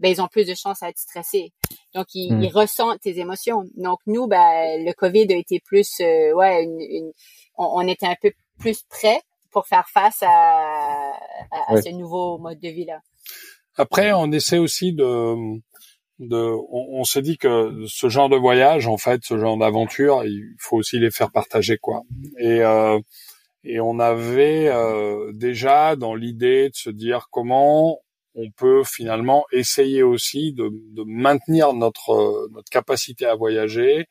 ben 0.00 0.10
ils 0.10 0.22
ont 0.22 0.28
plus 0.28 0.46
de 0.46 0.54
chances 0.54 0.82
à 0.82 0.88
être 0.88 0.98
stressés. 0.98 1.52
Donc 1.94 2.06
ils, 2.14 2.32
hmm. 2.32 2.42
ils 2.42 2.50
ressentent 2.50 3.02
tes 3.02 3.18
émotions. 3.18 3.64
Donc 3.76 3.98
nous 4.06 4.26
ben 4.28 4.82
le 4.82 4.94
covid 4.94 5.26
a 5.30 5.36
été 5.36 5.60
plus 5.60 6.00
euh, 6.00 6.32
ouais 6.32 6.64
une, 6.64 6.80
une 6.80 7.12
on, 7.58 7.86
était 7.86 8.06
un 8.06 8.16
peu 8.22 8.32
plus 8.58 8.84
prêts 8.84 9.20
pour 9.50 9.66
faire 9.66 9.86
face 9.92 10.22
à, 10.22 11.12
à, 11.68 11.82
ce 11.82 11.90
nouveau 11.90 12.38
mode 12.38 12.60
de 12.60 12.68
vie 12.70 12.86
là 12.86 13.00
après 13.76 14.14
on 14.14 14.32
essaie 14.32 14.56
aussi 14.56 14.94
de 14.94 15.60
de, 16.18 16.36
on, 16.70 17.04
s'est 17.04 17.22
dit 17.22 17.38
que 17.38 17.84
ce 17.88 18.08
genre 18.08 18.28
de 18.28 18.36
voyage, 18.36 18.86
en 18.86 18.96
fait, 18.96 19.22
ce 19.24 19.38
genre 19.38 19.56
d'aventure, 19.56 20.24
il 20.24 20.54
faut 20.58 20.76
aussi 20.76 20.98
les 20.98 21.10
faire 21.10 21.30
partager, 21.32 21.78
quoi. 21.78 22.02
Et 22.38 22.62
euh, 22.62 22.98
et 23.64 23.80
on 23.80 23.98
avait 24.00 24.68
euh, 24.68 25.32
déjà 25.32 25.94
dans 25.96 26.14
l'idée 26.14 26.68
de 26.70 26.74
se 26.74 26.90
dire 26.90 27.28
comment 27.30 28.00
on 28.34 28.50
peut 28.50 28.82
finalement 28.84 29.44
essayer 29.52 30.02
aussi 30.02 30.52
de, 30.52 30.70
de 30.94 31.04
maintenir 31.06 31.72
notre 31.72 32.48
notre 32.52 32.70
capacité 32.70 33.26
à 33.26 33.34
voyager 33.36 34.06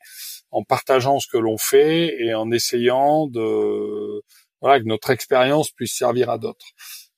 en 0.52 0.62
partageant 0.64 1.18
ce 1.18 1.26
que 1.30 1.38
l'on 1.38 1.58
fait 1.58 2.14
et 2.20 2.34
en 2.34 2.50
essayant 2.50 3.26
de 3.26 4.22
voilà 4.60 4.80
que 4.80 4.86
notre 4.86 5.10
expérience 5.10 5.70
puisse 5.70 5.94
servir 5.94 6.30
à 6.30 6.38
d'autres. 6.38 6.66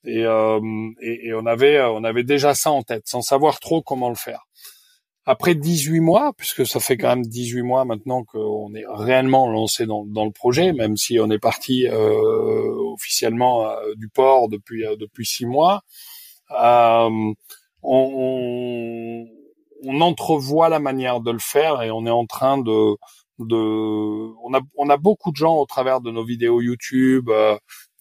Et, 0.07 0.25
euh, 0.25 0.61
et, 1.01 1.29
et, 1.29 1.35
on 1.35 1.47
avait 1.47 1.81
on 1.81 2.05
avait 2.05 2.25
déjà 2.25 2.55
ça 2.55 2.71
en 2.71 2.83
tête, 2.83 3.07
sans 3.07 3.23
savoir 3.23 3.61
trop 3.61 3.83
comment 3.83 4.09
le 4.09 4.17
faire. 4.17 4.47
Après 5.27 5.55
18 5.55 6.01
mois, 6.01 6.33
puisque 6.37 6.67
ça 6.67 6.81
fait 6.81 6.97
quand 6.97 7.09
même 7.09 7.27
18 7.27 7.63
mois 7.63 7.85
maintenant 7.85 8.25
qu'on 8.25 8.75
est 8.75 8.85
réellement 8.89 9.49
lancé 9.49 9.87
dans, 9.87 10.05
le 10.05 10.31
projet, 10.31 10.73
même 10.73 10.97
si 10.97 11.19
on 11.19 11.31
est 11.31 11.39
parti 11.39 11.87
euh, 11.87 12.93
officiellement 12.93 13.67
euh, 13.67 13.95
du 13.97 14.09
port 14.09 14.49
depuis 14.49 14.85
euh, 14.85 14.97
depuis 14.97 15.25
six 15.25 15.47
mois, 15.47 15.83
on, 16.51 17.35
on, 17.83 19.27
on, 19.83 20.01
entrevoit 20.01 20.69
la 20.69 20.79
manière 20.79 21.21
de 21.21 21.31
le 21.31 21.39
faire 21.39 21.83
et 21.83 21.91
on 21.91 22.07
est 22.07 22.11
en 22.11 22.27
train 22.27 22.59
de 22.59 22.97
de 23.39 23.57
on 24.45 24.55
a 24.55 24.61
on 24.77 24.91
a 24.91 24.97
beaucoup 24.97 25.33
de 25.33 25.37
gens 25.37 25.57
au 25.57 25.67
travers 25.67 26.01
de 26.01 26.11
nos 26.11 26.25
vidéos 26.25 26.61
YouTube 26.61 27.31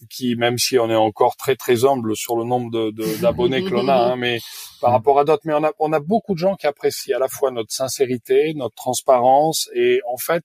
qui, 0.10 0.36
même 0.36 0.58
si 0.58 0.78
on 0.80 0.90
est 0.90 0.96
encore 0.96 1.36
très 1.36 1.56
très 1.56 1.86
humble 1.86 2.16
sur 2.16 2.36
le 2.38 2.44
nombre 2.44 2.72
de, 2.72 2.92
d'abonnés 3.22 3.64
que 3.64 3.70
l'on 3.70 3.88
a, 3.88 3.96
hein, 3.96 4.16
mais 4.16 4.40
par 4.82 4.92
rapport 4.92 5.20
à 5.20 5.24
d'autres, 5.24 5.44
mais 5.46 5.54
on 5.54 5.64
a, 5.64 5.72
on 5.80 5.94
a 5.94 6.00
beaucoup 6.00 6.34
de 6.34 6.40
gens 6.40 6.56
qui 6.56 6.68
apprécient 6.68 7.16
à 7.16 7.20
la 7.20 7.28
fois 7.28 7.52
notre 7.52 7.72
sincérité, 7.72 8.54
notre 8.56 8.76
transparence 8.76 9.70
et 9.74 10.02
en 10.12 10.18
fait 10.18 10.44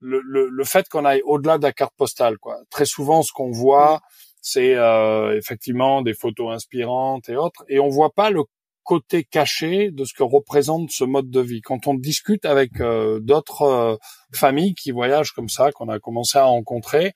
le, 0.00 0.20
le, 0.20 0.48
le 0.48 0.64
fait 0.64 0.88
qu'on 0.88 1.04
aille 1.04 1.22
au-delà 1.24 1.58
de 1.58 1.62
la 1.64 1.72
carte 1.72 1.94
postale. 1.96 2.38
Quoi. 2.38 2.58
Très 2.70 2.84
souvent, 2.84 3.22
ce 3.22 3.32
qu'on 3.32 3.50
voit, 3.50 4.00
c'est 4.40 4.74
euh, 4.74 5.36
effectivement 5.36 6.02
des 6.02 6.14
photos 6.14 6.54
inspirantes 6.54 7.28
et 7.28 7.36
autres, 7.36 7.64
et 7.68 7.80
on 7.80 7.88
voit 7.88 8.12
pas 8.12 8.30
le 8.30 8.44
côté 8.82 9.22
caché 9.22 9.90
de 9.90 10.04
ce 10.04 10.14
que 10.14 10.22
représente 10.22 10.90
ce 10.90 11.04
mode 11.04 11.30
de 11.30 11.40
vie. 11.40 11.60
Quand 11.60 11.86
on 11.86 11.94
discute 11.94 12.46
avec 12.46 12.80
euh, 12.80 13.20
d'autres 13.20 13.62
euh, 13.62 13.96
familles 14.32 14.74
qui 14.74 14.92
voyagent 14.92 15.32
comme 15.32 15.50
ça, 15.50 15.72
qu'on 15.72 15.90
a 15.90 15.98
commencé 15.98 16.38
à 16.38 16.44
rencontrer, 16.44 17.12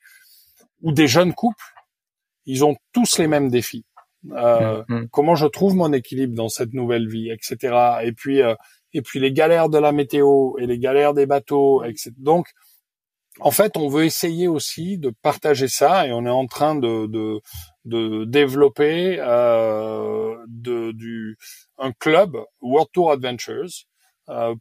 ou 0.82 0.92
des 0.92 1.06
jeunes 1.06 1.32
couples, 1.32 1.71
ils 2.46 2.64
ont 2.64 2.76
tous 2.92 3.18
les 3.18 3.26
mêmes 3.26 3.48
défis. 3.48 3.84
Euh, 4.30 4.84
mm, 4.88 4.94
mm. 4.94 5.08
Comment 5.10 5.34
je 5.34 5.46
trouve 5.46 5.74
mon 5.74 5.92
équilibre 5.92 6.34
dans 6.34 6.48
cette 6.48 6.74
nouvelle 6.74 7.08
vie, 7.08 7.30
etc. 7.30 8.00
Et 8.02 8.12
puis, 8.12 8.42
euh, 8.42 8.54
et 8.92 9.02
puis 9.02 9.20
les 9.20 9.32
galères 9.32 9.68
de 9.68 9.78
la 9.78 9.92
météo 9.92 10.56
et 10.58 10.66
les 10.66 10.78
galères 10.78 11.14
des 11.14 11.26
bateaux, 11.26 11.82
etc. 11.84 12.12
Donc, 12.18 12.48
en 13.40 13.50
fait, 13.50 13.76
on 13.76 13.88
veut 13.88 14.04
essayer 14.04 14.46
aussi 14.46 14.98
de 14.98 15.12
partager 15.22 15.66
ça 15.66 16.06
et 16.06 16.12
on 16.12 16.26
est 16.26 16.30
en 16.30 16.46
train 16.46 16.74
de, 16.74 17.06
de, 17.06 17.40
de 17.86 18.24
développer 18.26 19.16
euh, 19.18 20.36
de, 20.48 20.92
du, 20.92 21.38
un 21.78 21.92
club 21.92 22.36
World 22.60 22.88
Tour 22.92 23.10
Adventures 23.10 23.86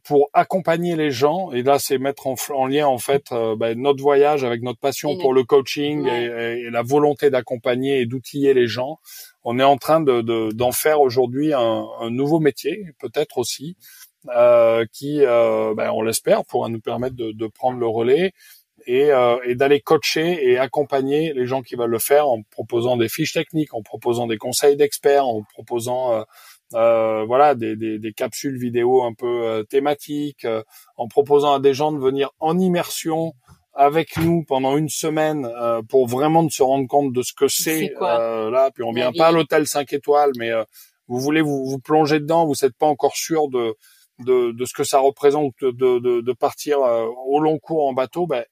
pour 0.04 0.28
accompagner 0.32 0.96
les 0.96 1.10
gens. 1.10 1.52
Et 1.52 1.62
là, 1.62 1.78
c'est 1.78 1.98
mettre 1.98 2.26
en, 2.26 2.34
en, 2.50 2.66
lien 2.66 2.86
en 2.86 2.98
fait 2.98 3.30
euh, 3.32 3.54
ben, 3.56 3.78
notre 3.78 4.02
voyage 4.02 4.44
avec 4.44 4.62
notre 4.62 4.80
passion 4.80 5.16
pour 5.18 5.32
le 5.32 5.44
coaching 5.44 6.06
et, 6.06 6.24
et, 6.64 6.70
la 6.70 6.82
volonté 6.82 7.30
d'accompagner 7.30 8.00
et 8.00 8.06
d'outiller 8.06 8.54
les 8.54 8.66
gens. 8.66 8.98
On 9.44 9.58
est 9.58 9.64
en 9.64 9.76
train 9.76 10.00
de, 10.00 10.50
d'en 10.52 10.72
faire 10.72 11.00
aujourd'hui 11.00 11.52
un, 11.54 11.84
un, 12.00 12.10
nouveau 12.10 12.40
métier, 12.40 12.86
peut-être 13.00 13.38
aussi, 13.38 13.76
euh, 14.28 14.84
qui, 14.92 15.24
euh, 15.24 15.74
ben, 15.76 15.90
on 15.90 16.02
l'espère, 16.02 16.44
pourra 16.44 16.68
nous 16.68 16.80
permettre 16.80 17.16
de, 17.16 17.32
de 17.32 17.46
prendre 17.46 17.78
le 17.78 17.86
relais 17.86 18.32
et, 18.86 19.10
euh, 19.12 19.36
et 19.44 19.54
d'aller 19.54 19.80
coacher 19.80 20.48
et 20.48 20.58
accompagner 20.58 21.32
les 21.34 21.46
gens 21.46 21.62
qui 21.62 21.76
veulent 21.76 21.90
le 21.90 21.98
faire 21.98 22.28
en 22.28 22.42
proposant 22.50 22.96
des 22.96 23.08
fiches 23.08 23.32
techniques, 23.32 23.74
en 23.74 23.82
proposant 23.82 24.26
des 24.26 24.38
conseils 24.38 24.76
d'experts, 24.76 25.26
en 25.26 25.42
proposant 25.54 26.24
euh, 26.74 27.24
voilà 27.26 27.54
des, 27.54 27.76
des, 27.76 27.98
des, 27.98 28.12
capsules 28.12 28.58
vidéo 28.58 29.02
un 29.02 29.12
peu 29.12 29.26
euh, 29.26 29.62
thématiques, 29.64 30.44
euh, 30.44 30.62
en 30.96 31.08
proposant 31.08 31.54
à 31.54 31.60
des 31.60 31.74
gens 31.74 31.92
de 31.92 31.98
venir 31.98 32.30
en 32.40 32.58
immersion 32.58 33.34
avec 33.74 34.16
nous 34.18 34.44
pendant 34.44 34.76
une 34.76 34.90
semaine 34.90 35.50
pour 35.88 36.06
vraiment 36.06 36.42
de 36.42 36.50
se 36.50 36.62
rendre 36.62 36.86
compte 36.86 37.14
de 37.14 37.22
ce 37.22 37.32
que 37.32 37.48
c'est 37.48 37.90
là. 37.98 38.70
Puis 38.74 38.84
on 38.84 38.92
vient 38.92 39.12
pas 39.12 39.28
à 39.28 39.32
l'hôtel 39.32 39.66
5 39.66 39.90
étoiles, 39.94 40.32
mais 40.36 40.50
vous 41.08 41.18
voulez 41.18 41.40
vous, 41.40 41.64
vous 41.64 41.78
plonger 41.78 42.20
dedans, 42.20 42.44
vous 42.44 42.52
n'êtes 42.60 42.76
pas 42.76 42.84
encore 42.86 43.16
sûr 43.16 43.48
de, 43.48 43.74
de, 44.18 44.52
de, 44.52 44.64
ce 44.66 44.74
que 44.74 44.84
ça 44.84 44.98
représente 44.98 45.54
de, 45.62 45.70
de, 45.70 46.20
de 46.20 46.32
partir 46.34 46.80
au 46.80 47.40
long 47.40 47.58
cours 47.58 47.86
en 47.86 47.94
bateau, 47.94 48.26
ben, 48.26 48.44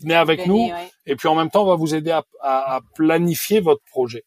venez 0.00 0.14
avec 0.14 0.46
nous. 0.46 0.70
Et 1.04 1.16
puis 1.16 1.26
en 1.26 1.34
même 1.34 1.50
temps, 1.50 1.64
on 1.64 1.68
va 1.70 1.74
vous 1.74 1.96
aider 1.96 2.12
à, 2.12 2.22
à, 2.40 2.76
à 2.76 2.80
planifier 2.94 3.58
votre 3.58 3.82
projet 3.90 4.22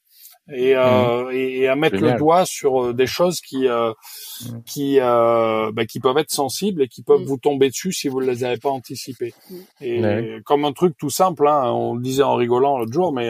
et, 0.52 0.76
euh, 0.76 1.26
mmh. 1.26 1.32
et, 1.32 1.68
à 1.68 1.76
mettre 1.76 1.98
le 1.98 2.18
doigt 2.18 2.46
sur 2.46 2.84
euh, 2.88 2.94
des 2.94 3.08
choses 3.08 3.40
qui 3.40 3.68
euh, 3.68 3.92
mmh. 3.92 4.64
qui 4.66 5.00
euh, 5.00 5.72
bah, 5.72 5.86
qui 5.86 6.00
peuvent 6.00 6.18
être 6.18 6.32
sensibles 6.32 6.82
et 6.82 6.88
qui 6.88 7.02
peuvent 7.02 7.22
mmh. 7.22 7.26
vous 7.26 7.38
tomber 7.38 7.70
dessus 7.70 7.94
si 7.94 8.10
vous 8.10 8.22
ne 8.22 8.28
les 8.28 8.44
avez 8.44 8.58
pas 8.58 8.70
anticipées. 8.70 9.34
Et 9.80 10.02
comme 10.46 10.66
un 10.66 10.74
truc 10.74 10.98
tout 10.98 11.10
simple, 11.10 11.48
hein, 11.48 11.72
on 11.72 11.96
le 11.96 12.02
disait 12.02 12.24
en 12.24 12.36
rigolant 12.36 12.78
l'autre 12.78 12.94
jour, 12.94 13.14
mais 13.14 13.30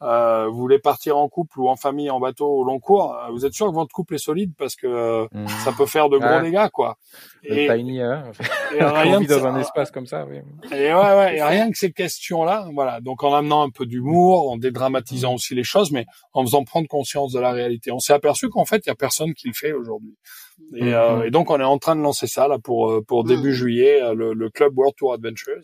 euh, 0.00 0.46
vous 0.48 0.58
voulez 0.58 0.78
partir 0.78 1.16
en 1.16 1.28
couple 1.28 1.58
ou 1.58 1.68
en 1.68 1.74
famille 1.74 2.08
en 2.08 2.20
bateau 2.20 2.46
au 2.46 2.62
long 2.62 2.78
cours, 2.78 3.16
euh, 3.16 3.32
vous 3.32 3.44
êtes 3.44 3.52
sûr 3.52 3.66
que 3.66 3.74
votre 3.74 3.92
couple 3.92 4.14
est 4.14 4.24
solide 4.24 4.52
parce 4.56 4.76
que 4.76 4.86
euh, 4.86 5.26
mmh. 5.32 5.48
ça 5.64 5.72
peut 5.72 5.86
faire 5.86 6.08
de 6.08 6.18
gros 6.18 6.40
dégâts 6.40 6.68
quoi. 6.72 6.98
et, 7.42 7.68
tiny, 7.68 8.00
hein. 8.00 8.30
et 8.78 8.84
rien 8.84 9.20
dans 9.20 9.46
un 9.46 9.58
espace 9.58 9.90
comme 9.90 10.06
ça. 10.06 10.24
Oui. 10.24 10.38
Et 10.70 10.94
ouais, 10.94 11.16
ouais, 11.16 11.36
et 11.38 11.42
rien 11.42 11.68
que 11.70 11.76
ces 11.76 11.90
questions-là, 11.90 12.68
voilà. 12.74 13.00
Donc 13.00 13.24
en 13.24 13.34
amenant 13.34 13.62
un 13.62 13.70
peu 13.70 13.86
d'humour, 13.86 14.50
en 14.50 14.56
dédramatisant 14.56 15.34
aussi 15.34 15.56
les 15.56 15.64
choses, 15.64 15.90
mais 15.90 16.06
en 16.32 16.44
faisant 16.44 16.62
prendre 16.62 16.86
conscience 16.86 17.32
de 17.32 17.40
la 17.40 17.50
réalité. 17.50 17.90
On 17.90 17.98
s'est 17.98 18.12
aperçu 18.12 18.48
qu'en 18.50 18.64
fait, 18.64 18.82
il 18.86 18.88
y 18.88 18.92
a 18.92 18.94
personne 18.94 19.34
qui 19.34 19.48
le 19.48 19.54
fait 19.54 19.72
aujourd'hui. 19.72 20.16
Et, 20.74 20.84
mm, 20.84 20.88
euh, 20.88 21.16
mm. 21.16 21.24
et, 21.24 21.30
donc 21.30 21.50
on 21.50 21.58
est 21.60 21.64
en 21.64 21.78
train 21.78 21.96
de 21.96 22.02
lancer 22.02 22.26
ça 22.26 22.46
là 22.46 22.58
pour 22.58 22.90
euh, 22.90 23.02
pour 23.02 23.24
début 23.24 23.50
mm. 23.50 23.52
juillet 23.52 24.02
euh, 24.02 24.14
le, 24.14 24.34
le, 24.34 24.50
club 24.50 24.76
World 24.76 24.94
Tour 24.96 25.14
Adventures 25.14 25.62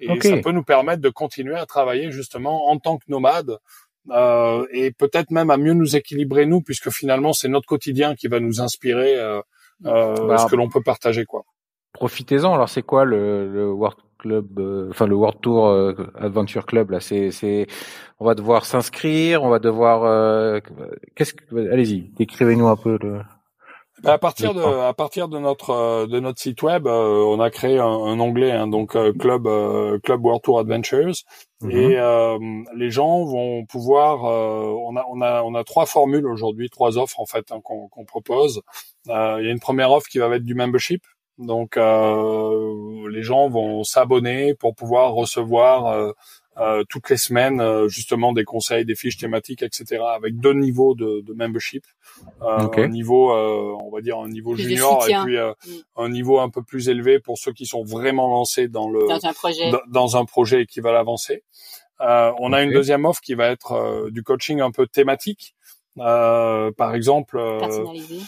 et 0.00 0.20
ça 0.20 0.36
peut 0.38 0.50
nous 0.50 0.64
permettre 0.64 1.00
de 1.00 1.10
continuer 1.10 1.54
à 1.54 1.66
travailler 1.66 2.10
justement 2.10 2.68
en 2.68 2.78
tant 2.78 2.96
que 2.96 3.04
nomades 3.08 3.58
euh, 4.10 4.66
et 4.72 4.90
peut-être 4.90 5.30
même 5.30 5.50
à 5.50 5.56
mieux 5.56 5.74
nous 5.74 5.94
équilibrer 5.94 6.46
nous 6.46 6.60
puisque 6.60 6.90
finalement 6.90 7.32
c'est 7.32 7.48
notre 7.48 7.66
quotidien 7.66 8.16
qui 8.16 8.26
va 8.26 8.40
nous 8.40 8.60
inspirer 8.60 9.16
euh, 9.16 9.40
bah, 9.80 10.38
ce 10.38 10.46
que 10.46 10.56
l'on 10.56 10.68
peut 10.68 10.82
partager 10.82 11.24
quoi. 11.24 11.44
Profitez-en. 11.92 12.52
Alors 12.52 12.68
c'est 12.68 12.82
quoi 12.82 13.04
le, 13.04 13.48
le 13.52 13.70
World 13.70 13.98
Club, 14.18 14.88
enfin 14.90 15.06
le 15.06 15.14
World 15.14 15.40
Tour 15.40 15.68
Adventure 16.16 16.66
Club 16.66 16.90
là? 16.90 17.00
C'est 17.00 17.30
c'est 17.30 17.66
on 18.18 18.24
va 18.24 18.34
devoir 18.34 18.64
s'inscrire, 18.64 19.44
on 19.44 19.50
va 19.50 19.60
devoir 19.60 20.60
qu'est-ce 21.14 21.34
que 21.34 21.70
allez-y 21.70 22.10
décrivez-nous 22.16 22.66
un 22.66 22.76
peu 22.76 22.98
le 23.00 23.20
à 24.04 24.18
partir 24.18 24.54
de 24.54 24.62
à 24.62 24.92
partir 24.94 25.28
de 25.28 25.38
notre 25.38 25.70
euh, 25.70 26.06
de 26.06 26.20
notre 26.20 26.40
site 26.40 26.62
web, 26.62 26.86
euh, 26.86 27.24
on 27.24 27.40
a 27.40 27.50
créé 27.50 27.78
un, 27.78 27.84
un 27.84 28.18
onglet 28.20 28.52
hein, 28.52 28.66
donc 28.66 28.96
euh, 28.96 29.12
club 29.12 29.48
club 30.02 30.24
World 30.24 30.42
Tour 30.42 30.58
Adventures 30.58 31.14
mhm. 31.60 31.70
et 31.70 31.96
les 32.76 32.90
gens 32.90 33.24
vont 33.24 33.64
pouvoir 33.66 34.24
on 34.24 34.96
a 34.96 35.04
on 35.08 35.20
a 35.20 35.42
on 35.42 35.54
a 35.54 35.64
trois 35.64 35.86
formules 35.86 36.26
aujourd'hui, 36.26 36.70
trois 36.70 36.98
offres 36.98 37.20
en 37.20 37.26
fait 37.26 37.52
hein, 37.52 37.60
qu'on 37.62 37.88
qu'on 37.88 38.04
propose. 38.04 38.62
Il 39.06 39.12
y 39.12 39.14
a 39.48 39.50
une 39.50 39.60
première 39.60 39.90
offre 39.92 40.08
qui 40.08 40.18
va 40.18 40.34
être 40.34 40.44
du 40.44 40.54
membership. 40.54 41.02
Donc 41.38 41.76
les 41.76 43.22
gens 43.22 43.48
vont 43.48 43.84
s'abonner 43.84 44.54
pour 44.54 44.74
pouvoir 44.74 45.12
recevoir 45.12 46.14
euh, 46.58 46.84
toutes 46.86 47.08
les 47.08 47.16
semaines 47.16 47.62
euh, 47.62 47.88
justement 47.88 48.34
des 48.34 48.44
conseils, 48.44 48.84
des 48.84 48.94
fiches 48.94 49.16
thématiques, 49.16 49.62
etc. 49.62 50.02
Avec 50.14 50.38
deux 50.38 50.52
niveaux 50.52 50.94
de, 50.94 51.22
de 51.22 51.32
membership, 51.32 51.82
euh, 52.42 52.68
un 52.76 52.88
niveau, 52.88 53.32
on 53.32 53.90
va 53.90 54.02
dire 54.02 54.18
un 54.18 54.28
niveau 54.28 54.54
junior 54.54 55.02
et 55.08 55.14
puis 55.24 55.38
mm. 55.38 55.82
un 55.96 56.08
niveau 56.10 56.40
un 56.40 56.50
peu 56.50 56.62
plus 56.62 56.90
élevé 56.90 57.20
pour 57.20 57.38
ceux 57.38 57.52
qui 57.52 57.64
sont 57.64 57.84
vraiment 57.84 58.28
lancés 58.28 58.68
dans 58.68 58.90
le 58.90 59.06
dans 59.08 59.24
un 59.24 59.32
projet, 59.32 59.72
dans 59.88 60.16
un 60.18 60.26
projet 60.26 60.66
qui 60.66 60.80
va 60.80 60.92
l'avancer. 60.92 61.42
on 62.00 62.52
a 62.52 62.62
une 62.62 62.72
deuxième 62.72 63.06
offre 63.06 63.22
qui 63.22 63.34
va 63.34 63.48
être 63.48 64.10
du 64.10 64.22
coaching 64.22 64.60
un 64.60 64.72
peu 64.72 64.86
thématique, 64.86 65.54
par 65.96 66.94
exemple. 66.94 67.38
Personnalisé. 67.60 68.18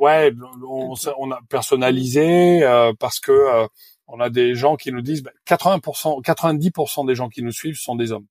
ouais, 0.00 0.32
on, 0.68 0.94
on, 1.16 1.30
a 1.30 1.38
personnalisé 1.48 2.60
parce 2.98 3.20
que 3.20 3.68
on 4.08 4.20
a 4.20 4.30
des 4.30 4.54
gens 4.54 4.76
qui 4.76 4.92
nous 4.92 5.02
disent 5.02 5.24
80%, 5.46 6.22
bah, 6.22 6.34
90% 6.34 7.06
des 7.06 7.14
gens 7.14 7.28
qui 7.28 7.42
nous 7.42 7.52
suivent 7.52 7.78
sont 7.78 7.96
des 7.96 8.12
hommes. 8.12 8.26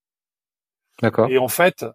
D'accord. 1.02 1.30
Et 1.30 1.38
en 1.38 1.50
fait, 1.50 1.86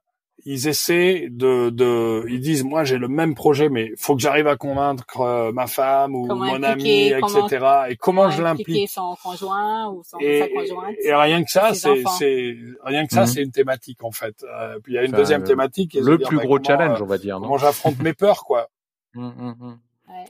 ils 0.45 0.69
essaient 0.69 1.29
de, 1.31 1.71
de 1.71 2.25
ils 2.29 2.41
disent 2.41 2.65
moi 2.65 2.85
j'ai 2.85 2.99
le 2.99 3.09
même 3.09 3.35
projet 3.35 3.69
mais 3.69 3.91
faut 3.99 4.15
que 4.15 4.23
j'arrive 4.23 4.47
à 4.47 4.57
convaincre 4.57 5.21
euh, 5.21 5.53
ma 5.53 5.67
femme 5.67 6.15
ou 6.15 6.27
mon 6.27 6.63
ami 6.63 7.09
etc 7.09 7.67
et 7.89 7.97
comment, 7.97 8.31
je 8.31 8.43
l'implique? 8.43 8.89
son 8.89 9.17
conjoint 9.23 9.89
ou 9.91 10.03
son, 10.05 10.19
et, 10.19 10.41
sa 10.41 10.49
conjointe 10.49 10.97
et 11.03 11.15
rien 11.15 11.45
que 11.45 11.51
ça 11.51 11.75
c'est 11.75 12.03
c'est 12.19 12.57
rien 12.85 13.07
que 13.07 13.13
ça 13.13 13.23
mhm. 13.23 13.27
c'est 13.27 13.43
une 13.43 13.53
thématique 13.53 14.03
en 14.03 14.13
fait 14.13 14.43
euh, 14.45 14.79
puis 14.83 14.95
il 14.95 14.97
y 14.97 14.99
a 14.99 15.05
une 15.05 15.13
deuxième 15.13 15.45
thématique 15.45 15.95
le 16.01 16.19
plus 16.19 16.39
gros 16.39 16.63
challenge 16.63 17.03
on 17.03 17.07
va 17.07 17.19
dire 17.19 17.39
non? 17.39 17.47
comment 17.47 17.59
j'affronte 17.59 17.99
mes 18.01 18.15
peurs 18.15 18.45
quoi 18.45 18.69
mhm, 19.15 19.33
mhm. 19.37 19.79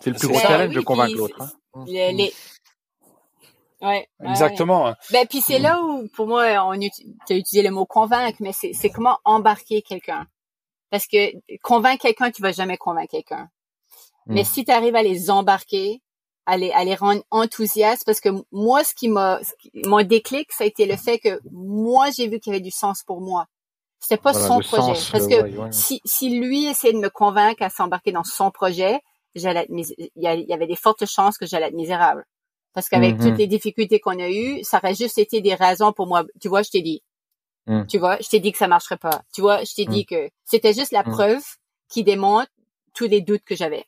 c'est 0.01 0.11
le 0.11 0.17
plus 0.17 0.29
gros 0.29 0.39
challenge 0.39 0.75
de 0.75 0.81
convaincre 0.81 1.17
l'autre 1.17 1.41
hein. 1.75 1.85
les, 1.87 2.33
Ouais. 3.81 4.07
Exactement. 4.23 4.95
Ben 5.11 5.27
puis 5.27 5.41
c'est 5.41 5.59
là 5.59 5.81
où 5.83 6.07
pour 6.09 6.27
moi 6.27 6.45
on 6.67 6.79
tu 6.79 6.91
as 7.31 7.37
utilisé 7.37 7.67
le 7.67 7.75
mot 7.75 7.87
convaincre 7.87 8.39
mais 8.41 8.53
c'est 8.53 8.73
c'est 8.75 8.91
comment 8.91 9.19
embarquer 9.25 9.83
quelqu'un. 9.83 10.27
Parce 10.91 11.07
que 11.07 11.33
convaincre 11.63 12.03
quelqu'un 12.03 12.31
tu 12.31 12.43
vas 12.43 12.53
jamais 12.53 12.77
convaincre 12.77 13.13
quelqu'un. 13.13 13.49
Mm. 14.27 14.35
Mais 14.35 14.45
si 14.45 14.65
tu 14.65 14.71
arrives 14.71 14.97
à 14.97 15.03
les 15.03 15.31
embarquer, 15.31 16.03
à 16.45 16.59
les 16.59 16.73
à 16.73 16.85
les 16.85 16.95
rendre 16.95 17.23
enthousiastes 17.31 18.05
parce 18.05 18.21
que 18.21 18.29
moi 18.53 18.85
ce 18.85 18.95
qui 18.95 19.09
m'a 19.09 19.41
mon 19.87 20.03
déclic 20.03 20.53
ça 20.53 20.65
a 20.65 20.67
été 20.67 20.85
le 20.85 20.97
fait 20.97 21.19
que 21.19 21.41
moi 21.51 22.11
j'ai 22.11 22.29
vu 22.29 22.39
qu'il 22.39 22.53
y 22.53 22.57
avait 22.57 22.63
du 22.63 22.71
sens 22.71 23.03
pour 23.03 23.23
moi. 23.23 23.47
C'était 23.99 24.21
pas 24.21 24.35
son 24.35 24.61
projet 24.61 25.01
parce 25.11 25.27
que 25.27 25.73
si 25.73 26.01
si 26.05 26.39
lui 26.39 26.67
essaie 26.67 26.93
de 26.93 26.99
me 26.99 27.09
convaincre 27.09 27.63
à 27.63 27.71
s'embarquer 27.71 28.13
dans 28.13 28.25
son 28.25 28.51
projet, 28.51 29.01
j'allais 29.35 29.67
il 29.71 30.11
y 30.17 30.53
avait 30.53 30.67
des 30.67 30.77
fortes 30.77 31.07
chances 31.07 31.39
que 31.39 31.47
j'allais 31.47 31.69
être 31.69 31.75
misérable. 31.75 32.27
Parce 32.73 32.89
qu'avec 32.89 33.17
toutes 33.17 33.27
mm-hmm. 33.27 33.37
les 33.37 33.47
difficultés 33.47 34.01
qu'on 34.01 34.19
a 34.19 34.29
eues, 34.29 34.63
ça 34.63 34.79
aurait 34.79 34.95
juste 34.95 35.19
été 35.19 35.41
des 35.41 35.55
raisons 35.55 35.93
pour 35.93 36.07
moi. 36.07 36.25
Tu 36.41 36.49
vois, 36.49 36.63
je 36.63 36.71
t'ai 36.71 36.83
dit. 36.83 37.03
Mm. 37.67 37.87
Tu 37.87 37.99
vois, 37.99 38.19
je 38.21 38.29
t'ai 38.29 38.41
dit 38.41 38.53
que 38.53 38.59
ça 38.59 38.69
marcherait 38.69 38.97
pas. 38.97 39.23
Tu 39.33 39.41
vois, 39.41 39.65
je 39.65 39.75
t'ai 39.75 39.87
dit 39.87 40.03
mm. 40.03 40.15
que 40.15 40.31
c'était 40.45 40.73
juste 40.73 40.93
la 40.93 41.03
preuve 41.03 41.43
qui 41.89 42.05
démontre 42.05 42.51
tous 42.95 43.07
les 43.07 43.21
doutes 43.21 43.45
que 43.45 43.57
j'avais. 43.57 43.85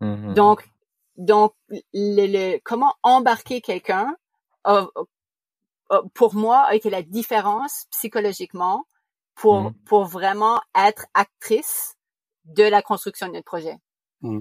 Mm-hmm. 0.00 0.34
Donc, 0.34 0.68
donc, 1.16 1.54
le, 1.92 2.58
comment 2.64 2.94
embarquer 3.02 3.60
quelqu'un, 3.60 4.16
pour 6.14 6.34
moi, 6.34 6.62
a 6.62 6.74
été 6.74 6.90
la 6.90 7.02
différence 7.02 7.86
psychologiquement 7.90 8.86
pour, 9.34 9.72
pour 9.84 10.04
vraiment 10.04 10.60
être 10.74 11.06
actrice 11.14 11.96
de 12.44 12.64
la 12.64 12.82
construction 12.82 13.28
de 13.28 13.32
notre 13.32 13.44
projet. 13.44 13.76
Mmh. 14.22 14.40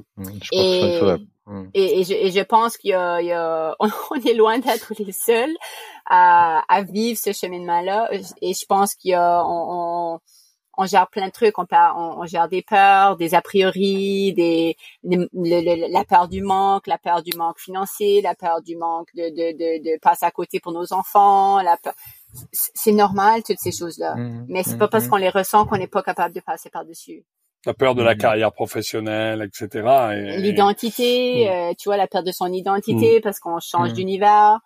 Mmh, 1.48 1.70
et, 1.74 2.00
et, 2.00 2.04
je, 2.04 2.14
et 2.14 2.32
je 2.32 2.42
pense 2.42 2.78
qu'il 2.78 2.92
y 2.92 2.94
a, 2.94 3.20
il 3.20 3.28
y 3.28 3.34
a 3.34 3.76
on, 3.80 4.16
est 4.16 4.34
loin 4.34 4.60
d'être 4.60 4.94
les 4.98 5.12
seuls 5.12 5.56
à, 6.06 6.64
à 6.70 6.84
vivre 6.84 7.20
ce 7.20 7.34
cheminement-là. 7.34 8.10
Et 8.42 8.54
je 8.54 8.66
pense 8.68 8.94
qu'il 8.94 9.12
y 9.12 9.16
a, 9.16 9.44
on, 9.46 10.20
on 10.78 10.86
gère 10.86 11.10
plein 11.10 11.28
de 11.28 11.32
trucs. 11.32 11.58
On, 11.58 11.66
on, 11.72 12.26
gère 12.26 12.48
des 12.48 12.62
peurs, 12.62 13.18
des 13.18 13.34
a 13.34 13.42
priori, 13.42 14.34
des, 14.34 14.78
la 15.04 16.04
peur 16.06 16.28
du 16.28 16.42
manque, 16.42 16.88
la 16.88 16.98
peur 16.98 17.24
du 17.24 17.36
manque 17.38 17.60
financier, 17.60 18.22
la 18.22 18.36
peur 18.36 18.62
du 18.62 18.78
manque 18.78 19.10
de, 19.16 19.30
de, 19.30 19.52
de, 19.58 19.84
de 19.84 20.00
passer 20.00 20.26
à 20.26 20.32
côté 20.32 20.60
pour 20.60 20.72
nos 20.72 20.94
enfants. 20.94 21.62
La 21.62 21.78
c'est 22.52 22.94
normal 22.94 23.44
toutes 23.44 23.60
ces 23.60 23.74
choses-là, 23.74 24.16
mmh, 24.16 24.46
mais 24.48 24.64
c'est 24.64 24.76
mmh, 24.76 24.78
pas 24.78 24.88
parce 24.88 25.10
qu'on 25.10 25.18
les 25.18 25.28
ressent 25.30 25.66
qu'on 25.66 25.78
n'est 25.78 25.88
pas 25.88 26.02
capable 26.02 26.34
de 26.34 26.40
passer 26.40 26.70
par-dessus. 26.70 27.26
La 27.66 27.74
peur 27.74 27.94
de 27.96 28.02
la 28.02 28.16
carrière 28.16 28.52
professionnelle, 28.52 29.42
etc. 29.44 30.38
L'identité, 30.38 31.50
euh, 31.50 31.74
tu 31.78 31.90
vois, 31.90 31.98
la 31.98 32.08
peur 32.08 32.24
de 32.24 32.32
son 32.32 32.52
identité 32.52 33.22
parce 33.22 33.40
qu'on 33.40 33.60
change 33.60 33.94
d'univers. 33.94 34.60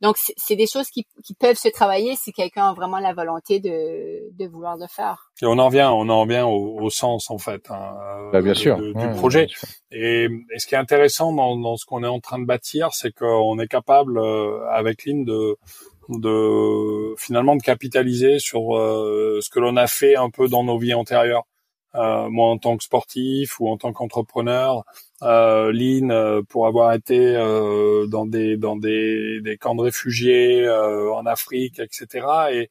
Donc, 0.00 0.16
c'est 0.16 0.56
des 0.56 0.66
choses 0.66 0.88
qui, 0.88 1.06
qui, 1.22 1.34
peuvent 1.34 1.58
se 1.58 1.68
travailler 1.68 2.16
si 2.16 2.32
quelqu'un 2.32 2.70
a 2.70 2.72
vraiment 2.72 3.00
la 3.00 3.12
volonté 3.12 3.60
de, 3.60 4.34
de 4.34 4.48
vouloir 4.48 4.78
le 4.78 4.86
faire. 4.86 5.30
Et 5.42 5.46
on 5.46 5.58
en 5.58 5.68
vient, 5.68 5.92
on 5.92 6.08
en 6.08 6.24
vient 6.24 6.46
au, 6.46 6.80
au 6.80 6.88
sens 6.88 7.30
en 7.30 7.36
fait 7.36 7.70
hein, 7.70 8.30
bah, 8.32 8.40
bien 8.40 8.54
sûr. 8.54 8.78
du 8.78 9.10
projet. 9.10 9.46
Et, 9.90 10.24
et, 10.24 10.58
ce 10.58 10.66
qui 10.66 10.74
est 10.74 10.78
intéressant 10.78 11.34
dans, 11.34 11.54
dans 11.58 11.76
ce 11.76 11.84
qu'on 11.84 12.02
est 12.02 12.08
en 12.08 12.18
train 12.18 12.38
de 12.38 12.46
bâtir, 12.46 12.88
c'est 12.92 13.12
qu'on 13.12 13.58
est 13.58 13.68
capable 13.68 14.18
euh, 14.18 14.66
avec 14.70 15.04
Lynn 15.04 15.24
de 15.24 15.56
de 16.18 17.14
finalement 17.18 17.56
de 17.56 17.62
capitaliser 17.62 18.38
sur 18.38 18.76
euh, 18.76 19.38
ce 19.40 19.48
que 19.50 19.60
l'on 19.60 19.76
a 19.76 19.86
fait 19.86 20.16
un 20.16 20.30
peu 20.30 20.48
dans 20.48 20.64
nos 20.64 20.78
vies 20.78 20.94
antérieures. 20.94 21.44
Euh, 21.96 22.28
moi 22.30 22.50
en 22.50 22.58
tant 22.58 22.76
que 22.76 22.84
sportif 22.84 23.58
ou 23.58 23.68
en 23.68 23.76
tant 23.76 23.92
qu'entrepreneur, 23.92 24.84
euh, 25.22 25.72
Lynn 25.72 26.12
euh, 26.12 26.40
pour 26.48 26.66
avoir 26.68 26.92
été 26.92 27.18
euh, 27.18 28.06
dans 28.06 28.26
des 28.26 28.56
dans 28.56 28.76
des, 28.76 29.40
des 29.40 29.56
camps 29.56 29.74
de 29.74 29.82
réfugiés 29.82 30.64
euh, 30.64 31.12
en 31.12 31.26
Afrique, 31.26 31.80
etc. 31.80 32.26
Et, 32.52 32.70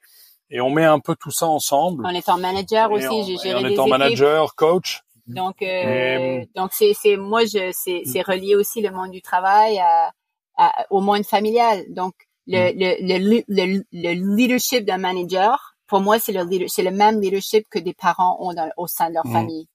et 0.49 0.61
on 0.61 0.69
met 0.69 0.85
un 0.85 0.99
peu 0.99 1.15
tout 1.19 1.31
ça 1.31 1.47
ensemble. 1.47 2.05
En 2.05 2.11
étant 2.11 2.37
manager 2.37 2.91
aussi, 2.91 3.23
j'ai 3.25 3.37
géré 3.37 3.61
en 3.61 3.67
étant 3.67 3.87
manager, 3.87 4.55
coach. 4.55 5.01
Donc 5.27 5.61
euh, 5.61 6.43
donc 6.55 6.71
c'est 6.73 6.93
c'est 6.93 7.17
moi 7.17 7.43
je 7.45 7.71
c'est 7.73 8.01
c'est 8.05 8.21
relié 8.21 8.55
aussi 8.55 8.81
le 8.81 8.89
monde 8.89 9.11
du 9.11 9.21
travail 9.21 9.79
à, 9.79 10.11
à 10.57 10.85
au 10.89 11.01
monde 11.01 11.23
familial. 11.23 11.83
Donc 11.89 12.13
le, 12.47 12.71
mm. 12.71 12.77
le, 13.05 13.43
le, 13.47 13.83
le, 13.91 14.35
leadership 14.35 14.85
d'un 14.85 14.97
manager, 14.97 15.68
pour 15.89 16.01
moi, 16.01 16.19
c'est 16.19 16.31
le, 16.31 16.43
le 16.43 16.91
même 16.91 17.19
leadership 17.19 17.67
que 17.69 17.79
des 17.79 17.93
parents 17.93 18.37
ont 18.39 18.53
dans, 18.53 18.69
au 18.77 18.87
sein 18.87 19.09
de 19.09 19.15
leur 19.15 19.25
mm. 19.25 19.33
famille. 19.33 19.67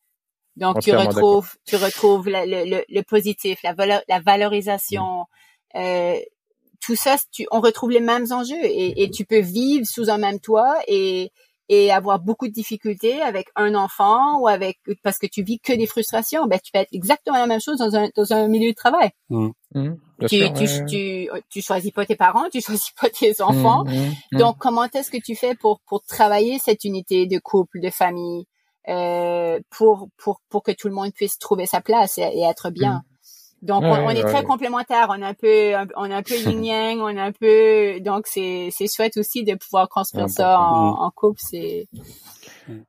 Donc, 0.56 0.80
tu 0.80 0.94
retrouves, 0.94 1.56
tu 1.66 1.74
retrouves 1.74 2.28
le, 2.28 2.46
le, 2.46 2.84
le, 2.88 3.02
positif, 3.02 3.58
la, 3.64 3.74
valeur, 3.74 4.00
la 4.08 4.20
valorisation, 4.20 5.26
mm. 5.74 5.78
euh, 5.78 6.20
tout 6.80 6.94
ça, 6.94 7.16
tu, 7.32 7.46
on 7.50 7.60
retrouve 7.60 7.90
les 7.90 8.00
mêmes 8.00 8.26
enjeux 8.30 8.62
et, 8.62 9.02
et, 9.02 9.10
tu 9.10 9.24
peux 9.24 9.40
vivre 9.40 9.86
sous 9.86 10.10
un 10.10 10.18
même 10.18 10.38
toit 10.38 10.76
et, 10.86 11.32
et 11.68 11.90
avoir 11.90 12.20
beaucoup 12.20 12.46
de 12.46 12.52
difficultés 12.52 13.22
avec 13.22 13.48
un 13.56 13.74
enfant 13.74 14.38
ou 14.38 14.48
avec 14.48 14.78
parce 15.02 15.18
que 15.18 15.26
tu 15.26 15.42
vis 15.42 15.60
que 15.60 15.72
des 15.72 15.86
frustrations, 15.86 16.46
ben 16.46 16.58
tu 16.62 16.70
fais 16.74 16.86
exactement 16.92 17.38
la 17.38 17.46
même 17.46 17.60
chose 17.60 17.78
dans 17.78 17.96
un 17.96 18.08
dans 18.14 18.32
un 18.32 18.48
milieu 18.48 18.70
de 18.70 18.76
travail. 18.76 19.10
Mmh. 19.30 19.48
Mmh, 19.74 19.94
tu, 20.28 20.52
tu, 20.52 20.86
tu, 20.86 21.28
tu, 21.50 21.62
choisis 21.62 21.90
pas 21.90 22.06
tes 22.06 22.16
parents, 22.16 22.48
tu 22.52 22.60
choisis 22.66 22.92
pas 23.00 23.08
tes 23.08 23.40
enfants. 23.40 23.84
Mmh, 23.84 24.38
Donc 24.38 24.58
comment 24.58 24.84
est-ce 24.84 25.10
que 25.10 25.22
tu 25.22 25.34
fais 25.34 25.54
pour 25.54 25.80
pour 25.86 26.02
travailler 26.04 26.58
cette 26.58 26.84
unité 26.84 27.26
de 27.26 27.38
couple, 27.38 27.80
de 27.80 27.90
famille, 27.90 28.46
euh, 28.88 29.58
pour 29.70 30.08
pour 30.18 30.40
pour 30.50 30.62
que 30.62 30.72
tout 30.72 30.88
le 30.88 30.94
monde 30.94 31.12
puisse 31.14 31.38
trouver 31.38 31.66
sa 31.66 31.80
place 31.80 32.18
et, 32.18 32.42
être 32.42 32.70
bien? 32.70 33.02
Donc 33.64 33.82
on, 33.82 34.10
est 34.10 34.22
très 34.22 34.44
complémentaires, 34.44 35.08
on 35.10 35.20
est 35.20 35.24
un 35.24 35.34
peu 35.34 35.72
on 35.96 36.04
est 36.04 36.14
un 36.14 36.22
peu 36.22 36.34
yin 36.34 36.64
yang, 36.64 37.00
on 37.00 37.08
est 37.08 37.20
un 37.20 37.32
peu 37.32 38.00
donc 38.00 38.26
c'est 38.26 38.68
c'est 38.70 38.86
chouette 38.94 39.16
aussi 39.16 39.42
de 39.42 39.54
pouvoir 39.54 39.88
construire 39.88 40.28
ça 40.28 40.60
en, 40.60 41.02
en 41.02 41.10
couple, 41.10 41.40
c'est 41.40 41.88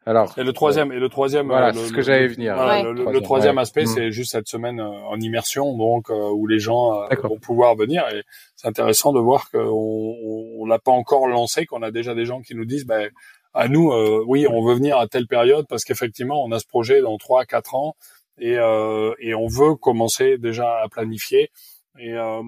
alors, 0.05 0.33
et 0.37 0.43
le 0.43 0.53
troisième, 0.53 0.91
et 0.91 0.99
le 0.99 1.09
troisième, 1.09 1.47
voilà, 1.47 1.73
c'est 1.73 1.87
ce 1.87 1.93
que 1.93 2.01
j'allais 2.01 2.27
venir. 2.27 2.55
le, 2.55 3.19
troisième. 3.19 3.57
aspect, 3.57 3.83
mm. 3.83 3.87
c'est 3.87 4.11
juste 4.11 4.31
cette 4.31 4.47
semaine 4.47 4.79
euh, 4.79 5.09
en 5.09 5.19
immersion, 5.19 5.75
donc 5.77 6.09
euh, 6.09 6.29
où 6.29 6.47
les 6.47 6.59
gens 6.59 6.93
euh, 6.93 7.07
vont 7.23 7.39
pouvoir 7.39 7.75
venir. 7.75 8.07
Et 8.13 8.23
c'est 8.55 8.67
intéressant 8.67 9.11
de 9.11 9.19
voir 9.19 9.49
qu'on 9.51 9.59
on, 9.59 10.61
on 10.61 10.65
l'a 10.65 10.79
pas 10.79 10.91
encore 10.91 11.27
lancé, 11.27 11.65
qu'on 11.65 11.81
a 11.81 11.91
déjà 11.91 12.15
des 12.15 12.25
gens 12.25 12.41
qui 12.41 12.55
nous 12.55 12.65
disent, 12.65 12.85
ben, 12.85 13.09
à 13.53 13.69
nous, 13.69 13.93
oui, 14.27 14.47
on 14.49 14.61
veut 14.65 14.73
venir 14.73 14.97
à 14.97 15.07
telle 15.07 15.27
période 15.27 15.65
parce 15.69 15.85
qu'effectivement, 15.85 16.43
on 16.43 16.51
a 16.51 16.59
ce 16.59 16.67
projet 16.67 17.01
dans 17.01 17.17
trois, 17.17 17.45
quatre 17.45 17.73
ans 17.73 17.95
et, 18.39 18.57
euh, 18.57 19.13
et 19.19 19.33
on 19.33 19.47
veut 19.47 19.75
commencer 19.75 20.37
déjà 20.37 20.81
à 20.81 20.89
planifier. 20.89 21.51
Et 21.97 22.13
euh, 22.13 22.41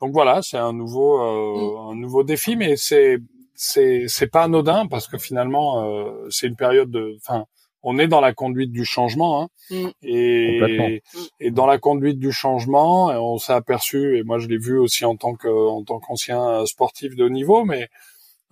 donc 0.00 0.12
voilà, 0.12 0.42
c'est 0.42 0.58
un 0.58 0.72
nouveau 0.72 1.20
euh, 1.20 1.88
mm. 1.88 1.90
un 1.92 1.94
nouveau 1.96 2.22
défi, 2.22 2.56
mais 2.56 2.76
c'est 2.76 3.18
c'est 3.54 4.04
c'est 4.06 4.28
pas 4.28 4.44
anodin 4.44 4.86
parce 4.86 5.08
que 5.08 5.18
finalement 5.18 5.84
euh, 5.84 6.28
c'est 6.30 6.46
une 6.46 6.56
période 6.56 6.90
de, 6.90 7.16
enfin, 7.18 7.46
on 7.82 7.98
est 7.98 8.08
dans 8.08 8.20
la 8.20 8.32
conduite 8.32 8.70
du 8.70 8.84
changement 8.84 9.42
hein, 9.42 9.48
mm. 9.70 9.88
et, 10.02 11.02
et 11.40 11.50
dans 11.50 11.66
la 11.66 11.78
conduite 11.78 12.18
du 12.18 12.30
changement, 12.32 13.06
on 13.06 13.38
s'est 13.38 13.52
aperçu 13.52 14.18
et 14.18 14.22
moi 14.22 14.38
je 14.38 14.46
l'ai 14.46 14.58
vu 14.58 14.78
aussi 14.78 15.04
en 15.04 15.16
tant 15.16 15.34
que 15.34 15.48
en 15.48 15.82
tant 15.82 15.98
qu'ancien 15.98 16.64
sportif 16.66 17.16
de 17.16 17.24
haut 17.24 17.28
niveau, 17.28 17.64
mais 17.64 17.88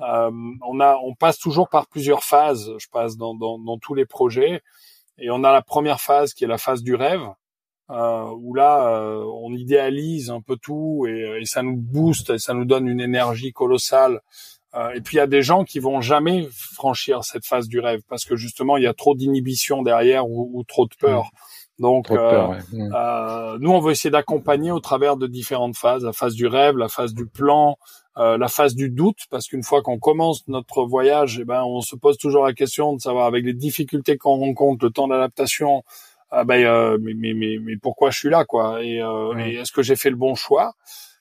euh, 0.01 0.31
on 0.67 0.81
a 0.81 0.97
on 0.97 1.15
passe 1.15 1.39
toujours 1.39 1.69
par 1.69 1.87
plusieurs 1.87 2.25
phases. 2.25 2.73
Je 2.79 2.89
passe 2.89 3.17
dans 3.17 3.35
dans, 3.35 3.59
dans 3.59 3.79
tous 3.79 3.95
les 3.95 4.05
projets 4.05 4.63
et 5.19 5.31
on 5.31 5.45
a 5.45 5.53
la 5.53 5.63
première 5.63 6.01
phase 6.01 6.35
qui 6.35 6.45
est 6.45 6.49
la 6.49 6.59
phase 6.59 6.83
du 6.83 6.95
rêve, 6.95 7.23
euh, 7.91 8.31
où 8.39 8.55
là, 8.55 9.01
euh, 9.01 9.25
on 9.43 9.53
idéalise 9.55 10.31
un 10.31 10.41
peu 10.41 10.57
tout 10.57 11.07
et, 11.09 11.41
et, 11.41 11.45
ça 11.47 11.63
nous 11.63 11.77
booste, 11.77 12.31
et 12.31 12.39
ça 12.39 12.55
nous 12.55 12.65
donne 12.65 12.87
une 12.87 13.01
énergie 13.01 13.53
colossale. 13.53 14.21
Euh, 14.75 14.91
et 14.91 15.01
puis 15.01 15.17
il 15.17 15.19
y 15.19 15.23
a 15.23 15.27
des 15.27 15.43
gens 15.43 15.65
qui 15.65 15.79
vont 15.79 16.01
jamais 16.03 16.47
franchir 16.53 17.25
cette 17.25 17.47
phase 17.47 17.69
du 17.69 17.81
rêve 17.81 18.01
parce 18.09 18.27
que 18.27 18.37
justement 18.37 18.77
il 18.77 18.85
y 18.85 18.87
a 18.87 18.93
trop 18.93 19.15
d'inhibition 19.15 19.83
derrière 19.83 20.29
ou, 20.29 20.51
ou, 20.53 20.63
trop 20.65 20.87
de 20.87 20.95
peur. 21.01 21.25
Mmh. 21.25 21.83
Donc, 21.83 22.11
euh, 22.11 22.49
mmh. 22.73 22.93
euh, 22.95 23.59
nous, 23.61 23.71
on 23.71 23.79
veut 23.79 23.93
essayer 23.93 24.11
d'accompagner 24.11 24.73
au 24.73 24.81
travers 24.81 25.17
de 25.17 25.27
différentes 25.27 25.77
phases, 25.77 26.05
la 26.05 26.13
phase 26.13 26.35
du 26.35 26.47
rêve, 26.47 26.77
la 26.77 26.89
phase 26.89 27.15
du 27.15 27.27
plan, 27.27 27.77
euh, 28.19 28.37
la 28.37 28.49
phase 28.49 28.75
du 28.75 28.91
doute, 28.91 29.19
parce 29.31 29.47
qu'une 29.47 29.63
fois 29.63 29.83
qu'on 29.83 29.99
commence 29.99 30.47
notre 30.49 30.85
voyage, 30.85 31.39
eh 31.41 31.45
ben, 31.45 31.63
on 31.63 31.81
se 31.81 31.95
pose 31.95 32.19
toujours 32.19 32.45
la 32.45 32.53
question 32.53 32.95
de 32.95 33.01
savoir, 33.01 33.27
avec 33.27 33.45
les 33.45 33.55
difficultés 33.55 34.17
qu'on 34.17 34.37
rencontre, 34.37 34.85
le 34.85 34.91
temps 34.91 35.09
d'adaptation, 35.09 35.85
ah 36.31 36.45
ben, 36.45 36.65
euh, 36.65 36.99
mais, 37.01 37.15
mais, 37.15 37.33
mais, 37.33 37.59
mais, 37.61 37.77
pourquoi 37.77 38.11
je 38.11 38.19
suis 38.19 38.29
là, 38.29 38.45
quoi? 38.45 38.83
Et, 38.83 39.01
euh, 39.01 39.39
et 39.39 39.55
est-ce 39.55 39.73
que 39.73 39.83
j'ai 39.83 39.97
fait 39.97 40.11
le 40.11 40.17
bon 40.17 40.35
choix? 40.35 40.75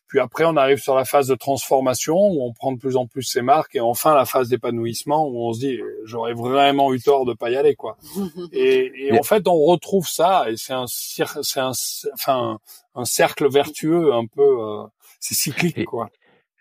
Puis 0.08 0.20
après, 0.20 0.46
on 0.46 0.56
arrive 0.56 0.80
sur 0.80 0.96
la 0.96 1.04
phase 1.04 1.28
de 1.28 1.36
transformation 1.36 2.16
où 2.16 2.42
on 2.42 2.54
prend 2.54 2.72
de 2.72 2.80
plus 2.80 2.96
en 2.96 3.08
plus 3.08 3.24
ses 3.24 3.42
marques 3.42 3.76
et 3.76 3.82
enfin 3.82 4.16
la 4.16 4.26
phase 4.26 4.48
d'épanouissement 4.48 5.28
où 5.28 5.50
on 5.50 5.54
se 5.54 5.60
dit 5.60 5.80
j'aurais 6.06 6.34
vraiment 6.34 6.94
eu 6.94 7.02
tort 7.02 7.26
de 7.26 7.34
pas 7.34 7.50
y 7.50 7.58
aller 7.58 7.76
quoi. 7.76 7.98
et, 8.54 8.92
et 8.96 9.20
en 9.20 9.24
fait, 9.24 9.48
on 9.50 9.66
retrouve 9.66 10.08
ça 10.08 10.50
et 10.50 10.56
c'est 10.56 10.74
un 10.74 10.86
c'est 10.88 11.60
un 11.60 11.72
enfin 12.14 12.60
un 12.96 13.06
cercle 13.06 13.50
vertueux 13.50 14.14
un 14.14 14.26
peu 14.26 14.42
euh, 14.62 14.84
c'est 15.20 15.36
cyclique 15.36 15.84
quoi. 15.84 16.10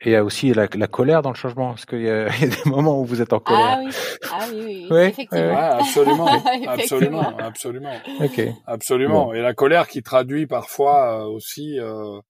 Et 0.03 0.11
il 0.11 0.13
y 0.13 0.17
a 0.17 0.23
aussi 0.23 0.53
la, 0.53 0.69
la, 0.75 0.87
colère 0.87 1.23
dans 1.23 1.31
le 1.31 1.37
changement, 1.37 1.71
parce 1.71 1.87
qu'il 1.87 2.01
y, 2.01 2.05
y, 2.05 2.09
a 2.11 2.29
des 2.29 2.71
moments 2.71 3.01
où 3.01 3.05
vous 3.05 3.23
êtes 3.23 3.33
en 3.33 3.41
colère. 3.41 3.79
Ah 3.79 3.81
oui, 3.83 3.91
ah 4.31 4.47
oui, 4.51 4.63
oui, 4.65 4.87
oui. 4.91 5.01
effectivement. 5.03 5.47
Ouais, 5.47 5.55
absolument, 5.55 6.27
absolument, 6.69 7.37
absolument, 7.39 7.97
okay. 8.21 8.53
absolument. 8.67 9.33
Et 9.33 9.41
la 9.41 9.55
colère 9.55 9.89
qui 9.89 10.03
traduit 10.03 10.47
parfois 10.47 11.23
euh, 11.23 11.25
aussi 11.25 11.81
euh, 11.81 12.21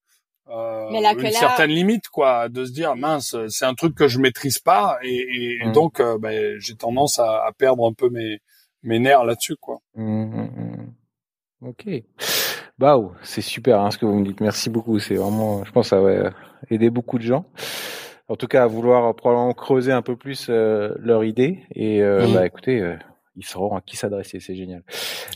euh, 0.49 1.13
une 1.19 1.31
certaine 1.33 1.71
limite 1.71 2.09
quoi 2.09 2.49
de 2.49 2.65
se 2.65 2.73
dire 2.73 2.95
mince 2.95 3.35
c'est 3.49 3.65
un 3.65 3.75
truc 3.75 3.97
que 3.97 4.07
je 4.07 4.21
maîtrise 4.21 4.61
pas 4.61 4.97
et, 5.03 5.59
et 5.61 5.67
mm. 5.67 5.73
donc 5.73 5.99
euh, 5.99 6.19
ben, 6.19 6.55
j'ai 6.61 6.77
tendance 6.77 7.19
à, 7.19 7.45
à, 7.45 7.51
perdre 7.53 7.85
un 7.85 7.93
peu 7.93 8.11
mes 8.11 8.39
mes 8.85 9.01
nerfs 9.01 9.25
là-dessus 9.25 9.57
quoi 9.61 9.79
mm, 9.97 10.05
mm, 10.05 10.51
ok 11.63 11.89
bah 12.79 12.99
c'est 13.23 13.41
super 13.41 13.81
hein, 13.81 13.91
ce 13.91 13.99
que 13.99 14.07
vous 14.07 14.19
me 14.19 14.25
dites 14.25 14.41
merci 14.41 14.71
beaucoup 14.71 14.99
c'est 14.99 15.15
vraiment 15.15 15.65
je 15.65 15.73
pense 15.73 15.87
que 15.87 15.91
ça 15.91 16.01
va 16.01 16.31
aider 16.71 16.91
beaucoup 16.91 17.19
de 17.19 17.25
gens 17.25 17.47
en 18.29 18.37
tout 18.37 18.47
cas 18.47 18.65
à 18.65 18.67
vouloir 18.67 19.15
probablement 19.15 19.55
creuser 19.55 19.93
un 19.93 20.03
peu 20.03 20.17
plus 20.17 20.49
euh, 20.49 20.95
leur 20.99 21.25
idée 21.25 21.61
et 21.75 22.03
euh, 22.03 22.27
bah 22.35 22.45
écoutez 22.45 22.97
ils 23.37 23.45
sauront 23.45 23.77
à 23.77 23.81
qui 23.81 23.97
s'adresser, 23.97 24.41
c'est 24.41 24.55
génial. 24.55 24.83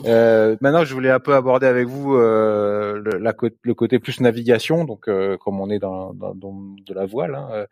Euh, 0.06 0.56
maintenant, 0.60 0.84
je 0.84 0.94
voulais 0.94 1.10
un 1.10 1.20
peu 1.20 1.34
aborder 1.34 1.66
avec 1.66 1.86
vous 1.86 2.14
euh, 2.14 3.01
le, 3.05 3.18
la, 3.18 3.34
le, 3.62 3.74
côté 3.74 3.98
plus 3.98 4.20
navigation, 4.20 4.84
donc 4.84 5.06
euh, 5.09 5.36
comme 5.36 5.60
on 5.60 5.68
est 5.68 5.78
dans, 5.78 6.14
dans, 6.14 6.34
dans 6.34 6.55
de 6.55 6.94
la 6.94 7.05
voile. 7.05 7.34
Hein. 7.34 7.48
Euh, 7.52 7.66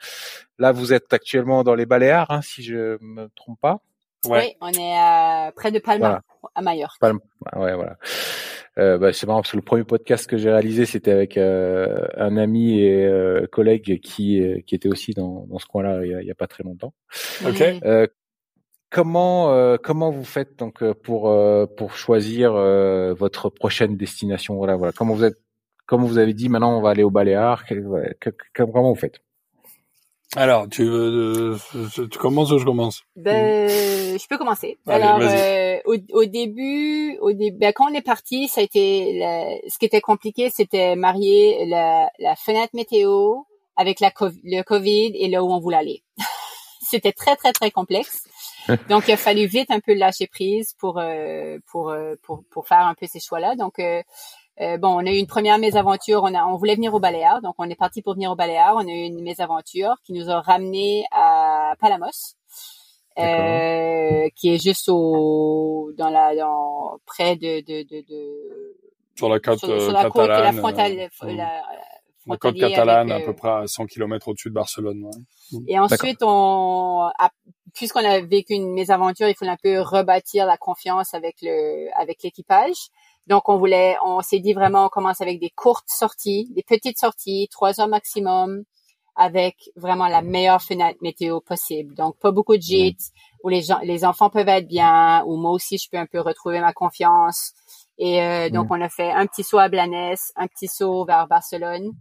là, 0.58 0.72
vous 0.72 0.92
êtes 0.92 1.12
actuellement 1.12 1.64
dans 1.64 1.74
les 1.74 1.86
Baléares, 1.86 2.30
hein, 2.30 2.42
si 2.42 2.62
je 2.62 2.98
me 3.00 3.28
trompe 3.34 3.58
pas. 3.60 3.80
Ouais. 4.26 4.38
Oui, 4.38 4.56
on 4.60 4.70
est 4.72 4.96
à, 4.96 5.52
près 5.54 5.70
de 5.70 5.78
Palma, 5.78 6.22
à 6.54 6.62
Majorque. 6.62 6.98
Palma, 7.00 7.20
ouais, 7.56 7.74
voilà. 7.74 7.96
Euh, 8.78 8.98
bah, 8.98 9.12
c'est 9.12 9.26
marrant 9.26 9.40
parce 9.40 9.52
que 9.52 9.56
le 9.56 9.62
premier 9.62 9.84
podcast 9.84 10.28
que 10.28 10.36
j'ai 10.36 10.50
réalisé, 10.50 10.86
c'était 10.86 11.10
avec 11.10 11.36
euh, 11.36 12.06
un 12.16 12.36
ami 12.36 12.80
et 12.80 13.06
euh, 13.06 13.46
collègue 13.50 14.00
qui 14.00 14.40
qui 14.66 14.74
était 14.74 14.88
aussi 14.88 15.12
dans, 15.12 15.46
dans 15.48 15.58
ce 15.58 15.66
coin-là 15.66 16.04
il, 16.04 16.26
y 16.26 16.30
a, 16.30 16.34
pas 16.34 16.46
très 16.46 16.62
longtemps. 16.62 16.94
Ok. 17.44 17.62
Comment 18.90 19.52
euh, 19.52 19.76
comment 19.76 20.10
vous 20.10 20.24
faites 20.24 20.58
donc 20.58 20.82
euh, 20.82 20.94
pour 20.94 21.28
euh, 21.28 21.66
pour 21.66 21.94
choisir 21.94 22.52
votre 22.52 23.50
prochaine 23.50 23.96
destination? 23.96 24.56
Voilà 24.56 24.76
voilà 24.76 24.92
comment 24.92 25.14
vous 25.14 25.24
êtes 25.24 25.38
comme 25.86 26.04
vous 26.04 26.18
avez 26.18 26.32
dit 26.32 26.48
maintenant 26.48 26.76
on 26.78 26.80
va 26.80 26.90
aller 26.90 27.02
au 27.02 27.10
Baléares? 27.10 27.64
Comment 28.54 28.92
vous 28.92 28.98
faites? 28.98 29.20
Alors 30.36 30.68
tu 30.68 30.84
veux 30.84 31.56
tu 32.10 32.18
commences 32.18 32.50
ou 32.52 32.59
je 32.59 32.64
commence? 32.64 33.02
Ben, 33.16 33.68
je 33.68 34.26
peux 34.28 34.36
commencer. 34.36 34.78
Alors 34.86 35.20
au, 35.86 35.96
au, 36.12 36.24
début 36.26 37.16
au 37.20 37.32
début 37.32 37.59
ben, 37.59 37.72
quand 37.72 37.90
on 37.90 37.94
est 37.94 38.02
parti 38.02 38.48
ça 38.48 38.60
a 38.60 38.64
été 38.64 39.20
ce 39.68 39.78
qui 39.78 39.86
était 39.86 40.00
compliqué 40.00 40.50
c'était 40.50 40.96
marier 40.96 41.66
la, 41.66 42.10
la 42.18 42.36
fenêtre 42.36 42.74
météo 42.74 43.42
avec 43.78 44.00
la 44.00 44.12
le 44.44 44.62
Covid 44.62 45.12
et 45.14 45.28
là 45.28 45.42
où 45.42 45.50
on 45.50 45.60
voulait 45.60 45.76
aller. 45.76 46.02
C'était 46.82 47.12
très 47.12 47.36
très 47.36 47.52
très 47.52 47.70
complexe. 47.70 48.24
Donc, 48.88 49.09
il 49.09 49.12
a 49.12 49.16
fallu 49.16 49.46
vite 49.46 49.70
un 49.70 49.80
peu 49.80 49.94
lâcher 49.94 50.26
prise 50.26 50.74
pour 50.78 50.98
euh, 50.98 51.59
pour, 51.70 51.90
euh, 51.90 52.14
pour 52.22 52.42
pour 52.50 52.66
faire 52.66 52.86
un 52.86 52.94
peu 52.94 53.06
ces 53.06 53.20
choix-là. 53.20 53.55
Donc, 53.55 53.78
euh, 54.60 54.76
bon, 54.78 54.89
on 54.89 55.06
a 55.06 55.10
eu 55.10 55.16
une 55.16 55.26
première 55.26 55.59
mésaventure. 55.59 56.22
On 56.24 56.35
a, 56.35 56.44
on 56.44 56.56
voulait 56.56 56.74
venir 56.74 56.94
au 56.94 57.01
Baléares, 57.01 57.40
donc 57.43 57.55
on 57.59 57.68
est 57.68 57.76
parti 57.76 58.02
pour 58.02 58.14
venir 58.14 58.30
au 58.30 58.36
Baléares. 58.36 58.74
On 58.76 58.86
a 58.86 58.93
eu 58.93 59.05
une 59.05 59.22
mésaventure 59.22 59.94
qui 60.05 60.12
nous 60.12 60.30
a 60.30 60.40
ramené 60.40 61.05
à 61.12 61.74
Palamos, 61.80 62.36
qui 63.16 64.55
est 64.55 64.62
juste 64.62 64.89
au 64.89 65.93
dans 65.97 66.10
la 66.10 66.35
dans 66.35 66.98
près 67.06 67.36
de 67.36 67.60
de 67.60 67.82
de, 67.82 68.05
de 68.09 68.76
sur 69.16 69.28
la 69.28 69.40
côte 69.40 69.59
sur, 69.59 69.93
la 69.93 70.10
côte, 70.10 70.28
la 70.28 70.52
frontale, 70.52 71.09
la, 71.22 71.62
la 72.28 72.36
côte 72.36 72.56
catalane, 72.56 73.10
à 73.10 73.20
peu 73.20 73.35
près 73.35 73.48
à 73.48 73.66
100 73.66 73.86
km 73.86 74.28
au-dessus 74.28 74.51
de 74.51 74.55
Barcelone. 74.55 75.05
Ouais. 75.05 75.60
Et 75.66 75.78
ensuite, 75.78 76.18
on, 76.22 77.10
puisqu'on 77.74 78.05
a 78.05 78.20
vécu 78.20 78.55
une 78.55 78.72
mésaventure, 78.72 79.28
il 79.28 79.35
faut 79.35 79.47
un 79.47 79.56
peu 79.56 79.80
rebâtir 79.80 80.47
la 80.47 80.56
confiance 80.56 81.14
avec 81.14 81.36
le, 81.43 81.89
avec 81.98 82.22
l'équipage. 82.22 82.90
Donc, 83.28 83.50
on 83.50 83.59
voulait, 83.59 83.96
on 84.02 84.20
s'est 84.20 84.40
dit 84.40 84.55
vraiment, 84.55 84.86
on 84.86 84.88
commence 84.88 85.20
avec 85.20 85.38
des 85.38 85.50
courtes 85.50 85.88
sorties, 85.88 86.48
des 86.56 86.62
petites 86.62 86.98
sorties, 86.98 87.46
trois 87.50 87.78
heures 87.78 87.88
maximum, 87.88 88.64
avec 89.16 89.56
vraiment 89.76 90.09
la 90.09 90.22
meilleure 90.22 90.62
fenêtre 90.62 90.98
météo 91.02 91.40
possible. 91.40 91.94
Donc, 91.94 92.18
pas 92.18 92.30
beaucoup 92.30 92.56
de 92.56 92.62
gîtes, 92.62 93.10
où 93.44 93.50
les 93.50 93.60
gens, 93.60 93.80
les 93.82 94.06
enfants 94.06 94.30
peuvent 94.30 94.48
être 94.48 94.66
bien, 94.66 95.22
où 95.26 95.36
moi 95.36 95.50
aussi, 95.50 95.76
je 95.76 95.90
peux 95.90 95.98
un 95.98 96.06
peu 96.06 96.20
retrouver 96.20 96.60
ma 96.60 96.72
confiance. 96.72 97.52
Et 97.98 98.22
euh, 98.22 98.48
donc, 98.48 98.68
on 98.70 98.80
a 98.80 98.88
fait 98.88 99.10
un 99.10 99.26
petit 99.26 99.42
saut 99.42 99.59
à 99.59 99.68
Blanes, 99.68 100.16
un 100.36 100.46
petit 100.46 100.68
saut 100.68 101.05
vers 101.05 101.26
Barcelone. 101.26 101.92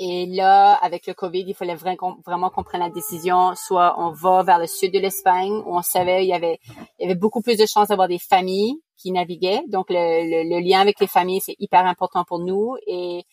Et 0.00 0.26
là, 0.26 0.74
avec 0.74 1.06
le 1.06 1.14
Covid, 1.14 1.44
il 1.46 1.54
fallait 1.54 1.76
vraiment, 1.76 2.16
vraiment 2.26 2.50
qu'on 2.50 2.64
prenne 2.64 2.80
la 2.80 2.90
décision. 2.90 3.54
Soit 3.54 3.94
on 3.98 4.10
va 4.10 4.42
vers 4.42 4.58
le 4.58 4.66
sud 4.66 4.92
de 4.92 4.98
l'Espagne, 4.98 5.52
où 5.52 5.76
on 5.76 5.82
savait 5.82 6.24
il 6.24 6.28
y 6.28 6.34
avait, 6.34 6.58
il 6.98 7.02
y 7.02 7.04
avait 7.04 7.14
beaucoup 7.14 7.42
plus 7.42 7.56
de 7.56 7.66
chances 7.66 7.88
d'avoir 7.88 8.08
des 8.08 8.18
familles 8.18 8.80
qui 8.98 9.12
naviguaient. 9.12 9.62
Donc, 9.68 9.86
le, 9.88 10.48
le, 10.48 10.60
lien 10.60 10.80
avec 10.80 11.00
les 11.00 11.06
familles, 11.06 11.40
c'est 11.40 11.56
hyper 11.58 11.86
important 11.86 12.24
pour 12.24 12.40
nous. 12.40 12.76
Et 12.86 13.24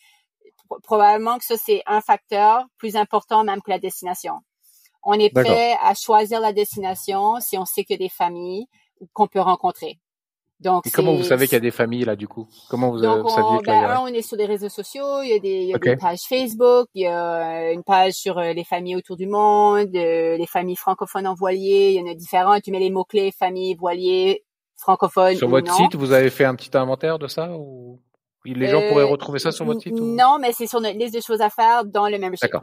probablement 0.82 1.38
que 1.38 1.44
ça, 1.44 1.56
c'est 1.56 1.82
un 1.86 2.00
facteur 2.00 2.64
plus 2.78 2.96
important 2.96 3.44
même 3.44 3.60
que 3.60 3.70
la 3.70 3.78
destination. 3.78 4.34
On 5.02 5.14
est 5.14 5.30
prêt 5.30 5.76
à 5.82 5.94
choisir 5.94 6.40
la 6.40 6.52
destination 6.52 7.38
si 7.40 7.56
on 7.58 7.64
sait 7.64 7.84
que 7.84 7.94
des 7.94 8.08
familles 8.08 8.66
qu'on 9.12 9.28
peut 9.28 9.40
rencontrer. 9.40 10.00
Donc, 10.58 10.86
et 10.86 10.90
comment 10.90 11.14
vous 11.14 11.22
savez 11.22 11.46
qu'il 11.46 11.52
y 11.52 11.58
a 11.58 11.60
des 11.60 11.70
familles 11.70 12.04
là 12.04 12.16
du 12.16 12.26
coup? 12.26 12.48
Comment 12.70 12.90
vous, 12.90 13.00
donc, 13.00 13.28
saviez 13.28 13.58
ben, 13.66 13.84
a... 13.84 14.00
on 14.00 14.06
est 14.06 14.22
sur 14.22 14.38
des 14.38 14.46
réseaux 14.46 14.70
sociaux, 14.70 15.20
il 15.22 15.28
y 15.28 15.34
a 15.34 15.38
des, 15.38 15.62
il 15.64 15.68
y 15.68 15.74
a 15.74 15.78
des 15.78 15.96
pages 15.96 16.22
Facebook, 16.26 16.88
il 16.94 17.02
y 17.02 17.06
a 17.06 17.72
une 17.72 17.82
page 17.82 18.14
sur 18.14 18.38
euh, 18.38 18.54
les 18.54 18.64
familles 18.64 18.96
autour 18.96 19.16
du 19.16 19.26
monde, 19.26 19.94
euh, 19.94 20.36
les 20.38 20.46
familles 20.46 20.76
francophones 20.76 21.26
en 21.26 21.34
voilier, 21.34 21.90
il 21.90 22.00
y 22.00 22.02
en 22.02 22.10
a 22.10 22.14
différents. 22.14 22.58
Tu 22.60 22.70
mets 22.70 22.78
les 22.78 22.88
mots 22.88 23.04
clés 23.04 23.32
famille, 23.32 23.74
voilier, 23.74 24.45
francophone. 24.76 25.36
Sur 25.36 25.48
votre 25.48 25.72
site, 25.74 25.94
vous 25.94 26.12
avez 26.12 26.30
fait 26.30 26.44
un 26.44 26.54
petit 26.54 26.76
inventaire 26.76 27.18
de 27.18 27.26
ça 27.26 27.50
ou 27.52 28.00
les 28.44 28.68
gens 28.68 28.80
pourraient 28.88 29.02
euh, 29.02 29.06
retrouver 29.06 29.40
ça 29.40 29.50
sur 29.50 29.64
votre 29.64 29.80
site 29.80 29.92
Non, 29.94 30.38
mais 30.40 30.52
c'est 30.52 30.68
sur 30.68 30.80
notre 30.80 30.96
liste 30.96 31.14
de 31.14 31.20
choses 31.20 31.40
à 31.40 31.50
faire 31.50 31.84
dans 31.84 32.08
le 32.08 32.16
même 32.16 32.34
D'accord. 32.40 32.60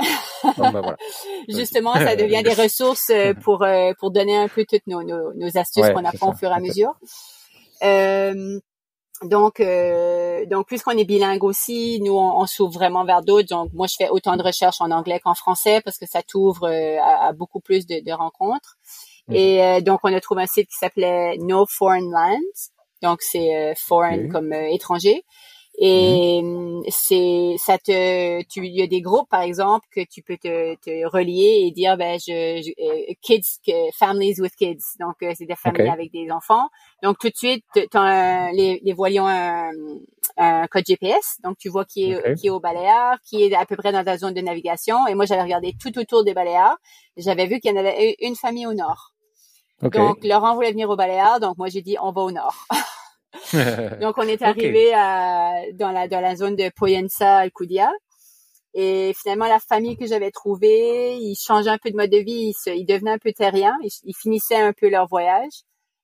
ben 0.57 0.71
voilà. 0.71 0.95
Justement, 1.49 1.93
ça 1.93 2.15
devient 2.15 2.41
des 2.45 2.53
ressources 2.53 3.11
pour 3.41 3.65
pour 3.99 4.11
donner 4.11 4.37
un 4.37 4.47
peu 4.47 4.65
toutes 4.69 4.87
nos, 4.87 5.03
nos, 5.03 5.33
nos 5.33 5.57
astuces 5.57 5.89
qu'on 5.89 6.05
apprend 6.05 6.31
au 6.31 6.35
fur 6.35 6.49
et 6.49 6.53
à 6.53 6.59
mesure. 6.59 6.95
Euh, 7.83 8.59
donc, 9.23 9.59
euh, 9.59 10.45
donc 10.45 10.67
puisqu'on 10.67 10.97
est 10.97 11.05
bilingue 11.05 11.43
aussi, 11.43 12.01
nous 12.01 12.13
on, 12.17 12.45
s'ouvre 12.45 12.73
vraiment 12.73 13.05
vers 13.05 13.21
d'autres. 13.21 13.47
Donc 13.49 13.71
moi 13.73 13.87
je 13.87 13.95
fais 13.97 14.09
autant 14.09 14.35
de 14.35 14.43
recherches 14.43 14.81
en 14.81 14.91
anglais 14.91 15.19
qu'en 15.19 15.33
français 15.33 15.81
parce 15.81 15.97
que 15.97 16.05
ça 16.05 16.21
t'ouvre 16.23 16.67
euh, 16.67 16.97
à, 17.01 17.31
beaucoup 17.33 17.59
plus 17.59 17.85
de, 17.85 18.03
de 18.03 18.11
rencontres. 18.11 18.77
Mhm. 19.27 19.35
Et 19.35 19.81
donc 19.81 19.99
on 20.03 20.13
a 20.13 20.19
trouvé 20.19 20.43
un 20.43 20.47
site 20.47 20.67
qui 20.67 20.77
s'appelait 20.77 21.37
No 21.39 21.65
Foreign 21.67 22.09
Lands. 22.11 22.71
Donc 23.01 23.21
c'est 23.21 23.73
foreign 23.75 24.31
comme 24.31 24.53
étranger. 24.53 25.23
Et 25.79 26.41
mhm. 26.43 26.83
c'est 26.89 27.55
ça 27.57 27.79
te 27.79 28.43
tu 28.43 28.65
il 28.65 28.75
y 28.75 28.83
a 28.83 28.87
des 28.87 29.01
groupes 29.01 29.27
par 29.27 29.41
exemple 29.41 29.87
que 29.91 30.01
tu 30.07 30.21
peux 30.21 30.37
te, 30.37 30.75
te 30.75 31.07
relier 31.07 31.63
et 31.65 31.71
dire 31.71 31.97
ben 31.97 32.19
je, 32.19 32.61
je 32.61 33.13
kids 33.23 33.59
families 33.97 34.39
with 34.39 34.55
kids 34.55 34.83
donc 34.99 35.15
c'est 35.19 35.47
des 35.47 35.55
familles 35.55 35.89
avec 35.89 36.11
des 36.11 36.29
enfants 36.29 36.69
donc 37.03 37.17
tout 37.19 37.29
de 37.29 37.35
suite, 37.35 37.65
les, 37.75 38.79
les 38.81 38.93
voiliers 38.93 39.19
ont 39.19 39.27
un, 39.27 39.71
un, 40.37 40.67
code 40.67 40.85
GPS, 40.87 41.37
donc 41.43 41.57
tu 41.57 41.67
vois 41.67 41.83
qui 41.83 42.11
est, 42.11 42.35
qui 42.35 42.47
est 42.47 42.49
au 42.49 42.61
Baléares, 42.61 43.17
qui 43.25 43.43
est 43.43 43.53
à 43.53 43.65
peu 43.65 43.75
près 43.75 43.91
dans 43.91 44.05
ta 44.05 44.17
zone 44.17 44.33
de 44.33 44.39
navigation. 44.39 45.05
Et 45.07 45.13
moi, 45.13 45.25
j'avais 45.25 45.43
regardé 45.43 45.75
tout 45.77 45.97
autour 45.99 46.23
des 46.23 46.33
Baléares. 46.33 46.77
J'avais 47.17 47.45
vu 47.45 47.59
qu'il 47.59 47.71
y 47.71 47.73
en 47.73 47.77
avait 47.77 48.15
une 48.21 48.37
famille 48.37 48.65
au 48.65 48.73
nord. 48.73 49.12
Donc 49.81 50.23
Laurent 50.23 50.55
voulait 50.55 50.71
venir 50.71 50.89
au 50.89 50.95
Baléares, 50.95 51.39
donc 51.39 51.57
moi 51.57 51.67
j'ai 51.67 51.81
dit 51.81 51.97
on 52.01 52.11
va 52.11 52.21
au 52.21 52.31
nord. 52.31 52.65
donc 54.01 54.17
on 54.17 54.27
est 54.27 54.41
arrivé 54.41 54.93
à, 54.93 55.53
dans 55.73 55.91
la 55.91 56.07
dans 56.07 56.21
la 56.21 56.35
zone 56.35 56.55
de 56.55 56.69
Poyensa 56.75 57.37
Alcudia. 57.37 57.91
Et 58.75 59.13
finalement, 59.21 59.45
la 59.45 59.59
famille 59.59 59.97
que 59.97 60.07
j'avais 60.07 60.31
trouvée, 60.31 61.15
ils 61.17 61.35
changeaient 61.35 61.69
un 61.69 61.77
peu 61.77 61.91
de 61.91 61.95
mode 61.95 62.09
de 62.09 62.17
vie, 62.17 62.53
ils, 62.65 62.75
ils 62.75 62.85
devenaient 62.85 63.11
un 63.11 63.19
peu 63.19 63.31
terriens, 63.31 63.77
ils, 63.83 63.91
ils 64.03 64.15
finissaient 64.15 64.55
un 64.55 64.73
peu 64.73 64.89
leur 64.89 65.07
voyage. 65.07 65.51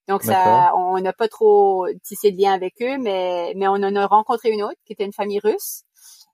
Donc 0.08 0.24
ça, 0.24 0.72
on 0.76 1.00
n'a 1.00 1.14
pas 1.14 1.28
trop 1.28 1.88
tissé 2.04 2.32
de 2.32 2.42
lien 2.42 2.54
avec 2.54 2.74
eux, 2.82 2.98
mais 2.98 3.54
mais 3.56 3.68
on 3.68 3.74
en 3.74 3.96
a 3.96 4.08
rencontré 4.08 4.50
une 4.50 4.64
autre 4.64 4.80
qui 4.86 4.94
était 4.94 5.06
une 5.06 5.14
famille 5.14 5.40
russe 5.40 5.84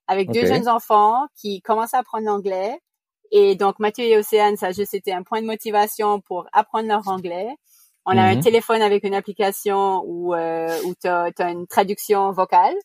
avec 0.08 0.32
deux 0.32 0.46
jeunes 0.46 0.70
enfants 0.70 1.26
qui 1.36 1.62
commençaient 1.62 1.98
à 1.98 2.00
apprendre 2.00 2.26
l'anglais. 2.26 2.80
Et 3.32 3.56
donc 3.56 3.80
Mathieu 3.80 4.06
et 4.06 4.18
Océane, 4.18 4.58
ça 4.58 4.72
juste 4.72 4.94
été 4.94 5.14
un 5.14 5.24
point 5.24 5.42
de 5.42 5.48
motivation 5.48 6.22
pour 6.22 6.48
apprendre 6.54 6.88
leur 6.88 7.08
anglais. 7.08 7.48
On 8.06 8.18
a 8.18 8.22
un 8.22 8.36
mhm. 8.36 8.44
téléphone 8.44 8.82
avec 8.82 9.04
une 9.04 9.16
application 9.16 10.04
où 10.06 10.36
euh, 10.36 10.70
où 10.86 10.94
t'as 10.94 11.32
as 11.38 11.50
une 11.50 11.66
traduction 11.66 12.32
vocale. 12.32 12.76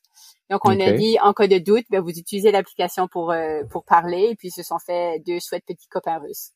Donc 0.48 0.64
on 0.64 0.80
a 0.80 0.92
dit 0.92 1.18
en 1.22 1.32
cas 1.32 1.46
de 1.46 1.58
doute, 1.58 1.84
ben, 1.90 2.00
vous 2.00 2.10
utilisez 2.10 2.50
l'application 2.50 3.06
pour 3.06 3.30
euh, 3.30 3.62
pour 3.70 3.84
parler. 3.84 4.28
Et 4.30 4.36
puis 4.36 4.50
ce 4.50 4.62
sont 4.62 4.78
fait 4.78 5.22
deux 5.26 5.38
chouettes 5.38 5.64
petits 5.66 5.88
copains 5.88 6.18
russes. 6.18 6.52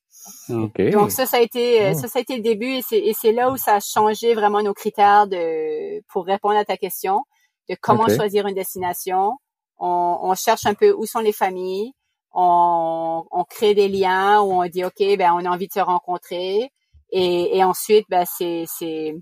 Donc 0.48 1.10
ça, 1.10 1.26
ça 1.26 1.36
a 1.36 1.40
été, 1.40 1.84
euh, 1.84 1.94
ça, 1.94 2.08
ça 2.08 2.18
a 2.18 2.22
été 2.22 2.36
le 2.36 2.42
début 2.42 2.76
et 2.76 2.82
c'est, 2.82 2.98
et 2.98 3.12
c'est 3.12 3.32
là 3.32 3.50
où 3.50 3.56
ça 3.56 3.76
a 3.76 3.80
changé 3.80 4.34
vraiment 4.34 4.62
nos 4.62 4.74
critères 4.74 5.26
de, 5.26 6.00
pour 6.08 6.24
répondre 6.24 6.56
à 6.56 6.64
ta 6.64 6.76
question, 6.76 7.24
de 7.68 7.76
comment 7.80 8.08
choisir 8.08 8.46
une 8.46 8.54
destination. 8.54 9.32
On, 9.78 10.18
on, 10.22 10.34
cherche 10.34 10.66
un 10.66 10.74
peu 10.74 10.92
où 10.92 11.04
sont 11.04 11.18
les 11.18 11.32
familles, 11.32 11.92
on, 12.34 13.24
on 13.30 13.44
crée 13.44 13.74
des 13.74 13.88
liens 13.88 14.42
où 14.42 14.52
on 14.52 14.66
dit 14.66 14.84
ok, 14.84 15.16
ben 15.18 15.32
on 15.34 15.44
a 15.44 15.50
envie 15.50 15.68
de 15.68 15.72
se 15.72 15.80
rencontrer 15.80 16.70
et, 17.10 17.56
et 17.56 17.64
ensuite, 17.64 18.06
ben 18.08 18.24
c'est, 18.26 18.64
c'est, 18.66 19.14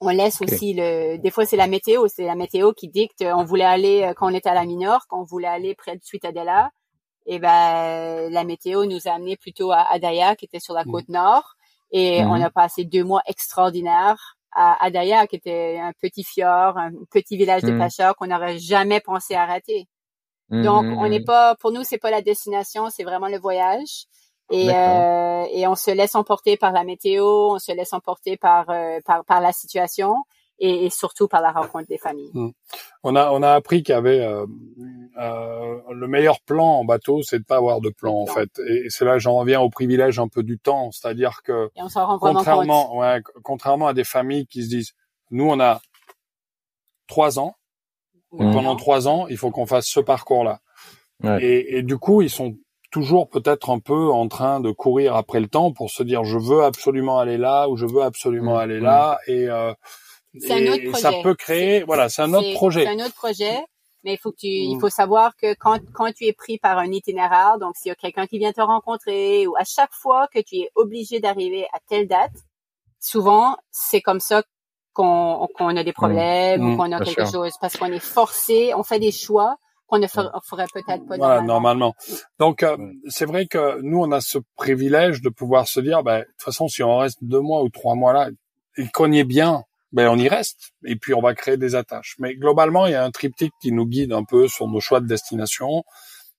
on 0.00 0.08
laisse 0.08 0.40
aussi 0.40 0.72
le, 0.72 1.18
des 1.18 1.30
fois 1.30 1.44
c'est 1.44 1.56
la 1.56 1.66
météo, 1.66 2.08
c'est 2.08 2.24
la 2.24 2.34
météo 2.34 2.72
qui 2.72 2.88
dicte. 2.88 3.22
On 3.22 3.44
voulait 3.44 3.64
aller 3.64 4.02
euh, 4.02 4.14
quand 4.14 4.30
on 4.30 4.34
était 4.34 4.48
à 4.48 4.54
la 4.54 4.64
Minorque, 4.64 5.12
on 5.12 5.24
voulait 5.24 5.48
aller 5.48 5.74
près 5.74 5.96
de 5.96 6.02
Suitadella 6.02 6.70
et 7.26 7.38
ben 7.38 8.30
la 8.30 8.44
météo 8.44 8.86
nous 8.86 9.06
a 9.06 9.12
amené 9.12 9.36
plutôt 9.36 9.72
à 9.72 9.82
Adaya 9.92 10.36
qui 10.36 10.46
était 10.46 10.60
sur 10.60 10.72
la 10.72 10.84
mmh. 10.84 10.90
côte 10.90 11.08
nord 11.10 11.54
et 11.90 12.24
mmh. 12.24 12.30
on 12.30 12.42
a 12.42 12.50
passé 12.50 12.84
deux 12.84 13.04
mois 13.04 13.20
extraordinaires 13.26 14.36
à 14.52 14.82
Adaya 14.82 15.26
qui 15.26 15.36
était 15.36 15.78
un 15.78 15.92
petit 16.00 16.24
fjord, 16.24 16.78
un 16.78 16.92
petit 17.10 17.36
village 17.36 17.62
de 17.62 17.72
mmh. 17.72 17.78
pêcheurs 17.78 18.16
qu'on 18.16 18.28
n'aurait 18.28 18.58
jamais 18.58 19.00
pensé 19.00 19.34
arrêter. 19.34 19.86
Donc 20.50 20.84
on 20.84 21.08
n'est 21.08 21.24
pas 21.24 21.54
pour 21.56 21.72
nous 21.72 21.84
c'est 21.84 21.98
pas 21.98 22.10
la 22.10 22.22
destination, 22.22 22.88
c'est 22.90 23.04
vraiment 23.04 23.28
le 23.28 23.38
voyage. 23.38 24.06
Et, 24.50 24.70
euh, 24.70 25.44
et 25.52 25.66
on 25.66 25.74
se 25.74 25.90
laisse 25.90 26.14
emporter 26.14 26.56
par 26.56 26.72
la 26.72 26.82
météo, 26.82 27.52
on 27.52 27.58
se 27.58 27.70
laisse 27.72 27.92
emporter 27.92 28.38
par 28.38 28.70
euh, 28.70 28.98
par, 29.04 29.22
par 29.26 29.42
la 29.42 29.52
situation 29.52 30.14
et, 30.58 30.90
surtout 30.90 31.28
par 31.28 31.40
la 31.40 31.52
rencontre 31.52 31.86
des 31.88 31.98
familles. 31.98 32.30
Mmh. 32.34 32.48
On 33.02 33.14
a 33.14 33.30
on 33.30 33.42
a 33.42 33.52
appris 33.52 33.82
qu'il 33.82 33.92
y 33.92 33.98
avait 33.98 34.20
euh, 34.20 34.46
euh, 35.20 35.80
le 35.92 36.08
meilleur 36.08 36.40
plan 36.40 36.66
en 36.66 36.84
bateau, 36.84 37.22
c'est 37.22 37.38
de 37.38 37.44
pas 37.44 37.56
avoir 37.56 37.80
de 37.80 37.90
plan 37.90 38.14
en 38.14 38.26
fait. 38.26 38.50
Et, 38.66 38.86
c'est 38.88 39.04
là 39.04 39.18
j'en 39.18 39.36
reviens 39.36 39.60
au 39.60 39.70
privilège 39.70 40.18
un 40.18 40.28
peu 40.28 40.42
du 40.42 40.58
temps, 40.58 40.90
c'est-à-dire 40.92 41.42
que 41.44 41.70
contrairement 42.20 42.96
ouais, 42.96 43.20
contrairement 43.42 43.88
à 43.88 43.94
des 43.94 44.04
familles 44.04 44.46
qui 44.46 44.64
se 44.64 44.68
disent 44.68 44.92
nous 45.30 45.48
on 45.48 45.60
a 45.60 45.80
trois 47.06 47.38
ans 47.38 47.54
et 47.54 47.57
mmh. 48.32 48.52
pendant 48.52 48.76
trois 48.76 49.08
ans 49.08 49.26
il 49.28 49.36
faut 49.36 49.50
qu'on 49.50 49.66
fasse 49.66 49.86
ce 49.86 50.00
parcours 50.00 50.44
là. 50.44 50.60
Ouais. 51.22 51.42
Et, 51.42 51.78
et 51.78 51.82
du 51.82 51.98
coup 51.98 52.22
ils 52.22 52.30
sont 52.30 52.56
toujours 52.90 53.28
peut-être 53.28 53.70
un 53.70 53.80
peu 53.80 54.10
en 54.10 54.28
train 54.28 54.60
de 54.60 54.70
courir 54.70 55.14
après 55.16 55.40
le 55.40 55.48
temps 55.48 55.72
pour 55.72 55.90
se 55.90 56.02
dire 56.02 56.24
je 56.24 56.38
veux 56.38 56.64
absolument 56.64 57.18
aller 57.18 57.36
là 57.36 57.68
ou 57.68 57.76
je 57.76 57.86
veux 57.86 58.02
absolument 58.02 58.54
mmh. 58.56 58.60
aller 58.60 58.80
là 58.80 59.18
et 59.26 59.48
euh, 59.48 59.72
c'est 60.38 60.52
un 60.52 60.72
autre 60.72 60.90
projet. 60.90 61.00
Ça 61.00 61.12
peut 61.22 61.34
créer, 61.34 61.82
voilà, 61.84 62.08
c'est 62.08 62.22
un 62.22 62.32
autre 62.34 62.52
projet. 62.54 62.84
C'est 62.84 63.00
un 63.00 63.04
autre 63.04 63.14
projet, 63.14 63.58
mais 64.04 64.14
il 64.14 64.18
faut 64.18 64.30
que 64.30 64.36
tu, 64.36 64.46
il 64.46 64.78
faut 64.80 64.90
savoir 64.90 65.34
que 65.36 65.54
quand 65.54 65.80
quand 65.92 66.12
tu 66.12 66.26
es 66.26 66.32
pris 66.32 66.58
par 66.58 66.78
un 66.78 66.90
itinéraire, 66.92 67.58
donc 67.58 67.76
s'il 67.76 67.88
y 67.88 67.92
a 67.92 67.94
quelqu'un 67.94 68.26
qui 68.26 68.38
vient 68.38 68.52
te 68.52 68.60
rencontrer 68.60 69.46
ou 69.46 69.56
à 69.56 69.64
chaque 69.64 69.92
fois 69.92 70.28
que 70.32 70.40
tu 70.40 70.56
es 70.56 70.70
obligé 70.74 71.20
d'arriver 71.20 71.66
à 71.72 71.78
telle 71.88 72.06
date, 72.06 72.34
souvent 73.00 73.56
c'est 73.70 74.00
comme 74.00 74.20
ça 74.20 74.42
qu'on 74.92 75.48
qu'on 75.54 75.76
a 75.76 75.84
des 75.84 75.92
problèmes 75.92 76.64
ou 76.64 76.68
mm. 76.70 76.76
qu'on 76.76 76.92
a 76.92 77.04
quelque 77.04 77.30
chose 77.30 77.52
parce 77.60 77.76
qu'on 77.76 77.92
est 77.92 77.98
forcé, 77.98 78.72
on 78.74 78.82
fait 78.82 78.98
des 78.98 79.12
choix 79.12 79.56
qu'on 79.86 79.98
ne 79.98 80.06
ferait 80.06 80.66
peut-être 80.72 81.06
pas 81.06 81.16
voilà, 81.16 81.40
normalement. 81.40 81.94
Donc 82.38 82.62
euh, 82.62 82.76
c'est 83.08 83.24
vrai 83.24 83.46
que 83.46 83.80
nous 83.80 84.00
on 84.00 84.12
a 84.12 84.20
ce 84.20 84.38
privilège 84.56 85.22
de 85.22 85.30
pouvoir 85.30 85.66
se 85.66 85.80
dire, 85.80 86.02
ben, 86.02 86.20
de 86.20 86.24
toute 86.24 86.42
façon 86.42 86.68
si 86.68 86.82
on 86.82 86.98
reste 86.98 87.18
deux 87.22 87.40
mois 87.40 87.62
ou 87.62 87.70
trois 87.70 87.94
mois 87.94 88.12
là, 88.12 88.28
il 88.76 88.90
connaît 88.90 89.24
bien 89.24 89.64
ben 89.92 90.08
on 90.08 90.18
y 90.18 90.28
reste 90.28 90.72
et 90.84 90.96
puis 90.96 91.14
on 91.14 91.20
va 91.20 91.34
créer 91.34 91.56
des 91.56 91.74
attaches. 91.74 92.16
Mais 92.18 92.34
globalement, 92.34 92.86
il 92.86 92.92
y 92.92 92.94
a 92.94 93.04
un 93.04 93.10
triptyque 93.10 93.54
qui 93.60 93.72
nous 93.72 93.86
guide 93.86 94.12
un 94.12 94.24
peu 94.24 94.48
sur 94.48 94.68
nos 94.68 94.80
choix 94.80 95.00
de 95.00 95.06
destination. 95.06 95.84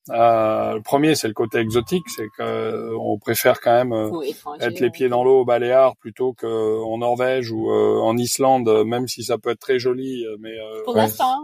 Euh, 0.10 0.76
le 0.76 0.82
premier, 0.82 1.16
c'est 1.16 1.28
le 1.28 1.34
côté 1.34 1.60
exotique, 1.60 2.06
c'est 2.08 2.28
que 2.38 2.42
euh, 2.44 2.98
on 3.00 3.18
préfère 3.18 3.60
quand 3.60 3.74
même 3.74 3.94
euh, 3.94 4.22
être 4.60 4.80
les 4.80 4.90
pieds 4.90 5.10
dans 5.10 5.24
l'eau 5.24 5.42
au 5.42 5.46
Baléares 5.46 5.96
plutôt 5.98 6.34
qu'en 6.34 6.98
Norvège 6.98 7.52
ou 7.52 7.70
euh, 7.70 8.00
en 8.00 8.18
Islande, 8.18 8.84
même 8.86 9.08
si 9.08 9.24
ça 9.24 9.38
peut 9.38 9.52
être 9.52 9.60
très 9.60 9.80
joli, 9.80 10.26
mais 10.40 10.56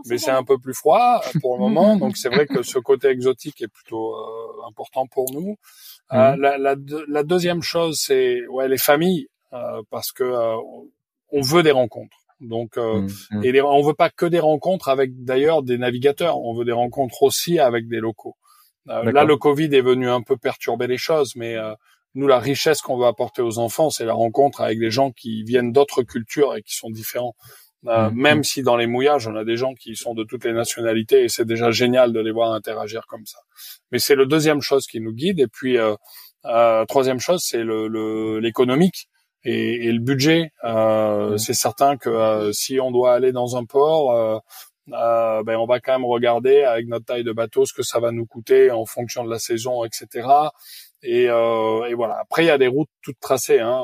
mais 0.09 0.17
c'est 0.17 0.31
un 0.31 0.43
peu 0.43 0.57
plus 0.57 0.73
froid 0.73 1.21
pour 1.41 1.57
le 1.57 1.61
moment. 1.61 1.95
donc 1.97 2.17
c'est 2.17 2.29
vrai 2.29 2.45
que 2.47 2.63
ce 2.63 2.79
côté 2.79 3.09
exotique 3.09 3.61
est 3.61 3.67
plutôt 3.67 4.15
important 4.67 5.07
pour 5.07 5.31
nous. 5.31 5.57
Mhm. 6.11 6.35
La, 6.39 6.57
la, 6.57 6.75
la, 7.07 7.23
deuxième 7.23 7.61
chose, 7.61 7.99
c'est 7.99 8.45
ouais 8.47 8.67
les 8.67 8.77
familles, 8.77 9.27
parce 9.89 10.11
que 10.11 10.23
on 11.31 11.41
veut 11.41 11.63
des 11.63 11.71
rencontres. 11.71 12.17
Donc, 12.41 12.77
euh, 12.77 13.01
mmh, 13.01 13.09
mmh. 13.31 13.45
et 13.45 13.61
on 13.61 13.81
veut 13.81 13.93
pas 13.93 14.09
que 14.09 14.25
des 14.25 14.39
rencontres 14.39 14.89
avec 14.89 15.23
d'ailleurs 15.23 15.63
des 15.63 15.77
navigateurs, 15.77 16.39
on 16.39 16.53
veut 16.53 16.65
des 16.65 16.73
rencontres 16.73 17.23
aussi 17.23 17.59
avec 17.59 17.87
des 17.87 17.99
locaux. 17.99 18.35
Euh, 18.89 19.11
là, 19.11 19.23
le 19.23 19.37
Covid 19.37 19.73
est 19.73 19.81
venu 19.81 20.09
un 20.09 20.21
peu 20.21 20.37
perturber 20.37 20.87
les 20.87 20.97
choses, 20.97 21.35
mais 21.35 21.55
euh, 21.55 21.73
nous, 22.13 22.27
la 22.27 22.39
richesse 22.39 22.81
qu'on 22.81 22.97
veut 22.97 23.07
apporter 23.07 23.41
aux 23.41 23.57
enfants, 23.57 23.89
c'est 23.89 24.05
la 24.05 24.13
rencontre 24.13 24.61
avec 24.61 24.79
des 24.79 24.91
gens 24.91 25.11
qui 25.11 25.43
viennent 25.43 25.71
d'autres 25.71 26.03
cultures 26.03 26.55
et 26.55 26.61
qui 26.61 26.75
sont 26.75 26.89
différents. 26.89 27.35
Euh, 27.87 28.09
mmh, 28.09 28.15
même 28.15 28.43
si 28.43 28.63
dans 28.63 28.77
les 28.77 28.87
mouillages, 28.87 29.27
on 29.27 29.35
a 29.35 29.43
des 29.43 29.57
gens 29.57 29.75
qui 29.75 29.95
sont 29.95 30.15
de 30.15 30.23
toutes 30.23 30.43
les 30.43 30.53
nationalités 30.53 31.23
et 31.23 31.29
c'est 31.29 31.45
déjà 31.45 31.69
génial 31.69 32.13
de 32.13 32.19
les 32.19 32.31
voir 32.31 32.51
interagir 32.53 33.05
comme 33.07 33.25
ça. 33.25 33.37
Mais 33.91 33.99
c'est 33.99 34.15
le 34.15 34.25
deuxième 34.25 34.61
chose 34.61 34.87
qui 34.87 35.01
nous 35.01 35.11
guide. 35.11 35.39
Et 35.39 35.47
puis, 35.47 35.77
troisième 36.87 37.19
chose, 37.19 37.41
c'est 37.43 37.63
le 37.63 38.39
l'économique 38.39 39.07
et, 39.45 39.87
et 39.87 39.91
le 39.91 39.99
budget. 39.99 40.51
Euh, 40.63 41.37
c'est 41.37 41.53
certain 41.53 41.97
que 41.97 42.09
euh, 42.09 42.51
si 42.51 42.79
on 42.79 42.91
doit 42.91 43.13
aller 43.13 43.31
dans 43.31 43.55
un 43.55 43.65
port, 43.65 44.41
euh, 44.91 44.95
euh, 44.95 45.43
ben 45.43 45.57
on 45.57 45.65
va 45.65 45.79
quand 45.79 45.93
même 45.93 46.05
regarder 46.05 46.63
avec 46.63 46.87
notre 46.87 47.05
taille 47.05 47.23
de 47.23 47.31
bateau 47.31 47.65
ce 47.65 47.73
que 47.73 47.83
ça 47.83 47.99
va 47.99 48.11
nous 48.11 48.25
coûter 48.25 48.71
en 48.71 48.85
fonction 48.85 49.23
de 49.23 49.29
la 49.29 49.39
saison, 49.39 49.83
etc. 49.83 50.27
Et, 51.01 51.27
euh, 51.29 51.85
et 51.85 51.93
voilà. 51.93 52.17
Après, 52.19 52.43
il 52.43 52.47
y 52.47 52.51
a 52.51 52.57
des 52.57 52.67
routes 52.67 52.89
toutes 53.01 53.19
tracées. 53.19 53.59
Hein. 53.59 53.83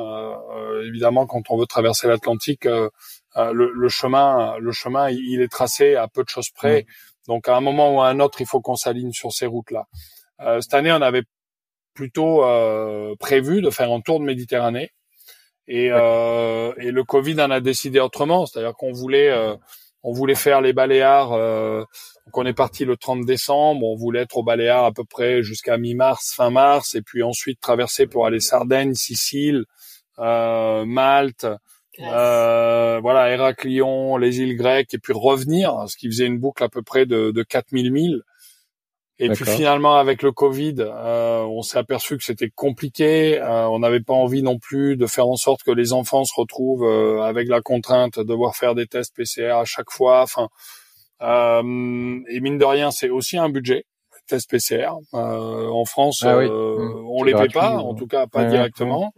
Euh, 0.55 0.87
évidemment, 0.87 1.25
quand 1.27 1.49
on 1.49 1.57
veut 1.57 1.65
traverser 1.65 2.07
l'Atlantique, 2.07 2.65
le, 2.65 2.91
le, 3.35 3.89
chemin, 3.89 4.57
le 4.57 4.71
chemin, 4.71 5.09
il 5.09 5.41
est 5.41 5.51
tracé 5.51 5.95
à 5.95 6.07
peu 6.07 6.23
de 6.23 6.29
choses 6.29 6.49
près. 6.49 6.85
Donc, 7.27 7.47
à 7.47 7.55
un 7.55 7.61
moment 7.61 7.95
ou 7.95 8.01
à 8.01 8.07
un 8.07 8.19
autre, 8.19 8.41
il 8.41 8.47
faut 8.47 8.61
qu'on 8.61 8.75
s'aligne 8.75 9.11
sur 9.11 9.31
ces 9.31 9.45
routes-là. 9.45 9.85
cette 10.61 10.73
année, 10.73 10.91
on 10.91 11.01
avait 11.01 11.23
plutôt 11.93 12.43
prévu 13.19 13.61
de 13.61 13.69
faire 13.69 13.91
un 13.91 14.01
tour 14.01 14.19
de 14.19 14.25
Méditerranée. 14.25 14.91
Et, 15.67 15.89
euh, 15.91 16.73
et 16.77 16.91
le 16.91 17.03
Covid 17.03 17.39
en 17.41 17.51
a 17.51 17.61
décidé 17.61 17.99
autrement, 17.99 18.45
c'est-à-dire 18.45 18.73
qu'on 18.73 18.91
voulait 18.91 19.29
euh, 19.29 19.55
on 20.03 20.13
voulait 20.13 20.35
faire 20.35 20.61
les 20.61 20.73
Baléares. 20.73 21.33
Euh, 21.33 21.83
donc 22.25 22.37
on 22.37 22.45
est 22.45 22.53
parti 22.53 22.85
le 22.85 22.97
30 22.97 23.25
décembre. 23.25 23.85
On 23.85 23.95
voulait 23.95 24.21
être 24.21 24.37
aux 24.37 24.43
Baléares 24.43 24.85
à 24.85 24.91
peu 24.91 25.03
près 25.03 25.43
jusqu'à 25.43 25.77
mi-mars, 25.77 26.33
fin 26.35 26.49
mars, 26.49 26.95
et 26.95 27.01
puis 27.01 27.23
ensuite 27.23 27.59
traverser 27.59 28.07
pour 28.07 28.25
aller 28.25 28.39
Sardaigne, 28.39 28.93
Sicile, 28.93 29.65
euh, 30.19 30.85
Malte, 30.85 31.47
euh, 31.99 32.99
voilà 33.01 33.31
Héraclion, 33.31 34.17
les 34.17 34.39
îles 34.39 34.57
grecques, 34.57 34.93
et 34.93 34.97
puis 34.97 35.13
revenir, 35.13 35.85
ce 35.87 35.97
qui 35.97 36.07
faisait 36.07 36.25
une 36.25 36.39
boucle 36.39 36.63
à 36.63 36.69
peu 36.69 36.81
près 36.81 37.05
de, 37.05 37.31
de 37.31 37.43
4000 37.43 37.91
milles. 37.91 38.21
Et 39.21 39.29
puis 39.29 39.45
finalement, 39.45 39.97
avec 39.97 40.23
le 40.23 40.31
Covid, 40.31 40.75
euh, 40.79 41.43
on 41.43 41.61
s'est 41.61 41.77
aperçu 41.77 42.17
que 42.17 42.23
c'était 42.23 42.49
compliqué. 42.49 43.39
Euh, 43.39 43.67
on 43.67 43.77
n'avait 43.79 44.01
pas 44.01 44.15
envie 44.15 44.41
non 44.41 44.57
plus 44.57 44.97
de 44.97 45.05
faire 45.05 45.27
en 45.27 45.35
sorte 45.35 45.61
que 45.61 45.69
les 45.69 45.93
enfants 45.93 46.25
se 46.25 46.33
retrouvent 46.35 46.85
euh, 46.85 47.21
avec 47.21 47.47
la 47.47 47.61
contrainte 47.61 48.17
de 48.17 48.23
devoir 48.23 48.55
faire 48.55 48.73
des 48.73 48.87
tests 48.87 49.15
PCR 49.15 49.59
à 49.59 49.65
chaque 49.65 49.91
fois. 49.91 50.23
Enfin, 50.23 50.49
et 51.21 52.39
mine 52.39 52.57
de 52.57 52.65
rien, 52.65 52.89
c'est 52.89 53.09
aussi 53.09 53.37
un 53.37 53.49
budget 53.49 53.85
tests 54.27 54.49
PCR. 54.49 54.91
en 55.11 55.83
France, 55.85 56.23
ah 56.23 56.41
mmh. 56.41 57.05
on 57.09 57.23
les 57.23 57.33
paie 57.33 57.49
pas, 57.49 57.71
en 57.77 57.93
tout 57.93 58.07
cas 58.07 58.27
pas 58.27 58.45
directement. 58.45 59.13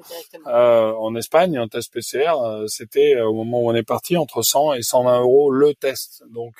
en 0.45 1.15
Espagne, 1.15 1.55
un 1.57 1.67
test 1.67 1.93
PCR, 1.93 2.34
c'était 2.67 3.21
au 3.21 3.34
moment 3.34 3.61
où 3.61 3.69
on 3.69 3.75
est 3.75 3.84
parti 3.84 4.17
entre 4.17 4.41
100 4.41 4.73
et 4.73 4.81
120 4.81 5.21
euros 5.21 5.51
le 5.51 5.75
test. 5.75 6.23
Donc 6.34 6.55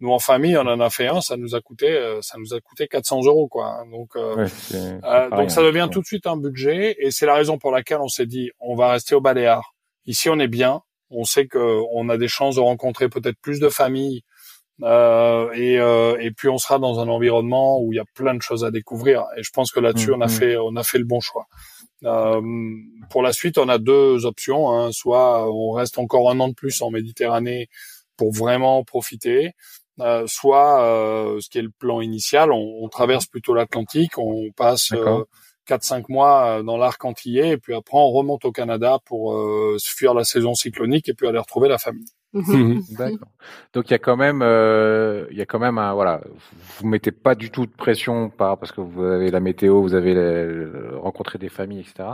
nous 0.00 0.10
en 0.10 0.18
famille, 0.18 0.56
on 0.56 0.66
en 0.66 0.80
a 0.80 0.90
fait 0.90 1.08
un, 1.08 1.20
ça 1.20 1.36
nous 1.36 1.54
a 1.54 1.60
coûté, 1.60 1.90
euh, 1.90 2.20
ça 2.22 2.38
nous 2.38 2.54
a 2.54 2.60
coûté 2.60 2.86
400 2.86 3.22
euros 3.24 3.48
quoi. 3.48 3.84
Donc, 3.90 4.10
euh, 4.16 4.46
euh 4.74 5.30
donc 5.30 5.50
ça 5.50 5.62
devient 5.62 5.88
tout 5.90 6.00
de 6.00 6.06
suite 6.06 6.26
un 6.26 6.36
budget, 6.36 6.96
et 6.98 7.10
c'est 7.10 7.26
la 7.26 7.34
raison 7.34 7.58
pour 7.58 7.72
laquelle 7.72 7.98
on 8.00 8.08
s'est 8.08 8.26
dit, 8.26 8.50
on 8.60 8.74
va 8.74 8.92
rester 8.92 9.14
au 9.14 9.20
Baléares. 9.20 9.74
Ici, 10.06 10.30
on 10.30 10.38
est 10.38 10.48
bien, 10.48 10.82
on 11.10 11.24
sait 11.24 11.46
que 11.46 11.82
on 11.92 12.08
a 12.08 12.16
des 12.16 12.28
chances 12.28 12.56
de 12.56 12.60
rencontrer 12.60 13.08
peut-être 13.08 13.38
plus 13.40 13.60
de 13.60 13.68
familles, 13.68 14.22
euh, 14.82 15.50
et, 15.54 15.78
euh, 15.78 16.16
et 16.20 16.30
puis 16.30 16.48
on 16.48 16.58
sera 16.58 16.78
dans 16.78 17.00
un 17.00 17.08
environnement 17.08 17.80
où 17.80 17.92
il 17.92 17.96
y 17.96 18.00
a 18.00 18.04
plein 18.14 18.34
de 18.34 18.42
choses 18.42 18.64
à 18.64 18.70
découvrir. 18.70 19.24
Et 19.36 19.42
je 19.42 19.50
pense 19.50 19.72
que 19.72 19.80
là-dessus, 19.80 20.12
on 20.12 20.20
a 20.20 20.26
mm-hmm. 20.26 20.38
fait, 20.38 20.56
on 20.56 20.76
a 20.76 20.82
fait 20.82 20.98
le 20.98 21.04
bon 21.04 21.20
choix. 21.20 21.46
Euh, 22.04 22.40
pour 23.10 23.22
la 23.22 23.32
suite, 23.32 23.58
on 23.58 23.68
a 23.68 23.78
deux 23.78 24.24
options. 24.24 24.70
Hein. 24.70 24.92
Soit 24.92 25.50
on 25.52 25.72
reste 25.72 25.98
encore 25.98 26.30
un 26.30 26.38
an 26.40 26.48
de 26.48 26.54
plus 26.54 26.80
en 26.82 26.90
Méditerranée 26.90 27.68
pour 28.16 28.32
vraiment 28.32 28.84
profiter, 28.84 29.52
euh, 30.00 30.24
soit 30.26 30.82
euh, 30.82 31.40
ce 31.40 31.48
qui 31.48 31.58
est 31.58 31.62
le 31.62 31.70
plan 31.78 32.00
initial, 32.00 32.52
on, 32.52 32.78
on 32.82 32.88
traverse 32.88 33.26
plutôt 33.26 33.54
l'Atlantique, 33.54 34.18
on 34.18 34.50
passe 34.56 34.92
euh, 34.92 35.24
4-5 35.68 36.04
mois 36.08 36.58
euh, 36.58 36.62
dans 36.62 36.76
l'arc 36.76 37.04
antillais 37.04 37.50
et 37.50 37.56
puis 37.56 37.74
après 37.74 37.98
on 37.98 38.10
remonte 38.10 38.44
au 38.44 38.52
Canada 38.52 38.98
pour 39.04 39.34
fuir 39.82 40.14
la 40.14 40.24
saison 40.24 40.54
cyclonique 40.54 41.08
et 41.08 41.14
puis 41.14 41.26
aller 41.26 41.38
retrouver 41.38 41.68
la 41.68 41.78
famille. 41.78 42.06
Mhm. 42.34 42.82
D'accord. 42.98 43.28
Donc 43.72 43.88
il 43.88 43.92
y 43.92 43.94
a 43.94 43.98
quand 43.98 44.16
même, 44.16 44.42
euh, 44.42 45.26
il 45.30 45.38
y 45.38 45.40
a 45.40 45.46
quand 45.46 45.58
même 45.58 45.78
un 45.78 45.94
voilà, 45.94 46.20
vous 46.78 46.86
mettez 46.86 47.10
pas 47.10 47.34
du 47.34 47.50
tout 47.50 47.64
de 47.64 47.70
pression 47.70 48.28
par 48.28 48.58
parce 48.58 48.70
que 48.70 48.82
vous 48.82 49.02
avez 49.02 49.30
la 49.30 49.40
météo, 49.40 49.80
vous 49.80 49.94
avez 49.94 50.66
rencontré 50.96 51.38
des 51.38 51.48
familles, 51.48 51.80
etc. 51.80 52.10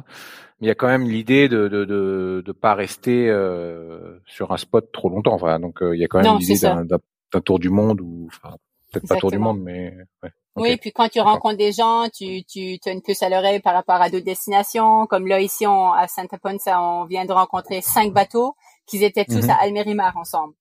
Mais 0.60 0.66
il 0.66 0.68
y 0.68 0.70
a 0.70 0.76
quand 0.76 0.86
même 0.86 1.08
l'idée 1.08 1.48
de 1.48 1.66
de 1.66 1.84
de, 1.84 2.42
de 2.46 2.52
pas 2.52 2.74
rester 2.74 3.28
euh, 3.28 4.18
sur 4.24 4.52
un 4.52 4.56
spot 4.56 4.92
trop 4.92 5.08
longtemps. 5.08 5.34
Enfin, 5.34 5.58
donc 5.58 5.78
il 5.80 5.98
y 5.98 6.04
a 6.04 6.08
quand 6.08 6.22
même 6.22 6.38
l'idée 6.38 6.60
d'un 6.60 6.86
un 7.32 7.40
tour 7.40 7.58
du 7.58 7.70
monde 7.70 8.00
ou 8.00 8.28
enfin 8.28 8.56
peut-être 8.92 9.08
pas 9.08 9.16
tour 9.16 9.30
du 9.30 9.38
monde, 9.38 9.60
mais 9.60 9.94
ouais. 10.22 10.30
Oui, 10.56 10.76
puis 10.76 10.92
quand 10.92 11.08
tu 11.08 11.20
rencontres 11.20 11.56
des 11.56 11.72
gens, 11.72 12.08
tu, 12.14 12.44
tu, 12.44 12.78
tu 12.78 12.88
as 12.88 12.92
une 12.92 13.02
puce 13.02 13.22
à 13.24 13.28
l'oreille 13.28 13.58
par 13.58 13.74
rapport 13.74 13.96
à 13.96 14.08
d'autres 14.08 14.24
destinations. 14.24 15.06
Comme 15.06 15.26
là, 15.26 15.40
ici, 15.40 15.66
on, 15.66 15.90
à 15.90 16.06
Santa 16.06 16.38
Ponsa, 16.38 16.80
on 16.80 17.06
vient 17.06 17.24
de 17.24 17.32
rencontrer 17.32 17.80
cinq 17.80 18.12
bateaux 18.12 18.54
qui 18.86 19.04
étaient 19.04 19.24
tous 19.24 19.42
mhm. 19.42 19.50
à 19.50 19.54
Almerimar 19.54 20.16
ensemble. 20.16 20.54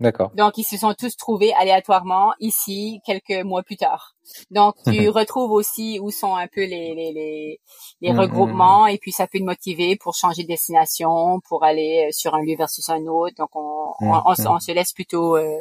D'accord. 0.00 0.30
Donc, 0.34 0.56
ils 0.56 0.64
se 0.64 0.78
sont 0.78 0.94
tous 0.94 1.14
trouvés 1.16 1.52
aléatoirement 1.52 2.32
ici 2.40 3.00
quelques 3.04 3.44
mois 3.44 3.62
plus 3.62 3.76
tard. 3.76 4.14
Donc, 4.50 4.76
tu 4.84 5.02
mhm. 5.02 5.08
retrouves 5.10 5.52
aussi 5.52 5.98
où 6.00 6.10
sont 6.10 6.34
un 6.34 6.46
peu 6.46 6.62
les, 6.62 6.94
les, 6.94 7.12
les, 7.12 7.60
les 8.00 8.12
mhm. 8.12 8.20
regroupements 8.20 8.86
et 8.86 8.96
puis 8.96 9.12
ça 9.12 9.26
peut 9.26 9.38
te 9.38 9.44
motiver 9.44 9.96
pour 9.96 10.14
changer 10.14 10.44
de 10.44 10.48
destination, 10.48 11.40
pour 11.46 11.64
aller 11.64 12.06
euh, 12.06 12.12
sur 12.12 12.34
un 12.34 12.42
lieu 12.42 12.56
versus 12.56 12.88
un 12.88 13.04
autre. 13.06 13.34
Donc, 13.36 13.50
on, 13.54 13.92
on, 14.00 14.22
on, 14.24 14.58
se 14.58 14.72
laisse 14.72 14.92
plutôt 14.92 15.36
euh, 15.36 15.58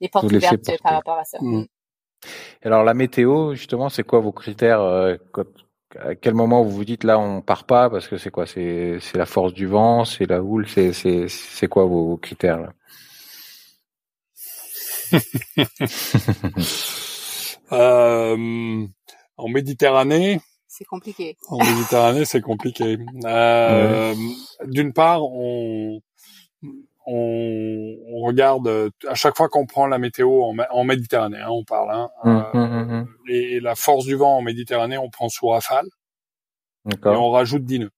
les 0.00 0.08
portes 0.08 0.24
ouvertes 0.24 0.82
par 0.82 0.94
rapport 0.94 1.18
à 1.18 1.24
ça. 1.24 1.38
Alors, 2.64 2.82
la 2.82 2.94
météo, 2.94 3.54
justement, 3.54 3.88
c'est 3.88 4.02
quoi 4.02 4.18
vos 4.18 4.32
critères 4.32 4.80
euh, 4.80 5.14
à 5.96 6.16
quel 6.16 6.34
moment 6.34 6.62
vous 6.64 6.70
vous 6.70 6.84
dites 6.84 7.02
là 7.02 7.18
on 7.18 7.40
part 7.40 7.64
pas 7.64 7.88
parce 7.88 8.08
que 8.08 8.18
c'est 8.18 8.30
quoi? 8.30 8.44
C'est 8.44 8.98
c'est 9.00 9.16
la 9.16 9.24
force 9.24 9.54
du 9.54 9.66
vent 9.66 10.04
c'est 10.04 10.26
la 10.26 10.42
houle 10.42 10.68
c'est 10.68 10.92
c'est 10.92 11.28
c'est 11.28 11.66
quoi 11.66 11.86
vos 11.86 12.18
critères 12.18 12.60
là? 12.60 12.74
euh, 17.72 18.86
en 19.36 19.48
Méditerranée 19.48 20.40
c'est 20.66 20.84
compliqué. 20.84 21.36
en 21.48 21.58
Méditerranée 21.58 22.24
c'est 22.24 22.40
compliqué. 22.40 22.98
Euh, 23.24 24.14
d'une 24.66 24.92
part 24.92 25.24
on 25.24 26.00
on, 27.10 27.96
on, 28.06 28.20
regarde 28.20 28.90
à 29.06 29.14
chaque 29.14 29.36
fois 29.36 29.48
qu'on 29.48 29.66
prend 29.66 29.86
la 29.86 29.98
météo 29.98 30.42
en, 30.42 30.54
en 30.70 30.84
Méditerranée, 30.84 31.40
hein, 31.40 31.48
on 31.48 31.64
parle, 31.64 31.90
hein, 31.90 32.10
hum, 32.22 32.46
hum, 32.52 32.72
hum, 32.72 32.90
euh, 32.90 33.04
et 33.32 33.60
la 33.60 33.74
force 33.74 34.04
du 34.04 34.14
vent 34.14 34.36
en 34.36 34.42
Méditerranée, 34.42 34.98
on 34.98 35.08
prend 35.08 35.30
sous 35.30 35.48
rafale, 35.48 35.86
et 36.86 36.94
on 37.06 37.30
rajoute 37.30 37.64
10 37.64 37.78
nœuds. 37.80 37.90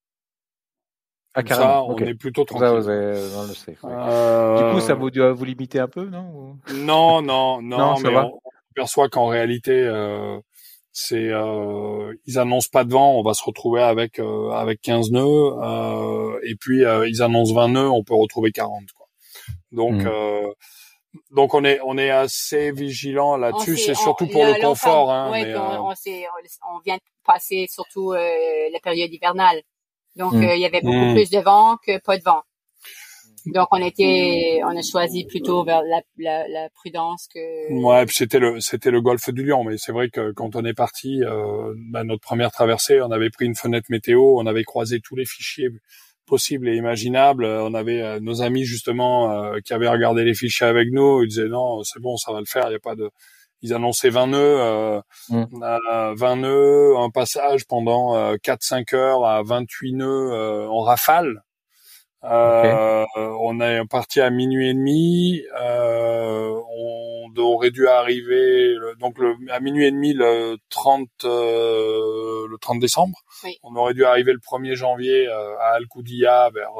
Ah, 1.33 1.41
ça, 1.47 1.83
on 1.83 1.97
est 1.97 2.13
plutôt 2.13 2.43
tranquille. 2.43 2.67
Ça, 2.67 2.73
vous 2.73 2.89
avez 2.89 3.31
dans 3.31 3.43
le 3.43 3.53
safe, 3.53 3.85
euh... 3.85 4.57
Du 4.57 4.73
coup, 4.73 4.81
ça 4.81 4.95
vous 4.95 5.09
doit 5.11 5.31
vous 5.31 5.45
limiter 5.45 5.79
un 5.79 5.87
peu, 5.87 6.05
non 6.05 6.57
Non, 6.73 7.21
non, 7.21 7.61
non, 7.61 7.77
non 7.77 7.99
mais 7.99 8.15
on, 8.15 8.39
perçoit 8.75 9.07
qu'en 9.09 9.27
réalité, 9.27 9.71
euh, 9.71 10.39
c'est 10.93 11.29
euh, 11.29 12.13
ils 12.25 12.37
annoncent 12.37 12.69
pas 12.71 12.83
de 12.83 12.91
vent, 12.91 13.17
on 13.17 13.23
va 13.23 13.33
se 13.33 13.43
retrouver 13.43 13.81
avec 13.81 14.19
euh, 14.19 14.51
avec 14.51 14.81
15 14.81 15.11
nœuds, 15.11 15.53
euh, 15.61 16.39
et 16.43 16.55
puis 16.55 16.83
euh, 16.83 17.07
ils 17.07 17.21
annoncent 17.21 17.53
20 17.53 17.69
nœuds, 17.69 17.89
on 17.89 18.03
peut 18.03 18.15
retrouver 18.15 18.51
40. 18.51 18.91
Quoi. 18.95 19.07
Donc 19.71 20.03
mmh. 20.03 20.53
donc 21.31 21.53
on 21.53 21.63
est 21.63 21.79
on 21.85 21.97
est 21.97 22.09
assez 22.09 22.71
vigilant 22.71 23.37
là-dessus. 23.37 23.77
C'est 23.77 23.95
surtout 23.95 24.27
pour 24.27 24.43
le, 24.43 24.59
confort. 24.61 25.11
Hein, 25.11 25.31
mais, 25.31 25.55
on, 25.55 25.87
on, 25.87 25.93
on, 25.93 26.79
vient 26.85 26.97
de 26.97 27.01
passer 27.25 27.67
surtout 27.69 28.11
la 28.11 28.79
période 28.83 29.13
hivernale, 29.13 29.61
donc 30.15 30.33
mmh. 30.33 30.43
il 30.55 30.59
y 30.59 30.65
avait 30.65 30.81
beaucoup 30.81 31.11
mmh. 31.11 31.13
plus 31.13 31.29
de 31.29 31.39
vent 31.39 31.77
que 31.85 31.99
pas 31.99 32.17
de 32.17 32.23
vent. 32.23 32.41
Donc 33.47 33.69
on 33.71 33.77
était, 33.77 34.61
on 34.63 34.77
a 34.77 34.81
choisi 34.83 35.25
plutôt 35.25 35.63
vers 35.63 35.81
la, 35.81 36.01
la, 36.19 36.47
la 36.47 36.69
prudence 36.69 37.27
que. 37.33 37.73
Ouais, 37.73 38.05
puis 38.05 38.15
c'était 38.15 38.39
le 38.39 38.59
c'était 38.59 38.91
le 38.91 39.01
golfe 39.01 39.29
du 39.29 39.43
Lion, 39.43 39.63
mais 39.63 39.77
c'est 39.77 39.91
vrai 39.91 40.09
que 40.09 40.31
quand 40.33 40.55
on 40.55 40.63
est 40.63 40.75
parti, 40.75 41.23
euh, 41.23 41.73
bah, 41.91 42.03
notre 42.03 42.21
première 42.21 42.51
traversée, 42.51 43.01
on 43.01 43.09
avait 43.09 43.31
pris 43.31 43.45
une 43.45 43.55
fenêtre 43.55 43.87
météo, 43.89 44.35
on 44.37 44.45
avait 44.45 44.63
croisé 44.63 44.99
tous 44.99 45.15
les 45.15 45.25
fichiers 45.25 45.69
possibles 46.27 46.69
et 46.69 46.75
imaginables. 46.75 47.45
On 47.45 47.73
avait 47.73 48.01
euh, 48.01 48.19
nos 48.19 48.43
amis 48.43 48.63
justement 48.63 49.31
euh, 49.31 49.57
qui 49.65 49.73
avaient 49.73 49.89
regardé 49.89 50.23
les 50.23 50.35
fichiers 50.35 50.67
avec 50.67 50.89
nous, 50.91 51.23
ils 51.23 51.27
disaient 51.29 51.49
non, 51.49 51.81
c'est 51.83 51.99
bon, 51.99 52.17
ça 52.17 52.31
va 52.31 52.39
le 52.39 52.45
faire, 52.45 52.65
il 52.69 52.73
y 52.73 52.75
a 52.75 52.79
pas 52.79 52.95
de. 52.95 53.09
Ils 53.61 53.73
annonçaient 53.73 54.09
20 54.09 54.27
nœuds, 54.27 54.37
euh, 54.39 55.01
mmh. 55.29 55.45
20 56.15 56.35
nœuds, 56.37 56.97
un 56.97 57.09
passage 57.09 57.65
pendant 57.67 58.35
4-5 58.35 58.95
heures 58.95 59.25
à 59.25 59.43
28 59.43 59.93
nœuds 59.93 60.67
en 60.69 60.81
rafale. 60.81 61.43
Euh, 62.23 63.05
on 63.15 63.59
est 63.61 63.83
parti 63.87 64.21
à 64.21 64.29
minuit 64.29 64.69
et 64.69 64.73
demi. 64.73 65.41
Euh, 65.59 66.53
on 66.77 67.33
aurait 67.37 67.71
dû 67.71 67.87
arriver 67.87 68.75
donc 68.99 69.17
le, 69.17 69.35
à 69.49 69.59
minuit 69.59 69.87
et 69.87 69.91
demi 69.91 70.13
le 70.13 70.57
30 70.69 71.07
euh, 71.23 72.47
le 72.47 72.57
30 72.59 72.79
décembre. 72.79 73.17
On 73.63 73.75
aurait 73.75 73.93
dû 73.93 74.05
arriver 74.05 74.33
le 74.33 74.39
1er 74.39 74.75
janvier 74.75 75.27
euh, 75.27 75.57
à 75.59 75.75
Al 75.75 75.85
vers 76.53 76.71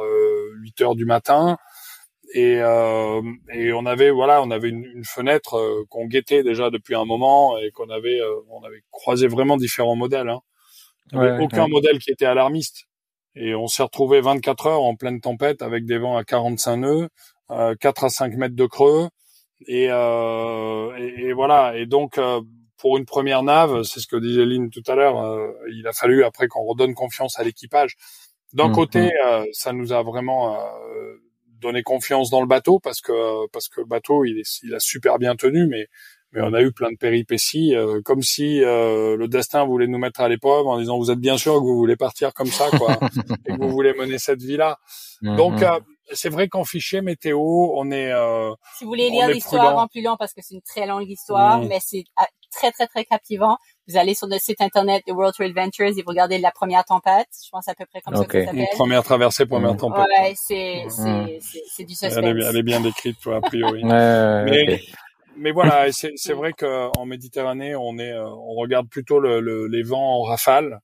8 0.60 0.82
heures 0.82 0.96
du 0.96 1.06
matin. 1.06 1.58
Et, 2.34 2.60
et 3.54 3.74
on 3.74 3.86
avait 3.86 4.10
voilà 4.10 4.42
on 4.42 4.52
avait 4.52 4.70
une, 4.70 4.86
une 4.86 5.04
fenêtre 5.04 5.86
qu'on 5.90 6.06
guettait 6.06 6.44
déjà 6.44 6.70
depuis 6.70 6.96
un 6.96 7.04
moment 7.04 7.58
et 7.58 7.72
qu'on 7.72 7.90
avait 7.90 8.20
on 8.50 8.64
avait 8.64 8.84
croisé 8.90 9.28
vraiment 9.28 9.58
différents 9.58 9.96
modèles. 9.96 10.30
Hein. 10.30 10.40
Il 11.12 11.20
n'y 11.20 11.26
avait 11.26 11.44
aucun 11.44 11.68
modèle 11.68 12.00
qui 12.00 12.12
était 12.12 12.26
alarmiste. 12.26 12.88
Et 13.36 13.56
on 13.56 13.68
s'est 13.68 13.84
retrouvé 13.84 14.22
24 14.22 14.68
heures 14.68 14.84
en 14.84 14.96
pleine 14.96 15.22
tempête 15.22 15.62
avec 15.62 15.86
des 15.86 15.98
vents 15.98 16.18
à 16.18 16.24
45 16.24 16.78
nœuds, 16.78 17.10
euh, 17.50 17.76
4 17.80 18.04
à 18.06 18.10
5 18.10 18.36
mètres 18.36 18.56
de 18.56 18.66
creux. 18.66 19.10
Et, 19.68 19.88
euh, 19.90 20.96
et, 20.98 21.34
voilà. 21.34 21.78
Et 21.78 21.86
donc, 21.86 22.18
euh, 22.18 22.42
pour 22.78 22.98
une 22.98 23.06
première 23.06 23.44
nave, 23.44 23.84
c'est 23.84 24.00
ce 24.00 24.08
que 24.08 24.18
disait 24.18 24.46
Lynn 24.46 24.70
tout 24.70 24.84
à 24.88 24.96
l'heure, 24.96 25.22
euh, 25.22 25.52
il 25.72 25.88
a 25.88 25.94
fallu 25.94 26.24
après 26.24 26.48
qu'on 26.48 26.64
redonne 26.64 26.94
confiance 26.94 27.40
à 27.40 27.44
l'équipage. 27.44 27.96
D'un 28.54 28.70
mmh, 28.70 28.74
côté, 28.74 29.06
mmh. 29.06 29.12
Euh, 29.28 29.46
ça 29.54 29.72
nous 29.72 29.94
a 29.94 30.04
vraiment 30.04 30.58
donné 31.62 31.84
confiance 31.84 32.30
dans 32.30 32.42
le 32.42 32.48
bateau 32.48 32.80
parce 32.80 33.02
que 33.02 33.48
parce 33.52 33.68
que 33.68 33.82
le 33.82 33.88
bateau 33.88 34.26
il, 34.26 34.40
est, 34.40 34.64
il 34.64 34.74
a 34.74 34.80
super 34.80 35.20
bien 35.20 35.36
tenu, 35.36 35.68
mais 35.68 35.88
mais 36.34 36.42
on 36.42 36.54
a 36.54 36.62
eu 36.62 36.72
plein 36.72 36.92
de 36.92 36.98
péripéties, 36.98 37.76
euh, 37.76 38.02
comme 38.04 38.22
si 38.22 38.64
euh, 38.64 39.18
le 39.18 39.28
destin 39.28 39.66
voulait 39.66 39.88
nous 39.88 39.98
mettre 39.98 40.22
à 40.22 40.30
l'épreuve 40.30 40.66
en 40.66 40.80
disant 40.80 40.98
vous 40.98 41.12
êtes 41.12 41.20
bien 41.20 41.38
sûr 41.38 41.56
que 41.56 41.60
vous 41.60 41.76
voulez 41.76 41.98
partir 41.98 42.34
comme 42.34 42.48
ça, 42.48 42.70
quoi, 42.78 42.98
et 43.46 43.54
que 43.54 43.62
vous 43.62 43.70
voulez 43.70 43.94
mener 43.94 44.18
cette 44.18 44.42
vie-là. 44.42 44.78
Mhm. 45.22 45.36
Donc 45.36 45.62
euh, 45.62 45.80
c'est 46.14 46.30
vrai 46.30 46.48
qu'en 46.48 46.64
fichier 46.64 47.02
météo, 47.02 47.38
on 47.40 47.92
est. 47.92 48.14
si 48.78 48.86
vous 48.86 48.90
voulez 48.90 49.10
lire 49.10 49.28
l'histoire 49.28 49.78
en 49.78 49.88
plus 49.88 50.02
long, 50.02 50.16
parce 50.18 50.34
que 50.34 50.42
c'est 50.42 50.56
une 50.56 50.62
très 50.62 50.86
longue 50.86 51.10
histoire, 51.10 51.60
mhm. 51.60 51.68
mais 51.68 51.80
c'est 51.82 52.06
ah, 52.16 52.28
très 52.52 52.72
très 52.72 52.88
très 52.88 53.04
captivant. 53.04 53.58
Vous 53.92 53.98
allez 53.98 54.16
sur 54.16 54.28
le 54.28 54.38
site 54.38 54.62
internet 54.62 55.04
de 55.06 55.12
World 55.12 55.34
Trade 55.34 55.54
Ventures 55.54 55.88
et 55.88 56.02
vous 56.02 56.08
regardez 56.08 56.38
la 56.38 56.52
première 56.52 56.86
tempête. 56.86 57.28
Je 57.44 57.50
pense 57.50 57.68
à 57.68 57.76
peu 57.76 57.86
près 57.86 58.00
comme 58.02 58.16
ça 58.16 58.26
que 58.26 58.40
ça 58.40 58.46
s'appelle. 58.46 58.68
Première 58.74 59.04
traversée, 59.04 59.46
première 59.46 59.76
tempête. 59.76 60.06
Ouais, 60.18 60.34
c'est 60.36 60.84
du 61.84 61.94
suspense. 61.94 62.14
Elle 62.18 62.40
est, 62.40 62.46
elle 62.46 62.58
est 62.58 62.64
bien 62.64 62.80
décrite, 62.80 63.18
a 63.28 63.42
priori. 63.42 63.84
mais, 63.84 64.80
mais 65.36 65.52
voilà, 65.52 65.92
c'est 65.92 66.34
vrai 66.34 66.54
qu'en 66.54 67.06
Méditerranée, 67.06 67.76
on 67.76 67.98
est, 67.98 68.14
euh, 68.14 68.30
on 68.30 68.54
regarde 68.56 68.88
plutôt 68.88 69.20
le, 69.20 69.68
les 69.68 69.84
vents 69.84 70.20
en 70.20 70.24
rafale. 70.24 70.80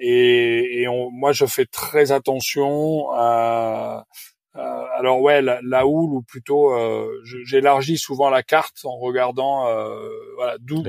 Et, 0.00 0.82
et 0.82 0.88
on, 0.88 1.10
moi, 1.10 1.32
je 1.32 1.46
fais 1.46 1.66
très 1.66 2.10
attention 2.10 3.10
à, 3.12 4.06
alors 4.54 5.20
ouais, 5.20 5.42
la, 5.42 5.86
houle 5.86 6.12
ou 6.12 6.22
plutôt, 6.22 6.72
euh, 6.72 7.08
j'élargis 7.44 7.98
souvent 7.98 8.30
la 8.30 8.42
carte 8.42 8.84
en 8.84 8.98
regardant 8.98 9.68
euh, 9.68 10.08
voilà, 10.36 10.56
d'où 10.58 10.82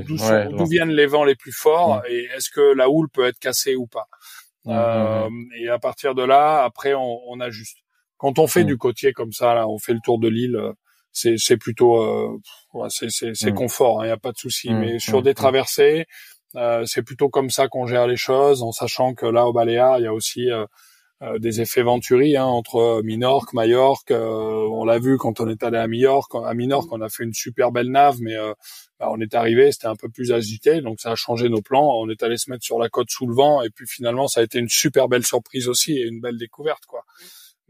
viennent 0.66 0.90
les 0.90 1.06
vents 1.06 1.24
les 1.24 1.36
plus 1.36 1.52
forts 1.52 2.02
et 2.10 2.28
est-ce 2.36 2.50
que 2.50 2.74
la 2.74 2.90
houle 2.90 3.10
peut 3.10 3.26
être 3.26 3.40
cassée 3.40 3.76
ou 3.76 3.88
pas. 3.88 4.08
Euh, 4.68 5.30
et 5.60 5.70
à 5.70 5.80
partir 5.80 6.16
de 6.16 6.24
là, 6.24 6.64
après, 6.64 6.94
on, 6.94 7.20
on 7.28 7.40
ajuste. 7.40 7.78
Quand 8.18 8.38
on 8.38 8.48
fait 8.48 8.64
du 8.64 8.78
côtier 8.78 9.14
comme 9.14 9.32
ça, 9.32 9.56
là, 9.56 9.68
on 9.68 9.80
fait 9.80 9.94
le 9.94 10.00
tour 10.04 10.20
de 10.20 10.28
l'île 10.28 10.60
c'est 11.12 11.36
c'est 11.38 11.58
plutôt 11.58 12.02
euh, 12.02 12.40
c'est 12.90 13.10
c'est 13.10 13.34
c'est 13.34 13.52
mm. 13.52 13.56
confort, 13.56 14.00
il 14.00 14.04
hein, 14.04 14.08
n'y 14.08 14.14
a 14.14 14.18
pas 14.18 14.32
de 14.32 14.38
souci. 14.38 14.72
Mm. 14.72 14.80
Mais 14.80 15.00
sur 15.00 15.20
mm. 15.20 15.24
des 15.24 15.34
traversées, 15.34 16.06
euh, 16.56 16.84
c'est 16.86 17.04
plutôt 17.04 17.30
comme 17.30 17.50
ça 17.50 17.68
qu'on 17.68 17.86
gère 17.86 18.08
les 18.08 18.18
choses, 18.18 18.64
en 18.64 18.72
sachant 18.72 19.14
que 19.14 19.26
là 19.26 19.48
au 19.48 19.54
Baléares, 19.54 20.00
il 20.00 20.04
y 20.04 20.08
a 20.08 20.14
aussi 20.14 20.48
euh, 21.22 21.26
euh 21.26 21.39
des 21.39 21.61
effets 21.61 21.84
Venturi 21.84 22.38
hein, 22.38 22.45
entre 22.45 23.02
Minorque, 23.03 23.53
Majorque. 23.53 24.11
on 24.11 24.85
l'a 24.85 24.99
vu 24.99 25.18
quand 25.18 25.39
on 25.39 25.48
est 25.48 25.64
allé 25.64 25.77
à 25.77 25.88
Minorque. 25.88 26.35
À 26.35 26.53
Minorque, 26.53 26.91
on 26.91 27.02
a 27.02 27.10
fait 27.10 27.23
une 27.23 27.34
super 27.34 27.72
belle 27.72 27.89
nave, 27.89 28.18
mais 28.22 28.35
bah, 28.99 29.10
on 29.11 29.19
est 29.19 29.34
arrivé, 29.34 29.72
c'était 29.72 29.88
un 29.88 29.95
peu 29.95 30.10
plus 30.10 30.31
agité, 30.31 30.81
donc 30.81 30.99
ça 30.99 31.11
a 31.11 31.15
changé 31.15 31.49
nos 31.49 31.61
plans. 31.61 31.99
On 31.99 32.10
est 32.10 32.22
allé 32.23 32.38
se 32.38 32.49
mettre 32.49 32.64
sur 32.64 32.80
la 32.80 32.89
côte 32.89 33.10
sous 33.10 33.27
le 33.27 33.34
vent, 33.34 33.61
et 33.61 33.69
puis 33.69 33.85
finalement, 33.88 34.27
ça 34.27 34.41
a 34.41 34.43
été 34.43 34.60
une 34.60 34.69
super 34.69 35.07
belle 35.07 35.26
surprise 35.26 35.68
aussi 35.68 35.93
et 35.93 36.07
une 36.07 36.22
belle 36.22 36.38
découverte, 36.38 36.85
quoi. 36.85 37.03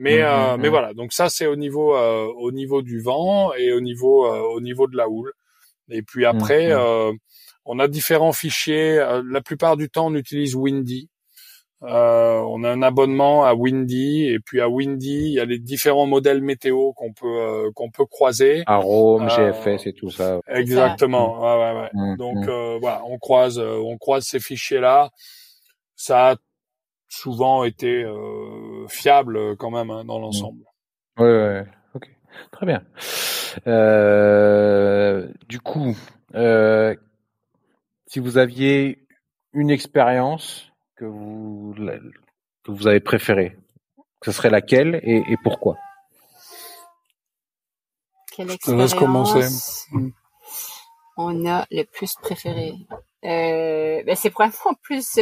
Mais 0.02 0.18
mmh, 0.18 0.22
euh, 0.22 0.58
mmh, 0.58 0.62
mais 0.62 0.68
mmh. 0.68 0.72
voilà, 0.72 0.94
donc 0.96 1.14
ça 1.14 1.30
c'est 1.30 1.46
au 1.46 1.56
niveau 1.56 1.96
euh, 1.96 2.26
au 2.26 2.52
niveau 2.52 2.82
du 2.82 3.00
vent 3.00 3.54
et 3.54 3.72
au 3.72 3.82
niveau 3.82 4.26
euh, 4.26 4.40
au 4.40 4.60
niveau 4.60 4.88
de 4.88 4.98
la 4.98 5.08
houle. 5.08 5.32
Et 5.90 6.02
puis 6.02 6.26
après, 6.26 6.74
on 7.66 7.78
a 7.78 7.88
différents 7.88 8.32
fichiers. 8.32 8.96
la 9.30 9.42
plupart 9.42 9.78
du 9.78 9.90
temps, 9.90 10.08
on 10.08 10.16
utilise 10.16 10.56
Windy. 10.56 11.11
On 11.82 12.64
a 12.64 12.70
un 12.70 12.82
abonnement 12.82 13.44
à 13.44 13.54
Windy 13.54 14.28
et 14.28 14.40
puis 14.40 14.62
à 14.62 14.70
Windy, 14.70 15.28
il 15.28 15.34
y 15.34 15.40
a 15.40 15.46
les 15.46 15.60
différents 15.60 16.06
modèles 16.06 16.42
météo 16.42 16.94
qu'on 16.94 17.14
peut 17.14 17.72
qu'on 17.76 17.90
peut 17.90 18.06
croiser. 18.06 18.64
Arome, 18.68 19.28
GFS 19.28 19.88
et 19.88 19.94
tout 19.94 20.12
ça. 20.12 20.40
Exactement. 20.48 21.42
Ouais, 21.42 21.74
ouais, 21.74 21.82
ouais. 21.82 22.18
Donc 22.18 22.46
voilà, 22.82 23.02
on 23.06 23.18
croise 23.18 23.60
on 23.60 23.98
croise 23.98 24.26
ces 24.26 24.40
fichiers 24.40 24.80
là. 24.80 25.10
Ça 25.96 26.32
a 26.32 26.36
souvent 27.12 27.66
été 27.66 28.04
euh, 28.04 28.88
fiable 28.88 29.38
euh, 29.38 29.56
quand 29.56 29.70
même 29.70 29.92
hein, 29.92 30.06
dans 30.06 30.18
mmh. 30.18 30.22
l'ensemble. 30.22 30.66
Ouais, 31.18 31.26
ouais, 31.26 31.66
ok, 31.94 32.10
très 32.52 32.66
bien. 32.66 32.84
Euh, 33.68 35.28
du 35.48 35.60
coup, 35.60 35.96
euh, 36.36 36.96
si 38.08 38.20
vous 38.20 38.38
aviez 38.38 39.06
une 39.54 39.70
expérience 39.70 40.71
que 41.02 41.06
vous 41.06 41.74
que 42.64 42.72
vous 42.72 42.86
avez 42.86 43.00
préférée, 43.00 43.58
ce 44.24 44.32
serait 44.32 44.52
laquelle 44.52 45.00
et, 45.02 45.24
et 45.32 45.38
pourquoi? 45.44 45.76
Quelle 48.32 48.52
expérience 48.52 48.94
commencer. 48.94 49.48
on 51.18 51.46
a 51.48 51.66
le 51.72 51.84
plus 51.86 52.14
préféré? 52.22 52.74
Euh, 53.26 54.04
ben 54.04 54.16
C'est 54.16 54.30
vraiment 54.30 54.76
plus 54.84 55.20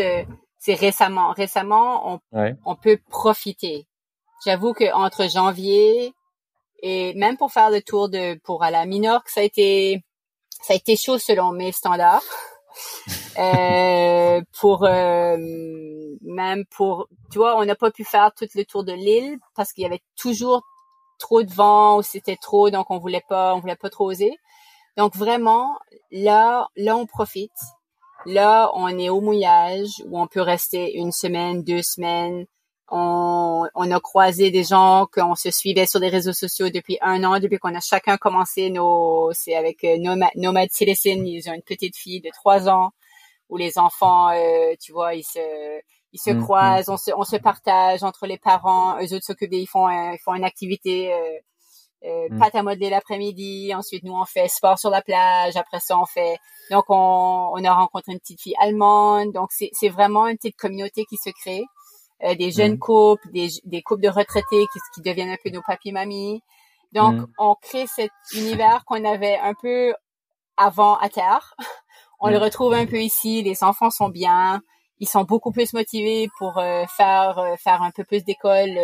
c'est 0.61 0.73
récemment. 0.73 1.31
Récemment, 1.31 2.19
on, 2.33 2.55
on 2.65 2.75
peut 2.75 2.99
profiter. 3.09 3.87
J'avoue 4.45 4.73
que 4.73 4.93
entre 4.93 5.29
janvier 5.29 6.13
et 6.81 7.13
même 7.13 7.37
pour 7.37 7.53
faire 7.53 7.69
le 7.69 7.81
tour 7.81 8.09
de 8.09 8.35
pour 8.43 8.63
aller 8.63 8.75
à 8.75 8.85
Minorque, 8.85 9.29
ça 9.29 9.39
a 9.39 9.43
été 9.43 10.03
ça 10.61 10.73
a 10.73 10.75
été 10.75 10.97
chaud 10.97 11.17
selon 11.17 11.53
mes 11.53 11.71
standards. 11.71 12.21
Euh, 13.37 14.41
pour 14.59 14.85
euh, 14.85 15.37
même 16.21 16.65
pour 16.75 17.07
tu 17.31 17.37
vois 17.37 17.57
on 17.57 17.65
n'a 17.65 17.75
pas 17.75 17.91
pu 17.91 18.03
faire 18.03 18.31
tout 18.35 18.47
le 18.55 18.63
tour 18.63 18.83
de 18.83 18.93
l'île 18.93 19.37
parce 19.55 19.71
qu'il 19.71 19.83
y 19.83 19.87
avait 19.87 20.03
toujours 20.15 20.63
trop 21.19 21.43
de 21.43 21.51
vent 21.51 21.97
ou 21.97 22.01
c'était 22.01 22.37
trop 22.37 22.69
donc 22.69 22.91
on 22.91 22.99
voulait 22.99 23.23
pas 23.27 23.55
on 23.55 23.59
voulait 23.59 23.75
pas 23.75 23.89
trop 23.89 24.09
oser. 24.09 24.35
Donc 24.97 25.15
vraiment 25.15 25.77
là 26.11 26.67
là 26.75 26.97
on 26.97 27.05
profite. 27.05 27.51
Là 28.25 28.71
on 28.73 28.89
est 28.89 29.09
au 29.09 29.21
mouillage 29.21 29.89
où 30.05 30.19
on 30.19 30.27
peut 30.27 30.41
rester 30.41 30.97
une 30.97 31.11
semaine 31.11 31.63
deux 31.63 31.81
semaines 31.81 32.45
on, 32.91 33.67
on 33.75 33.91
a 33.91 33.99
croisé 33.99 34.51
des 34.51 34.63
gens 34.63 35.07
qu'on 35.13 35.35
se 35.35 35.51
suivait 35.51 35.85
sur 35.85 35.99
des 35.99 36.09
réseaux 36.09 36.33
sociaux 36.33 36.69
depuis 36.69 36.97
un 37.01 37.23
an, 37.23 37.39
depuis 37.39 37.57
qu'on 37.57 37.75
a 37.75 37.79
chacun 37.79 38.17
commencé 38.17 38.69
nos, 38.69 39.31
c'est 39.33 39.55
avec 39.55 39.83
euh, 39.83 39.97
Nomad, 39.97 40.29
Nomad 40.35 40.69
Célestine, 40.71 41.25
ils 41.27 41.49
ont 41.49 41.53
une 41.53 41.61
petite 41.61 41.95
fille 41.95 42.21
de 42.21 42.29
trois 42.33 42.69
ans, 42.69 42.91
où 43.49 43.57
les 43.57 43.77
enfants, 43.77 44.29
euh, 44.29 44.73
tu 44.79 44.91
vois, 44.91 45.15
ils 45.15 45.23
se, 45.23 45.39
ils 46.13 46.19
se 46.19 46.31
mm, 46.31 46.43
croisent, 46.43 46.89
mm. 46.89 46.93
on 46.93 46.97
se, 46.97 47.11
on 47.17 47.23
se 47.23 47.35
partage 47.37 48.03
entre 48.03 48.25
les 48.27 48.37
parents, 48.37 48.97
eux 49.01 49.13
autres 49.13 49.25
s'occupent, 49.25 49.53
ils 49.53 49.67
font, 49.67 49.89
ils 49.89 50.19
font 50.23 50.33
une 50.35 50.43
activité, 50.43 51.13
euh, 51.13 51.17
euh, 52.05 52.27
mm. 52.29 52.39
pâte 52.39 52.55
à 52.55 52.63
modeler 52.63 52.89
l'après-midi, 52.89 53.73
ensuite 53.75 54.03
nous 54.03 54.13
on 54.13 54.25
fait 54.25 54.47
sport 54.47 54.79
sur 54.79 54.89
la 54.89 55.01
plage, 55.01 55.57
après 55.57 55.79
ça 55.79 55.99
on 55.99 56.05
fait, 56.05 56.37
donc 56.71 56.85
on, 56.89 57.51
on 57.53 57.63
a 57.63 57.73
rencontré 57.73 58.13
une 58.13 58.19
petite 58.19 58.41
fille 58.41 58.55
allemande, 58.59 59.33
donc 59.33 59.49
c'est, 59.51 59.69
c'est 59.73 59.89
vraiment 59.89 60.27
une 60.27 60.37
petite 60.37 60.57
communauté 60.57 61.05
qui 61.05 61.17
se 61.17 61.29
crée. 61.29 61.63
Euh, 62.23 62.35
des 62.35 62.51
jeunes 62.51 62.73
mm. 62.73 62.79
couples, 62.79 63.31
des, 63.31 63.47
des 63.63 63.81
couples 63.81 64.01
de 64.01 64.09
retraités 64.09 64.65
qui, 64.73 64.79
qui 64.93 65.01
deviennent 65.01 65.29
un 65.29 65.37
peu 65.41 65.49
nos 65.49 65.61
papis 65.61 65.91
mamies. 65.91 66.41
Donc, 66.91 67.15
mm. 67.15 67.27
on 67.37 67.55
crée 67.55 67.87
cet 67.87 68.11
univers 68.33 68.83
qu'on 68.85 69.05
avait 69.05 69.37
un 69.37 69.53
peu 69.53 69.93
avant 70.57 70.97
à 70.97 71.07
terre. 71.09 71.55
on 72.19 72.29
le 72.29 72.37
mm. 72.37 72.43
retrouve 72.43 72.73
un 72.73 72.85
peu 72.85 73.01
ici. 73.01 73.41
Les 73.41 73.63
enfants 73.63 73.89
sont 73.89 74.09
bien. 74.09 74.61
Ils 74.99 75.07
sont 75.07 75.23
beaucoup 75.23 75.51
plus 75.51 75.71
motivés 75.73 76.27
pour 76.37 76.57
euh, 76.57 76.83
faire 76.97 77.39
euh, 77.39 77.55
faire 77.55 77.81
un 77.81 77.91
peu 77.91 78.03
plus 78.03 78.25
d'école, 78.25 78.77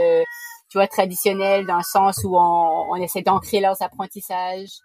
tu 0.70 0.78
vois, 0.78 0.88
traditionnelle 0.88 1.66
dans 1.66 1.78
le 1.78 1.84
sens 1.84 2.24
où 2.24 2.38
on, 2.38 2.86
on 2.90 2.96
essaie 2.96 3.22
d'ancrer 3.22 3.60
leurs 3.60 3.82
apprentissages 3.82 4.80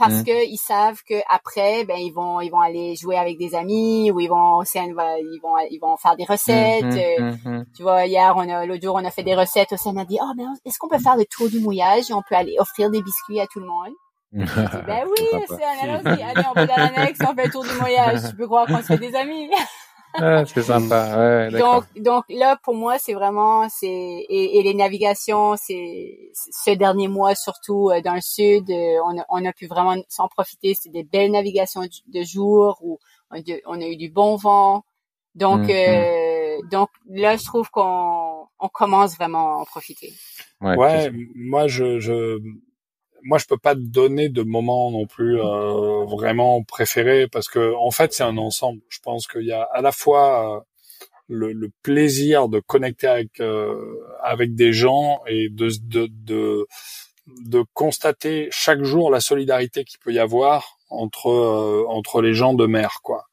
parce 0.00 0.14
mmh. 0.14 0.24
que 0.24 0.46
ils 0.48 0.56
savent 0.56 1.00
que 1.06 1.14
après 1.28 1.84
ben 1.84 1.98
ils 1.98 2.10
vont 2.10 2.40
ils 2.40 2.48
vont 2.48 2.60
aller 2.60 2.96
jouer 2.96 3.16
avec 3.16 3.38
des 3.38 3.54
amis 3.54 4.10
ou 4.10 4.18
ils 4.18 4.28
vont 4.28 4.62
ils 4.62 4.94
vont 5.42 5.58
ils 5.70 5.78
vont 5.78 5.96
faire 5.98 6.16
des 6.16 6.24
recettes 6.24 6.84
mmh, 6.84 7.20
mmh, 7.44 7.46
euh, 7.46 7.64
tu 7.76 7.82
vois 7.82 8.06
hier 8.06 8.32
on 8.36 8.48
a 8.48 8.64
l'autre 8.64 8.82
jour 8.82 8.94
on 8.96 9.04
a 9.04 9.10
fait 9.10 9.22
des 9.22 9.34
recettes 9.34 9.72
Océane 9.72 9.98
a 9.98 10.06
dit 10.06 10.18
oh 10.20 10.32
ben 10.36 10.48
est-ce 10.64 10.78
qu'on 10.78 10.88
peut 10.88 10.98
faire 10.98 11.16
le 11.16 11.26
tour 11.26 11.50
du 11.50 11.60
mouillage 11.60 12.10
et 12.10 12.14
on 12.14 12.22
peut 12.26 12.34
aller 12.34 12.56
offrir 12.58 12.90
des 12.90 13.02
biscuits 13.02 13.40
à 13.40 13.46
tout 13.46 13.60
le 13.60 13.66
monde? 13.66 13.92
Dit, 14.32 14.44
ben 14.86 15.04
oui, 15.10 15.40
c'est 15.48 15.54
allez, 15.54 16.22
allez, 16.22 16.42
on 16.48 16.52
va 16.52 16.64
dans 16.64 16.76
l'annexe, 16.76 17.18
on 17.28 17.34
fait 17.34 17.46
le 17.46 17.50
tour 17.50 17.64
du 17.64 17.74
mouillage. 17.80 18.20
Tu 18.30 18.36
peux 18.36 18.46
croire 18.46 18.64
qu'on 18.68 18.76
se 18.76 18.84
fait 18.84 18.98
des 18.98 19.16
amis. 19.16 19.50
Ah, 20.14 20.44
c'est 20.44 20.62
sympa. 20.62 21.16
Ouais, 21.16 21.50
donc, 21.58 21.84
donc 21.96 22.24
là, 22.28 22.58
pour 22.62 22.74
moi, 22.74 22.98
c'est 22.98 23.14
vraiment, 23.14 23.68
c'est 23.68 23.86
et, 23.86 24.58
et, 24.58 24.62
les 24.62 24.74
navigations, 24.74 25.56
c'est 25.56 26.18
ce 26.34 26.70
dernier 26.72 27.08
mois 27.08 27.34
surtout 27.34 27.90
euh, 27.90 28.00
dans 28.00 28.14
le 28.14 28.20
sud, 28.20 28.70
euh, 28.70 28.98
on, 29.04 29.18
a, 29.18 29.24
on 29.28 29.44
a 29.44 29.52
pu 29.52 29.66
vraiment 29.66 29.96
s'en 30.08 30.28
profiter. 30.28 30.74
C'est 30.80 30.90
des 30.90 31.04
belles 31.04 31.30
navigations 31.30 31.82
de 31.82 32.22
jour 32.22 32.78
où 32.82 32.98
on, 33.30 33.80
a 33.80 33.86
eu 33.86 33.96
du 33.96 34.10
bon 34.10 34.36
vent. 34.36 34.84
Donc, 35.34 35.68
mm, 35.68 35.70
euh, 35.70 36.56
donc 36.70 36.90
là, 37.08 37.36
je 37.36 37.44
trouve 37.44 37.70
qu'on 37.70 38.46
on 38.58 38.68
commence 38.68 39.16
vraiment 39.16 39.58
à 39.58 39.60
en 39.60 39.64
profiter. 39.64 40.12
Ouais, 40.60 40.76
ouais 40.76 41.10
moi, 41.34 41.68
je, 41.68 42.00
je 42.00 42.38
moi 43.22 43.38
je 43.38 43.46
peux 43.46 43.58
pas 43.58 43.74
te 43.74 43.80
donner 43.80 44.28
de 44.28 44.42
moment 44.42 44.90
non 44.90 45.06
plus 45.06 45.38
euh, 45.40 46.04
vraiment 46.04 46.62
préféré 46.62 47.28
parce 47.28 47.48
que 47.48 47.74
en 47.76 47.90
fait 47.90 48.12
c'est 48.12 48.22
un 48.22 48.36
ensemble. 48.38 48.80
Je 48.88 48.98
pense 49.00 49.26
qu'il 49.26 49.46
y 49.46 49.52
a 49.52 49.62
à 49.62 49.80
la 49.82 49.92
fois 49.92 50.56
euh, 50.56 50.60
le, 51.28 51.52
le, 51.52 51.70
plaisir 51.82 52.48
de 52.48 52.60
connecter 52.60 53.06
avec 53.06 53.40
euh, 53.40 53.96
avec 54.22 54.54
des 54.54 54.72
gens 54.72 55.20
et 55.26 55.48
de, 55.50 55.68
de 55.82 56.08
de 56.10 56.66
de 57.26 57.64
constater 57.74 58.48
chaque 58.50 58.82
jour 58.82 59.10
la 59.10 59.20
solidarité 59.20 59.84
qu'il 59.84 60.00
peut 60.00 60.12
y 60.12 60.18
avoir 60.18 60.78
entre 60.88 61.28
euh, 61.30 61.84
entre 61.88 62.22
les 62.22 62.34
gens 62.34 62.54
de 62.54 62.66
mer 62.66 63.00
quoi. 63.02 63.26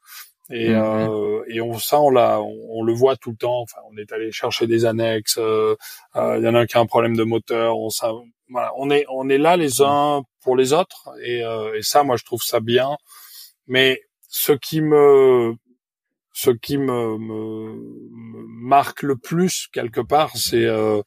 Et, 0.49 0.69
mmh, 0.69 1.07
mmh. 1.07 1.43
et 1.49 1.61
on, 1.61 1.77
ça, 1.77 1.99
on, 1.99 2.09
l'a, 2.09 2.39
on, 2.41 2.83
le 2.83 2.93
voit 2.93 3.17
tout 3.17 3.31
le 3.31 3.37
temps. 3.37 3.61
Enfin, 3.61 3.79
on 3.91 3.97
est 3.97 4.11
allé 4.11 4.31
chercher 4.31 4.65
des 4.65 4.85
annexes. 4.85 5.37
Il 5.37 6.43
y 6.43 6.47
en 6.47 6.55
a 6.55 6.59
un 6.59 6.65
qui 6.65 6.77
a 6.77 6.79
un 6.79 6.85
problème 6.85 7.17
de 7.17 7.23
moteur. 7.23 7.77
On, 7.77 7.89
ça, 7.89 8.13
voilà, 8.49 8.71
on 8.77 8.89
est 8.89 9.05
on 9.09 9.29
est 9.29 9.37
là 9.37 9.57
les 9.57 9.81
uns 9.81 10.23
pour 10.41 10.55
les 10.55 10.73
autres 10.73 11.09
et, 11.21 11.43
euh, 11.43 11.77
et 11.77 11.81
ça, 11.81 12.03
moi, 12.03 12.15
je 12.15 12.23
trouve 12.23 12.41
ça 12.41 12.59
bien. 12.59 12.97
Mais 13.67 14.01
ce 14.29 14.53
qui 14.53 14.81
me 14.81 15.55
ce 16.33 16.51
qui 16.51 16.77
me, 16.77 17.17
me, 17.17 17.75
marque 18.47 19.01
le 19.01 19.17
plus 19.17 19.67
quelque 19.73 20.01
part, 20.01 20.37
c'est 20.37 20.65
euh, 20.65 21.01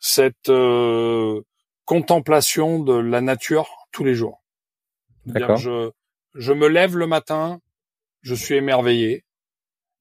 cette 0.00 0.48
euh, 0.48 1.40
contemplation 1.84 2.80
de 2.80 2.94
la 2.94 3.20
nature 3.20 3.68
tous 3.92 4.04
les 4.04 4.14
jours. 4.14 4.42
Je 5.26 5.90
je 6.34 6.52
me 6.52 6.66
lève 6.66 6.96
le 6.96 7.06
matin, 7.06 7.60
je 8.24 8.34
suis 8.34 8.56
émerveillé 8.56 9.24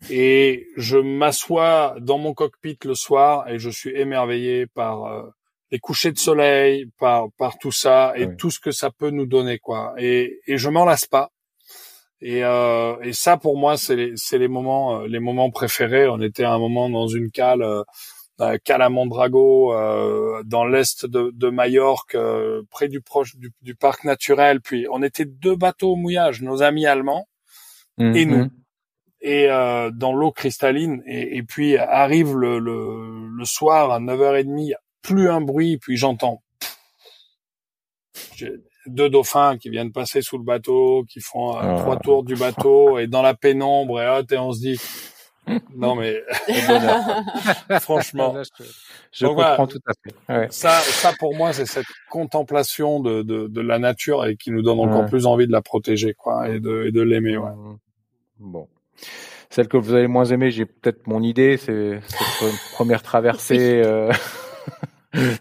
et 0.09 0.67
je 0.75 0.97
m'assois 0.97 1.95
dans 1.99 2.17
mon 2.17 2.33
cockpit 2.33 2.77
le 2.85 2.95
soir 2.95 3.47
et 3.49 3.59
je 3.59 3.69
suis 3.69 3.91
émerveillé 3.91 4.65
par 4.67 5.05
euh, 5.05 5.23
les 5.71 5.79
couchers 5.79 6.11
de 6.11 6.17
soleil, 6.17 6.87
par 6.99 7.27
par 7.37 7.57
tout 7.57 7.71
ça 7.71 8.13
et 8.15 8.35
tout 8.35 8.49
ce 8.49 8.59
que 8.59 8.71
ça 8.71 8.89
peut 8.91 9.11
nous 9.11 9.25
donner 9.25 9.59
quoi. 9.59 9.93
Et 9.97 10.39
et 10.47 10.57
je 10.57 10.69
m'en 10.69 10.85
lasse 10.85 11.05
pas. 11.05 11.29
Et 12.21 12.43
euh, 12.43 12.95
et 13.01 13.13
ça 13.13 13.37
pour 13.37 13.57
moi 13.57 13.77
c'est 13.77 13.95
les 13.95 14.13
c'est 14.15 14.37
les 14.37 14.47
moments 14.47 15.01
euh, 15.01 15.07
les 15.07 15.19
moments 15.19 15.51
préférés. 15.51 16.07
On 16.07 16.21
était 16.21 16.45
à 16.45 16.53
un 16.53 16.59
moment 16.59 16.89
dans 16.89 17.07
une 17.07 17.31
cale 17.31 17.83
euh, 18.41 18.57
cale 18.63 18.81
à 18.81 18.89
Mondrago 18.89 19.73
euh, 19.73 20.41
dans 20.43 20.65
l'est 20.65 21.05
de, 21.05 21.31
de 21.35 21.49
Majorque 21.49 22.15
euh, 22.15 22.63
près 22.71 22.87
du 22.87 22.99
proche 22.99 23.35
du, 23.35 23.51
du, 23.61 23.75
parc 23.75 24.05
naturel. 24.05 24.59
Puis 24.59 24.87
on 24.91 25.03
était 25.03 25.25
deux 25.25 25.55
bateaux 25.55 25.91
au 25.91 25.95
mouillage, 25.95 26.41
nos 26.41 26.63
amis 26.63 26.87
allemands 26.87 27.27
et 27.99 28.25
nous. 28.25 28.45
Mhm. 28.45 28.49
Et 29.21 29.49
euh, 29.49 29.89
dans 29.91 30.13
l'eau 30.13 30.31
cristalline 30.31 31.01
et, 31.05 31.37
et, 31.37 31.43
puis 31.43 31.77
arrive 31.77 32.35
le, 32.35 32.59
le, 32.59 33.29
le 33.29 33.45
soir 33.45 33.91
à 33.91 33.99
9h30 34.01 34.73
plus 35.01 35.29
un 35.29 35.39
bruit, 35.39 35.77
puis 35.77 35.95
j'entends 35.95 36.43
deux 38.85 39.09
dauphins 39.09 39.57
qui 39.57 39.69
viennent 39.69 39.91
passer 39.91 40.21
sous 40.21 40.37
le 40.37 40.43
bateau, 40.43 41.05
qui 41.09 41.21
font 41.21 41.57
euh, 41.57 41.77
trois 41.79 41.97
tours 41.97 42.23
du 42.23 42.35
bateau 42.35 42.99
et 42.99 43.07
dans 43.07 43.21
la 43.21 43.33
pénombre 43.33 44.01
et, 44.01 44.37
on 44.37 44.51
se 44.51 44.59
dit 44.59 44.79
non 45.75 45.95
mais 45.95 46.21
franchement, 47.81 48.35
je, 49.11 49.25
comprends 49.25 49.67
tout 49.67 49.81
à 49.87 49.93
fait. 50.03 50.51
Ça, 50.51 50.71
ça 50.79 51.13
pour 51.19 51.35
moi 51.35 51.53
c'est 51.53 51.65
cette 51.65 51.85
contemplation 52.09 52.99
de, 52.99 53.21
de, 53.21 53.47
de, 53.47 53.61
la 53.61 53.79
nature 53.79 54.25
et 54.25 54.35
qui 54.35 54.51
nous 54.51 54.61
donne 54.61 54.79
encore 54.79 55.05
plus 55.05 55.25
envie 55.25 55.47
de 55.47 55.51
la 55.51 55.61
protéger 55.61 56.13
quoi 56.13 56.49
et 56.49 56.59
de, 56.59 56.85
et 56.87 56.91
de 56.91 57.01
l'aimer. 57.01 57.37
Ouais. 57.37 57.51
Bon. 58.39 58.67
Celle 59.49 59.67
que 59.67 59.77
vous 59.77 59.93
avez 59.93 60.07
moins 60.07 60.25
aimée, 60.25 60.49
j'ai 60.49 60.65
peut-être 60.65 61.05
mon 61.07 61.21
idée, 61.21 61.57
c'est 61.57 61.99
cette 62.07 62.73
première 62.73 63.03
traversée. 63.03 63.83
Euh... 65.15 65.31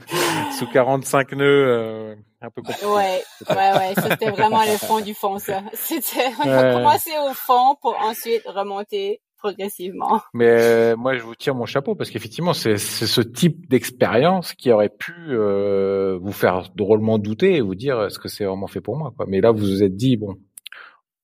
sous 0.59 0.66
45 0.66 1.33
nœuds, 1.33 1.45
euh, 1.47 2.15
un 2.43 2.51
peu 2.51 2.61
compliqué. 2.61 2.85
Ouais, 2.85 3.23
ouais, 3.49 3.57
ouais, 3.57 3.95
c'était 3.97 4.31
vraiment 4.31 4.62
le 4.65 4.77
fond 4.77 5.01
du 5.01 5.15
fond, 5.15 5.39
ça. 5.39 5.62
C'était, 5.73 6.31
on 6.45 6.51
a 6.51 6.74
commencé 6.74 7.11
au 7.27 7.33
fond 7.33 7.77
pour 7.81 7.97
ensuite 8.03 8.43
remonter 8.47 9.23
progressivement. 9.43 10.20
Mais 10.35 10.48
euh, 10.48 10.97
moi, 10.97 11.16
je 11.16 11.23
vous 11.23 11.35
tire 11.35 11.55
mon 11.55 11.66
chapeau 11.66 11.94
parce 11.94 12.10
qu'effectivement, 12.10 12.55
c'est 12.55 12.78
ce 12.78 13.20
type 13.20 13.69
d'expérience 13.69 14.55
qui 14.55 14.70
aurait 14.70 14.89
pu 14.89 15.12
euh, 15.28 16.19
vous 16.20 16.32
faire 16.32 16.70
drôlement 16.74 17.19
douter 17.19 17.56
et 17.56 17.60
vous 17.60 17.74
dire 17.74 18.02
est-ce 18.02 18.19
que 18.19 18.28
c'est 18.28 18.44
vraiment 18.44 18.66
fait 18.66 18.81
pour 18.81 18.97
moi. 18.97 19.12
Quoi. 19.16 19.27
Mais 19.28 19.40
là, 19.40 19.51
vous 19.51 19.59
vous 19.59 19.82
êtes 19.82 19.97
dit 19.97 20.16
bon, 20.16 20.36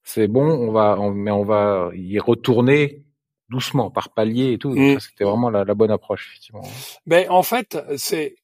c'est 0.02 0.28
bon, 0.28 0.44
on 0.44 0.72
va, 0.72 0.98
mais 1.14 1.30
on 1.30 1.44
va 1.44 1.90
y 1.94 2.18
retourner 2.18 3.04
doucement, 3.50 3.90
par 3.90 4.10
palier 4.10 4.52
et 4.52 4.58
tout. 4.58 4.70
Mm. 4.70 5.00
C'était 5.00 5.24
vraiment 5.24 5.50
la, 5.50 5.64
la, 5.64 5.74
bonne 5.74 5.90
approche, 5.90 6.28
effectivement. 6.30 6.62
Ben 7.06 7.26
en 7.30 7.42
fait, 7.42 7.78
c'est, 7.96 8.36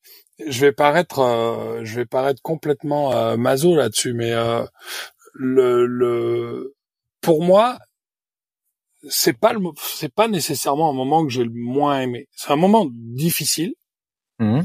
je 0.47 0.61
vais 0.61 0.73
paraître, 0.73 1.21
euh, 1.21 1.81
je 1.83 1.97
vais 1.97 2.07
paraître 2.07 2.43
complètement 2.43 3.13
euh, 3.13 3.37
maso 3.37 3.75
là-dessus, 3.77 4.15
mais 4.15 4.33
euh, 4.33 4.65
le, 5.35 5.87
le, 5.87 6.75
pour 7.21 7.43
moi, 7.43 7.79
c'est 9.09 9.39
pas 9.39 9.53
le, 9.53 9.61
c'est 9.77 10.13
pas 10.13 10.29
nécessairement 10.29 10.91
un 10.91 10.95
moment 10.95 11.25
que 11.25 11.33
j'ai 11.33 11.45
le 11.45 11.53
moins 11.53 12.01
aimé. 12.01 12.29
C'est 12.35 12.53
un 12.53 12.57
moment 12.57 12.87
difficile, 12.91 13.75
mm. 14.39 14.61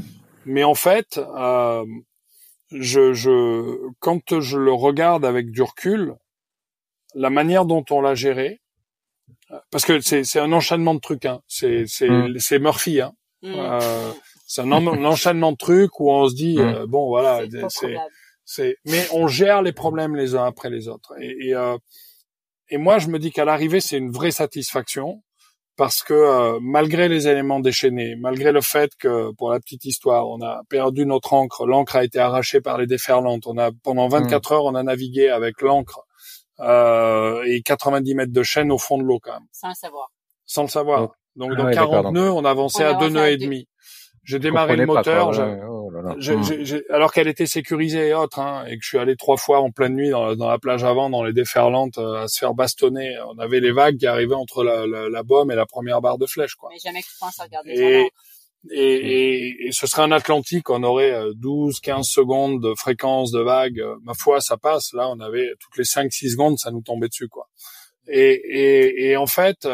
mais 0.46 0.64
en 0.64 0.74
fait, 0.74 1.18
euh, 1.18 1.84
je, 2.72 3.12
je, 3.12 3.76
quand 3.98 4.40
je 4.40 4.58
le 4.58 4.72
regarde 4.72 5.24
avec 5.24 5.50
du 5.50 5.62
recul, 5.62 6.14
la 7.14 7.30
manière 7.30 7.64
dont 7.64 7.84
on 7.90 8.00
l'a 8.00 8.14
géré, 8.14 8.60
parce 9.70 9.84
que 9.84 10.00
c'est 10.00 10.24
c'est 10.24 10.40
un 10.40 10.52
enchaînement 10.52 10.94
de 10.94 11.00
trucs 11.00 11.24
hein. 11.24 11.40
c'est 11.46 11.84
c'est 11.86 12.08
mm. 12.08 12.38
c'est 12.38 12.58
Murphy 12.58 13.00
hein 13.00 13.12
mm. 13.42 13.54
euh, 13.56 14.12
c'est 14.46 14.62
un, 14.62 14.72
enchaînement 14.72 15.52
de 15.52 15.56
trucs 15.56 16.00
où 16.00 16.10
on 16.10 16.28
se 16.28 16.34
dit 16.34 16.58
euh, 16.58 16.86
bon 16.86 17.08
voilà 17.08 17.42
c'est 17.68 17.96
c'est 18.44 18.76
mais 18.84 19.06
on 19.12 19.28
gère 19.28 19.62
les 19.62 19.72
problèmes 19.72 20.16
les 20.16 20.34
uns 20.34 20.44
après 20.44 20.70
les 20.70 20.88
autres 20.88 21.14
et 21.20 21.48
et, 21.48 21.54
euh, 21.54 21.76
et 22.70 22.78
moi, 22.78 22.98
je 22.98 23.08
me 23.08 23.18
dis 23.18 23.30
qu'à 23.30 23.44
l'arrivée, 23.44 23.80
c'est 23.80 23.98
une 23.98 24.10
vraie 24.10 24.30
satisfaction 24.30 25.22
parce 25.76 26.02
que 26.02 26.12
euh, 26.12 26.58
malgré 26.60 27.08
les 27.08 27.26
éléments 27.26 27.58
déchaînés, 27.58 28.14
malgré 28.16 28.52
le 28.52 28.60
fait 28.60 28.90
que, 28.98 29.32
pour 29.38 29.50
la 29.50 29.60
petite 29.60 29.84
histoire, 29.86 30.28
on 30.28 30.40
a 30.42 30.62
perdu 30.68 31.06
notre 31.06 31.32
encre, 31.32 31.66
l'encre 31.66 31.96
a 31.96 32.04
été 32.04 32.18
arrachée 32.18 32.60
par 32.60 32.76
les 32.76 32.86
déferlantes, 32.86 33.46
on 33.46 33.56
a 33.56 33.70
pendant 33.82 34.06
24 34.06 34.50
hmm. 34.50 34.54
heures, 34.54 34.64
on 34.66 34.74
a 34.74 34.82
navigué 34.82 35.30
avec 35.30 35.62
l'encre 35.62 36.06
euh, 36.60 37.42
et 37.46 37.62
90 37.62 38.14
mètres 38.14 38.32
de 38.32 38.42
chaîne 38.42 38.70
au 38.70 38.78
fond 38.78 38.98
de 38.98 39.04
l'eau 39.04 39.20
quand 39.22 39.32
même. 39.32 39.48
Sans 39.52 39.68
le 39.68 39.74
savoir. 39.74 40.10
Sans 40.44 40.62
le 40.62 40.68
savoir. 40.68 41.08
Donc, 41.36 41.54
dans 41.54 41.70
40 41.70 42.12
nœuds, 42.12 42.30
on 42.30 42.44
avançait 42.44 42.84
à 42.84 42.94
deux 42.94 43.08
nœuds 43.08 43.28
et 43.28 43.38
demi. 43.38 43.66
J'ai 44.24 44.38
démarré 44.38 44.76
le 44.76 44.84
moteur, 44.86 45.32
hmm. 46.00 46.80
alors 46.90 47.12
qu'elle 47.12 47.28
était 47.28 47.46
sécurisée 47.46 48.08
et 48.08 48.14
autre, 48.14 48.38
hein, 48.38 48.64
et 48.66 48.76
que 48.76 48.82
je 48.82 48.88
suis 48.88 48.98
allé 48.98 49.16
trois 49.16 49.36
fois 49.36 49.60
en 49.60 49.70
pleine 49.70 49.94
nuit 49.94 50.10
dans, 50.10 50.34
la 50.34 50.58
plage 50.58 50.84
avant, 50.84 51.10
dans 51.10 51.22
les 51.22 51.32
déferlantes, 51.32 51.98
euh, 51.98 52.22
à 52.22 52.28
se 52.28 52.38
faire 52.38 52.54
bastonner. 52.54 53.16
On 53.34 53.38
avait 53.38 53.60
les 53.60 53.72
vagues 53.72 53.98
qui 53.98 54.06
arrivaient 54.06 54.34
entre 54.34 54.64
la, 54.64 54.86
la, 54.86 55.08
la 55.08 55.22
baume 55.22 55.50
et 55.50 55.54
la 55.54 55.66
première 55.66 56.00
barre 56.00 56.18
de 56.18 56.26
flèche, 56.26 56.54
quoi. 56.54 56.70
Mais 56.72 56.78
jamais 56.78 57.02
que 57.02 57.06
tu 57.08 57.18
penses 57.18 57.38
à 57.40 57.44
regarder 57.44 57.72
et, 57.72 58.10
et, 58.70 59.66
et, 59.68 59.72
ce 59.72 59.86
serait 59.86 60.02
un 60.02 60.12
Atlantique, 60.12 60.68
on 60.68 60.82
aurait 60.82 61.14
12, 61.34 61.76
euh, 61.76 61.78
15 61.82 62.06
secondes 62.06 62.62
de 62.62 62.74
fréquence 62.74 63.30
de 63.30 63.40
vague. 63.40 63.80
Euh, 63.80 63.96
ma 64.02 64.12
foi, 64.12 64.40
ça 64.40 64.58
passe. 64.58 64.92
Là, 64.92 65.08
on 65.08 65.18
avait 65.20 65.50
toutes 65.60 65.78
les 65.78 65.84
5, 65.84 66.12
6 66.12 66.32
secondes, 66.32 66.58
ça 66.58 66.70
nous 66.70 66.82
tombait 66.82 67.08
dessus, 67.08 67.28
quoi. 67.28 67.48
Et, 68.06 68.32
et, 68.32 69.10
et 69.10 69.16
en 69.16 69.26
fait, 69.26 69.66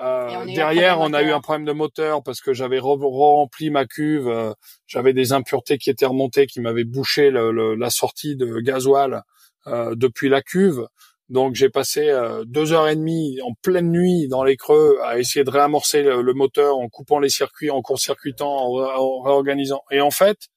euh, 0.00 0.44
derrière, 0.46 1.00
on 1.00 1.12
a 1.12 1.22
eu 1.22 1.30
un 1.30 1.40
problème 1.40 1.64
de 1.64 1.72
moteur 1.72 2.22
parce 2.22 2.40
que 2.40 2.52
j'avais 2.52 2.80
rempli 2.80 3.70
ma 3.70 3.86
cuve. 3.86 4.28
Euh, 4.28 4.52
j'avais 4.86 5.12
des 5.12 5.32
impuretés 5.32 5.78
qui 5.78 5.90
étaient 5.90 6.06
remontées, 6.06 6.46
qui 6.46 6.60
m'avaient 6.60 6.84
bouché 6.84 7.30
le, 7.30 7.74
la 7.74 7.90
sortie 7.90 8.36
de 8.36 8.58
gasoil 8.60 9.22
euh, 9.66 9.94
depuis 9.94 10.28
la 10.28 10.42
cuve. 10.42 10.86
Donc 11.30 11.54
j'ai 11.54 11.70
passé 11.70 12.10
euh, 12.10 12.44
deux 12.44 12.72
heures 12.72 12.88
et 12.88 12.96
demie 12.96 13.38
en 13.42 13.54
pleine 13.62 13.90
nuit 13.90 14.28
dans 14.28 14.44
les 14.44 14.56
creux 14.56 14.98
à 15.02 15.18
essayer 15.18 15.44
de 15.44 15.50
réamorcer 15.50 16.02
le, 16.02 16.34
moteur 16.34 16.76
en 16.76 16.88
coupant 16.88 17.18
les 17.18 17.30
circuits, 17.30 17.70
en 17.70 17.80
court-circuitant, 17.80 18.50
en 18.50 19.22
réorganisant. 19.22 19.82
Et 19.90 20.00
en 20.00 20.10
fait, 20.10 20.48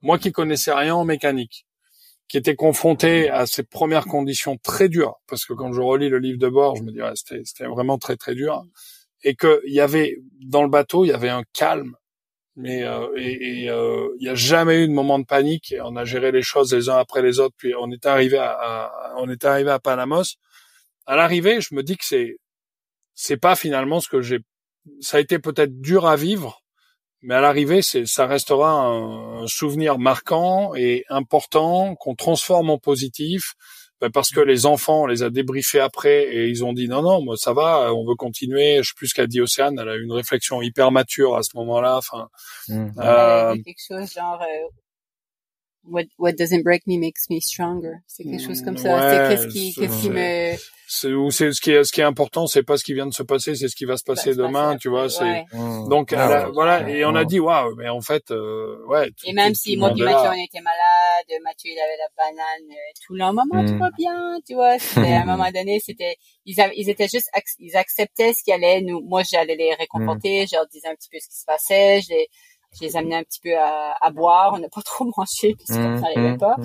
moi 0.00 0.18
qui 0.18 0.32
connaissais 0.32 0.72
rien 0.72 0.94
en 0.94 1.04
mécanique, 1.04 1.66
qui 2.28 2.36
était 2.36 2.54
confronté 2.54 3.30
à 3.30 3.46
ces 3.46 3.62
premières 3.62 4.04
conditions 4.04 4.58
très 4.62 4.88
dures, 4.88 5.16
parce 5.26 5.44
que 5.44 5.54
quand 5.54 5.72
je 5.72 5.80
relis 5.80 6.10
le 6.10 6.18
livre 6.18 6.38
de 6.38 6.48
bord, 6.48 6.76
je 6.76 6.82
me 6.82 6.92
dis 6.92 7.00
c'était, 7.14 7.42
c'était 7.44 7.66
vraiment 7.66 7.98
très 7.98 8.16
très 8.16 8.34
dur, 8.34 8.64
et 9.22 9.34
que 9.34 9.62
il 9.66 9.72
y 9.72 9.80
avait 9.80 10.18
dans 10.40 10.62
le 10.62 10.68
bateau, 10.68 11.04
il 11.04 11.08
y 11.08 11.12
avait 11.12 11.30
un 11.30 11.42
calme, 11.52 11.96
mais 12.58 12.82
euh, 12.82 13.06
et, 13.16 13.70
euh, 13.70 14.08
il 14.18 14.24
n'y 14.24 14.28
a 14.28 14.34
jamais 14.34 14.82
eu 14.82 14.88
de 14.88 14.92
moment 14.92 15.20
de 15.20 15.24
panique. 15.24 15.72
Et 15.72 15.80
on 15.80 15.94
a 15.96 16.04
géré 16.04 16.32
les 16.32 16.42
choses 16.42 16.74
les 16.74 16.88
uns 16.88 16.96
après 16.96 17.22
les 17.22 17.38
autres, 17.38 17.54
puis 17.56 17.72
on 17.78 17.90
est 17.92 18.04
arrivé 18.04 18.36
à, 18.38 18.90
on 19.16 19.28
est 19.30 19.44
arrivé 19.44 19.70
à 19.70 19.78
Panamos. 19.78 20.24
À 21.06 21.16
l'arrivée, 21.16 21.60
je 21.60 21.74
me 21.74 21.82
dis 21.82 21.96
que 21.96 22.04
c'est 22.04 22.36
c'est 23.14 23.36
pas 23.36 23.56
finalement 23.56 24.00
ce 24.00 24.08
que 24.08 24.20
j'ai. 24.22 24.40
Ça 25.00 25.18
a 25.18 25.20
été 25.20 25.38
peut-être 25.38 25.80
dur 25.80 26.06
à 26.06 26.16
vivre, 26.16 26.60
mais 27.22 27.34
à 27.34 27.40
l'arrivée, 27.40 27.82
c'est, 27.82 28.06
ça 28.06 28.26
restera 28.26 28.70
un, 28.70 29.46
souvenir 29.46 29.98
marquant 29.98 30.74
et 30.74 31.04
important 31.08 31.94
qu'on 31.96 32.14
transforme 32.14 32.70
en 32.70 32.78
positif, 32.78 33.54
ben, 34.00 34.10
parce 34.10 34.30
que 34.30 34.40
les 34.40 34.66
enfants, 34.66 35.02
on 35.02 35.06
les 35.06 35.22
a 35.24 35.30
débriefés 35.30 35.80
après 35.80 36.22
et 36.24 36.48
ils 36.48 36.64
ont 36.64 36.72
dit 36.72 36.86
non, 36.86 37.02
non, 37.02 37.22
moi 37.22 37.36
ça 37.36 37.52
va, 37.52 37.92
on 37.92 38.06
veut 38.06 38.14
continuer. 38.14 38.76
Je 38.82 38.90
sais 38.90 38.94
plus 38.94 39.08
ce 39.08 39.14
qu'a 39.14 39.26
dit 39.26 39.40
Océane, 39.40 39.76
elle 39.80 39.88
a 39.88 39.96
eu 39.96 40.04
une 40.04 40.12
réflexion 40.12 40.62
hyper 40.62 40.92
mature 40.92 41.36
à 41.36 41.42
ce 41.42 41.56
moment-là. 41.56 41.96
Enfin, 41.96 42.28
mmh. 42.68 42.86
euh, 42.98 43.54
quelque 43.64 43.82
chose 43.88 44.12
genre 44.12 44.40
euh, 44.40 44.68
what, 45.90 46.04
what 46.18 46.32
doesn't 46.32 46.62
break 46.62 46.86
me 46.86 46.98
makes 46.98 47.28
me 47.30 47.40
stronger. 47.40 48.02
C'est 48.06 48.24
quelque 48.24 48.44
chose 48.44 48.62
comme 48.62 48.76
ça. 48.76 49.00
c'est 49.00 49.28
qu'est-ce 49.28 49.48
qui, 49.48 49.74
qu'est-ce 49.74 50.02
qui 50.02 50.10
me 50.10 50.56
c'est 50.90 51.12
c'est 51.30 51.52
ce 51.52 51.60
qui 51.60 51.70
est 51.70 51.84
ce 51.84 51.92
qui 51.92 52.00
est 52.00 52.04
important 52.04 52.46
c'est 52.46 52.62
pas 52.62 52.78
ce 52.78 52.82
qui 52.82 52.94
vient 52.94 53.06
de 53.06 53.12
se 53.12 53.22
passer 53.22 53.54
c'est 53.54 53.68
ce 53.68 53.76
qui 53.76 53.84
va 53.84 53.98
se 53.98 54.04
passer 54.04 54.34
demain 54.34 54.78
tu 54.78 54.88
vois 54.88 55.10
c'est 55.10 55.44
donc 55.88 56.14
ah 56.14 56.48
voilà 56.54 56.88
et 56.88 57.04
on 57.04 57.14
a 57.14 57.26
dit 57.26 57.38
waouh 57.40 57.74
mais 57.76 57.90
en 57.90 58.00
fait 58.00 58.30
euh, 58.30 58.78
ouais 58.86 59.10
et 59.24 59.34
même 59.34 59.54
si 59.54 59.76
moi 59.76 59.90
et 59.90 60.00
Mathieu 60.00 60.30
on 60.30 60.44
était 60.44 60.62
malade 60.62 61.42
Mathieu 61.44 61.72
il 61.72 61.78
avait 61.78 61.98
la 61.98 62.08
banane 62.16 62.70
euh, 62.70 62.92
tout 63.06 63.12
le 63.12 63.18
moment 63.18 63.44
mm. 63.52 63.66
tout 63.66 63.78
va 63.78 63.90
bien 63.98 64.38
tu 64.46 64.54
vois 64.54 64.76
à 64.96 65.22
un 65.22 65.26
moment 65.26 65.50
donné 65.54 65.78
c'était 65.84 66.16
ils 66.46 66.56
ils 66.74 66.88
étaient 66.88 67.08
juste 67.08 67.30
ils 67.58 67.76
acceptaient 67.76 68.32
ce 68.32 68.42
qui 68.42 68.52
allait 68.52 68.80
nous 68.80 69.02
moi 69.02 69.22
j'allais 69.30 69.56
les 69.56 69.74
réconforter 69.74 70.44
mm. 70.44 70.46
je 70.48 70.56
leur 70.56 70.66
disais 70.68 70.88
un 70.88 70.94
petit 70.94 71.10
peu 71.12 71.18
ce 71.20 71.28
qui 71.28 71.38
se 71.38 71.44
passait 71.44 72.00
je 72.00 72.14
les 72.14 72.28
je 72.74 72.84
les 72.84 72.96
amenais 72.96 73.16
un 73.16 73.24
petit 73.24 73.40
peu 73.40 73.56
à, 73.56 73.94
à 74.00 74.10
boire 74.10 74.52
on 74.54 74.58
n'a 74.58 74.68
pas 74.68 74.82
trop 74.84 75.04
mangé 75.16 75.54
parce 75.54 75.68
que 75.68 75.74
ça 75.74 75.80
mm, 75.80 76.00
n'arrivait 76.00 76.38
pas 76.38 76.56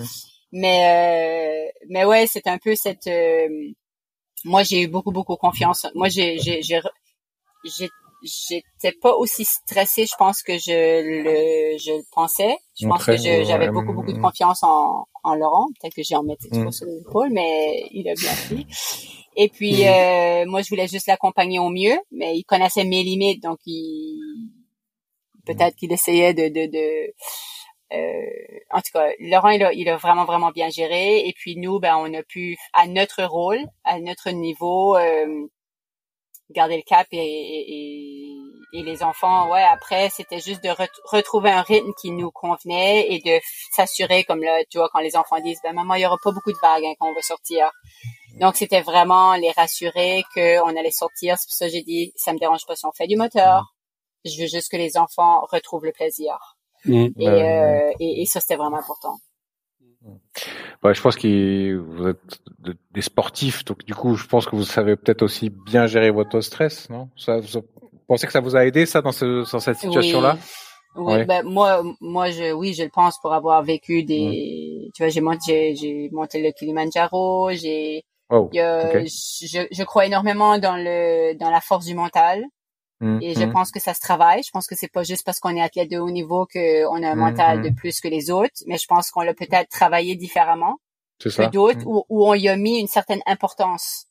mais 0.51 1.67
euh, 1.67 1.71
mais 1.89 2.05
ouais 2.05 2.25
c'est 2.27 2.47
un 2.47 2.57
peu 2.57 2.75
cette 2.75 3.07
euh, 3.07 3.47
moi 4.45 4.63
j'ai 4.63 4.81
eu 4.81 4.88
beaucoup 4.88 5.11
beaucoup 5.11 5.35
confiance. 5.35 5.88
Moi 5.95 6.09
j'ai 6.09 6.38
j'ai 6.39 6.61
j'ai 6.61 6.80
j'étais 8.23 8.93
pas 9.01 9.13
aussi 9.15 9.43
stressée, 9.43 10.05
je 10.05 10.15
pense 10.17 10.41
que 10.43 10.57
je 10.57 10.71
le 10.71 11.77
je 11.77 11.91
le 11.91 12.03
pensais. 12.11 12.57
Je 12.80 12.88
pense 12.88 13.05
que 13.05 13.17
j'avais 13.17 13.69
beaucoup 13.69 13.93
beaucoup 13.93 14.13
de 14.13 14.19
confiance 14.19 14.63
en 14.63 15.07
en 15.23 15.35
Laurent. 15.35 15.67
Peut-être 15.80 15.95
que 15.95 16.03
j'ai 16.03 16.15
en 16.15 16.23
mettais 16.23 16.49
trop 16.49 16.71
sur 16.71 16.85
l'épaule, 16.88 17.30
mais 17.31 17.88
il 17.91 18.07
a 18.09 18.13
bien 18.13 18.34
pris. 18.45 18.67
Et 19.35 19.49
puis 19.49 19.88
euh, 19.88 20.45
moi 20.45 20.61
je 20.61 20.69
voulais 20.69 20.88
juste 20.88 21.07
l'accompagner 21.07 21.59
au 21.59 21.69
mieux, 21.69 21.97
mais 22.11 22.38
il 22.38 22.43
connaissait 22.43 22.84
mes 22.84 23.03
limites, 23.03 23.41
donc 23.41 23.59
il 23.65 24.51
peut-être 25.45 25.75
qu'il 25.75 25.91
essayait 25.91 26.33
de 26.33 26.47
de, 26.47 26.71
de 26.71 27.13
euh, 27.93 28.59
en 28.71 28.79
tout 28.81 28.91
cas, 28.93 29.09
Laurent, 29.19 29.49
il 29.49 29.63
a, 29.63 29.71
il 29.73 29.87
a, 29.89 29.97
vraiment, 29.97 30.25
vraiment 30.25 30.51
bien 30.51 30.69
géré. 30.69 31.27
Et 31.27 31.33
puis 31.33 31.57
nous, 31.57 31.79
ben, 31.79 31.95
on 31.97 32.13
a 32.13 32.23
pu, 32.23 32.57
à 32.73 32.87
notre 32.87 33.23
rôle, 33.23 33.59
à 33.83 33.99
notre 33.99 34.31
niveau, 34.31 34.97
euh, 34.97 35.47
garder 36.49 36.77
le 36.77 36.83
cap 36.83 37.07
et, 37.11 37.17
et, 37.17 38.29
et, 38.73 38.83
les 38.83 39.03
enfants, 39.03 39.51
ouais, 39.51 39.63
après, 39.63 40.09
c'était 40.09 40.39
juste 40.39 40.63
de 40.63 40.69
retrouver 41.05 41.51
un 41.51 41.61
rythme 41.61 41.91
qui 42.01 42.11
nous 42.11 42.31
convenait 42.31 43.11
et 43.11 43.19
de 43.19 43.39
s'assurer, 43.71 44.23
comme 44.23 44.41
là, 44.43 44.63
tu 44.69 44.77
vois, 44.79 44.89
quand 44.91 44.99
les 44.99 45.15
enfants 45.15 45.39
disent, 45.39 45.59
ben 45.63 45.73
maman, 45.73 45.95
il 45.95 46.01
y 46.01 46.05
aura 46.05 46.17
pas 46.23 46.31
beaucoup 46.31 46.51
de 46.51 46.57
vagues 46.61 46.85
hein, 46.85 46.93
quand 46.99 47.09
on 47.09 47.13
va 47.13 47.21
sortir. 47.21 47.71
Donc, 48.39 48.55
c'était 48.55 48.81
vraiment 48.81 49.35
les 49.35 49.51
rassurer 49.51 50.23
qu'on 50.33 50.75
allait 50.75 50.91
sortir. 50.91 51.37
C'est 51.37 51.47
pour 51.47 51.53
ça 51.53 51.65
que 51.67 51.71
j'ai 51.73 51.83
dit, 51.83 52.11
ça 52.15 52.33
me 52.33 52.39
dérange 52.39 52.65
pas 52.65 52.75
si 52.75 52.85
on 52.85 52.91
fait 52.91 53.07
du 53.07 53.15
moteur. 53.15 53.72
Je 54.25 54.41
veux 54.41 54.47
juste 54.47 54.71
que 54.71 54.77
les 54.77 54.97
enfants 54.97 55.45
retrouvent 55.51 55.85
le 55.85 55.91
plaisir. 55.91 56.57
Mm. 56.85 57.07
et, 57.17 57.27
euh, 57.27 57.91
et, 57.99 58.21
et, 58.21 58.25
ça, 58.25 58.39
c'était 58.39 58.55
vraiment 58.55 58.77
important. 58.77 59.17
Ouais, 60.83 60.93
je 60.93 61.01
pense 61.01 61.15
que 61.15 61.77
vous 61.77 62.09
êtes 62.09 62.77
des 62.91 63.01
sportifs, 63.01 63.63
donc 63.63 63.85
du 63.85 63.95
coup, 63.95 64.15
je 64.15 64.27
pense 64.27 64.45
que 64.45 64.55
vous 64.55 64.65
savez 64.65 64.97
peut-être 64.97 65.21
aussi 65.21 65.49
bien 65.49 65.87
gérer 65.87 66.11
votre 66.11 66.41
stress, 66.41 66.89
non? 66.89 67.09
Ça, 67.15 67.39
Vous 67.39 67.63
pensez 68.07 68.27
que 68.27 68.33
ça 68.33 68.41
vous 68.41 68.57
a 68.57 68.65
aidé 68.65 68.85
ça 68.85 69.01
dans, 69.01 69.13
ce, 69.13 69.49
dans 69.49 69.59
cette 69.61 69.77
situation-là? 69.77 70.37
Oui. 70.95 71.13
oui. 71.13 71.25
Ben, 71.25 71.43
moi, 71.43 71.83
moi, 72.01 72.29
je, 72.31 72.51
oui, 72.51 72.73
je 72.73 72.83
le 72.83 72.89
pense 72.89 73.17
pour 73.21 73.33
avoir 73.33 73.63
vécu 73.63 74.03
des, 74.03 74.87
mm. 74.87 74.91
tu 74.93 75.03
vois, 75.03 75.09
j'ai 75.09 75.21
monté, 75.21 75.75
j'ai 75.75 76.09
monté 76.11 76.41
le 76.41 76.51
Kilimanjaro, 76.51 77.51
j'ai, 77.53 78.03
oh, 78.29 78.49
je, 78.51 79.67
je 79.71 79.83
crois 79.83 80.05
énormément 80.05 80.57
dans 80.57 80.75
le, 80.75 81.33
dans 81.35 81.49
la 81.49 81.61
force 81.61 81.85
du 81.85 81.95
mental. 81.95 82.43
Mm, 83.03 83.19
et 83.21 83.35
je 83.35 83.43
mm. 83.43 83.51
pense 83.51 83.71
que 83.71 83.80
ça 83.80 83.93
se 83.93 83.99
travaille. 83.99 84.41
Je 84.43 84.51
pense 84.51 84.65
que 84.65 84.75
c'est 84.75 84.91
pas 84.91 85.03
juste 85.03 85.25
parce 85.25 85.39
qu'on 85.39 85.55
est 85.55 85.61
athlète 85.61 85.91
de 85.91 85.99
haut 85.99 86.09
niveau 86.09 86.47
qu'on 86.51 87.03
a 87.03 87.09
un 87.09 87.15
mental 87.15 87.61
de 87.61 87.69
mm-hmm. 87.69 87.75
plus 87.75 87.99
que 87.99 88.07
les 88.07 88.31
autres, 88.31 88.63
mais 88.65 88.77
je 88.77 88.88
pense 88.88 89.11
qu'on 89.11 89.21
l'a 89.21 89.34
peut-être 89.34 89.69
travaillé 89.69 90.15
différemment 90.15 90.77
que 91.19 91.49
d'autres, 91.49 91.85
où, 91.85 92.05
on 92.09 92.34
y 92.34 92.49
a 92.49 92.55
mis 92.57 92.80
une 92.80 92.88
certaine 92.88 93.21
importance 93.25 94.07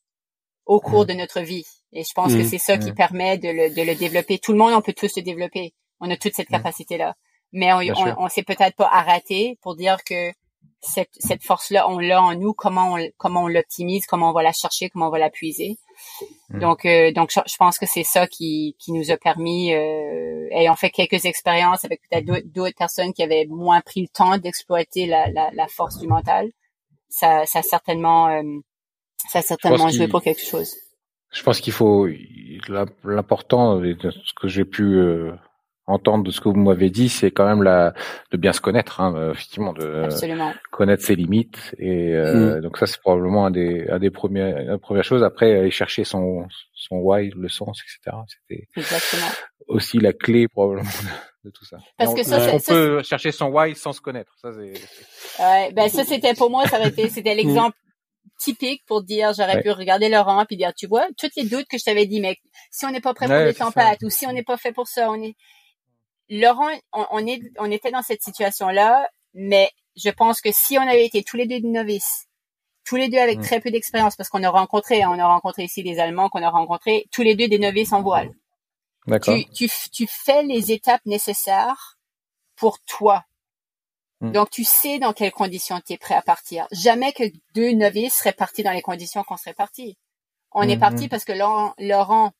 au 0.66 0.80
cours 0.80 1.06
de 1.06 1.12
notre 1.12 1.40
vie. 1.40 1.66
Et 1.92 2.04
je 2.04 2.12
pense 2.14 2.34
que 2.34 2.44
c'est 2.44 2.58
ça 2.58 2.78
qui 2.78 2.92
permet 2.92 3.36
de 3.36 3.48
le, 3.48 3.74
de 3.74 3.82
le 3.82 3.94
développer. 3.94 4.38
Tout 4.38 4.52
le 4.52 4.58
monde, 4.58 4.72
on 4.72 4.80
peut 4.80 4.94
tous 4.94 5.14
le 5.16 5.22
développer. 5.22 5.74
On 6.00 6.10
a 6.10 6.16
toute 6.16 6.34
cette 6.34 6.48
capacité-là. 6.48 7.14
Mais 7.52 7.72
on, 7.72 7.80
on, 7.80 8.14
on 8.16 8.28
s'est 8.28 8.44
peut-être 8.44 8.76
pas 8.76 8.88
arrêté 8.90 9.58
pour 9.60 9.76
dire 9.76 10.02
que 10.04 10.32
cette, 10.80 11.10
cette 11.18 11.42
force-là, 11.42 11.88
on 11.88 11.98
l'a 11.98 12.22
en 12.22 12.34
nous, 12.34 12.54
comment 12.54 12.94
on, 12.94 13.08
comment 13.18 13.44
on 13.44 13.48
l'optimise, 13.48 14.06
comment 14.06 14.30
on 14.30 14.32
va 14.32 14.42
la 14.42 14.52
chercher, 14.52 14.88
comment 14.88 15.08
on 15.08 15.10
va 15.10 15.18
la 15.18 15.30
puiser. 15.30 15.78
Mm. 16.50 16.60
Donc, 16.60 16.84
euh, 16.84 17.12
donc 17.12 17.30
je, 17.30 17.56
pense 17.56 17.78
que 17.78 17.86
c'est 17.86 18.02
ça 18.02 18.26
qui, 18.26 18.76
qui 18.78 18.92
nous 18.92 19.10
a 19.10 19.16
permis, 19.16 19.72
euh, 19.74 20.48
ayant 20.50 20.76
fait 20.76 20.90
quelques 20.90 21.24
expériences 21.24 21.84
avec 21.84 22.00
peut-être 22.08 22.26
d'autres 22.52 22.76
personnes 22.76 23.12
qui 23.12 23.22
avaient 23.22 23.46
moins 23.48 23.80
pris 23.80 24.02
le 24.02 24.08
temps 24.08 24.38
d'exploiter 24.38 25.06
la, 25.06 25.28
la, 25.30 25.50
la, 25.52 25.66
force 25.68 25.98
du 25.98 26.06
mental, 26.06 26.50
ça, 27.08 27.44
ça 27.46 27.60
a 27.60 27.62
certainement, 27.62 28.28
euh, 28.28 28.42
ça 29.28 29.40
a 29.40 29.42
certainement 29.42 29.88
joué 29.88 30.08
pour 30.08 30.22
quelque 30.22 30.42
chose. 30.42 30.74
Je 31.32 31.42
pense 31.42 31.60
qu'il 31.60 31.72
faut 31.72 32.06
l'important, 33.04 33.80
ce 33.80 34.34
que 34.40 34.48
j'ai 34.48 34.64
pu 34.64 34.82
euh, 34.82 35.32
entendre 35.86 36.24
de 36.24 36.30
ce 36.30 36.40
que 36.40 36.48
vous 36.48 36.56
m'avez 36.56 36.90
dit, 36.90 37.08
c'est 37.08 37.30
quand 37.30 37.46
même 37.46 37.62
la 37.62 37.94
de 38.30 38.36
bien 38.36 38.52
se 38.52 38.60
connaître, 38.60 39.00
hein, 39.00 39.14
euh, 39.16 39.32
effectivement, 39.32 39.72
de 39.72 40.08
connaître 40.70 41.02
ses 41.02 41.16
limites. 41.16 41.74
Et 41.78 42.14
euh, 42.14 42.58
mm. 42.58 42.60
donc 42.62 42.78
ça, 42.78 42.86
c'est 42.86 43.00
probablement 43.00 43.46
un 43.46 43.50
des, 43.50 43.88
un 43.88 43.98
des 43.98 44.10
premiers, 44.10 44.64
la 44.64 44.78
première 44.78 45.04
chose. 45.04 45.22
Après, 45.22 45.58
aller 45.58 45.70
chercher 45.70 46.04
son 46.04 46.46
son 46.74 46.96
why, 46.96 47.32
le 47.36 47.48
sens, 47.48 47.80
etc. 47.82 48.16
C'était 48.28 48.68
aussi 49.68 49.98
la 49.98 50.12
clé 50.12 50.48
probablement 50.48 50.88
de, 51.44 51.50
tout 51.50 51.64
ça. 51.64 51.78
Parce 51.98 52.14
que 52.14 52.22
ça, 52.22 52.38
on, 52.52 52.58
peut 52.58 53.02
chercher 53.02 53.32
son 53.32 53.46
why 53.46 53.74
sans 53.74 53.92
se 53.92 54.00
connaître. 54.00 54.32
Ça, 54.40 54.50
c'est. 54.52 55.42
Ouais, 55.42 55.72
ben 55.72 55.88
ça, 55.88 56.04
c'était 56.04 56.34
pour 56.34 56.50
moi, 56.50 56.66
ça 56.66 56.78
aurait 56.78 56.88
été, 56.88 57.08
c'était 57.08 57.34
l'exemple 57.34 57.76
typique 58.38 58.82
pour 58.86 59.02
dire, 59.02 59.32
j'aurais 59.36 59.62
pu 59.62 59.70
regarder 59.70 60.08
Laurent 60.08 60.44
puis 60.46 60.56
dire, 60.56 60.72
tu 60.76 60.86
vois, 60.86 61.06
toutes 61.16 61.34
les 61.36 61.44
doutes 61.44 61.66
que 61.68 61.78
je 61.78 61.84
t'avais 61.84 62.06
dit, 62.06 62.20
mais 62.20 62.36
si 62.70 62.84
on 62.84 62.90
n'est 62.90 63.00
pas 63.00 63.14
prêt 63.14 63.26
pour 63.26 63.36
les 63.36 63.54
tempêtes 63.54 64.02
ou 64.02 64.10
si 64.10 64.26
on 64.26 64.32
n'est 64.32 64.42
pas 64.42 64.56
fait 64.56 64.72
pour 64.72 64.88
ça, 64.88 65.10
on 65.10 65.22
est, 65.22 65.36
Laurent, 66.40 66.70
on, 66.92 67.26
est, 67.26 67.42
on 67.58 67.70
était 67.70 67.90
dans 67.90 68.00
cette 68.00 68.22
situation-là, 68.22 69.06
mais 69.34 69.70
je 69.96 70.08
pense 70.08 70.40
que 70.40 70.48
si 70.50 70.78
on 70.78 70.82
avait 70.82 71.04
été 71.04 71.22
tous 71.22 71.36
les 71.36 71.46
deux 71.46 71.60
de 71.60 71.66
novices, 71.66 72.26
tous 72.84 72.96
les 72.96 73.08
deux 73.08 73.18
avec 73.18 73.38
mm. 73.38 73.42
très 73.42 73.60
peu 73.60 73.70
d'expérience, 73.70 74.16
parce 74.16 74.30
qu'on 74.30 74.42
a 74.42 74.48
rencontré, 74.48 75.04
on 75.04 75.18
a 75.18 75.26
rencontré 75.26 75.64
ici 75.64 75.82
des 75.82 75.98
Allemands 75.98 76.30
qu'on 76.30 76.42
a 76.42 76.48
rencontrés, 76.48 77.06
tous 77.12 77.20
les 77.20 77.34
deux 77.34 77.48
des 77.48 77.58
novices 77.58 77.92
en 77.92 78.00
voile. 78.00 78.32
D'accord. 79.06 79.34
Tu, 79.34 79.68
tu, 79.68 79.70
tu 79.92 80.06
fais 80.06 80.42
les 80.42 80.72
étapes 80.72 81.04
nécessaires 81.04 81.98
pour 82.56 82.78
toi. 82.80 83.24
Mm. 84.20 84.32
Donc, 84.32 84.48
tu 84.48 84.64
sais 84.64 84.98
dans 84.98 85.12
quelles 85.12 85.32
conditions 85.32 85.82
tu 85.84 85.92
es 85.92 85.98
prêt 85.98 86.14
à 86.14 86.22
partir. 86.22 86.66
Jamais 86.72 87.12
que 87.12 87.24
deux 87.54 87.72
novices 87.72 88.14
seraient 88.14 88.32
partis 88.32 88.62
dans 88.62 88.72
les 88.72 88.80
conditions 88.80 89.22
qu'on 89.22 89.36
serait 89.36 89.52
partis. 89.52 89.98
On 90.52 90.62
est 90.62 90.76
mm-hmm. 90.76 90.78
parti 90.78 91.08
parce 91.08 91.24
que 91.24 91.32
Laurent, 91.32 91.74
Laurent, 91.78 92.32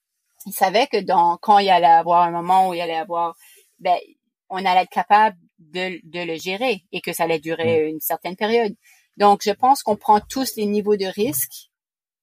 il 0.47 0.55
savait 0.55 0.87
que 0.87 0.97
dans, 0.99 1.37
quand 1.37 1.59
il 1.59 1.69
allait 1.69 1.87
avoir 1.87 2.23
un 2.23 2.31
moment 2.31 2.69
où 2.69 2.75
il 2.75 2.81
allait 2.81 2.97
avoir, 2.97 3.37
ben, 3.83 3.97
on 4.49 4.65
allait 4.65 4.83
être 4.83 4.91
capable 4.91 5.37
de, 5.59 6.01
de 6.05 6.21
le 6.25 6.37
gérer 6.37 6.85
et 6.93 7.01
que 7.01 7.13
ça 7.13 7.25
allait 7.25 7.41
durer 7.41 7.85
mm. 7.85 7.89
une 7.89 8.01
certaine 8.01 8.37
période. 8.37 8.75
Donc, 9.17 9.43
je 9.45 9.51
pense 9.51 9.83
qu'on 9.83 9.97
prend 9.97 10.21
tous 10.21 10.57
les 10.57 10.67
niveaux 10.67 10.97
de 10.97 11.07
risque 11.07 11.71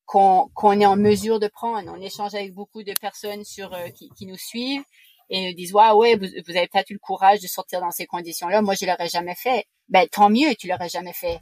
qu'on 0.06 0.82
est 0.82 0.88
en 0.88 0.96
mesure 0.96 1.40
de 1.40 1.48
prendre. 1.48 1.92
On 1.96 2.02
échange 2.02 2.34
avec 2.34 2.54
beaucoup 2.54 2.82
de 2.82 2.94
personnes 3.00 3.44
sur 3.44 3.72
euh, 3.74 3.90
qui, 3.90 4.10
qui, 4.18 4.26
nous 4.26 4.38
suivent 4.38 4.84
et 5.30 5.48
nous 5.48 5.56
disent 5.56 5.72
ouais 5.72 5.92
ouais 5.92 6.16
vous, 6.16 6.26
vous 6.48 6.58
avez 6.58 6.68
peut-être 6.68 6.90
eu 6.90 6.94
le 6.94 7.00
courage 7.00 7.42
de 7.42 7.48
sortir 7.48 7.80
dans 7.80 7.92
ces 7.92 8.08
conditions-là. 8.08 8.64
Moi 8.64 8.74
je 8.74 8.88
l'aurais 8.88 9.08
jamais 9.08 9.36
fait. 9.36 9.66
Ben 9.88 10.08
tant 10.08 10.32
mieux 10.32 10.56
tu 10.56 10.68
l'aurais 10.68 10.90
jamais 10.90 11.14
fait. 11.14 11.38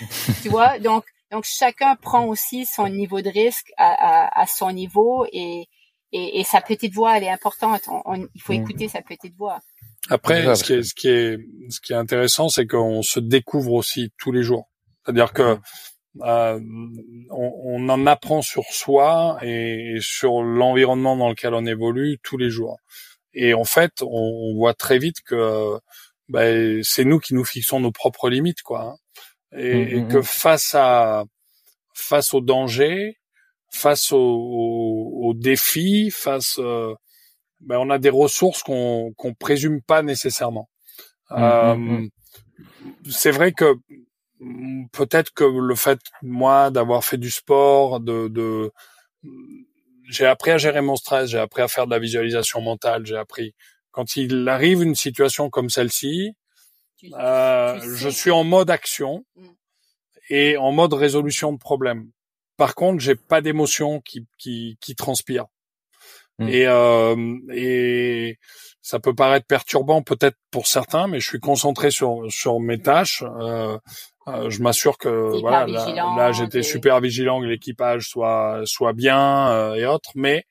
tu 0.42 0.48
vois? 0.48 0.80
Donc 0.80 1.04
donc 1.30 1.44
chacun 1.44 1.94
prend 1.94 2.26
aussi 2.26 2.66
son 2.66 2.88
niveau 2.88 3.20
de 3.20 3.30
risque 3.30 3.72
à, 3.76 3.92
à, 3.92 4.42
à 4.42 4.46
son 4.48 4.72
niveau 4.72 5.24
et, 5.32 5.68
et, 6.14 6.40
et 6.40 6.44
sa 6.44 6.60
petite 6.60 6.94
voix 6.94 7.16
elle 7.16 7.24
est 7.24 7.30
importante. 7.30 7.82
On, 7.88 8.26
il 8.34 8.42
faut 8.42 8.52
mm. 8.52 8.62
écouter 8.62 8.88
sa 8.88 9.02
petite 9.02 9.36
voix. 9.36 9.60
Après, 10.10 10.54
ce 10.54 10.64
qui 10.64 10.72
est, 10.74 10.82
ce 10.82 10.94
qui 10.94 11.08
est, 11.08 11.38
ce 11.70 11.80
qui 11.80 11.92
est 11.92 11.96
intéressant, 11.96 12.48
c'est 12.48 12.66
qu'on 12.66 13.02
se 13.02 13.20
découvre 13.20 13.72
aussi 13.72 14.12
tous 14.18 14.32
les 14.32 14.42
jours. 14.42 14.68
C'est-à-dire 15.04 15.32
que 15.32 15.58
euh, 16.22 16.60
on, 17.30 17.52
on, 17.64 17.88
en 17.88 18.06
apprend 18.06 18.42
sur 18.42 18.64
soi 18.64 19.38
et, 19.42 19.96
sur 20.00 20.42
l'environnement 20.42 21.16
dans 21.16 21.30
lequel 21.30 21.54
on 21.54 21.66
évolue 21.66 22.18
tous 22.22 22.36
les 22.36 22.50
jours. 22.50 22.78
Et 23.32 23.54
en 23.54 23.64
fait, 23.64 24.02
on, 24.02 24.54
voit 24.54 24.74
très 24.74 24.98
vite 24.98 25.22
que 25.22 25.78
ben, 26.28 26.80
c'est 26.84 27.04
nous 27.04 27.18
qui 27.18 27.34
nous 27.34 27.44
fixons 27.44 27.80
nos 27.80 27.90
propres 27.90 28.28
limites, 28.28 28.62
quoi. 28.62 28.82
Hein. 28.82 28.96
Et, 29.56 29.96
mmh, 29.96 30.04
mmh, 30.04 30.08
que 30.08 30.22
face 30.22 30.74
à 30.74 31.24
face 31.94 32.34
aux 32.34 32.40
dangers, 32.40 33.18
face 33.74 34.12
aux, 34.12 34.18
aux, 34.18 35.34
défis, 35.34 36.10
face 36.10 36.56
euh, 36.58 36.94
ben, 37.60 37.78
on 37.78 37.90
a 37.90 37.98
des 37.98 38.10
ressources 38.10 38.62
qu'on 38.62 39.12
qu'on 39.16 39.34
présume 39.34 39.82
pas 39.82 40.02
nécessairement. 40.02 40.68
euh, 41.32 42.06
c'est 43.10 43.30
vrai 43.30 43.52
que 43.52 43.74
peut-être 44.92 45.32
que 45.32 45.44
le 45.44 45.74
fait 45.74 45.98
moi 46.22 46.70
d'avoir 46.70 47.04
fait 47.04 47.16
du 47.18 47.30
sport, 47.30 48.00
de, 48.00 48.28
de 48.28 48.70
j'ai 50.08 50.26
appris 50.26 50.50
à 50.50 50.58
gérer 50.58 50.82
mon 50.82 50.96
stress, 50.96 51.30
j'ai 51.30 51.38
appris 51.38 51.62
à 51.62 51.68
faire 51.68 51.86
de 51.86 51.90
la 51.92 51.98
visualisation 51.98 52.60
mentale, 52.60 53.06
j'ai 53.06 53.16
appris 53.16 53.54
quand 53.90 54.16
il 54.16 54.48
arrive 54.48 54.82
une 54.82 54.94
situation 54.94 55.50
comme 55.50 55.70
celle-ci, 55.70 56.34
euh, 57.12 57.80
je 57.96 58.08
suis 58.08 58.30
en 58.30 58.44
mode 58.44 58.70
action 58.70 59.24
et 60.28 60.56
en 60.56 60.72
mode 60.72 60.92
résolution 60.94 61.52
de 61.52 61.58
problème. 61.58 62.10
Par 62.56 62.74
contre, 62.74 63.00
j'ai 63.00 63.14
pas 63.16 63.40
d'émotion 63.40 64.00
qui, 64.00 64.26
qui, 64.38 64.78
qui 64.80 64.94
transpire. 64.94 65.46
Mm. 66.38 66.48
Et, 66.48 66.66
euh, 66.66 67.38
et 67.52 68.38
ça 68.84 69.00
peut 69.00 69.14
paraître 69.14 69.46
perturbant 69.46 70.02
peut-être 70.02 70.36
pour 70.50 70.66
certains, 70.66 71.06
mais 71.06 71.18
je 71.18 71.26
suis 71.26 71.40
concentré 71.40 71.90
sur 71.90 72.24
sur 72.28 72.60
mes 72.60 72.80
tâches. 72.80 73.24
Euh, 73.40 73.78
euh, 74.28 74.50
je 74.50 74.62
m'assure 74.62 74.98
que 74.98 75.40
voilà, 75.40 75.66
là, 75.66 76.32
j'étais 76.32 76.62
super 76.62 77.00
vigilant 77.00 77.40
que 77.40 77.46
l'équipage 77.46 78.08
soit 78.08 78.60
soit 78.66 78.92
bien 78.92 79.48
euh, 79.48 79.74
et 79.74 79.86
autres, 79.86 80.10
mais 80.14 80.44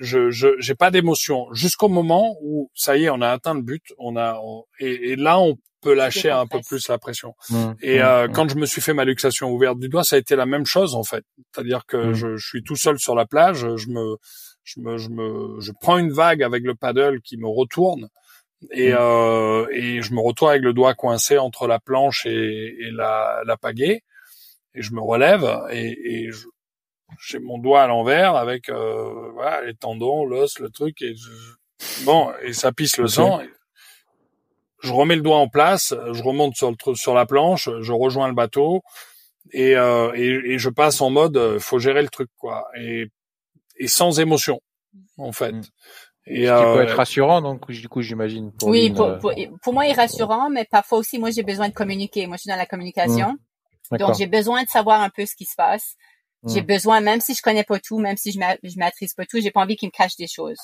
je 0.00 0.30
je 0.30 0.48
j'ai 0.58 0.74
pas 0.74 0.90
d'émotion 0.90 1.46
jusqu'au 1.52 1.88
moment 1.88 2.36
où 2.42 2.70
ça 2.74 2.98
y 2.98 3.04
est, 3.04 3.10
on 3.10 3.22
a 3.22 3.30
atteint 3.30 3.54
le 3.54 3.62
but, 3.62 3.94
on 3.96 4.18
a 4.18 4.38
et, 4.78 5.12
et, 5.12 5.16
là 5.16 5.40
on 5.40 5.56
peut 5.80 5.94
lâcher 5.94 6.30
un 6.30 6.46
peu 6.46 6.60
plus 6.66 6.88
la 6.88 6.98
pression. 6.98 7.34
Mmh, 7.48 7.70
et 7.82 7.98
mmh, 7.98 8.02
euh, 8.02 8.28
mmh. 8.28 8.32
quand 8.32 8.48
je 8.48 8.56
me 8.56 8.66
suis 8.66 8.80
fait 8.80 8.94
ma 8.94 9.04
luxation 9.04 9.50
ouverte 9.50 9.78
du 9.78 9.88
doigt, 9.88 10.04
ça 10.04 10.16
a 10.16 10.18
été 10.18 10.36
la 10.36 10.46
même 10.46 10.66
chose 10.66 10.94
en 10.94 11.04
fait. 11.04 11.24
C'est-à-dire 11.52 11.86
que 11.86 12.12
je, 12.12 12.36
je, 12.36 12.46
suis 12.46 12.62
tout 12.62 12.76
seul 12.76 12.98
sur 12.98 13.14
la 13.14 13.26
plage, 13.26 13.66
je 13.76 13.88
me 13.88 14.16
je 14.64 14.80
me 14.80 14.98
je 14.98 15.08
me 15.08 15.60
je 15.60 15.72
prends 15.80 15.98
une 15.98 16.12
vague 16.12 16.42
avec 16.42 16.64
le 16.64 16.74
paddle 16.74 17.20
qui 17.22 17.36
me 17.36 17.48
retourne 17.48 18.08
et, 18.70 18.92
euh, 18.92 19.66
et 19.72 20.02
je 20.02 20.12
me 20.12 20.20
retrouve 20.20 20.50
avec 20.50 20.62
le 20.62 20.72
doigt 20.72 20.94
coincé 20.94 21.38
entre 21.38 21.66
la 21.66 21.78
planche 21.78 22.26
et, 22.26 22.76
et 22.78 22.90
la, 22.90 23.42
la 23.46 23.56
pagaie 23.56 24.02
et 24.74 24.82
je 24.82 24.92
me 24.92 25.00
relève 25.00 25.48
et, 25.70 26.26
et 26.26 26.30
j'ai 27.26 27.38
mon 27.38 27.58
doigt 27.58 27.82
à 27.82 27.86
l'envers 27.86 28.36
avec 28.36 28.68
euh, 28.68 29.30
voilà, 29.32 29.62
les 29.62 29.74
tendons, 29.74 30.24
l'os, 30.24 30.58
le 30.58 30.70
truc 30.70 31.00
et 31.02 31.14
je, 31.16 32.04
bon 32.04 32.32
et 32.42 32.52
ça 32.52 32.72
pisse 32.72 32.98
le 32.98 33.08
sang. 33.08 33.40
Je 34.82 34.92
remets 34.92 35.16
le 35.16 35.22
doigt 35.22 35.38
en 35.38 35.48
place, 35.48 35.94
je 36.12 36.22
remonte 36.22 36.56
sur 36.56 36.70
le 36.70 36.94
sur 36.94 37.14
la 37.14 37.26
planche, 37.26 37.68
je 37.80 37.92
rejoins 37.92 38.28
le 38.28 38.34
bateau 38.34 38.82
et, 39.52 39.76
euh, 39.76 40.12
et, 40.14 40.52
et, 40.52 40.58
je 40.58 40.68
passe 40.68 41.00
en 41.00 41.10
mode 41.10 41.36
euh, 41.36 41.58
faut 41.58 41.78
gérer 41.78 42.02
le 42.02 42.08
truc 42.08 42.28
quoi 42.38 42.68
et, 42.78 43.06
et 43.76 43.88
sans 43.88 44.20
émotion 44.20 44.60
en 45.18 45.32
fait. 45.32 45.52
Mm. 45.52 45.62
Et 46.26 46.46
Ce 46.46 46.52
qui 46.52 46.76
peut 46.76 46.82
être 46.82 46.92
euh, 46.92 46.96
rassurant, 46.96 47.40
donc 47.40 47.68
du 47.70 47.88
coup, 47.88 48.02
j'imagine. 48.02 48.52
Oui, 48.62 48.92
pour, 48.92 49.18
pour, 49.18 49.32
pour, 49.62 49.72
moi, 49.72 49.86
il 49.86 49.90
est 49.90 49.94
rassurant, 49.94 50.50
mais 50.50 50.64
parfois 50.70 50.98
aussi, 50.98 51.18
moi, 51.18 51.30
j'ai 51.30 51.42
besoin 51.42 51.68
de 51.68 51.74
communiquer. 51.74 52.26
Moi, 52.26 52.36
je 52.36 52.42
suis 52.42 52.50
dans 52.50 52.56
la 52.56 52.66
communication, 52.66 53.36
mmh. 53.90 53.96
donc 53.96 54.14
j'ai 54.16 54.26
besoin 54.26 54.62
de 54.62 54.68
savoir 54.68 55.00
un 55.00 55.08
peu 55.08 55.24
ce 55.26 55.34
qui 55.34 55.44
se 55.44 55.56
passe. 55.56 55.96
J'ai 56.46 56.62
mmh. 56.62 56.66
besoin, 56.66 57.00
même 57.00 57.20
si 57.20 57.34
je 57.34 57.42
connais 57.42 57.64
pas 57.64 57.80
tout, 57.80 57.98
même 57.98 58.16
si 58.16 58.32
je 58.32 58.38
je 58.62 58.78
maîtrise 58.78 59.14
pas 59.14 59.24
tout, 59.26 59.40
j'ai 59.40 59.50
pas 59.50 59.60
envie 59.60 59.76
qu'il 59.76 59.88
me 59.88 59.92
cache 59.92 60.16
des 60.16 60.28
choses, 60.28 60.60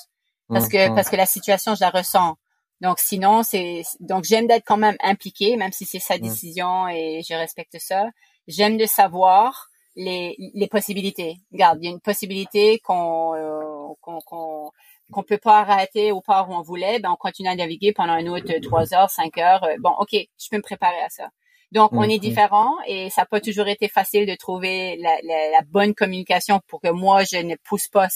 parce 0.47 0.67
mmh, 0.67 0.69
que 0.69 0.95
parce 0.95 1.09
que 1.09 1.15
la 1.15 1.25
situation, 1.25 1.75
je 1.75 1.81
la 1.81 1.89
ressens. 1.89 2.35
Donc 2.81 2.99
sinon, 2.99 3.43
c'est 3.43 3.83
donc 3.99 4.23
j'aime 4.23 4.47
d'être 4.47 4.63
quand 4.65 4.77
même 4.77 4.97
impliqué, 5.01 5.57
même 5.57 5.71
si 5.71 5.85
c'est 5.85 5.99
sa 5.99 6.17
décision 6.17 6.87
et 6.87 7.21
je 7.27 7.33
respecte 7.33 7.77
ça. 7.79 8.05
J'aime 8.47 8.77
de 8.77 8.85
savoir 8.85 9.69
les 9.95 10.35
les 10.53 10.67
possibilités. 10.67 11.37
Regarde, 11.51 11.79
il 11.81 11.85
y 11.85 11.87
a 11.89 11.91
une 11.91 12.01
possibilité 12.01 12.79
qu'on 12.79 13.35
euh, 13.35 13.93
qu'on 14.01 14.71
qu'on 15.11 15.23
peut 15.23 15.37
pas 15.37 15.59
arrêter 15.59 16.11
au 16.11 16.21
port 16.21 16.49
où 16.49 16.53
on 16.53 16.61
voulait, 16.61 16.99
ben 16.99 17.11
on 17.11 17.15
continue 17.15 17.49
à 17.49 17.55
naviguer 17.55 17.93
pendant 17.93 18.13
un 18.13 18.27
autre 18.27 18.53
trois 18.61 18.93
heures, 18.93 19.09
cinq 19.09 19.37
heures. 19.37 19.63
Euh, 19.63 19.75
bon, 19.79 19.91
ok, 19.99 20.11
je 20.11 20.49
peux 20.51 20.57
me 20.57 20.61
préparer 20.61 21.01
à 21.01 21.09
ça. 21.09 21.29
Donc, 21.71 21.91
on 21.93 22.03
est 22.03 22.19
différent 22.19 22.75
et 22.87 23.09
ça 23.09 23.23
n'a 23.23 23.25
pas 23.25 23.41
toujours 23.41 23.67
été 23.67 23.89
facile 23.89 24.25
de 24.25 24.35
trouver 24.35 24.95
la, 24.97 25.17
la, 25.23 25.49
la, 25.51 25.61
bonne 25.63 25.93
communication 25.93 26.61
pour 26.67 26.79
que 26.79 26.89
moi, 26.89 27.25
je 27.25 27.37
ne 27.37 27.55
pousse 27.55 27.89
pas, 27.89 28.07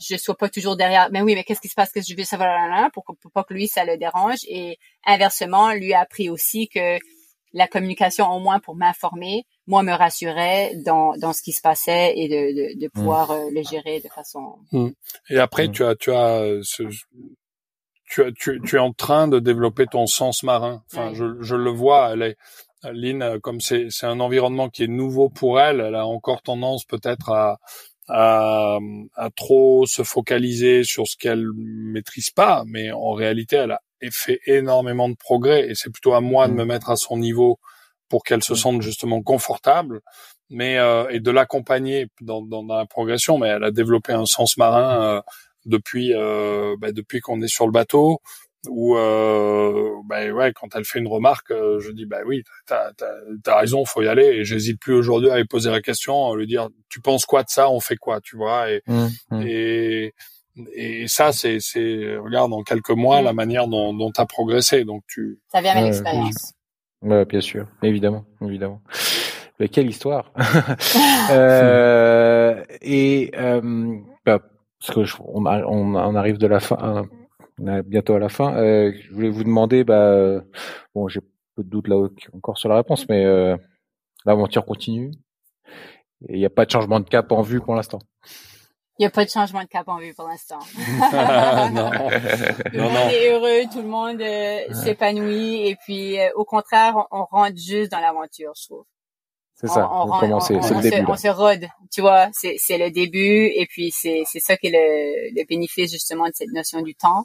je 0.00 0.16
sois 0.16 0.36
pas 0.36 0.48
toujours 0.48 0.76
derrière. 0.76 1.08
Mais 1.12 1.22
oui, 1.22 1.34
mais 1.34 1.44
qu'est-ce 1.44 1.60
qui 1.60 1.68
se 1.68 1.74
passe? 1.74 1.92
Que 1.92 2.00
je 2.00 2.16
veux 2.16 2.24
savoir? 2.24 2.90
Pour, 2.92 3.04
pour 3.04 3.30
pas 3.32 3.44
que 3.44 3.54
lui, 3.54 3.68
ça 3.68 3.84
le 3.84 3.96
dérange. 3.96 4.38
Et 4.48 4.78
inversement, 5.06 5.72
lui 5.72 5.92
a 5.94 6.00
appris 6.00 6.30
aussi 6.30 6.68
que 6.68 6.98
la 7.52 7.66
communication, 7.66 8.30
au 8.30 8.38
moins 8.38 8.60
pour 8.60 8.76
m'informer, 8.76 9.44
moi 9.66 9.82
me 9.82 9.92
rassurait 9.92 10.72
dans, 10.84 11.16
dans 11.16 11.32
ce 11.32 11.42
qui 11.42 11.52
se 11.52 11.60
passait 11.60 12.12
et 12.16 12.28
de, 12.28 12.76
de, 12.76 12.80
de 12.80 12.86
mmh. 12.86 12.90
pouvoir 12.90 13.30
euh, 13.32 13.50
le 13.52 13.62
gérer 13.62 14.00
de 14.00 14.08
façon. 14.08 14.54
Mmh. 14.70 14.90
Et 15.30 15.38
après, 15.38 15.66
mmh. 15.66 15.72
tu 15.72 15.84
as 15.84 15.96
tu 15.96 16.12
as 16.12 16.60
ce, 16.62 16.84
tu, 18.04 18.22
as, 18.22 18.30
tu, 18.32 18.60
tu 18.64 18.76
es 18.76 18.78
en 18.78 18.92
train 18.92 19.26
de 19.26 19.40
développer 19.40 19.86
ton 19.86 20.06
sens 20.06 20.44
marin. 20.44 20.84
Enfin, 20.92 21.12
je, 21.12 21.42
je 21.42 21.56
le 21.56 21.70
vois. 21.70 22.12
Elle 22.12 22.22
est 22.22 22.36
Lynn, 22.84 23.40
comme 23.40 23.60
c'est 23.60 23.88
c'est 23.90 24.06
un 24.06 24.20
environnement 24.20 24.70
qui 24.70 24.84
est 24.84 24.88
nouveau 24.88 25.28
pour 25.28 25.60
elle, 25.60 25.80
elle 25.80 25.96
a 25.96 26.06
encore 26.06 26.40
tendance 26.40 26.84
peut-être 26.84 27.30
à 27.30 27.58
à, 28.10 28.78
à 29.14 29.30
trop 29.30 29.86
se 29.86 30.02
focaliser 30.02 30.84
sur 30.84 31.06
ce 31.06 31.16
qu'elle 31.16 31.46
maîtrise 31.56 32.30
pas, 32.30 32.64
mais 32.66 32.92
en 32.92 33.12
réalité, 33.12 33.56
elle 33.56 33.72
a 33.72 33.80
fait 34.10 34.40
énormément 34.46 35.08
de 35.08 35.14
progrès 35.14 35.68
et 35.68 35.74
c'est 35.74 35.90
plutôt 35.90 36.14
à 36.14 36.20
moi 36.20 36.48
de 36.48 36.54
me 36.54 36.64
mettre 36.64 36.90
à 36.90 36.96
son 36.96 37.18
niveau 37.18 37.58
pour 38.08 38.24
qu'elle 38.24 38.42
se 38.42 38.54
sente 38.54 38.82
justement 38.82 39.22
confortable, 39.22 40.00
mais 40.50 40.78
euh, 40.78 41.08
et 41.10 41.20
de 41.20 41.30
l'accompagner 41.30 42.08
dans, 42.20 42.42
dans, 42.42 42.64
dans, 42.64 42.76
la 42.76 42.86
progression. 42.86 43.38
Mais 43.38 43.48
elle 43.48 43.64
a 43.64 43.70
développé 43.70 44.12
un 44.12 44.26
sens 44.26 44.56
marin 44.56 45.02
euh, 45.02 45.20
depuis 45.64 46.12
euh, 46.14 46.76
bah, 46.78 46.92
depuis 46.92 47.20
qu'on 47.20 47.40
est 47.40 47.48
sur 47.48 47.66
le 47.66 47.72
bateau. 47.72 48.20
Ou 48.68 48.96
euh, 48.96 49.90
bah, 50.04 50.28
ouais, 50.30 50.52
quand 50.52 50.68
elle 50.74 50.84
fait 50.84 50.98
une 50.98 51.08
remarque, 51.08 51.50
euh, 51.50 51.80
je 51.80 51.90
dis 51.90 52.04
bah 52.04 52.18
oui, 52.26 52.42
t'as 52.66 52.92
as, 53.46 53.56
raison, 53.56 53.84
faut 53.84 54.02
y 54.02 54.08
aller. 54.08 54.26
Et 54.26 54.44
j'hésite 54.44 54.78
plus 54.78 54.94
aujourd'hui 54.94 55.30
à 55.30 55.38
lui 55.38 55.46
poser 55.46 55.70
la 55.70 55.80
question, 55.80 56.30
à 56.30 56.36
lui 56.36 56.46
dire 56.46 56.68
tu 56.88 57.00
penses 57.00 57.24
quoi 57.24 57.42
de 57.42 57.48
ça, 57.48 57.70
on 57.70 57.80
fait 57.80 57.96
quoi, 57.96 58.20
tu 58.20 58.36
vois? 58.36 58.70
Et 58.70 58.82
mmh, 58.86 59.06
mmh. 59.30 59.42
et 59.46 60.14
et 60.74 61.06
ça, 61.08 61.32
c'est, 61.32 61.58
c'est, 61.60 62.16
regarde, 62.16 62.52
en 62.52 62.62
quelques 62.62 62.90
mois, 62.90 63.22
mmh. 63.22 63.24
la 63.24 63.32
manière 63.32 63.68
dont, 63.68 63.94
dont 63.94 64.10
tu 64.10 64.20
as 64.20 64.26
progressé. 64.26 64.84
Donc, 64.84 65.04
tu. 65.06 65.38
Ça 65.48 65.60
vient 65.60 65.72
avec 65.72 65.84
l'expérience. 65.84 66.52
Ouais, 67.02 67.24
bien 67.24 67.40
sûr, 67.40 67.66
évidemment, 67.82 68.24
évidemment. 68.42 68.82
Mais 69.58 69.68
quelle 69.68 69.88
histoire 69.88 70.32
euh, 71.30 72.62
Et 72.82 73.30
euh, 73.36 73.96
bah, 74.26 74.40
parce 74.80 74.94
que 74.94 75.04
je, 75.04 75.16
on, 75.20 75.46
on, 75.46 76.14
arrive 76.14 76.38
de 76.38 76.46
la 76.46 76.60
fin, 76.60 77.06
on 77.60 77.66
est 77.66 77.82
bientôt 77.82 78.14
à 78.14 78.18
la 78.18 78.28
fin. 78.28 78.56
Euh, 78.56 78.92
je 79.00 79.12
voulais 79.12 79.30
vous 79.30 79.44
demander, 79.44 79.84
bah, 79.84 80.42
bon, 80.94 81.08
j'ai 81.08 81.20
peu 81.54 81.62
de 81.62 81.68
doute 81.68 81.88
là 81.88 81.96
encore 82.32 82.58
sur 82.58 82.68
la 82.68 82.76
réponse, 82.76 83.08
mais 83.08 83.24
euh, 83.24 83.56
l'aventure 84.24 84.64
continue. 84.64 85.10
Il 86.28 86.38
n'y 86.38 86.46
a 86.46 86.50
pas 86.50 86.66
de 86.66 86.70
changement 86.70 87.00
de 87.00 87.08
cap 87.08 87.30
en 87.32 87.42
vue 87.42 87.60
pour 87.60 87.74
l'instant. 87.74 88.00
Il 88.98 89.04
n'y 89.04 89.06
a 89.06 89.10
pas 89.10 89.24
de 89.24 89.30
changement 89.30 89.62
de 89.62 89.68
cap 89.68 89.88
en 89.88 89.96
vue 89.96 90.12
pour 90.12 90.28
l'instant. 90.28 90.58
non. 90.76 91.90
Tout 91.90 92.76
le 92.76 92.82
monde 92.82 93.12
est 93.12 93.32
heureux, 93.32 93.62
tout 93.72 93.80
le 93.80 93.88
monde 93.88 94.20
euh, 94.20 94.74
s'épanouit 94.74 95.66
et 95.66 95.76
puis 95.76 96.20
euh, 96.20 96.28
au 96.34 96.44
contraire, 96.44 97.06
on, 97.10 97.24
rentre 97.24 97.56
juste 97.56 97.90
dans 97.90 98.00
l'aventure, 98.00 98.52
je 98.60 98.66
trouve. 98.66 98.84
C'est 99.54 99.68
ça. 99.68 99.90
On, 99.90 100.10
on, 100.10 100.32
on, 100.32 100.40
c'est 100.40 100.54
le 100.54 100.82
début. 100.82 100.96
Se, 100.96 101.10
on 101.10 101.16
se 101.16 101.28
rôde, 101.28 101.66
tu 101.90 102.02
vois. 102.02 102.28
C'est 102.32 102.78
le 102.78 102.90
début 102.90 103.50
et 103.54 103.66
puis 103.70 103.90
c'est 103.90 104.22
c'est 104.26 104.40
ça 104.40 104.58
qui 104.58 104.66
est 104.66 104.70
le, 104.70 105.38
le 105.38 105.46
bénéfice 105.46 105.90
justement 105.92 106.26
de 106.26 106.32
cette 106.34 106.52
notion 106.52 106.82
du 106.82 106.94
temps 106.94 107.24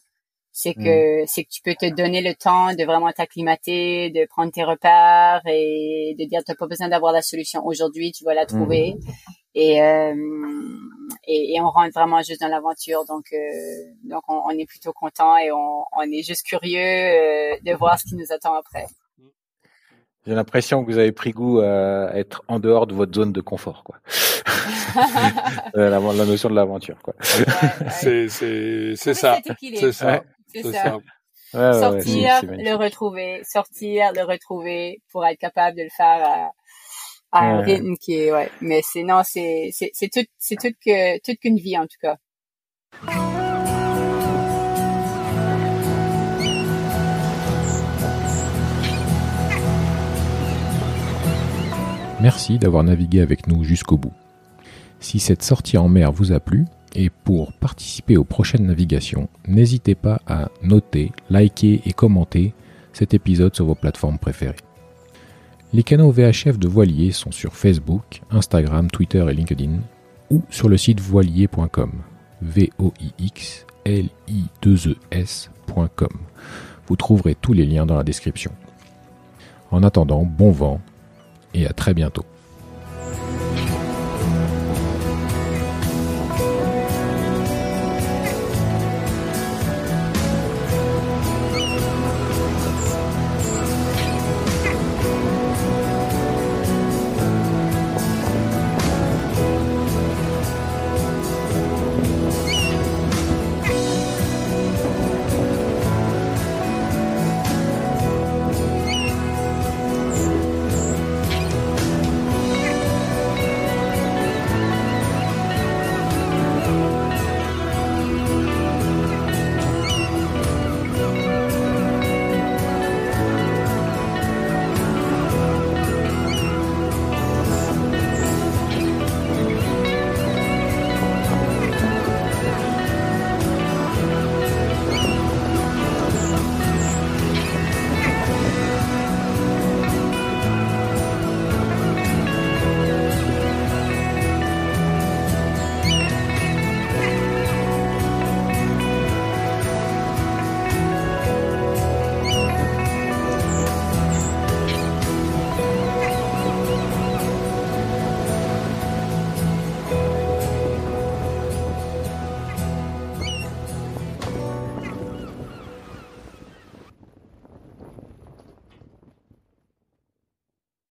c'est 0.57 0.73
que 0.73 1.23
mm. 1.23 1.27
c'est 1.27 1.44
que 1.44 1.49
tu 1.49 1.61
peux 1.61 1.76
te 1.76 1.94
donner 1.94 2.22
le 2.22 2.34
temps 2.34 2.73
de 2.73 2.86
vraiment 2.86 3.11
t'acclimater, 3.11 4.10
de 4.10 4.26
prendre 4.26 4.53
tes 4.53 4.64
repères 4.64 5.41
et 5.48 6.15
de 6.18 6.23
dire 6.23 6.44
t'as 6.45 6.56
pas 6.56 6.65
besoin 6.65 6.88
d'avoir 6.88 7.11
la 7.11 7.22
solution 7.22 7.65
aujourd'hui, 7.65 8.14
tu 8.14 8.23
vas 8.23 8.34
la 8.34 8.45
trouver. 8.45 8.94
Mm. 8.94 9.10
Et, 9.56 9.82
euh, 9.82 10.15
et, 11.27 11.56
et 11.56 11.61
on 11.61 11.69
rentre 11.69 11.91
vraiment 11.94 12.22
juste 12.22 12.40
dans 12.40 12.48
l'aventure, 12.48 13.03
donc 13.03 13.26
euh, 13.34 13.38
donc 14.06 14.23
on, 14.30 14.44
on, 14.45 14.49
est 14.52 14.65
plutôt 14.65 14.94
content 14.94 15.36
et 15.36 15.52
on, 15.52 15.84
on 15.91 16.03
est 16.03 16.23
juste 16.23 16.44
curieux 16.45 16.80
euh, 16.80 17.57
de 17.61 17.73
voir 17.73 17.99
ce 17.99 18.06
qui 18.06 18.15
nous 18.15 18.32
attend 18.32 18.53
après. 18.53 18.86
J'ai 20.26 20.36
l'impression 20.36 20.86
que 20.86 20.91
vous 20.91 20.98
avez 20.98 21.11
pris 21.11 21.32
goût 21.32 21.60
à 21.60 22.15
être 22.15 22.44
en 22.48 22.60
dehors 22.60 22.88
de 22.88 22.95
votre 22.95 23.14
zone 23.14 23.34
de 23.34 23.41
confort, 23.41 23.84
quoi. 23.84 23.98
la, 25.73 25.90
la, 25.90 26.26
notion 26.26 26.49
de 26.49 26.56
l'aventure, 26.56 26.98
quoi. 27.03 27.14
c'est 27.22 28.30
c'est 28.30 28.95
c'est 28.95 29.14
ça, 29.14 29.40
c'est 29.60 29.91
ça. 29.91 30.23
C'est 30.56 30.72
ça. 30.72 30.99
sortir, 31.52 32.41
le 32.44 32.76
retrouver, 32.76 33.41
sortir, 33.44 34.11
le 34.14 34.23
retrouver 34.23 35.02
pour 35.11 35.26
être 35.26 35.40
capable 35.40 35.77
de 35.77 35.84
le 35.84 35.90
faire 35.90 36.52
à, 37.32 37.40
un 37.40 37.61
rythme 37.61 37.95
qui 37.98 38.14
est, 38.14 38.32
ouais. 38.32 38.49
Mais 38.61 38.82
c'est, 38.82 39.03
non, 39.03 39.22
c'est, 39.26 39.69
c'est, 39.73 39.91
c'est 39.94 40.10
tout, 40.10 40.26
c'est 40.38 40.56
tout 40.56 40.73
que, 40.86 41.19
toute 41.19 41.40
qu'une 41.40 41.57
vie, 41.57 41.77
en 41.77 41.86
tout 41.86 41.98
cas. 42.02 42.18
Merci 52.22 52.57
d'avoir 52.57 52.84
navigué 52.84 53.22
avec 53.22 53.45
nous 53.48 53.64
jusqu'au 53.64 53.98
bout. 53.98 54.14
Si 54.99 55.19
cette 55.19 55.44
sortie 55.44 55.77
en 55.77 55.90
mer 55.90 56.11
vous 56.11 56.32
a 56.32 56.40
plu, 56.40 56.65
et 56.95 57.09
pour 57.09 57.53
participer 57.53 58.17
aux 58.17 58.23
prochaines 58.23 58.65
navigations, 58.65 59.30
n'hésitez 59.47 59.95
pas 59.95 60.22
à 60.26 60.49
noter, 60.63 61.11
liker 61.30 61.81
et 61.85 61.93
commenter 61.93 62.53
cet 62.93 63.13
épisode 63.13 63.53
sur 63.53 63.65
vos 63.65 63.76
plateformes 63.76 64.17
préférées. 64.17 64.55
Les 65.73 65.84
canaux 65.84 66.11
VHF 66.11 66.57
de 66.57 66.67
Voilier 66.67 67.11
sont 67.11 67.31
sur 67.31 67.53
Facebook, 67.53 68.22
Instagram, 68.31 68.89
Twitter 68.89 69.26
et 69.30 69.34
LinkedIn 69.34 69.80
ou 70.31 70.41
sur 70.49 70.69
le 70.69 70.77
site 70.77 70.99
voilier.com. 71.01 71.91
v 72.41 72.72
o 72.80 72.93
i 73.01 73.11
x 73.19 73.65
l 73.84 74.09
i 74.27 74.43
2 74.61 74.95
e. 75.13 75.26
Vous 76.88 76.95
trouverez 76.95 77.35
tous 77.35 77.53
les 77.53 77.65
liens 77.65 77.85
dans 77.85 77.97
la 77.97 78.03
description. 78.03 78.51
En 79.72 79.84
attendant, 79.84 80.23
bon 80.23 80.51
vent 80.51 80.80
et 81.53 81.65
à 81.67 81.73
très 81.73 81.93
bientôt. 81.93 82.26